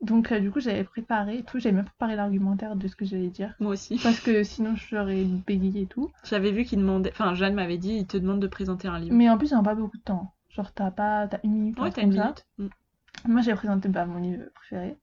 Donc 0.00 0.32
euh, 0.32 0.40
du 0.40 0.50
coup 0.50 0.60
j'avais 0.60 0.84
préparé 0.84 1.38
et 1.38 1.42
tout. 1.44 1.58
J'avais 1.58 1.76
même 1.76 1.84
préparé 1.86 2.16
l'argumentaire 2.16 2.76
de 2.76 2.88
ce 2.88 2.96
que 2.96 3.04
j'allais 3.04 3.28
dire. 3.28 3.54
Moi 3.60 3.72
aussi. 3.72 3.98
Parce 4.02 4.20
que 4.20 4.42
sinon 4.42 4.74
j'aurais 4.76 5.24
bégayé 5.46 5.82
et 5.82 5.86
tout. 5.86 6.10
J'avais 6.24 6.50
vu 6.50 6.64
qu'il 6.64 6.78
demandait, 6.80 7.10
enfin 7.10 7.34
Jeanne 7.34 7.54
m'avait 7.54 7.78
dit, 7.78 7.94
il 7.98 8.06
te 8.06 8.16
demande 8.18 8.40
de 8.40 8.46
présenter 8.46 8.88
un 8.88 8.98
livre. 8.98 9.14
Mais 9.14 9.30
en 9.30 9.38
plus 9.38 9.52
on 9.52 9.56
n'a 9.58 9.62
pas 9.62 9.74
beaucoup 9.74 9.96
de 9.96 10.02
temps. 10.02 10.34
Genre 10.50 10.72
t'as 10.72 10.90
pas 10.90 11.26
t'as 11.28 11.38
une 11.44 11.52
minute. 11.52 11.78
un 11.78 11.82
Ouais, 11.84 11.90
truc 11.90 11.94
t'as 11.96 12.02
une 12.02 12.08
comme 12.14 12.18
ça. 12.18 12.24
minute. 12.24 12.46
Mm. 12.58 12.66
Moi, 13.26 13.40
j'ai 13.42 13.54
présenté 13.54 13.88
bah, 13.88 14.04
mon 14.06 14.18
livre 14.20 14.44
préféré. 14.54 14.96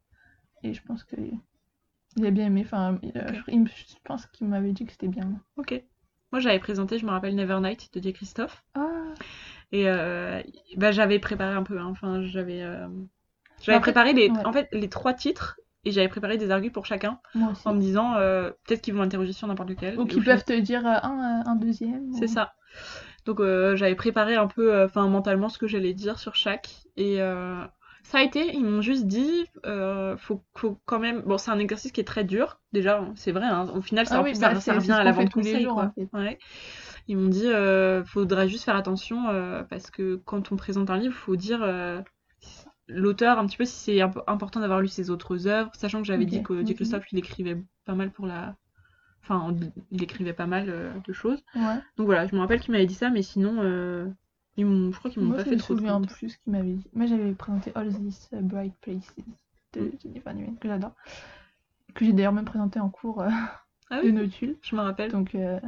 Et 0.63 0.73
je 0.73 0.81
pense 0.83 1.03
que 1.03 1.15
il 2.17 2.25
a 2.25 2.31
bien 2.31 2.47
aimé. 2.47 2.63
Enfin, 2.65 2.99
euh, 3.15 3.27
je, 3.47 3.95
pense 4.03 4.25
qu'il 4.27 4.47
m'avait 4.47 4.73
dit 4.73 4.85
que 4.85 4.91
c'était 4.91 5.07
bien. 5.07 5.31
Ok. 5.57 5.81
Moi, 6.31 6.39
j'avais 6.39 6.59
présenté, 6.59 6.97
je 6.97 7.05
me 7.05 7.11
rappelle, 7.11 7.35
Nevernight 7.35 7.93
de 7.93 8.01
J. 8.01 8.13
Christophe. 8.13 8.63
Ah, 8.75 8.89
Et 9.71 9.89
euh, 9.89 10.41
bah, 10.77 10.91
j'avais 10.91 11.19
préparé 11.19 11.53
un 11.53 11.63
peu. 11.63 11.79
hein. 11.79 11.87
Enfin, 11.89 12.21
j'avais, 12.21 12.61
euh, 12.61 12.87
j'avais 13.61 13.77
En 13.77 13.81
fait, 13.81 13.91
préparé 13.91 14.13
les, 14.13 14.29
ouais. 14.29 14.45
en 14.45 14.53
fait, 14.53 14.67
les 14.71 14.89
trois 14.89 15.13
titres 15.13 15.59
et 15.83 15.91
j'avais 15.91 16.09
préparé 16.09 16.37
des 16.37 16.51
arguments 16.51 16.73
pour 16.73 16.85
chacun 16.85 17.19
en 17.65 17.73
me 17.73 17.79
disant 17.79 18.13
peut-être 18.65 18.81
qu'ils 18.81 18.93
vont 18.93 19.01
interroger 19.01 19.33
sur 19.33 19.47
n'importe 19.47 19.69
lequel. 19.69 19.99
Ou 19.99 20.05
qu'ils 20.05 20.23
peuvent 20.23 20.45
te 20.45 20.53
dire 20.59 20.85
un, 20.85 21.43
un 21.45 21.55
deuxième. 21.55 22.13
C'est 22.13 22.25
ou- 22.25 22.33
ça. 22.33 22.53
Donc 23.25 23.39
j'avais 23.39 23.95
préparé 23.95 24.35
un 24.35 24.47
peu, 24.47 24.83
enfin 24.83 25.07
mentalement, 25.07 25.49
ce 25.49 25.57
que 25.57 25.67
j'allais 25.67 25.93
dire 25.93 26.19
sur 26.19 26.35
chaque. 26.35 26.69
Et 26.97 27.19
ça 28.03 28.19
a 28.19 28.23
été, 28.23 28.53
ils 28.53 28.63
m'ont 28.63 28.81
juste 28.81 29.05
dit, 29.07 29.45
euh, 29.65 30.17
faut, 30.17 30.43
faut 30.55 30.79
quand 30.85 30.99
même. 30.99 31.21
Bon, 31.21 31.37
c'est 31.37 31.51
un 31.51 31.59
exercice 31.59 31.91
qui 31.91 32.01
est 32.01 32.03
très 32.05 32.23
dur, 32.23 32.59
déjà, 32.73 33.05
c'est 33.15 33.31
vrai. 33.31 33.45
hein. 33.45 33.69
Au 33.75 33.81
final, 33.81 34.07
ça, 34.07 34.17
Ah 34.17 34.21
oui, 34.21 34.35
bah, 34.35 34.53
ça, 34.53 34.61
ça 34.61 34.73
revient 34.75 34.91
à 34.91 35.03
la 35.03 35.11
vente 35.11 35.31
tous 35.31 35.39
les 35.41 35.57
jours, 35.59 35.77
en 35.77 35.89
fait. 35.89 36.09
Ouais. 36.13 36.37
Ils 37.07 37.17
m'ont 37.17 37.29
dit, 37.29 37.47
euh, 37.47 38.03
faudra 38.05 38.47
juste 38.47 38.65
faire 38.65 38.75
attention 38.75 39.29
euh, 39.29 39.63
parce 39.63 39.91
que 39.91 40.17
quand 40.25 40.51
on 40.51 40.57
présente 40.57 40.89
un 40.89 40.97
livre, 40.97 41.15
faut 41.15 41.35
dire. 41.35 41.63
euh, 41.63 42.01
L'auteur, 42.87 43.39
un 43.39 43.47
petit 43.47 43.57
peu 43.57 43.65
si 43.65 43.75
c'est 43.75 44.01
imp- 44.01 44.23
important 44.27 44.59
d'avoir 44.61 44.81
lu 44.81 44.87
ses 44.89 45.09
autres 45.11 45.47
œuvres, 45.47 45.71
sachant 45.75 46.01
que 46.01 46.07
j'avais 46.07 46.25
Ok, 46.25 46.27
dit 46.27 46.41
que 46.43 46.61
mhm. 46.61 46.73
Christophe 46.73 47.05
il 47.11 47.19
écrivait 47.19 47.57
pas 47.85 47.95
mal 47.95 48.11
pour 48.11 48.27
la. 48.27 48.55
Enfin, 49.23 49.55
il 49.91 50.03
écrivait 50.03 50.33
pas 50.33 50.47
mal 50.47 50.69
euh, 50.69 50.91
de 51.07 51.13
choses. 51.13 51.43
Ouais. 51.55 51.81
Donc 51.97 52.07
voilà, 52.07 52.27
je 52.27 52.35
me 52.35 52.41
rappelle 52.41 52.59
qu'il 52.61 52.71
m'avait 52.73 52.85
dit 52.87 52.95
ça, 52.95 53.09
mais 53.11 53.23
sinon, 53.23 53.61
Ils 54.57 54.65
m'ont- 54.65 54.91
je 54.91 54.97
crois 54.99 55.09
qu'ils 55.11 55.21
m'ont 55.21 55.29
Moi, 55.29 55.37
pas 55.37 55.43
je 55.45 55.49
fait 55.49 55.55
me 55.55 55.59
trop 55.61 55.73
de 55.73 55.79
souviens 55.79 55.99
compte. 55.99 56.09
plus 56.09 56.29
ce 56.29 56.37
qu'il 56.37 56.51
m'avait 56.51 56.73
dit. 56.73 56.87
Moi, 56.93 57.05
j'avais 57.05 57.33
présenté 57.33 57.71
All 57.75 57.89
These 57.93 58.29
Bright 58.33 58.73
Places 58.81 59.13
de 59.73 59.81
Mm. 59.81 59.91
Jennifer 60.03 60.33
Newman, 60.33 60.57
que 60.57 60.67
j'adore. 60.67 60.93
Que 61.93 62.05
j'ai 62.05 62.13
d'ailleurs 62.13 62.33
même 62.33 62.45
présenté 62.45 62.79
en 62.79 62.89
cours 62.89 63.21
euh, 63.21 63.29
Ah 63.89 64.01
de 64.01 64.11
Notule. 64.11 64.57
je 64.61 64.75
me 64.75 64.81
rappelle. 64.81 65.11
Donc, 65.11 65.35
euh, 65.35 65.59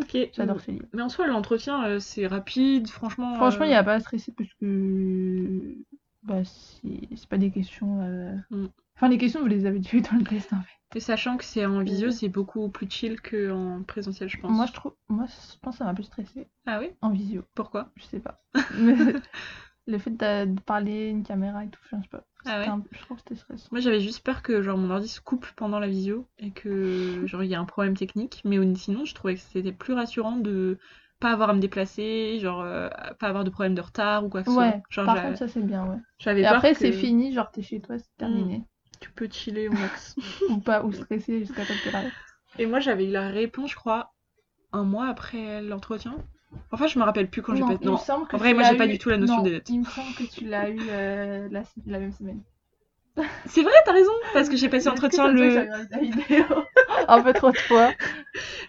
Ok. 0.00 0.16
j'adore 0.34 0.60
ce 0.60 0.70
livre. 0.70 0.86
Mais 0.92 1.02
en 1.02 1.08
soi, 1.08 1.26
l'entretien, 1.26 1.84
euh, 1.84 2.00
c'est 2.00 2.26
rapide, 2.26 2.88
franchement. 2.88 3.34
Franchement, 3.34 3.62
euh, 3.64 3.66
il 3.66 3.70
n'y 3.70 3.74
a 3.76 3.84
pas 3.84 3.94
à 3.94 4.00
stresser 4.00 4.32
parce 4.36 4.52
que 4.60 5.74
bah, 6.22 6.44
c'est 6.44 7.08
c'est 7.16 7.28
pas 7.28 7.38
des 7.38 7.50
questions. 7.50 8.00
euh, 8.02 8.36
Mm. 8.50 8.66
Enfin, 8.96 9.08
les 9.08 9.18
questions, 9.18 9.40
vous 9.40 9.46
les 9.46 9.66
avez 9.66 9.78
déjà 9.80 9.96
eues 9.96 10.00
dans 10.02 10.16
le 10.18 10.24
test 10.24 10.52
en 10.52 10.60
fait. 10.60 10.98
Et 10.98 11.00
sachant 11.00 11.36
que 11.38 11.44
c'est 11.44 11.64
en 11.64 11.82
visio, 11.82 12.10
c'est 12.10 12.28
beaucoup 12.28 12.68
plus 12.68 12.88
chill 12.88 13.20
qu'en 13.20 13.82
présentiel, 13.86 14.28
je 14.28 14.38
pense. 14.38 14.52
Moi, 14.52 14.66
je 14.66 14.72
trouve, 14.72 14.94
moi, 15.08 15.24
je 15.26 15.58
pense 15.60 15.74
que 15.74 15.78
ça 15.78 15.84
m'a 15.84 15.94
plus 15.94 16.04
stressé 16.04 16.46
Ah 16.66 16.78
oui? 16.78 16.90
en 17.00 17.10
visio. 17.10 17.42
Pourquoi? 17.54 17.90
Je 17.96 18.02
sais 18.04 18.20
pas. 18.20 18.42
Mais 18.76 18.94
le 19.86 19.98
fait 19.98 20.10
de, 20.10 20.60
parler 20.60 21.08
une 21.08 21.24
caméra 21.24 21.64
et 21.64 21.68
tout, 21.68 21.80
je 21.90 21.96
sais 21.96 22.08
pas. 22.10 22.24
Ah 22.44 22.60
ouais? 22.60 22.66
un- 22.66 22.84
Je 22.92 22.98
trouve 23.00 23.16
que 23.16 23.22
c'était 23.22 23.40
stressant. 23.40 23.68
Moi, 23.72 23.80
j'avais 23.80 24.00
juste 24.00 24.22
peur 24.24 24.42
que 24.42 24.62
genre 24.62 24.76
mon 24.76 24.90
ordi 24.90 25.08
se 25.08 25.20
coupe 25.20 25.46
pendant 25.56 25.78
la 25.78 25.88
visio 25.88 26.28
et 26.38 26.50
que 26.50 27.24
genre 27.26 27.42
il 27.42 27.50
y 27.50 27.54
a 27.54 27.60
un 27.60 27.64
problème 27.64 27.96
technique. 27.96 28.42
Mais 28.44 28.58
sinon, 28.74 29.04
je 29.04 29.14
trouvais 29.14 29.34
que 29.34 29.40
c'était 29.40 29.72
plus 29.72 29.94
rassurant 29.94 30.36
de 30.36 30.78
pas 31.22 31.32
avoir 31.32 31.50
à 31.50 31.54
me 31.54 31.60
déplacer, 31.60 32.38
genre 32.40 32.62
euh, 32.62 32.88
pas 33.20 33.28
avoir 33.28 33.44
de 33.44 33.50
problème 33.50 33.74
de 33.74 33.80
retard 33.80 34.24
ou 34.24 34.28
quoi 34.28 34.42
que 34.42 34.48
ce 34.48 34.54
Ouais, 34.54 34.54
soit. 34.54 34.82
Genre, 34.90 35.04
par 35.06 35.20
contre, 35.22 35.38
ça 35.38 35.48
c'est 35.48 35.62
bien, 35.62 35.84
ouais. 35.88 35.98
j'avais 36.20 36.44
après, 36.44 36.74
que 36.74 36.78
c'est 36.78 36.92
fini, 36.92 37.32
genre 37.32 37.50
t'es 37.50 37.62
chez 37.62 37.80
toi, 37.80 37.98
c'est 37.98 38.16
terminé. 38.16 38.64
tu 39.00 39.10
peux 39.10 39.28
chiller 39.30 39.68
au 39.68 39.74
max. 39.74 40.14
Ou 40.48 40.60
pas, 40.60 40.84
ou 40.84 40.92
stresser 40.92 41.40
jusqu'à 41.40 41.66
temps 41.66 41.78
que 41.78 41.90
et 42.58 42.66
moi, 42.66 42.80
j'avais 42.80 43.06
eu 43.06 43.10
la 43.10 43.28
réponse, 43.28 43.70
je 43.70 43.76
crois, 43.76 44.14
un 44.72 44.84
mois 44.84 45.08
après 45.08 45.62
l'entretien. 45.62 46.16
Enfin, 46.72 46.86
je 46.88 46.98
me 46.98 47.04
rappelle 47.04 47.30
plus 47.30 47.42
quand 47.42 47.54
j'ai 47.54 47.64
Non, 47.64 47.66
pas. 47.66 47.78
il 47.80 47.90
me 47.92 47.96
Non, 47.96 47.98
semble 47.98 48.26
que 48.26 48.36
en 48.36 48.38
vrai, 48.38 48.54
moi, 48.54 48.62
j'ai 48.64 48.76
pas 48.76 48.86
eu- 48.86 48.88
du 48.88 48.98
tout 48.98 49.10
la 49.10 49.18
notion 49.18 49.42
non, 49.42 49.42
des 49.42 49.52
dates. 49.52 49.74
Il 49.74 49.80
me 49.80 49.84
semble 49.84 50.14
que 50.14 50.24
tu 50.24 50.44
l'as 50.46 50.68
eu 50.70 50.88
euh, 50.90 51.48
la, 51.50 51.62
la 51.86 51.98
même 52.00 52.12
semaine. 52.12 52.42
C'est 53.46 53.62
vrai, 53.62 53.72
t'as 53.84 53.92
raison, 53.92 54.12
parce 54.32 54.48
que 54.48 54.56
j'ai 54.56 54.68
passé 54.68 54.88
entretien 54.88 55.28
le. 55.28 55.50
j'ai 55.50 55.60
regardé 55.60 55.88
ta 55.88 55.98
vidéo? 55.98 56.44
Un 57.08 57.22
peu 57.22 57.32
trop 57.32 57.50
de 57.50 57.58
fois. 57.58 57.92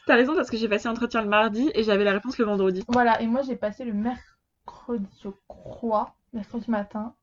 T'as 0.06 0.16
raison, 0.16 0.36
parce 0.36 0.50
que 0.50 0.58
j'ai 0.58 0.68
passé 0.68 0.88
entretien 0.90 1.22
le 1.22 1.30
mardi 1.30 1.72
et 1.74 1.84
j'avais 1.84 2.04
la 2.04 2.12
réponse 2.12 2.38
le 2.38 2.46
vendredi. 2.46 2.84
Voilà, 2.90 3.22
et 3.22 3.28
moi 3.28 3.42
j'ai 3.42 3.56
passé 3.56 3.86
le 3.86 3.94
mercredi, 3.94 5.08
je 5.24 5.30
crois, 5.48 6.16
mercredi 6.34 6.70
matin. 6.70 7.16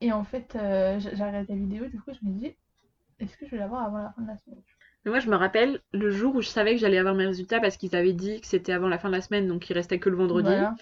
Et 0.00 0.10
en 0.10 0.24
fait, 0.24 0.56
euh, 0.56 0.98
j'ai 0.98 1.10
regardé 1.10 1.46
ta 1.46 1.54
vidéo, 1.54 1.86
du 1.86 2.00
coup, 2.00 2.10
je 2.12 2.26
me 2.26 2.32
dis, 2.32 2.56
est-ce 3.20 3.36
que 3.36 3.46
je 3.46 3.52
vais 3.52 3.58
l'avoir 3.58 3.84
avant 3.84 3.98
la 3.98 4.12
fin 4.12 4.22
de 4.22 4.28
la 4.28 4.36
semaine? 4.38 4.62
Mais 5.04 5.10
moi, 5.10 5.20
je 5.20 5.28
me 5.28 5.36
rappelle 5.36 5.80
le 5.92 6.10
jour 6.10 6.34
où 6.34 6.42
je 6.42 6.48
savais 6.48 6.72
que 6.72 6.80
j'allais 6.80 6.98
avoir 6.98 7.14
mes 7.14 7.26
résultats 7.26 7.60
parce 7.60 7.76
qu'ils 7.76 7.94
avaient 7.94 8.12
dit 8.12 8.40
que 8.40 8.46
c'était 8.46 8.72
avant 8.72 8.88
la 8.88 8.98
fin 8.98 9.08
de 9.08 9.14
la 9.14 9.20
semaine, 9.20 9.46
donc 9.48 9.68
il 9.68 9.74
restait 9.74 9.98
que 9.98 10.08
le 10.08 10.16
vendredi. 10.16 10.48
Voilà. 10.48 10.74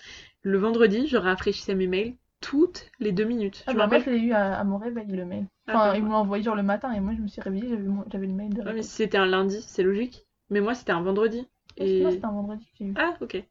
Le 0.43 0.59
vendredi, 0.59 1.07
je 1.07 1.17
rafraîchissais 1.17 1.75
mes 1.75 1.87
mails 1.87 2.17
toutes 2.41 2.91
les 3.01 3.13
deux 3.13 3.25
minutes. 3.25 3.65
Ah 3.67 3.73
tu 3.73 3.77
bah, 3.79 3.87
me 3.87 3.87
moi, 3.87 3.99
je 3.99 4.11
l'ai 4.11 4.19
eu 4.19 4.33
à, 4.33 4.59
à 4.59 4.65
mon 4.65 4.77
réveil, 4.77 5.07
le 5.07 5.25
mail. 5.25 5.47
Ah, 5.67 5.77
Enfin, 5.77 5.93
bah, 5.93 5.97
ils 5.97 6.03
me 6.03 6.09
l'ont 6.11 6.17
envoyé 6.17 6.43
genre 6.45 6.57
le 6.57 6.63
matin, 6.63 6.93
et 6.93 7.01
moi, 7.01 7.15
je 7.15 7.23
me 7.23 7.27
suis 7.29 7.41
réveillée, 7.41 7.69
j'avais 8.13 8.27
le 8.27 8.33
mail 8.35 8.53
de 8.53 8.61
Ouais, 8.65 8.73
mais 8.75 8.83
réponse. 8.83 8.83
c'était 8.83 9.19
un 9.19 9.27
lundi, 9.27 9.63
c'est 9.63 9.83
logique. 9.83 10.27
Mais 10.51 10.61
moi, 10.61 10.75
c'était 10.75 10.93
un 10.93 11.03
vendredi. 11.03 11.47
Et... 11.77 12.03
Moi, 12.03 12.11
c'était 12.11 12.25
un 12.25 12.33
vendredi 12.33 12.65
que 12.67 12.73
j'ai 12.79 12.85
eu. 12.87 12.97
Ah, 12.97 13.17
ok. 13.21 13.45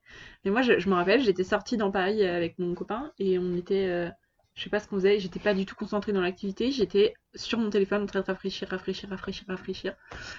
Mais 0.45 0.51
moi, 0.51 0.61
je, 0.61 0.79
je 0.79 0.89
me 0.89 0.95
rappelle, 0.95 1.21
j'étais 1.21 1.43
sortie 1.43 1.77
dans 1.77 1.91
Paris 1.91 2.23
avec 2.25 2.59
mon 2.59 2.75
copain 2.75 3.13
et 3.19 3.39
on 3.39 3.55
était. 3.55 3.87
euh, 3.87 4.09
je 4.55 4.63
sais 4.63 4.69
pas 4.69 4.79
ce 4.79 4.87
qu'on 4.87 4.97
faisait, 4.97 5.19
j'étais 5.19 5.39
pas 5.39 5.53
du 5.53 5.65
tout 5.65 5.75
concentrée 5.75 6.11
dans 6.11 6.21
l'activité, 6.21 6.69
j'étais 6.71 7.13
sur 7.35 7.57
mon 7.59 7.69
téléphone 7.69 8.03
en 8.03 8.05
train 8.07 8.19
de 8.21 8.25
rafraîchir, 8.25 8.67
rafraîchir, 8.69 9.09
rafraîchir, 9.09 9.45
rafraîchir. 9.47 9.95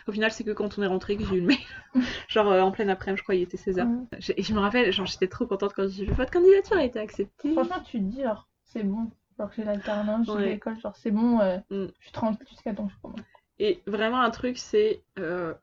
Au 0.06 0.12
final, 0.12 0.30
c'est 0.30 0.44
que 0.44 0.50
quand 0.50 0.78
on 0.78 0.82
est 0.82 0.86
rentré 0.86 1.16
que 1.16 1.24
j'ai 1.24 1.36
eu 1.36 1.40
le 1.40 1.46
mail. 1.46 1.58
genre 2.28 2.50
euh, 2.50 2.61
en 2.61 2.70
pleine 2.70 2.90
après-midi, 2.90 3.18
je 3.18 3.22
crois, 3.22 3.34
il 3.34 3.42
était 3.42 3.56
16h. 3.56 3.86
Ouais. 3.86 4.18
Et 4.36 4.42
je 4.42 4.52
me 4.52 4.58
rappelle, 4.61 4.92
genre, 4.92 5.06
j'étais 5.06 5.28
trop 5.28 5.46
contente 5.46 5.72
quand 5.74 5.88
j'ai 5.88 6.04
vu 6.04 6.12
votre 6.12 6.30
candidature 6.30 6.76
a 6.76 6.84
été 6.84 6.98
acceptée. 6.98 7.52
Franchement, 7.52 7.80
tu 7.84 7.98
te 7.98 8.04
dis, 8.04 8.22
genre, 8.22 8.46
c'est 8.64 8.82
bon. 8.82 9.11
Genre, 9.38 9.48
que 9.48 9.56
j'ai 9.56 9.64
l'alternance, 9.64 10.26
j'ai 10.26 10.32
Ouais. 10.32 10.46
l'école, 10.50 10.78
genre, 10.80 10.96
c'est 10.96 11.11
bon, 11.12 11.40
euh, 11.40 11.56
Mm. 11.70 11.86
je 11.98 12.02
suis 12.04 12.12
tranquille 12.12 12.46
jusqu'à 12.48 12.74
temps 12.74 12.86
que 12.88 12.92
je 12.92 12.98
commence. 13.00 13.20
Et 13.58 13.80
vraiment, 13.86 14.20
un 14.20 14.30
truc, 14.30 14.58
c'est 14.58 15.02
euh, 15.18 15.54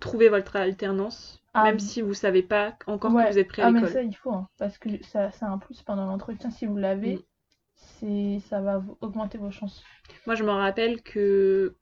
trouver 0.00 0.28
votre 0.30 0.56
alternance, 0.56 1.42
Ah, 1.54 1.64
même 1.64 1.74
oui. 1.74 1.80
si 1.80 2.00
vous 2.02 2.14
savez 2.14 2.42
pas 2.42 2.76
encore 2.86 3.12
Ouais. 3.12 3.26
que 3.26 3.32
vous 3.32 3.38
êtes 3.38 3.48
prêt 3.48 3.62
à 3.62 3.66
Ah, 3.66 3.70
mais 3.72 3.86
ça, 3.88 4.02
il 4.02 4.14
faut, 4.14 4.32
hein, 4.32 4.48
parce 4.58 4.78
que 4.78 4.88
ça, 5.04 5.30
c'est 5.32 5.44
un 5.44 5.58
plus 5.58 5.82
pendant 5.82 6.06
l'entretien. 6.06 6.50
Si 6.50 6.64
vous 6.66 6.76
l'avez, 6.76 7.16
Mm. 7.16 7.20
Ça 8.48 8.60
va 8.60 8.82
augmenter 9.00 9.38
vos 9.38 9.50
chances. 9.50 9.82
Moi, 10.26 10.34
je 10.34 10.44
me 10.44 10.50
rappelle 10.50 11.02
que 11.02 11.74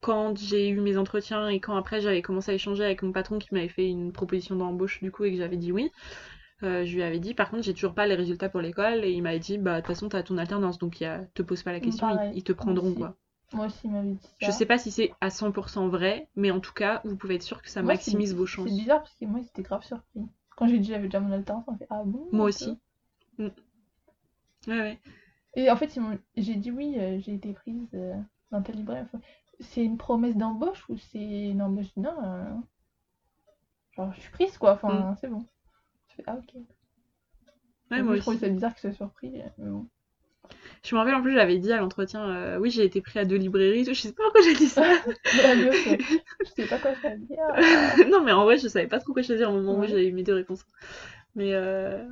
quand 0.00 0.36
j'ai 0.36 0.68
eu 0.68 0.80
mes 0.80 0.96
entretiens 0.98 1.48
et 1.48 1.60
quand 1.60 1.76
après 1.76 2.00
j'avais 2.00 2.22
commencé 2.22 2.50
à 2.50 2.54
échanger 2.54 2.84
avec 2.84 3.02
mon 3.02 3.12
patron 3.12 3.38
qui 3.38 3.54
m'avait 3.54 3.68
fait 3.68 3.88
une 3.88 4.12
proposition 4.12 4.56
d'embauche 4.56 5.00
du 5.00 5.12
coup 5.12 5.24
et 5.24 5.30
que 5.30 5.38
j'avais 5.38 5.56
dit 5.56 5.70
oui, 5.70 5.92
euh, 6.64 6.84
je 6.84 6.94
lui 6.94 7.02
avais 7.04 7.20
dit 7.20 7.34
par 7.34 7.50
contre 7.50 7.62
j'ai 7.62 7.72
toujours 7.72 7.94
pas 7.94 8.06
les 8.06 8.16
résultats 8.16 8.48
pour 8.48 8.60
l'école 8.60 9.04
et 9.04 9.12
il 9.12 9.22
m'avait 9.22 9.38
dit 9.38 9.58
bah 9.58 9.76
de 9.76 9.80
toute 9.80 9.86
façon 9.86 10.08
t'as 10.08 10.24
ton 10.24 10.38
alternance 10.38 10.78
donc 10.78 11.00
il 11.00 11.04
a, 11.04 11.20
te 11.34 11.42
pose 11.42 11.62
pas 11.62 11.70
la 11.72 11.78
question, 11.80 12.08
ils- 12.08 12.14
pareil, 12.14 12.32
ils, 12.34 12.42
te 12.42 12.52
prendront 12.52 12.88
aussi. 12.88 12.98
quoi. 12.98 13.16
Moi 13.52 13.66
aussi, 13.66 13.78
il 13.84 13.90
m'avait 13.92 14.08
dit 14.10 14.18
ça. 14.40 14.46
Je 14.46 14.50
sais 14.50 14.66
pas 14.66 14.78
si 14.78 14.90
c'est 14.90 15.12
à 15.20 15.30
100% 15.30 15.88
vrai, 15.88 16.28
mais 16.34 16.50
en 16.50 16.58
tout 16.58 16.72
cas 16.72 17.00
vous 17.04 17.16
pouvez 17.16 17.36
être 17.36 17.42
sûr 17.44 17.62
que 17.62 17.70
ça 17.70 17.82
Moi, 17.82 17.92
maximise 17.94 18.34
vos 18.34 18.46
chances. 18.46 18.68
C'est 18.70 18.76
bizarre 18.76 19.02
parce 19.02 19.14
que 19.14 19.24
moi, 19.26 19.40
étaient 19.40 19.62
grave 19.62 19.84
surpris. 19.84 20.22
Quand 20.56 20.66
j'ai 20.66 20.78
dit 20.78 20.88
j'avais 20.88 21.04
déjà 21.04 21.20
mon 21.20 21.32
alternance, 21.32 21.64
on 21.68 21.76
fait 21.76 21.86
Ah 21.90 22.02
bon 22.04 22.26
Moi 22.32 22.46
aussi. 22.46 22.76
Mm. 23.38 23.48
Ouais, 24.66 24.78
ouais. 24.80 24.98
Et 25.54 25.70
en 25.70 25.76
fait, 25.76 25.98
j'ai 26.36 26.56
dit 26.56 26.70
oui, 26.70 26.94
euh, 26.98 27.18
j'ai 27.20 27.32
été 27.34 27.52
prise 27.54 27.88
euh, 27.94 28.14
dans 28.50 28.62
telle 28.62 28.76
librairie. 28.76 29.04
Enfin, 29.04 29.20
c'est 29.60 29.82
une 29.84 29.96
promesse 29.98 30.36
d'embauche 30.36 30.86
ou 30.90 30.96
c'est 30.98 31.48
une 31.50 31.62
embauche? 31.62 31.94
Non, 31.96 32.14
euh, 32.24 32.54
genre 33.92 34.12
je 34.14 34.20
suis 34.20 34.30
prise 34.30 34.58
quoi, 34.58 34.72
enfin 34.74 35.16
c'est 35.20 35.28
bon. 35.28 35.46
Je 36.08 36.14
fais 36.16 36.24
Ah 36.26 36.36
ok. 36.36 36.54
Mm. 36.54 36.64
Ouais, 37.90 38.02
moi 38.02 38.16
je 38.16 38.18
aussi. 38.18 38.38
ça 38.40 38.48
bizarre 38.48 38.74
qu'ils 38.74 38.80
soient 38.90 38.92
surpris, 39.06 39.40
euh, 39.40 39.48
mais 39.58 39.70
bon. 39.70 39.88
Je 40.84 40.94
me 40.94 41.00
rappelle 41.00 41.14
en 41.14 41.22
plus 41.22 41.32
j'avais 41.34 41.58
dit 41.58 41.72
à 41.72 41.78
l'entretien 41.78 42.28
euh, 42.28 42.58
oui 42.58 42.70
j'ai 42.70 42.84
été 42.84 43.00
pris 43.00 43.18
à 43.18 43.24
deux 43.24 43.36
librairies, 43.36 43.84
je 43.84 43.92
sais 43.94 44.12
pas 44.12 44.22
pourquoi 44.24 44.42
j'ai 44.42 44.54
dit 44.54 44.68
ça. 44.68 44.82
C'est- 45.82 46.04
je 46.44 46.50
sais 46.50 46.66
pas 46.66 46.78
quoi 46.78 46.94
dire. 46.94 47.38
non, 48.10 48.22
mais 48.22 48.32
en 48.32 48.44
vrai, 48.44 48.58
je 48.58 48.68
savais 48.68 48.86
pas 48.86 48.98
trop 49.00 49.12
quoi 49.12 49.22
choisir 49.22 49.50
au 49.50 49.54
moment 49.54 49.78
où 49.78 49.86
j'avais 49.86 50.10
mes 50.10 50.22
deux 50.22 50.34
réponses. 50.34 50.64
Mais 51.34 51.54
euh... 51.54 52.04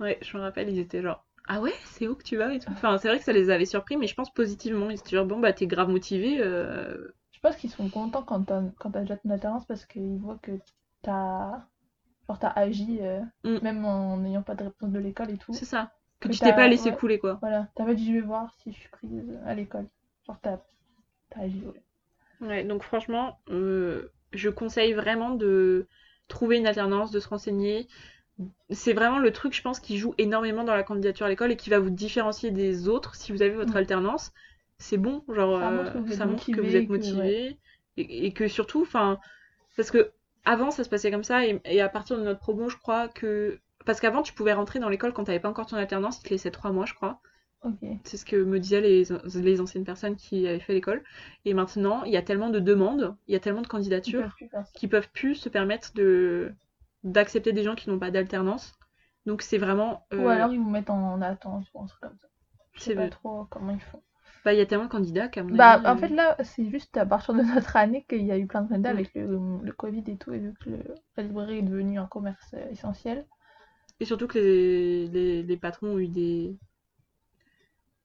ouais, 0.00 0.18
je 0.22 0.36
me 0.36 0.42
rappelle, 0.42 0.70
ils 0.70 0.78
étaient 0.80 1.02
genre 1.02 1.24
Ah 1.48 1.60
ouais, 1.62 1.72
c'est 1.84 2.06
où 2.08 2.14
que 2.16 2.22
tu 2.22 2.36
vas 2.36 2.52
et 2.54 2.58
tout. 2.58 2.70
Enfin, 2.72 2.98
c'est 2.98 3.08
vrai 3.08 3.18
que 3.18 3.24
ça 3.24 3.32
les 3.32 3.50
avait 3.50 3.64
surpris, 3.66 3.96
mais 3.96 4.06
je 4.06 4.14
pense 4.14 4.32
positivement. 4.32 4.90
Ils 4.90 4.98
étaient 4.98 5.16
genre 5.16 5.26
Bon, 5.26 5.40
bah, 5.40 5.52
t'es 5.52 5.66
grave 5.66 5.88
motivé. 5.88 6.38
euh, 6.40 7.08
Je 7.32 7.38
pense 7.40 7.56
qu'ils 7.56 7.70
sont 7.70 7.90
contents 7.90 8.22
quand 8.22 8.44
t'as 8.44 8.62
quand 8.78 8.90
t'as 8.92 9.00
déjà 9.02 9.18
ton 9.18 9.28
alternance 9.28 9.66
parce 9.66 9.84
qu'ils 9.84 10.16
voient 10.18 10.38
que 10.40 10.52
t'as 11.02 11.66
genre 12.28 12.38
t'as 12.40 12.50
agi 12.50 13.00
euh, 13.02 13.22
Mm. 13.44 13.60
même 13.60 13.84
en 13.84 14.18
n'ayant 14.18 14.42
pas 14.42 14.54
de 14.56 14.64
réponse 14.64 14.90
de 14.92 14.98
l'école 15.00 15.30
et 15.30 15.38
tout. 15.38 15.54
C'est 15.54 15.64
ça. 15.64 15.90
Que 16.20 16.28
Que 16.28 16.34
tu 16.34 16.40
t'es 16.42 16.52
pas 16.52 16.68
laissé 16.68 16.92
ouais. 16.92 16.98
couler, 16.98 17.18
quoi. 17.18 17.40
Voilà, 17.40 17.68
t'as 17.76 17.84
pas 17.86 17.94
dit 17.94 18.06
je 18.06 18.12
vais 18.14 18.20
voir 18.22 18.54
si 18.54 18.72
je 18.72 18.78
suis 18.78 18.88
prise 18.90 19.38
à 19.46 19.54
l'école. 19.54 19.88
Genre 20.26 20.40
t'as 20.42 20.58
t'as 21.30 21.40
agi. 21.42 21.64
ouais. 21.66 21.82
Ouais, 22.40 22.64
donc 22.64 22.82
franchement, 22.82 23.38
euh, 23.50 24.08
je 24.32 24.48
conseille 24.50 24.92
vraiment 24.92 25.30
de 25.30 25.86
trouver 26.28 26.58
une 26.58 26.66
alternance, 26.66 27.10
de 27.10 27.20
se 27.20 27.28
renseigner. 27.28 27.86
C'est 28.70 28.92
vraiment 28.94 29.18
le 29.18 29.30
truc, 29.32 29.54
je 29.54 29.62
pense, 29.62 29.78
qui 29.80 29.98
joue 29.98 30.14
énormément 30.18 30.64
dans 30.64 30.74
la 30.74 30.82
candidature 30.82 31.26
à 31.26 31.28
l'école 31.28 31.52
et 31.52 31.56
qui 31.56 31.70
va 31.70 31.78
vous 31.78 31.90
différencier 31.90 32.50
des 32.50 32.88
autres 32.88 33.14
si 33.14 33.32
vous 33.32 33.42
avez 33.42 33.54
votre 33.54 33.74
Mm. 33.74 33.76
alternance. 33.76 34.32
C'est 34.78 34.96
bon, 34.96 35.22
genre, 35.28 35.58
Ça 35.58 35.70
euh, 35.70 35.76
montre 35.76 35.92
que 35.92 35.98
vous 35.98 36.12
êtes 36.12 36.18
ça 36.18 36.26
montre 36.26 36.50
que 36.50 36.60
vous 36.60 36.66
motivé, 36.66 36.78
êtes 36.80 36.86
que- 36.86 36.92
motivé 36.92 37.58
et, 37.96 38.26
et 38.26 38.32
que 38.32 38.48
surtout, 38.48 38.82
enfin, 38.82 39.18
parce 39.76 39.90
que 39.90 40.12
avant 40.44 40.70
ça 40.70 40.84
se 40.84 40.88
passait 40.90 41.10
comme 41.10 41.24
ça 41.24 41.46
et, 41.46 41.60
et 41.64 41.80
à 41.80 41.88
partir 41.88 42.18
de 42.18 42.22
notre 42.24 42.40
promo, 42.40 42.68
je 42.68 42.76
crois 42.78 43.08
que. 43.08 43.60
Parce 43.86 44.00
qu'avant, 44.00 44.22
tu 44.22 44.32
pouvais 44.34 44.52
rentrer 44.54 44.80
dans 44.80 44.88
l'école 44.88 45.12
quand 45.12 45.24
t'avais 45.24 45.40
pas 45.40 45.50
encore 45.50 45.66
ton 45.66 45.76
alternance, 45.76 46.20
ils 46.20 46.24
te 46.24 46.30
laissaient 46.30 46.50
trois 46.50 46.72
mois, 46.72 46.86
je 46.86 46.94
crois. 46.94 47.20
C'est 48.04 48.16
ce 48.18 48.24
que 48.24 48.36
me 48.36 48.60
disaient 48.60 48.80
les, 48.80 49.04
les 49.34 49.60
anciennes 49.60 49.84
personnes 49.84 50.16
qui 50.16 50.46
avaient 50.46 50.60
fait 50.60 50.74
l'école. 50.74 51.02
Et 51.44 51.54
maintenant, 51.54 52.04
il 52.04 52.12
y 52.12 52.16
a 52.16 52.22
tellement 52.22 52.50
de 52.50 52.60
demandes, 52.60 53.16
il 53.26 53.32
y 53.32 53.36
a 53.36 53.40
tellement 53.40 53.62
de 53.62 53.66
candidatures 53.66 54.20
peuvent 54.22 54.34
plus 54.36 54.48
faire 54.48 54.66
ça. 54.66 54.72
qui 54.74 54.88
peuvent 54.88 55.10
plus 55.12 55.34
se 55.34 55.48
permettre 55.48 55.92
de 55.94 56.52
d'accepter 57.04 57.52
des 57.52 57.62
gens 57.64 57.74
qui 57.76 57.90
n'ont 57.90 57.98
pas 58.00 58.10
d'alternance. 58.10 58.72
Donc 59.26 59.42
c'est 59.42 59.58
vraiment 59.58 60.06
euh, 60.12 60.16
Ou 60.16 60.26
alors 60.28 60.52
ils 60.52 60.58
vous 60.58 60.70
mettent 60.70 60.90
en 60.90 61.22
attente 61.22 61.68
ou 61.72 61.80
un 61.80 61.86
truc 61.86 62.00
comme 62.00 62.18
ça. 62.18 62.26
Je 62.72 62.80
sais 62.80 62.90
c'est 62.90 62.96
pas 62.96 63.08
trop 63.08 63.44
comment 63.44 63.70
ils 63.70 63.80
font. 63.80 64.02
bah 64.44 64.52
il 64.54 64.58
y 64.58 64.60
a 64.60 64.66
tellement 64.66 64.84
de 64.84 64.90
candidats 64.90 65.28
qu'à 65.28 65.42
mon 65.42 65.58
Bah 65.58 65.80
en 65.86 65.96
euh, 65.96 65.96
fait 65.96 66.10
là 66.10 66.36
c'est 66.44 66.68
juste 66.68 66.98
à 66.98 67.06
partir 67.06 67.32
de 67.32 67.40
notre 67.40 67.76
année 67.76 68.04
qu'il 68.04 68.24
y 68.26 68.30
a 68.30 68.36
eu 68.38 68.46
plein 68.46 68.60
de 68.60 68.68
candidats 68.68 68.90
Mm. 68.90 68.90
avec 68.90 69.14
le, 69.14 69.24
le 69.62 69.72
Covid 69.72 70.04
et 70.06 70.18
tout 70.18 70.34
et 70.34 70.38
vu 70.38 70.52
que 70.60 70.68
le- 70.68 70.94
la 71.16 71.22
librairie 71.22 71.58
est 71.58 71.62
devenue 71.62 71.98
un 71.98 72.06
commerce 72.06 72.52
essentiel. 72.70 73.26
et 74.00 74.04
surtout 74.04 74.26
que 74.28 74.38
les, 74.38 75.08
les, 75.08 75.42
les 75.42 75.56
patrons 75.56 75.94
ont 75.94 75.98
eu 75.98 76.08
des 76.08 76.56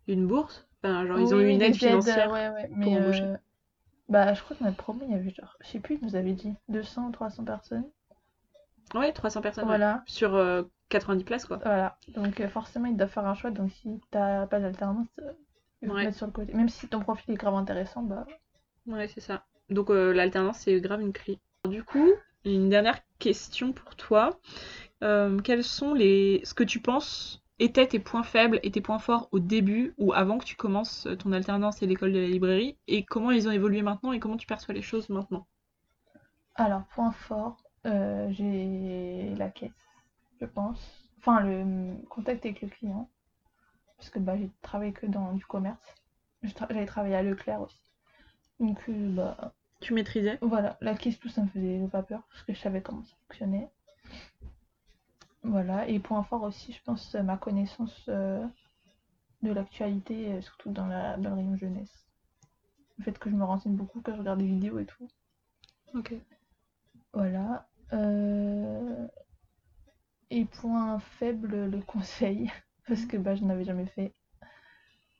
une 0.07 0.27
bourse, 0.27 0.67
enfin 0.83 1.07
genre 1.07 1.21
ils 1.21 1.33
ont 1.33 1.39
eu 1.39 1.47
une 1.47 1.61
aide 1.61 1.73
financière. 1.75 2.29
ouais, 2.31 2.49
ouais, 2.49 2.69
mais 2.75 2.95
embaucher. 2.95 3.29
euh, 3.29 3.37
bah 4.09 4.33
je 4.33 4.43
crois 4.43 4.57
que 4.57 4.63
notre 4.65 4.77
promo 4.77 5.01
il 5.05 5.11
y 5.11 5.15
avait 5.15 5.31
genre, 5.31 5.57
je 5.61 5.67
sais 5.69 5.79
plus, 5.79 5.97
ils 5.97 6.05
nous 6.05 6.15
avait 6.15 6.33
dit 6.33 6.55
200 6.69 7.07
ou 7.09 7.11
300 7.11 7.45
personnes. 7.45 7.89
Ouais, 8.93 9.13
300 9.13 9.41
personnes 9.41 9.69
ouais. 9.69 9.79
Sur 10.05 10.35
euh, 10.35 10.63
90 10.89 11.23
places 11.23 11.45
quoi. 11.45 11.59
voilà. 11.63 11.97
Donc 12.09 12.39
euh, 12.41 12.49
forcément 12.49 12.87
ils 12.87 12.97
doivent 12.97 13.09
faire 13.09 13.25
un 13.25 13.35
choix. 13.35 13.51
Donc 13.51 13.71
si 13.71 14.01
t'as 14.11 14.47
pas 14.47 14.59
d'alternance, 14.59 15.07
euh, 15.19 15.31
ils 15.81 15.87
vont 15.89 15.95
te 15.95 15.97
Ouais. 15.97 16.05
mettre 16.05 16.17
sur 16.17 16.25
le 16.27 16.31
côté. 16.31 16.53
Même 16.53 16.69
si 16.69 16.87
ton 16.87 16.99
profil 16.99 17.33
est 17.33 17.37
grave 17.37 17.55
intéressant, 17.55 18.01
bah 18.03 18.25
Ouais, 18.87 19.07
c'est 19.07 19.21
ça. 19.21 19.45
Donc 19.69 19.89
euh, 19.89 20.11
l'alternance 20.13 20.59
c'est 20.59 20.81
grave 20.81 21.01
une 21.01 21.13
clé. 21.13 21.39
Du 21.69 21.83
coup, 21.83 22.09
une 22.45 22.69
dernière 22.69 22.99
question 23.19 23.71
pour 23.73 23.95
toi. 23.95 24.39
Euh, 25.03 25.39
quels 25.39 25.63
sont 25.63 25.93
les 25.93 26.41
ce 26.45 26.53
que 26.53 26.63
tu 26.63 26.81
penses 26.81 27.43
étaient 27.59 27.87
tes 27.87 27.99
points 27.99 28.23
faibles 28.23 28.59
et 28.63 28.71
tes 28.71 28.81
points 28.81 28.99
forts 28.99 29.29
au 29.31 29.39
début 29.39 29.93
ou 29.97 30.13
avant 30.13 30.37
que 30.39 30.45
tu 30.45 30.55
commences 30.57 31.07
ton 31.19 31.31
alternance 31.33 31.81
et 31.83 31.87
l'école 31.87 32.13
de 32.13 32.19
la 32.19 32.27
librairie? 32.27 32.77
Et 32.87 33.05
comment 33.05 33.31
ils 33.31 33.47
ont 33.47 33.51
évolué 33.51 33.81
maintenant 33.83 34.13
et 34.13 34.19
comment 34.19 34.37
tu 34.37 34.47
perçois 34.47 34.73
les 34.75 34.81
choses 34.83 35.09
maintenant? 35.09 35.47
Alors, 36.53 36.85
point 36.93 37.11
fort, 37.11 37.57
euh, 37.89 38.31
j'ai 38.31 39.35
la 39.35 39.49
caisse, 39.49 39.71
je 40.39 40.45
pense. 40.45 40.79
Enfin, 41.17 41.41
le 41.41 41.95
contact 42.07 42.45
avec 42.45 42.61
le 42.61 42.69
client. 42.69 43.09
Parce 43.97 44.09
que 44.09 44.19
bah, 44.19 44.37
j'ai 44.37 44.49
travaillé 44.61 44.93
que 44.93 45.05
dans 45.05 45.33
du 45.33 45.45
commerce. 45.45 45.95
J'avais 46.43 46.85
travaillé 46.85 47.15
à 47.15 47.23
Leclerc 47.23 47.61
aussi. 47.61 47.81
Donc, 48.59 48.77
euh, 48.87 49.09
bah, 49.13 49.53
Tu 49.81 49.93
maîtrisais? 49.93 50.37
voilà, 50.41 50.77
la 50.79 50.95
caisse, 50.95 51.19
tout 51.19 51.27
ça 51.29 51.41
me 51.41 51.47
faisait 51.47 51.85
pas 51.91 52.03
peur. 52.03 52.21
Parce 52.31 52.43
que 52.43 52.53
je 52.53 52.59
savais 52.59 52.81
comment 52.81 53.03
ça 53.03 53.15
fonctionnait. 53.27 53.69
Voilà, 55.43 55.87
et 55.87 55.99
point 55.99 56.23
fort 56.23 56.43
aussi, 56.43 56.73
je 56.73 56.81
pense, 56.83 57.13
ma 57.15 57.37
connaissance 57.37 58.05
euh, 58.09 58.45
de 59.41 59.51
l'actualité, 59.51 60.41
surtout 60.41 60.71
dans, 60.71 60.87
la, 60.87 61.17
dans 61.17 61.29
le 61.29 61.35
rayon 61.37 61.57
jeunesse. 61.57 62.05
Le 62.97 63.05
fait 63.05 63.17
que 63.17 63.29
je 63.29 63.35
me 63.35 63.45
renseigne 63.45 63.75
beaucoup, 63.75 64.01
que 64.01 64.11
je 64.13 64.17
regarde 64.17 64.39
des 64.39 64.47
vidéos 64.47 64.79
et 64.79 64.85
tout. 64.85 65.07
Ok. 65.93 66.13
Voilà. 67.13 67.68
Euh, 67.93 69.07
Et 70.31 70.45
point 70.45 70.97
faible, 70.97 71.65
le 71.69 71.81
conseil. 71.83 72.51
Parce 72.87 73.05
que 73.05 73.15
bah, 73.17 73.35
je 73.35 73.43
n'avais 73.43 73.63
jamais 73.63 73.85
fait. 73.85 74.11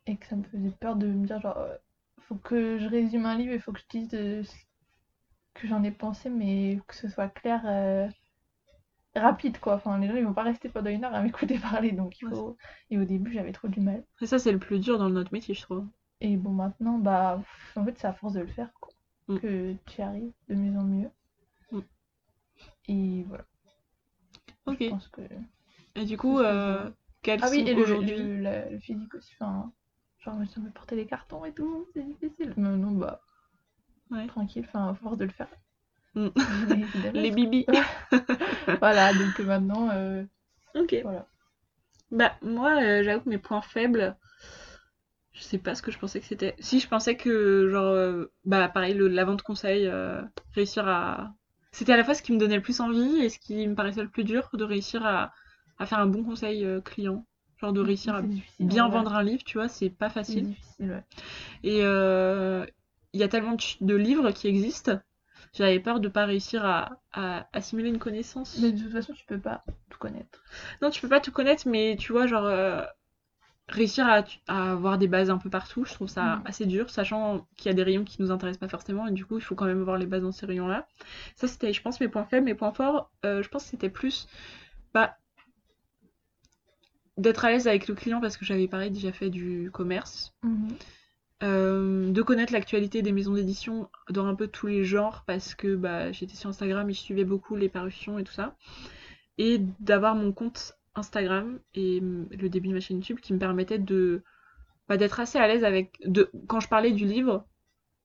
Et 0.07 0.17
que 0.17 0.25
ça 0.25 0.35
me 0.35 0.43
faisait 0.43 0.71
peur 0.71 0.97
de 0.97 1.07
me 1.07 1.25
dire, 1.25 1.39
genre, 1.39 1.57
euh, 1.57 1.77
faut 2.19 2.35
que 2.35 2.77
je 2.79 2.87
résume 2.87 3.25
un 3.25 3.35
livre, 3.37 3.53
il 3.53 3.61
faut 3.61 3.71
que 3.71 3.79
je 3.79 3.87
dise 3.97 4.09
euh, 4.13 4.43
ce 4.43 4.53
que 5.53 5.67
j'en 5.67 5.83
ai 5.83 5.91
pensé, 5.91 6.29
mais 6.29 6.79
que 6.87 6.95
ce 6.95 7.07
soit 7.07 7.29
clair, 7.29 7.61
euh, 7.65 8.07
rapide, 9.15 9.59
quoi. 9.59 9.75
Enfin, 9.75 9.99
les 9.99 10.07
gens, 10.07 10.15
ils 10.15 10.25
vont 10.25 10.33
pas 10.33 10.41
rester 10.43 10.67
pendant 10.69 10.89
une 10.89 11.03
heure 11.03 11.13
à 11.13 11.21
m'écouter 11.21 11.59
parler, 11.59 11.91
donc 11.91 12.19
il 12.21 12.27
faut... 12.29 12.57
Et 12.89 12.97
au 12.97 13.05
début, 13.05 13.31
j'avais 13.33 13.51
trop 13.51 13.67
du 13.67 13.81
mal. 13.81 14.03
Et 14.21 14.27
ça, 14.27 14.39
c'est 14.39 14.53
le 14.53 14.59
plus 14.59 14.79
dur 14.79 14.97
dans 14.97 15.09
notre 15.09 15.33
métier, 15.33 15.53
je 15.53 15.61
trouve. 15.63 15.85
Et 16.21 16.37
bon, 16.37 16.51
maintenant, 16.51 16.97
bah, 16.97 17.41
en 17.75 17.83
fait, 17.83 17.97
c'est 17.99 18.07
à 18.07 18.13
force 18.13 18.33
de 18.33 18.39
le 18.41 18.47
faire, 18.47 18.71
quoi, 18.79 18.93
Mm. 19.29 19.39
que 19.39 19.73
tu 19.85 20.01
arrives 20.01 20.31
de 20.47 20.55
mieux 20.55 20.77
en 20.79 20.83
mieux. 20.83 21.11
Et 22.89 23.23
voilà, 23.29 23.45
Ok. 24.65 24.81
je 24.81 24.89
pense 24.89 25.07
que... 25.09 25.21
Et 25.95 26.05
du 26.05 26.17
coup, 26.17 26.39
euh, 26.39 26.89
quels 27.21 27.43
Ah 27.43 27.49
oui, 27.49 27.63
sont 27.63 27.65
et 27.65 27.73
le, 27.73 27.83
aujourd'hui 27.83 28.01
le, 28.01 28.37
la- 28.37 28.69
le 28.69 28.79
physique 28.79 29.13
aussi, 29.15 29.33
enfin, 29.39 29.71
genre, 30.19 30.39
ça 30.47 30.59
me 30.61 30.69
porter 30.69 30.95
les 30.95 31.05
cartons 31.05 31.43
et 31.45 31.51
tout, 31.53 31.87
c'est 31.93 32.03
difficile. 32.03 32.53
Mais 32.57 32.77
non, 32.77 32.91
bah, 32.91 33.21
Ouais. 34.11 34.27
tranquille, 34.27 34.63
enfin, 34.65 34.87
à 34.87 34.93
force 34.93 35.17
de 35.17 35.25
le 35.25 35.31
faire. 35.31 35.49
Mm. 36.15 36.29
Les 37.13 37.31
bibis 37.31 37.65
Voilà, 38.81 39.13
donc 39.13 39.39
euh, 39.39 39.43
maintenant, 39.43 39.89
euh, 39.91 40.23
Ok. 40.75 40.93
voilà. 41.03 41.27
Bah, 42.11 42.35
moi, 42.43 42.79
euh, 42.83 43.03
j'avoue 43.03 43.23
que 43.23 43.29
mes 43.29 43.39
points 43.39 43.63
faibles, 43.63 44.15
je 45.33 45.41
sais 45.43 45.57
pas 45.57 45.73
ce 45.75 45.81
que 45.81 45.91
je 45.91 45.97
pensais 45.99 46.19
que 46.19 46.25
c'était. 46.25 46.55
Si, 46.59 46.79
je 46.79 46.87
pensais 46.87 47.15
que, 47.17 47.69
genre, 47.69 47.93
euh, 47.93 48.25
bah, 48.45 48.67
pareil, 48.69 48.93
le, 48.93 49.07
la 49.07 49.25
vente 49.25 49.41
conseil, 49.41 49.89
réussir 50.53 50.87
à. 50.87 51.33
C'était 51.71 51.93
à 51.93 51.97
la 51.97 52.03
fois 52.03 52.13
ce 52.13 52.21
qui 52.21 52.31
me 52.31 52.37
donnait 52.37 52.55
le 52.55 52.61
plus 52.61 52.79
envie 52.79 53.19
et 53.19 53.29
ce 53.29 53.39
qui 53.39 53.67
me 53.67 53.75
paraissait 53.75 54.01
le 54.01 54.09
plus 54.09 54.23
dur, 54.23 54.49
de 54.53 54.63
réussir 54.63 55.05
à, 55.05 55.31
à 55.77 55.85
faire 55.85 55.99
un 55.99 56.07
bon 56.07 56.23
conseil 56.23 56.65
euh, 56.65 56.81
client. 56.81 57.25
Genre, 57.57 57.73
de 57.73 57.81
réussir 57.81 58.15
à 58.15 58.21
bien 58.61 58.87
vendre 58.87 59.13
un 59.13 59.21
livre, 59.21 59.43
tu 59.43 59.57
vois, 59.57 59.67
c'est 59.67 59.89
pas 59.89 60.09
facile. 60.09 60.47
difficile, 60.47 60.91
ouais. 60.91 61.03
Et 61.63 61.79
euh, 61.81 62.65
il 63.11 63.19
y 63.19 63.23
a 63.23 63.27
tellement 63.27 63.57
de, 63.81 63.95
livres 63.95 64.31
qui 64.31 64.47
existent, 64.47 64.97
j'avais 65.51 65.81
peur 65.81 65.99
de 65.99 66.07
pas 66.07 66.25
réussir 66.25 66.65
à, 66.65 67.01
à 67.11 67.49
assimiler 67.51 67.89
une 67.89 67.99
connaissance. 67.99 68.57
Mais 68.61 68.71
de 68.71 68.81
toute 68.81 68.93
façon, 68.93 69.11
tu 69.11 69.25
peux 69.25 69.39
pas 69.39 69.65
tout 69.89 69.99
connaître. 69.99 70.41
Non, 70.81 70.89
tu 70.89 71.01
peux 71.01 71.09
pas 71.09 71.19
tout 71.19 71.33
connaître, 71.33 71.67
mais 71.67 71.97
tu 71.99 72.13
vois, 72.13 72.27
genre, 72.27 72.45
euh, 72.45 72.81
réussir 73.69 74.07
à, 74.07 74.23
à 74.47 74.71
avoir 74.71 74.97
des 74.97 75.07
bases 75.07 75.29
un 75.29 75.37
peu 75.37 75.49
partout, 75.49 75.85
je 75.85 75.93
trouve 75.93 76.07
ça 76.09 76.37
Mm. 76.37 76.41
assez 76.45 76.65
dur, 76.65 76.89
sachant 76.89 77.47
qu'il 77.57 77.67
y 77.67 77.69
a 77.69 77.73
des 77.73 77.83
rayons 77.83 78.03
qui 78.03 78.21
nous 78.21 78.31
intéressent 78.31 78.59
pas 78.59 78.67
forcément, 78.69 79.07
et 79.07 79.11
du 79.11 79.25
coup, 79.25 79.37
il 79.37 79.43
faut 79.43 79.55
quand 79.55 79.65
même 79.65 79.81
avoir 79.81 79.97
les 79.97 80.05
bases 80.05 80.23
dans 80.23 80.31
ces 80.31 80.45
rayons-là. 80.45 80.87
Ça, 81.35 81.47
c'était, 81.47 81.73
je 81.73 81.81
pense, 81.81 81.99
mes 81.99 82.07
points 82.07 82.25
faibles. 82.25 82.45
Mes 82.45 82.55
points 82.55 82.73
forts, 82.73 83.11
euh, 83.25 83.43
je 83.43 83.49
pense 83.49 83.63
que 83.63 83.69
c'était 83.69 83.89
plus, 83.89 84.27
bah, 84.93 85.17
d'être 87.17 87.45
à 87.45 87.51
l'aise 87.51 87.67
avec 87.67 87.87
le 87.87 87.95
client, 87.95 88.21
parce 88.21 88.37
que 88.37 88.45
j'avais, 88.45 88.67
pareil, 88.67 88.91
déjà 88.91 89.11
fait 89.11 89.29
du 89.29 89.69
commerce. 89.71 90.33
Euh, 91.41 92.11
de 92.11 92.21
connaître 92.21 92.51
l'actualité 92.51 93.01
des 93.01 93.13
maisons 93.13 93.33
d'édition 93.33 93.89
dans 94.09 94.25
un 94.25 94.35
peu 94.35 94.47
tous 94.47 94.67
les 94.67 94.83
genres 94.83 95.23
parce 95.25 95.55
que 95.55 95.75
bah, 95.75 96.11
j'étais 96.11 96.35
sur 96.35 96.49
Instagram 96.49 96.89
et 96.89 96.93
je 96.93 96.99
suivais 96.99 97.23
beaucoup 97.23 97.55
les 97.55 97.69
parutions 97.69 98.19
et 98.19 98.25
tout 98.25 98.33
ça. 98.33 98.57
Et 99.37 99.61
d'avoir 99.79 100.15
mon 100.15 100.33
compte 100.33 100.73
Instagram 100.99 101.59
et 101.75 102.01
mm, 102.01 102.29
le 102.39 102.49
début 102.49 102.69
de 102.69 102.73
ma 102.75 102.79
chaîne 102.81 102.97
YouTube 102.99 103.19
qui 103.21 103.33
me 103.33 103.39
permettait 103.39 103.79
de 103.79 104.23
bah, 104.89 104.97
d'être 104.97 105.19
assez 105.19 105.37
à 105.39 105.47
l'aise 105.47 105.63
avec 105.65 105.99
de 106.05 106.31
quand 106.47 106.59
je 106.61 106.69
parlais 106.69 106.91
du 106.91 107.05
livre. 107.05 107.47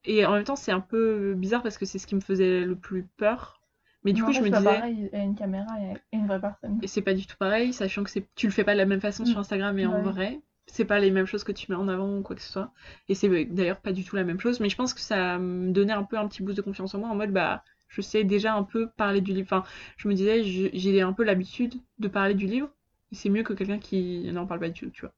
Et 0.05 0.27
en 0.27 0.33
même 0.35 0.45
temps, 0.45 0.57
c'est 0.57 0.73
un 0.73 0.81
peu 0.81 1.35
bizarre 1.37 1.63
parce 1.63 1.79
que 1.79 1.87
c'est 1.87 1.99
ce 1.99 2.07
qui 2.07 2.15
me 2.17 2.21
faisait 2.21 2.63
le 2.65 2.77
plus 2.77 3.05
peur. 3.19 3.61
Mais 4.05 4.13
du 4.15 4.23
Mais 4.23 4.23
coup, 4.25 4.33
je 4.33 4.45
me 4.45 4.51
disais, 4.51 4.87
pareil, 4.89 4.97
il 5.13 5.19
y 5.19 5.21
a 5.21 5.23
une 5.23 5.35
caméra 5.37 5.79
et 5.81 6.01
une 6.13 6.27
vraie 6.27 6.41
personne. 6.41 6.83
et 6.83 6.87
c'est 6.87 7.03
pas 7.03 7.15
du 7.15 7.27
tout 7.27 7.37
pareil, 7.37 7.73
sachant 7.73 8.05
que 8.05 8.11
c'est 8.11 8.29
tu 8.35 8.47
le 8.47 8.53
fais 8.53 8.65
pas 8.65 8.73
de 8.75 8.79
la 8.79 8.85
même 8.87 9.01
façon 9.01 9.25
sur 9.25 9.39
Mm. 9.39 9.41
Instagram 9.41 9.79
et 9.79 9.87
en 9.87 10.01
vrai. 10.03 10.41
C'est 10.67 10.85
pas 10.87 10.99
les 10.99 11.11
mêmes 11.11 11.27
choses 11.27 11.45
que 11.45 11.53
tu 11.53 11.71
mets 11.71 11.77
en 11.77 11.89
avant 11.89 12.19
ou 12.19 12.23
quoi 12.23 12.35
que 12.37 12.43
ce 12.43 12.51
soit. 12.51 12.73
Et 13.09 13.15
c'est 13.15 13.45
d'ailleurs 13.47 13.81
pas 13.81 13.93
du 13.93 14.03
tout 14.05 14.17
la 14.17 14.25
même 14.25 14.41
chose. 14.41 14.61
Mais 14.61 14.69
je 14.71 14.77
pense 14.77 14.95
que 14.95 15.01
ça 15.01 15.39
me 15.39 15.73
donnait 15.73 15.93
un 15.93 16.05
peu 16.05 16.17
un 16.19 16.27
petit 16.27 16.43
boost 16.43 16.57
de 16.57 16.63
confiance 16.63 16.95
en 16.95 16.99
moi 17.01 17.11
en 17.11 17.15
mode 17.15 17.33
bah 17.33 17.63
je 17.89 18.01
sais 18.01 18.25
déjà 18.25 18.55
un 18.55 18.63
peu 18.65 18.89
parler 18.97 19.21
du 19.21 19.33
livre. 19.35 19.47
Enfin, 19.53 19.65
je 19.99 20.09
me 20.09 20.15
disais 20.15 20.43
j'ai 20.45 21.01
un 21.03 21.13
peu 21.13 21.23
l'habitude 21.25 21.75
de 21.99 22.09
parler 22.09 22.35
du 22.35 22.47
livre. 22.47 22.71
C'est 23.15 23.29
mieux 23.31 23.43
que 23.43 23.53
quelqu'un 23.53 23.79
qui 23.79 24.31
n'en 24.33 24.47
parle 24.47 24.61
pas 24.61 24.69
du 24.71 24.81
tout, 24.81 24.91
tu 24.91 25.03
vois. 25.03 25.15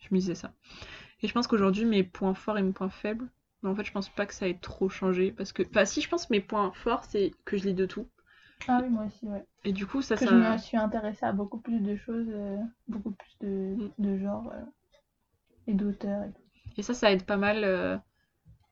Je 0.00 0.08
me 0.12 0.18
disais 0.20 0.34
ça. 0.34 0.52
Et 1.22 1.28
je 1.28 1.32
pense 1.32 1.46
qu'aujourd'hui 1.46 1.84
mes 1.84 2.04
points 2.04 2.34
forts 2.34 2.58
et 2.58 2.62
mes 2.62 2.72
points 2.72 2.90
faibles, 2.90 3.28
mais 3.62 3.70
en 3.70 3.74
fait 3.74 3.84
je 3.84 3.92
pense 3.92 4.08
pas 4.10 4.26
que 4.26 4.34
ça 4.34 4.48
ait 4.48 4.58
trop 4.60 4.88
changé 4.88 5.32
parce 5.32 5.52
que 5.52 5.62
enfin 5.70 5.84
si 5.84 6.00
je 6.02 6.08
pense 6.08 6.26
que 6.26 6.32
mes 6.32 6.40
points 6.40 6.72
forts 6.72 7.04
c'est 7.04 7.32
que 7.44 7.56
je 7.56 7.64
lis 7.64 7.74
de 7.74 7.86
tout. 7.86 8.06
Ah 8.68 8.80
oui, 8.82 8.88
moi 8.90 9.04
aussi, 9.06 9.26
ouais. 9.26 9.44
Et 9.64 9.72
du 9.72 9.86
coup 9.86 10.02
ça 10.02 10.16
Que 10.16 10.24
ça 10.24 10.30
je 10.30 10.36
me 10.36 10.58
suis 10.58 10.76
intéressée 10.76 11.24
à 11.26 11.32
beaucoup 11.32 11.58
plus 11.58 11.80
de 11.80 11.96
choses, 11.96 12.26
euh, 12.30 12.56
beaucoup 12.88 13.12
plus 13.12 13.36
de, 13.40 13.74
Mm. 13.76 13.90
de 13.98 14.18
genres 14.18 14.52
et 15.66 15.74
d'auteurs. 15.74 16.24
et 16.76 16.82
ça, 16.82 16.94
ça 16.94 17.10
aide 17.12 17.24
pas 17.24 17.36
mal 17.36 17.64
euh, 17.64 17.96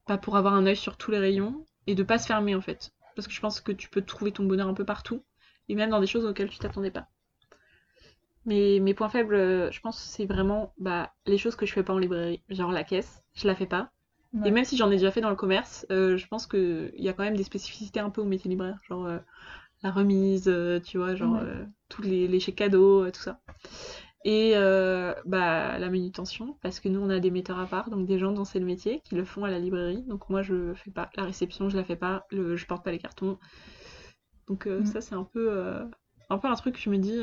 pas 0.07 0.19
pour 0.19 0.37
avoir 0.37 0.55
un 0.55 0.67
œil 0.67 0.77
sur 0.77 0.97
tous 0.97 1.11
les 1.11 1.19
rayons 1.19 1.65
et 1.87 1.95
de 1.95 2.03
pas 2.03 2.19
se 2.19 2.27
fermer 2.27 2.55
en 2.55 2.61
fait. 2.61 2.93
Parce 3.17 3.27
que 3.29 3.35
je 3.35 3.41
pense 3.41 3.61
que 3.61 3.73
tu 3.73 3.89
peux 3.89 4.03
trouver 4.03 4.33
ton 4.33 4.45
bonheur 4.45 4.69
un 4.69 4.75
peu 4.75 4.85
partout 4.85 5.23
et 5.69 5.75
même 5.75 5.91
dans 5.91 6.01
des 6.01 6.07
choses 6.07 6.25
auxquelles 6.25 6.51
tu 6.51 6.59
t'attendais 6.59 6.91
pas. 6.91 7.09
Mais 8.45 8.81
mes 8.81 8.95
points 8.95 9.09
faibles, 9.09 9.35
euh, 9.35 9.71
je 9.71 9.81
pense, 9.81 9.99
c'est 10.01 10.27
vraiment 10.27 10.73
bah, 10.79 11.13
les 11.27 11.39
choses 11.39 11.57
que 11.57 11.67
je 11.67 11.73
fais 11.73 11.83
pas 11.85 11.93
en 11.95 11.99
librairie. 11.99 12.43
Genre 12.49 12.73
la 12.73 12.85
caisse, 12.85 13.23
je 13.35 13.47
la 13.47 13.55
fais 13.55 13.67
pas. 13.67 13.91
Ouais. 14.33 14.41
Et 14.45 14.51
même 14.51 14.65
si 14.65 14.77
j'en 14.77 14.89
ai 14.91 14.97
déjà 14.97 15.11
fait 15.13 15.21
dans 15.21 15.31
le 15.31 15.37
commerce, 15.37 15.87
euh, 15.93 16.17
je 16.17 16.27
pense 16.27 16.47
qu'il 16.49 16.93
y 16.97 17.09
a 17.09 17.13
quand 17.13 17.23
même 17.25 17.37
des 17.37 17.45
spécificités 17.45 18.01
un 18.01 18.11
peu 18.11 18.21
au 18.21 18.25
métier 18.25 18.51
libraire. 18.51 18.79
Genre 18.89 19.07
euh, 19.07 19.19
la 19.83 19.91
remise, 19.93 20.49
euh, 20.49 20.81
tu 20.81 20.99
vois, 20.99 21.15
genre 21.15 21.41
Ouais. 21.41 21.47
tous 21.89 22.03
les, 22.03 22.29
les 22.29 22.41
chèques 22.41 22.57
cadeaux, 22.57 23.11
tout 23.11 23.21
ça. 23.21 23.41
Et 24.25 24.55
bah, 25.27 25.79
la 25.79 25.91
manutention, 25.91 26.57
parce 26.63 26.81
que 26.81 26.89
nous 26.89 27.01
on 27.01 27.11
a 27.11 27.21
des 27.21 27.31
metteurs 27.31 27.59
à 27.61 27.67
part, 27.67 27.91
donc 27.91 28.07
des 28.07 28.19
gens 28.19 28.33
dont 28.33 28.45
c'est 28.45 28.61
le 28.61 28.67
métier, 28.67 29.01
qui 29.05 29.15
le 29.17 29.25
font 29.25 29.45
à 29.45 29.51
la 29.51 29.59
librairie. 29.59 30.03
Donc 30.09 30.29
moi 30.31 30.43
je 30.43 30.75
fais 30.75 30.91
pas 30.91 31.11
la 31.17 31.25
réception, 31.25 31.69
je 31.69 31.77
la 31.77 31.85
fais 31.85 31.97
pas, 31.97 32.27
le, 32.31 32.57
je 32.57 32.67
porte 32.67 32.85
pas 32.85 32.93
les 32.93 32.99
cartons. 32.99 33.39
Donc 34.49 34.69
Mm. 34.79 34.93
ça 34.93 35.01
c'est 35.01 35.15
un 35.15 35.25
peu, 35.25 35.51
un 36.31 36.39
peu 36.39 36.49
un 36.49 36.55
truc 36.55 36.75
que 36.75 36.81
je 36.81 36.91
me 36.91 36.99
dis, 36.99 37.19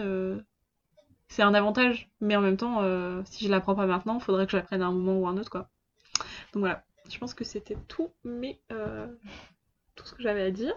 c'est 1.30 1.43
un 1.43 1.53
avantage, 1.53 2.09
mais 2.21 2.36
en 2.36 2.41
même 2.41 2.57
temps, 2.57 2.82
euh, 2.82 3.21
si 3.25 3.45
je 3.45 3.51
l'apprends 3.51 3.75
pas 3.75 3.86
maintenant, 3.86 4.19
faudrait 4.19 4.45
que 4.45 4.51
je 4.51 4.57
l'apprenne 4.57 4.82
à 4.82 4.88
un 4.88 4.91
moment 4.91 5.19
ou 5.19 5.27
à 5.27 5.30
un 5.30 5.38
autre 5.38 5.51
quoi. 5.51 5.69
Donc 6.53 6.61
voilà, 6.61 6.84
je 7.09 7.17
pense 7.19 7.34
que 7.34 7.43
c'était 7.43 7.77
tout, 7.88 8.09
mais 8.23 8.59
euh, 8.71 9.07
tout 9.95 10.05
ce 10.05 10.15
que 10.15 10.23
j'avais 10.23 10.41
à 10.41 10.51
dire. 10.51 10.73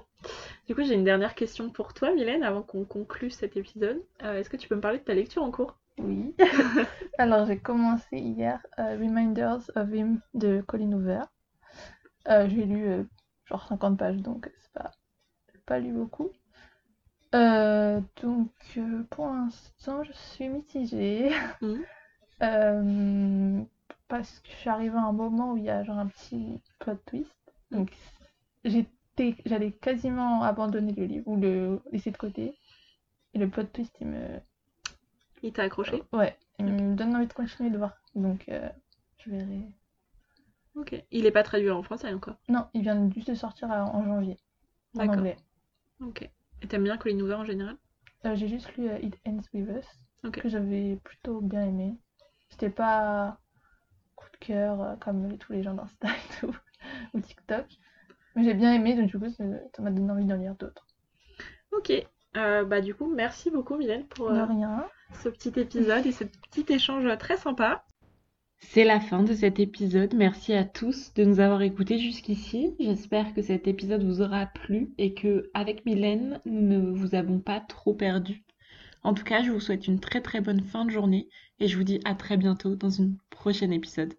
Du 0.68 0.74
coup 0.74 0.82
j'ai 0.82 0.94
une 0.94 1.05
dernière 1.05 1.34
question 1.34 1.70
pour 1.70 1.94
toi 1.94 2.12
Mylène, 2.14 2.42
avant 2.42 2.62
qu'on 2.62 2.84
conclue 2.84 3.30
cet 3.30 3.57
épisode. 3.57 4.00
Euh, 4.22 4.38
Est-ce 4.38 4.50
que 4.50 4.59
tu 4.59 4.68
peux 4.68 4.76
me 4.76 4.82
parler 4.82 4.98
de 4.98 5.05
ta 5.05 5.14
lecture 5.14 5.42
en 5.42 5.50
cours? 5.50 5.78
Oui. 5.98 6.34
Alors, 7.18 7.44
j'ai 7.46 7.59
commencé 7.59 8.16
hier 8.16 8.64
Reminders 8.78 9.70
of 9.76 9.92
Him 9.92 10.20
de 10.32 10.62
Colin 10.66 10.92
Hoover. 10.92 11.20
J'ai 12.26 12.64
lu 12.64 13.07
genre 13.44 13.66
50 13.68 13.98
pages, 13.98 14.16
donc 14.16 14.50
c'est 14.59 14.72
pas, 14.72 14.90
pas 15.66 15.78
lu 15.78 15.92
beaucoup. 15.92 16.30
Euh, 17.35 18.01
donc, 18.22 18.51
euh, 18.76 19.03
pour 19.11 19.26
l'instant, 19.26 20.03
je 20.05 20.12
suis 20.12 20.49
mitigée. 20.49 21.30
Mhm. 21.61 21.85
Euh, 22.43 23.62
parce 24.09 24.41
que 24.41 24.49
je 24.51 24.57
suis 24.57 24.68
arrivée 24.68 24.97
à 24.97 25.03
un 25.03 25.12
moment 25.12 25.53
où 25.53 25.59
il 25.59 25.62
y 25.62 25.70
a 25.70 25.85
genre 25.85 25.99
un 25.99 26.09
petit 26.09 26.61
plot 26.80 26.97
twist. 27.07 27.30
Donc, 27.70 27.93
j'étais, 28.64 29.37
j'allais 29.47 29.70
quasiment 29.70 30.43
abandonner 30.43 30.93
le 30.93 31.05
livre 31.05 31.28
ou 31.28 31.37
le 31.37 31.80
laisser 31.93 32.11
de 32.11 32.16
côté. 32.16 32.53
Et 33.35 33.39
le 33.39 33.49
plot 33.49 33.62
twist, 33.64 33.95
il 34.01 34.09
me, 34.09 34.41
Il 35.43 35.53
t'a 35.53 35.62
accroché? 35.62 36.03
Ouais, 36.12 36.37
il 36.59 36.64
me 36.66 36.97
donne 36.97 37.14
envie 37.14 37.28
de 37.28 37.33
continuer 37.33 37.70
de 37.70 37.78
voir. 37.78 37.93
Donc, 38.16 38.45
je 38.49 39.30
verrai. 39.30 39.68
Ok. 40.74 41.01
Il 41.11 41.26
est 41.26 41.30
pas 41.30 41.43
traduit 41.43 41.70
en 41.70 41.83
français 41.83 42.12
encore? 42.12 42.37
Non, 42.49 42.66
il 42.74 42.83
vient 42.83 43.11
juste 43.11 43.30
de 43.30 43.35
sortir 43.35 43.70
en 43.70 44.05
janvier, 44.05 44.37
en 44.95 45.01
D'accord. 45.01 45.18
anglais. 45.18 45.37
Ok. 46.01 46.28
Et 46.62 46.68
t'aimes 46.68 46.84
bien 46.84 46.96
Colleen 46.96 47.20
Hoover 47.22 47.34
en 47.34 47.44
général? 47.44 47.76
Euh, 48.24 48.36
j'ai 48.36 48.48
juste 48.48 48.74
lu 48.76 48.88
euh, 48.88 48.98
It 49.00 49.16
Ends 49.26 49.42
With 49.52 49.68
Us, 49.68 50.30
que 50.32 50.48
j'avais 50.48 50.96
plutôt 51.02 51.40
bien 51.40 51.66
aimé. 51.66 51.96
C'était 52.48 52.70
pas 52.70 53.38
coup 54.14 54.28
de 54.32 54.46
cœur 54.46 54.80
euh, 54.80 54.96
comme 54.96 55.36
tous 55.38 55.52
les 55.52 55.62
gens 55.62 55.74
d'Insta 55.74 56.08
et 56.08 56.40
tout, 56.40 56.54
ou 57.14 57.20
TikTok. 57.20 57.66
Mais 58.36 58.44
j'ai 58.44 58.54
bien 58.54 58.72
aimé, 58.72 58.94
donc 58.94 59.06
du 59.06 59.18
coup, 59.18 59.28
ça 59.28 59.44
m'a 59.82 59.90
donné 59.90 60.10
envie 60.10 60.24
d'en 60.24 60.36
lire 60.36 60.54
d'autres. 60.54 60.86
Ok. 61.72 61.92
Euh, 62.36 62.64
bah 62.64 62.80
du 62.80 62.94
coup, 62.94 63.12
merci 63.12 63.50
beaucoup 63.50 63.76
Mylène 63.76 64.06
pour 64.06 64.30
euh, 64.30 64.44
rien. 64.44 64.86
ce 65.22 65.28
petit 65.28 65.52
épisode 65.60 66.06
et 66.06 66.12
ce 66.12 66.24
petit 66.24 66.72
échange 66.72 67.06
très 67.18 67.36
sympa. 67.36 67.84
C'est 68.68 68.84
la 68.84 69.00
fin 69.00 69.22
de 69.22 69.34
cet 69.34 69.60
épisode. 69.60 70.14
Merci 70.14 70.54
à 70.54 70.64
tous 70.64 71.12
de 71.14 71.24
nous 71.24 71.40
avoir 71.40 71.60
écoutés 71.60 71.98
jusqu'ici. 71.98 72.74
J'espère 72.80 73.34
que 73.34 73.42
cet 73.42 73.68
épisode 73.68 74.02
vous 74.02 74.22
aura 74.22 74.46
plu 74.46 74.94
et 74.96 75.12
que 75.12 75.50
avec 75.52 75.84
Mylène, 75.84 76.40
nous 76.46 76.62
ne 76.62 76.90
vous 76.90 77.14
avons 77.14 77.38
pas 77.38 77.60
trop 77.60 77.92
perdu. 77.92 78.42
En 79.02 79.12
tout 79.12 79.24
cas, 79.24 79.42
je 79.42 79.50
vous 79.50 79.60
souhaite 79.60 79.86
une 79.88 80.00
très 80.00 80.22
très 80.22 80.40
bonne 80.40 80.62
fin 80.62 80.86
de 80.86 80.90
journée 80.90 81.28
et 81.60 81.68
je 81.68 81.76
vous 81.76 81.84
dis 81.84 82.00
à 82.06 82.14
très 82.14 82.38
bientôt 82.38 82.74
dans 82.74 83.02
un 83.02 83.10
prochain 83.30 83.70
épisode. 83.70 84.14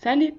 Salut 0.00 0.34